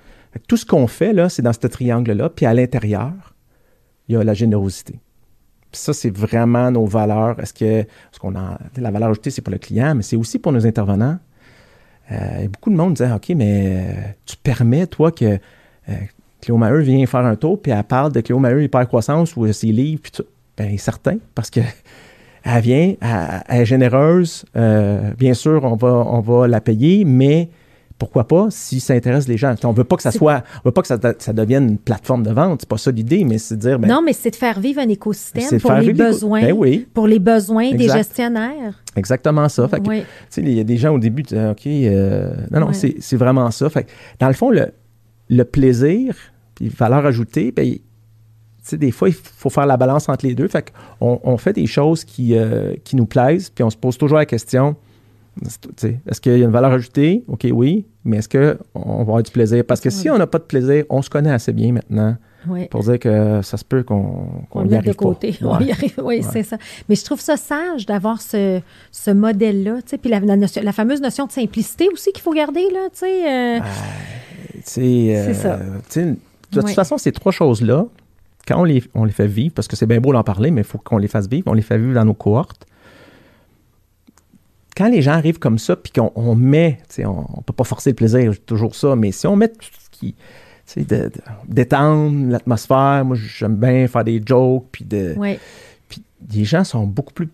Tout 0.47 0.57
ce 0.57 0.65
qu'on 0.65 0.87
fait, 0.87 1.13
là, 1.13 1.29
c'est 1.29 1.43
dans 1.43 1.53
ce 1.53 1.67
triangle-là. 1.67 2.29
Puis 2.31 2.47
à 2.47 2.55
l'intérieur, 2.55 3.35
il 4.09 4.15
y 4.15 4.17
a 4.17 4.25
la 4.25 4.35
générosité. 4.35 5.01
ça, 5.73 5.93
c'est 5.93 6.15
vraiment 6.17 6.71
nos 6.71 6.87
valeurs. 6.87 7.39
Est-ce 7.41 7.55
que 7.55 7.87
ce 8.13 8.19
qu'on 8.19 8.37
a, 8.37 8.59
la 8.77 8.91
valeur 8.91 9.11
ajoutée, 9.11 9.31
c'est 9.31 9.43
pour 9.43 9.53
le 9.53 9.59
client, 9.59 9.95
mais 9.95 10.03
c'est 10.03 10.17
aussi 10.17 10.39
pour 10.39 10.53
nos 10.53 10.67
intervenants. 10.67 11.19
Euh, 12.13 12.49
beaucoup 12.49 12.71
de 12.71 12.77
monde 12.77 12.95
disait, 12.95 13.13
OK, 13.13 13.29
mais 13.37 13.95
euh, 13.97 14.13
tu 14.27 14.37
permets, 14.37 14.87
toi, 14.87 15.13
que 15.13 15.39
Cléo 16.41 16.57
Maheu 16.57 16.81
vient 16.81 17.05
faire 17.07 17.25
un 17.25 17.37
tour, 17.37 17.61
puis 17.61 17.73
elle 17.73 17.85
parle 17.85 18.13
de 18.13 18.21
Cléo 18.21 18.39
Maheu 18.39 18.63
hyper-croissance 18.63 19.37
ou 19.37 19.53
ses 19.53 19.73
livres, 19.73 20.01
puis 20.03 20.13
tout. 20.13 20.25
Bien, 20.57 20.77
certain, 20.77 21.19
parce 21.35 21.51
que 21.51 21.61
elle 22.45 22.63
vient, 22.63 22.95
elle, 23.01 23.61
est 23.61 23.65
généreuse. 23.65 24.45
bien 24.55 25.35
sûr, 25.35 25.65
on 25.65 25.77
va, 25.77 25.89
on 25.89 26.21
va 26.21 26.49
la 26.49 26.61
payer, 26.61 27.05
mais 27.05 27.51
pourquoi 28.01 28.27
pas 28.27 28.47
si 28.49 28.81
ça 28.81 28.95
intéresse 28.95 29.29
les 29.29 29.37
gens? 29.37 29.55
On 29.63 29.73
veut 29.73 29.85
pas 29.85 29.95
que 29.95 30.03
ça 30.03 30.11
soit, 30.11 30.43
on 30.65 30.69
veut 30.69 30.73
pas 30.73 30.81
que 30.81 30.89
ça, 30.89 30.97
devienne 31.33 31.69
une 31.69 31.79
plateforme 31.79 32.23
de 32.23 32.33
vente. 32.33 32.63
C'est 32.63 32.69
pas 32.69 32.79
ça 32.79 32.91
l'idée, 32.91 33.25
mais 33.25 33.37
c'est 33.39 33.57
de 33.57 33.61
dire. 33.61 33.79
Ben, 33.79 33.89
non, 33.89 34.03
mais 34.03 34.15
c'est 34.15 34.31
de 34.31 34.37
faire 34.37 34.59
vivre 34.59 34.81
un 34.81 34.89
écosystème 34.89 35.61
pour 35.61 35.73
les, 35.75 35.93
besoins, 35.93 36.41
ben 36.41 36.53
oui. 36.53 36.89
pour 36.93 37.07
les 37.07 37.19
besoins 37.19 37.73
des 37.73 37.89
gestionnaires. 37.89 38.83
Exactement 38.97 39.49
ça. 39.49 39.69
il 40.39 40.51
y 40.51 40.61
a 40.61 40.65
des 40.65 40.79
gens 40.79 40.95
au 40.95 40.99
début 40.99 41.23
OK, 41.23 41.67
euh, 41.67 42.35
non, 42.51 42.61
non, 42.61 42.71
c'est 42.73 43.17
vraiment 43.17 43.51
ça. 43.51 43.69
Fait 43.69 43.87
dans 44.19 44.29
le 44.29 44.35
fond, 44.35 44.51
le, 44.51 44.73
le 45.29 45.45
plaisir, 45.45 46.17
puis 46.55 46.69
valeur 46.69 47.05
ajoutée, 47.05 47.53
ben, 47.53 47.75
des 48.77 48.91
fois, 48.91 49.09
il 49.09 49.15
faut 49.15 49.51
faire 49.51 49.67
la 49.67 49.77
balance 49.77 50.09
entre 50.09 50.27
les 50.27 50.35
deux. 50.35 50.49
Fait 50.49 50.73
on, 51.01 51.21
on 51.23 51.37
fait 51.37 51.53
des 51.53 51.67
choses 51.67 52.05
qui, 52.05 52.37
euh, 52.37 52.75
qui 52.85 52.97
nous 52.97 53.07
plaisent, 53.07 53.51
puis 53.51 53.65
on 53.65 53.71
se 53.71 53.77
pose 53.77 53.97
toujours 53.99 54.19
la 54.19 54.27
question 54.27 54.77
est-ce 56.07 56.21
qu'il 56.21 56.39
y 56.39 56.43
a 56.43 56.45
une 56.45 56.51
valeur 56.51 56.73
ajoutée? 56.73 57.25
OK, 57.29 57.47
oui, 57.53 57.87
mais 58.05 58.19
est-ce 58.19 58.29
qu'on 58.29 58.97
va 58.97 59.01
avoir 59.01 59.23
du 59.23 59.31
plaisir? 59.31 59.65
Parce 59.65 59.81
que 59.81 59.91
si 59.91 60.11
on 60.11 60.19
n'a 60.19 60.27
pas 60.27 60.39
de 60.39 60.45
plaisir, 60.45 60.85
on 60.91 61.03
se 61.03 61.11
connaît 61.11 61.31
assez 61.31 61.53
bien 61.53 61.73
maintenant 61.73 62.17
pour 62.71 62.83
dire 62.83 62.99
que 62.99 63.43
ça 63.43 63.57
se 63.57 63.65
peut 63.65 63.83
qu'on 63.83 64.27
qu 64.51 64.69
y 64.69 64.75
arrive 64.75 64.89
de 64.89 64.93
côté. 64.95 65.39
oui, 66.03 66.23
c'est 66.23 66.43
ça. 66.43 66.57
Mais 66.89 66.95
je 66.95 67.05
trouve 67.05 67.21
ça 67.21 67.37
sage 67.37 67.87
d'avoir 67.87 68.21
ce, 68.21 68.61
ce 68.91 69.11
modèle-là. 69.11 69.79
Puis 70.01 70.11
la, 70.11 70.21
la, 70.21 70.73
fameuse 70.73 71.01
notion 71.01 71.27
de 71.27 71.33
simplicité 71.33 71.89
aussi 71.93 72.13
qu'il 72.13 72.23
faut 72.23 72.33
garder. 72.33 72.67
Là, 72.73 72.89
euh... 73.03 73.07
euh 73.07 73.61
c'est 74.65 75.35
ça. 75.35 75.59
de 75.59 76.17
toute 76.53 76.71
façon, 76.71 76.99
ces 76.99 77.13
trois 77.13 77.33
choses-là, 77.33 77.87
quand 78.51 78.63
on 78.63 78.65
les, 78.65 78.83
on 78.95 79.05
les 79.05 79.13
fait 79.13 79.29
vivre, 79.29 79.55
parce 79.55 79.69
que 79.69 79.77
c'est 79.77 79.87
bien 79.87 80.01
beau 80.01 80.13
d'en 80.13 80.25
parler, 80.25 80.51
mais 80.51 80.63
il 80.63 80.67
faut 80.67 80.79
qu'on 80.79 80.99
les 80.99 81.07
fasse 81.07 81.29
vivre, 81.29 81.47
on 81.47 81.53
les 81.53 81.63
fait 81.63 81.79
vivre 81.79 81.95
dans 81.95 82.05
nos 82.05 82.15
cohortes. 82.15 82.67
Quand 84.77 84.89
les 84.89 85.03
gens 85.03 85.13
arrivent 85.13 85.39
comme 85.39 85.59
ça, 85.59 85.77
puis 85.77 85.93
qu'on 85.93 86.35
met, 86.35 86.81
on 86.99 87.21
ne 87.37 87.43
peut 87.47 87.53
pas 87.53 87.63
forcer 87.63 87.91
le 87.91 87.97
plaisir, 87.97 88.33
toujours 88.45 88.75
ça, 88.75 88.97
mais 88.97 89.13
si 89.13 89.29
on 89.29 89.37
met 89.37 89.49
tout 89.49 89.69
ce 89.79 89.89
qui, 89.91 90.17
de, 90.77 91.13
détendre 91.47 92.29
l'atmosphère, 92.29 93.05
moi 93.05 93.17
j'aime 93.17 93.55
bien 93.55 93.87
faire 93.87 94.03
des 94.03 94.21
jokes, 94.25 94.67
puis 94.73 94.85
de... 94.85 95.15
Puis 95.89 96.03
les 96.33 96.45
gens 96.45 96.65
sont 96.65 96.87
beaucoup 96.87 97.13
plus 97.13 97.29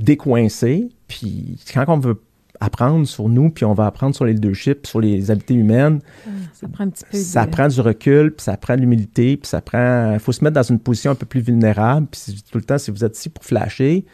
décoincés, 0.00 0.88
puis 1.06 1.56
quand 1.72 1.84
on 1.86 1.98
veut 1.98 2.20
apprendre 2.60 3.06
sur 3.06 3.28
nous, 3.28 3.50
puis 3.50 3.64
on 3.64 3.74
va 3.74 3.86
apprendre 3.86 4.14
sur 4.14 4.24
les 4.24 4.32
leadership, 4.32 4.86
sur 4.86 5.00
les 5.00 5.30
habiletés 5.30 5.54
humaines. 5.54 6.00
Ça 6.52 6.68
prend 6.68 6.84
un 6.84 6.88
petit 6.88 7.04
peu 7.10 7.16
Ça 7.16 7.46
prend 7.46 7.68
du 7.68 7.80
recul, 7.80 8.34
puis 8.34 8.44
ça 8.44 8.56
prend 8.56 8.74
de 8.74 8.80
l'humilité, 8.80 9.36
puis 9.36 9.48
ça 9.48 9.60
prend... 9.60 10.12
Il 10.14 10.18
faut 10.18 10.32
se 10.32 10.42
mettre 10.42 10.54
dans 10.54 10.62
une 10.62 10.78
position 10.78 11.12
un 11.12 11.14
peu 11.14 11.26
plus 11.26 11.40
vulnérable, 11.40 12.06
puis 12.10 12.42
tout 12.50 12.58
le 12.58 12.64
temps, 12.64 12.78
si 12.78 12.90
vous 12.90 13.04
êtes 13.04 13.16
ici 13.16 13.28
pour 13.28 13.44
flasher, 13.44 14.04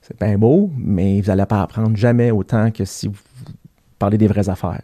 c'est 0.00 0.18
bien 0.18 0.38
beau, 0.38 0.70
mais 0.76 1.20
vous 1.20 1.28
n'allez 1.28 1.46
pas 1.46 1.62
apprendre 1.62 1.96
jamais 1.96 2.30
autant 2.30 2.70
que 2.70 2.84
si 2.84 3.08
vous 3.08 3.18
parlez 3.98 4.18
des 4.18 4.28
vraies 4.28 4.48
affaires. 4.48 4.82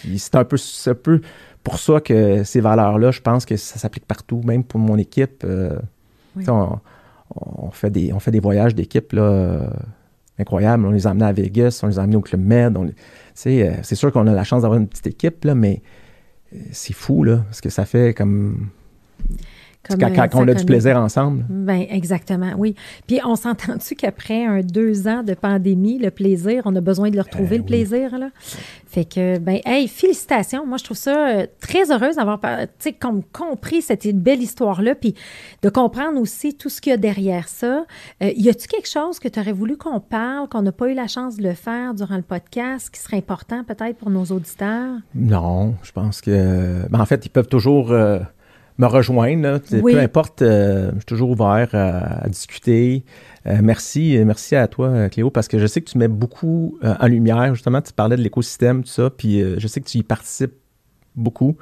Puis 0.00 0.18
c'est 0.18 0.34
un 0.36 0.44
peu, 0.44 0.56
un 0.86 0.94
peu 0.94 1.20
pour 1.62 1.78
ça 1.78 2.00
que 2.00 2.44
ces 2.44 2.60
valeurs-là, 2.60 3.10
je 3.10 3.20
pense 3.20 3.44
que 3.44 3.56
ça 3.56 3.78
s'applique 3.78 4.06
partout, 4.06 4.42
même 4.44 4.62
pour 4.62 4.80
mon 4.80 4.96
équipe. 4.96 5.42
Euh, 5.44 5.78
on, 6.46 7.70
fait 7.72 7.90
des, 7.90 8.12
on 8.12 8.20
fait 8.20 8.30
des 8.30 8.40
voyages 8.40 8.74
d'équipe 8.74 9.12
là, 9.12 9.70
incroyables. 10.38 10.84
On 10.86 10.90
les 10.90 11.06
a 11.06 11.10
amenés 11.10 11.26
à 11.26 11.32
Vegas, 11.32 11.80
on 11.82 11.88
les 11.88 11.98
a 11.98 12.02
amenés 12.02 12.16
au 12.16 12.20
Club 12.20 12.40
Med. 12.40 12.76
Euh, 12.76 13.72
c'est 13.82 13.94
sûr 13.94 14.12
qu'on 14.12 14.26
a 14.26 14.32
la 14.32 14.44
chance 14.44 14.62
d'avoir 14.62 14.78
une 14.78 14.88
petite 14.88 15.06
équipe, 15.06 15.44
là, 15.44 15.54
mais 15.54 15.82
euh, 16.54 16.58
c'est 16.72 16.92
fou 16.92 17.24
là, 17.24 17.44
ce 17.52 17.62
que 17.62 17.70
ça 17.70 17.84
fait 17.84 18.14
comme 18.14 18.68
quand, 19.82 20.34
on 20.34 20.48
a 20.48 20.54
du 20.54 20.64
plaisir 20.64 20.98
ensemble. 20.98 21.44
Ben 21.48 21.86
exactement, 21.88 22.52
oui. 22.58 22.74
Puis 23.06 23.20
on 23.24 23.36
s'entend-tu 23.36 23.94
qu'après 23.94 24.44
un 24.44 24.60
deux 24.60 25.08
ans 25.08 25.22
de 25.22 25.34
pandémie, 25.34 25.98
le 25.98 26.10
plaisir, 26.10 26.62
on 26.64 26.76
a 26.76 26.80
besoin 26.80 27.10
de 27.10 27.16
le 27.16 27.22
retrouver, 27.22 27.58
ben 27.58 27.58
le 27.58 27.64
plaisir, 27.64 28.18
là? 28.18 28.30
Fait 28.86 29.04
que, 29.04 29.38
ben, 29.38 29.60
hey, 29.66 29.86
félicitations. 29.86 30.66
Moi, 30.66 30.78
je 30.78 30.84
trouve 30.84 30.96
ça 30.96 31.28
euh, 31.28 31.46
très 31.60 31.90
heureuse 31.90 32.16
d'avoir, 32.16 32.40
comme 32.98 33.22
compris 33.22 33.82
cette 33.82 34.06
belle 34.16 34.42
histoire-là, 34.42 34.94
puis 34.94 35.14
de 35.62 35.68
comprendre 35.68 36.18
aussi 36.20 36.54
tout 36.54 36.70
ce 36.70 36.80
qu'il 36.80 36.90
y 36.90 36.94
a 36.94 36.96
derrière 36.96 37.48
ça. 37.48 37.84
Euh, 38.22 38.32
y 38.34 38.48
a-tu 38.48 38.66
quelque 38.66 38.88
chose 38.88 39.18
que 39.18 39.28
tu 39.28 39.38
aurais 39.38 39.52
voulu 39.52 39.76
qu'on 39.76 40.00
parle, 40.00 40.48
qu'on 40.48 40.62
n'a 40.62 40.72
pas 40.72 40.88
eu 40.88 40.94
la 40.94 41.06
chance 41.06 41.36
de 41.36 41.42
le 41.42 41.54
faire 41.54 41.94
durant 41.94 42.16
le 42.16 42.22
podcast, 42.22 42.90
qui 42.90 43.00
serait 43.00 43.18
important 43.18 43.62
peut-être 43.62 43.98
pour 43.98 44.10
nos 44.10 44.24
auditeurs? 44.24 44.96
Non, 45.14 45.74
je 45.82 45.92
pense 45.92 46.22
que, 46.22 46.88
ben, 46.88 47.00
en 47.00 47.06
fait, 47.06 47.26
ils 47.26 47.30
peuvent 47.30 47.48
toujours... 47.48 47.92
Euh, 47.92 48.20
me 48.78 48.86
rejoindre. 48.86 49.58
Peu 49.58 49.98
importe, 49.98 50.42
euh, 50.42 50.90
je 50.92 50.98
suis 50.98 51.06
toujours 51.06 51.30
ouvert 51.30 51.68
à, 51.72 52.28
discuter. 52.28 53.04
Euh, 53.46 53.58
merci, 53.62 54.18
merci 54.24 54.56
à 54.56 54.66
toi, 54.68 55.08
Cléo, 55.08 55.30
parce 55.30 55.48
que 55.48 55.58
je 55.58 55.66
sais 55.66 55.80
que 55.80 55.90
tu 55.90 55.98
mets 55.98 56.08
beaucoup 56.08 56.78
euh, 56.84 56.94
en 57.00 57.06
lumière. 57.06 57.54
Justement, 57.54 57.82
tu 57.82 57.92
parlais 57.92 58.16
de 58.16 58.22
l'écosystème, 58.22 58.82
tout 58.82 58.90
ça, 58.90 59.10
puis 59.10 59.42
je 59.58 59.66
sais 59.66 59.80
que 59.80 59.88
tu 59.88 59.98
y 59.98 60.02
participes 60.02 60.54
beaucoup. 61.16 61.56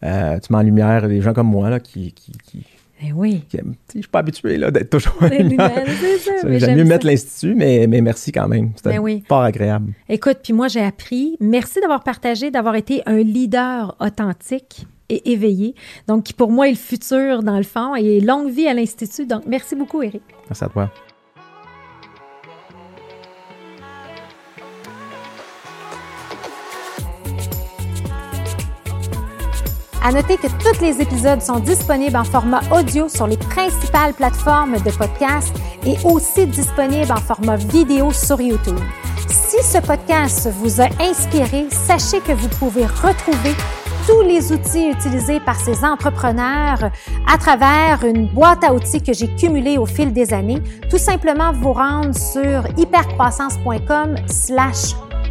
tu 0.00 0.08
mets 0.08 0.58
en 0.58 0.62
lumière 0.62 1.08
des 1.08 1.20
gens 1.20 1.32
comme 1.32 1.48
moi 1.48 1.68
là, 1.68 1.80
qui, 1.80 2.12
qui, 2.12 2.32
qui 2.44 2.64
eh 3.04 3.12
oui. 3.12 3.42
je 3.52 3.58
ne 3.58 3.72
suis 3.90 4.08
pas 4.08 4.20
habitué 4.20 4.58
d'être 4.58 4.90
toujours. 4.90 5.16
J'aime 5.28 6.76
mieux 6.76 6.84
mettre 6.84 7.04
l'institut, 7.04 7.54
mais, 7.56 7.88
mais 7.88 8.00
merci 8.00 8.30
quand 8.30 8.46
même. 8.46 8.70
C'était 8.76 8.96
ben 8.96 9.22
pas 9.22 9.46
agréable. 9.46 9.92
Écoute, 10.08 10.38
puis 10.44 10.52
moi, 10.52 10.68
j'ai 10.68 10.82
appris. 10.82 11.36
Merci 11.40 11.80
d'avoir 11.80 12.04
partagé, 12.04 12.52
d'avoir 12.52 12.76
été 12.76 13.02
un 13.06 13.18
leader 13.18 13.96
authentique 13.98 14.86
et 15.12 15.32
éveillé. 15.32 15.74
Donc, 16.08 16.24
qui 16.24 16.32
pour 16.32 16.50
moi 16.50 16.68
est 16.68 16.72
le 16.72 16.76
futur 16.76 17.42
dans 17.42 17.56
le 17.56 17.62
fond 17.62 17.94
et 17.94 18.20
longue 18.20 18.50
vie 18.50 18.66
à 18.66 18.74
l'Institut. 18.74 19.26
Donc, 19.26 19.42
merci 19.46 19.76
beaucoup, 19.76 20.02
Eric. 20.02 20.22
Merci 20.48 20.64
à 20.64 20.68
toi. 20.68 20.90
À 30.04 30.10
noter 30.10 30.36
que 30.36 30.48
tous 30.48 30.80
les 30.80 31.00
épisodes 31.00 31.40
sont 31.40 31.60
disponibles 31.60 32.16
en 32.16 32.24
format 32.24 32.60
audio 32.72 33.08
sur 33.08 33.28
les 33.28 33.36
principales 33.36 34.14
plateformes 34.14 34.76
de 34.78 34.90
podcast 34.90 35.54
et 35.86 35.94
aussi 36.04 36.46
disponibles 36.46 37.12
en 37.12 37.20
format 37.20 37.54
vidéo 37.54 38.10
sur 38.10 38.40
YouTube. 38.40 38.80
Si 39.28 39.62
ce 39.62 39.78
podcast 39.78 40.48
vous 40.58 40.80
a 40.80 40.88
inspiré, 41.00 41.66
sachez 41.70 42.18
que 42.20 42.32
vous 42.32 42.48
pouvez 42.48 42.84
retrouver 42.86 43.54
tous 44.06 44.22
les 44.22 44.52
outils 44.52 44.90
utilisés 44.90 45.40
par 45.40 45.56
ces 45.56 45.84
entrepreneurs 45.84 46.90
à 47.28 47.38
travers 47.38 48.04
une 48.04 48.26
boîte 48.26 48.64
à 48.64 48.74
outils 48.74 49.02
que 49.02 49.12
j'ai 49.12 49.28
cumulée 49.34 49.78
au 49.78 49.86
fil 49.86 50.12
des 50.12 50.32
années. 50.32 50.60
Tout 50.90 50.98
simplement 50.98 51.52
vous 51.52 51.72
rendre 51.72 52.14
sur 52.14 52.64
hypercroissance.com 52.76 54.16
slash 54.26 54.94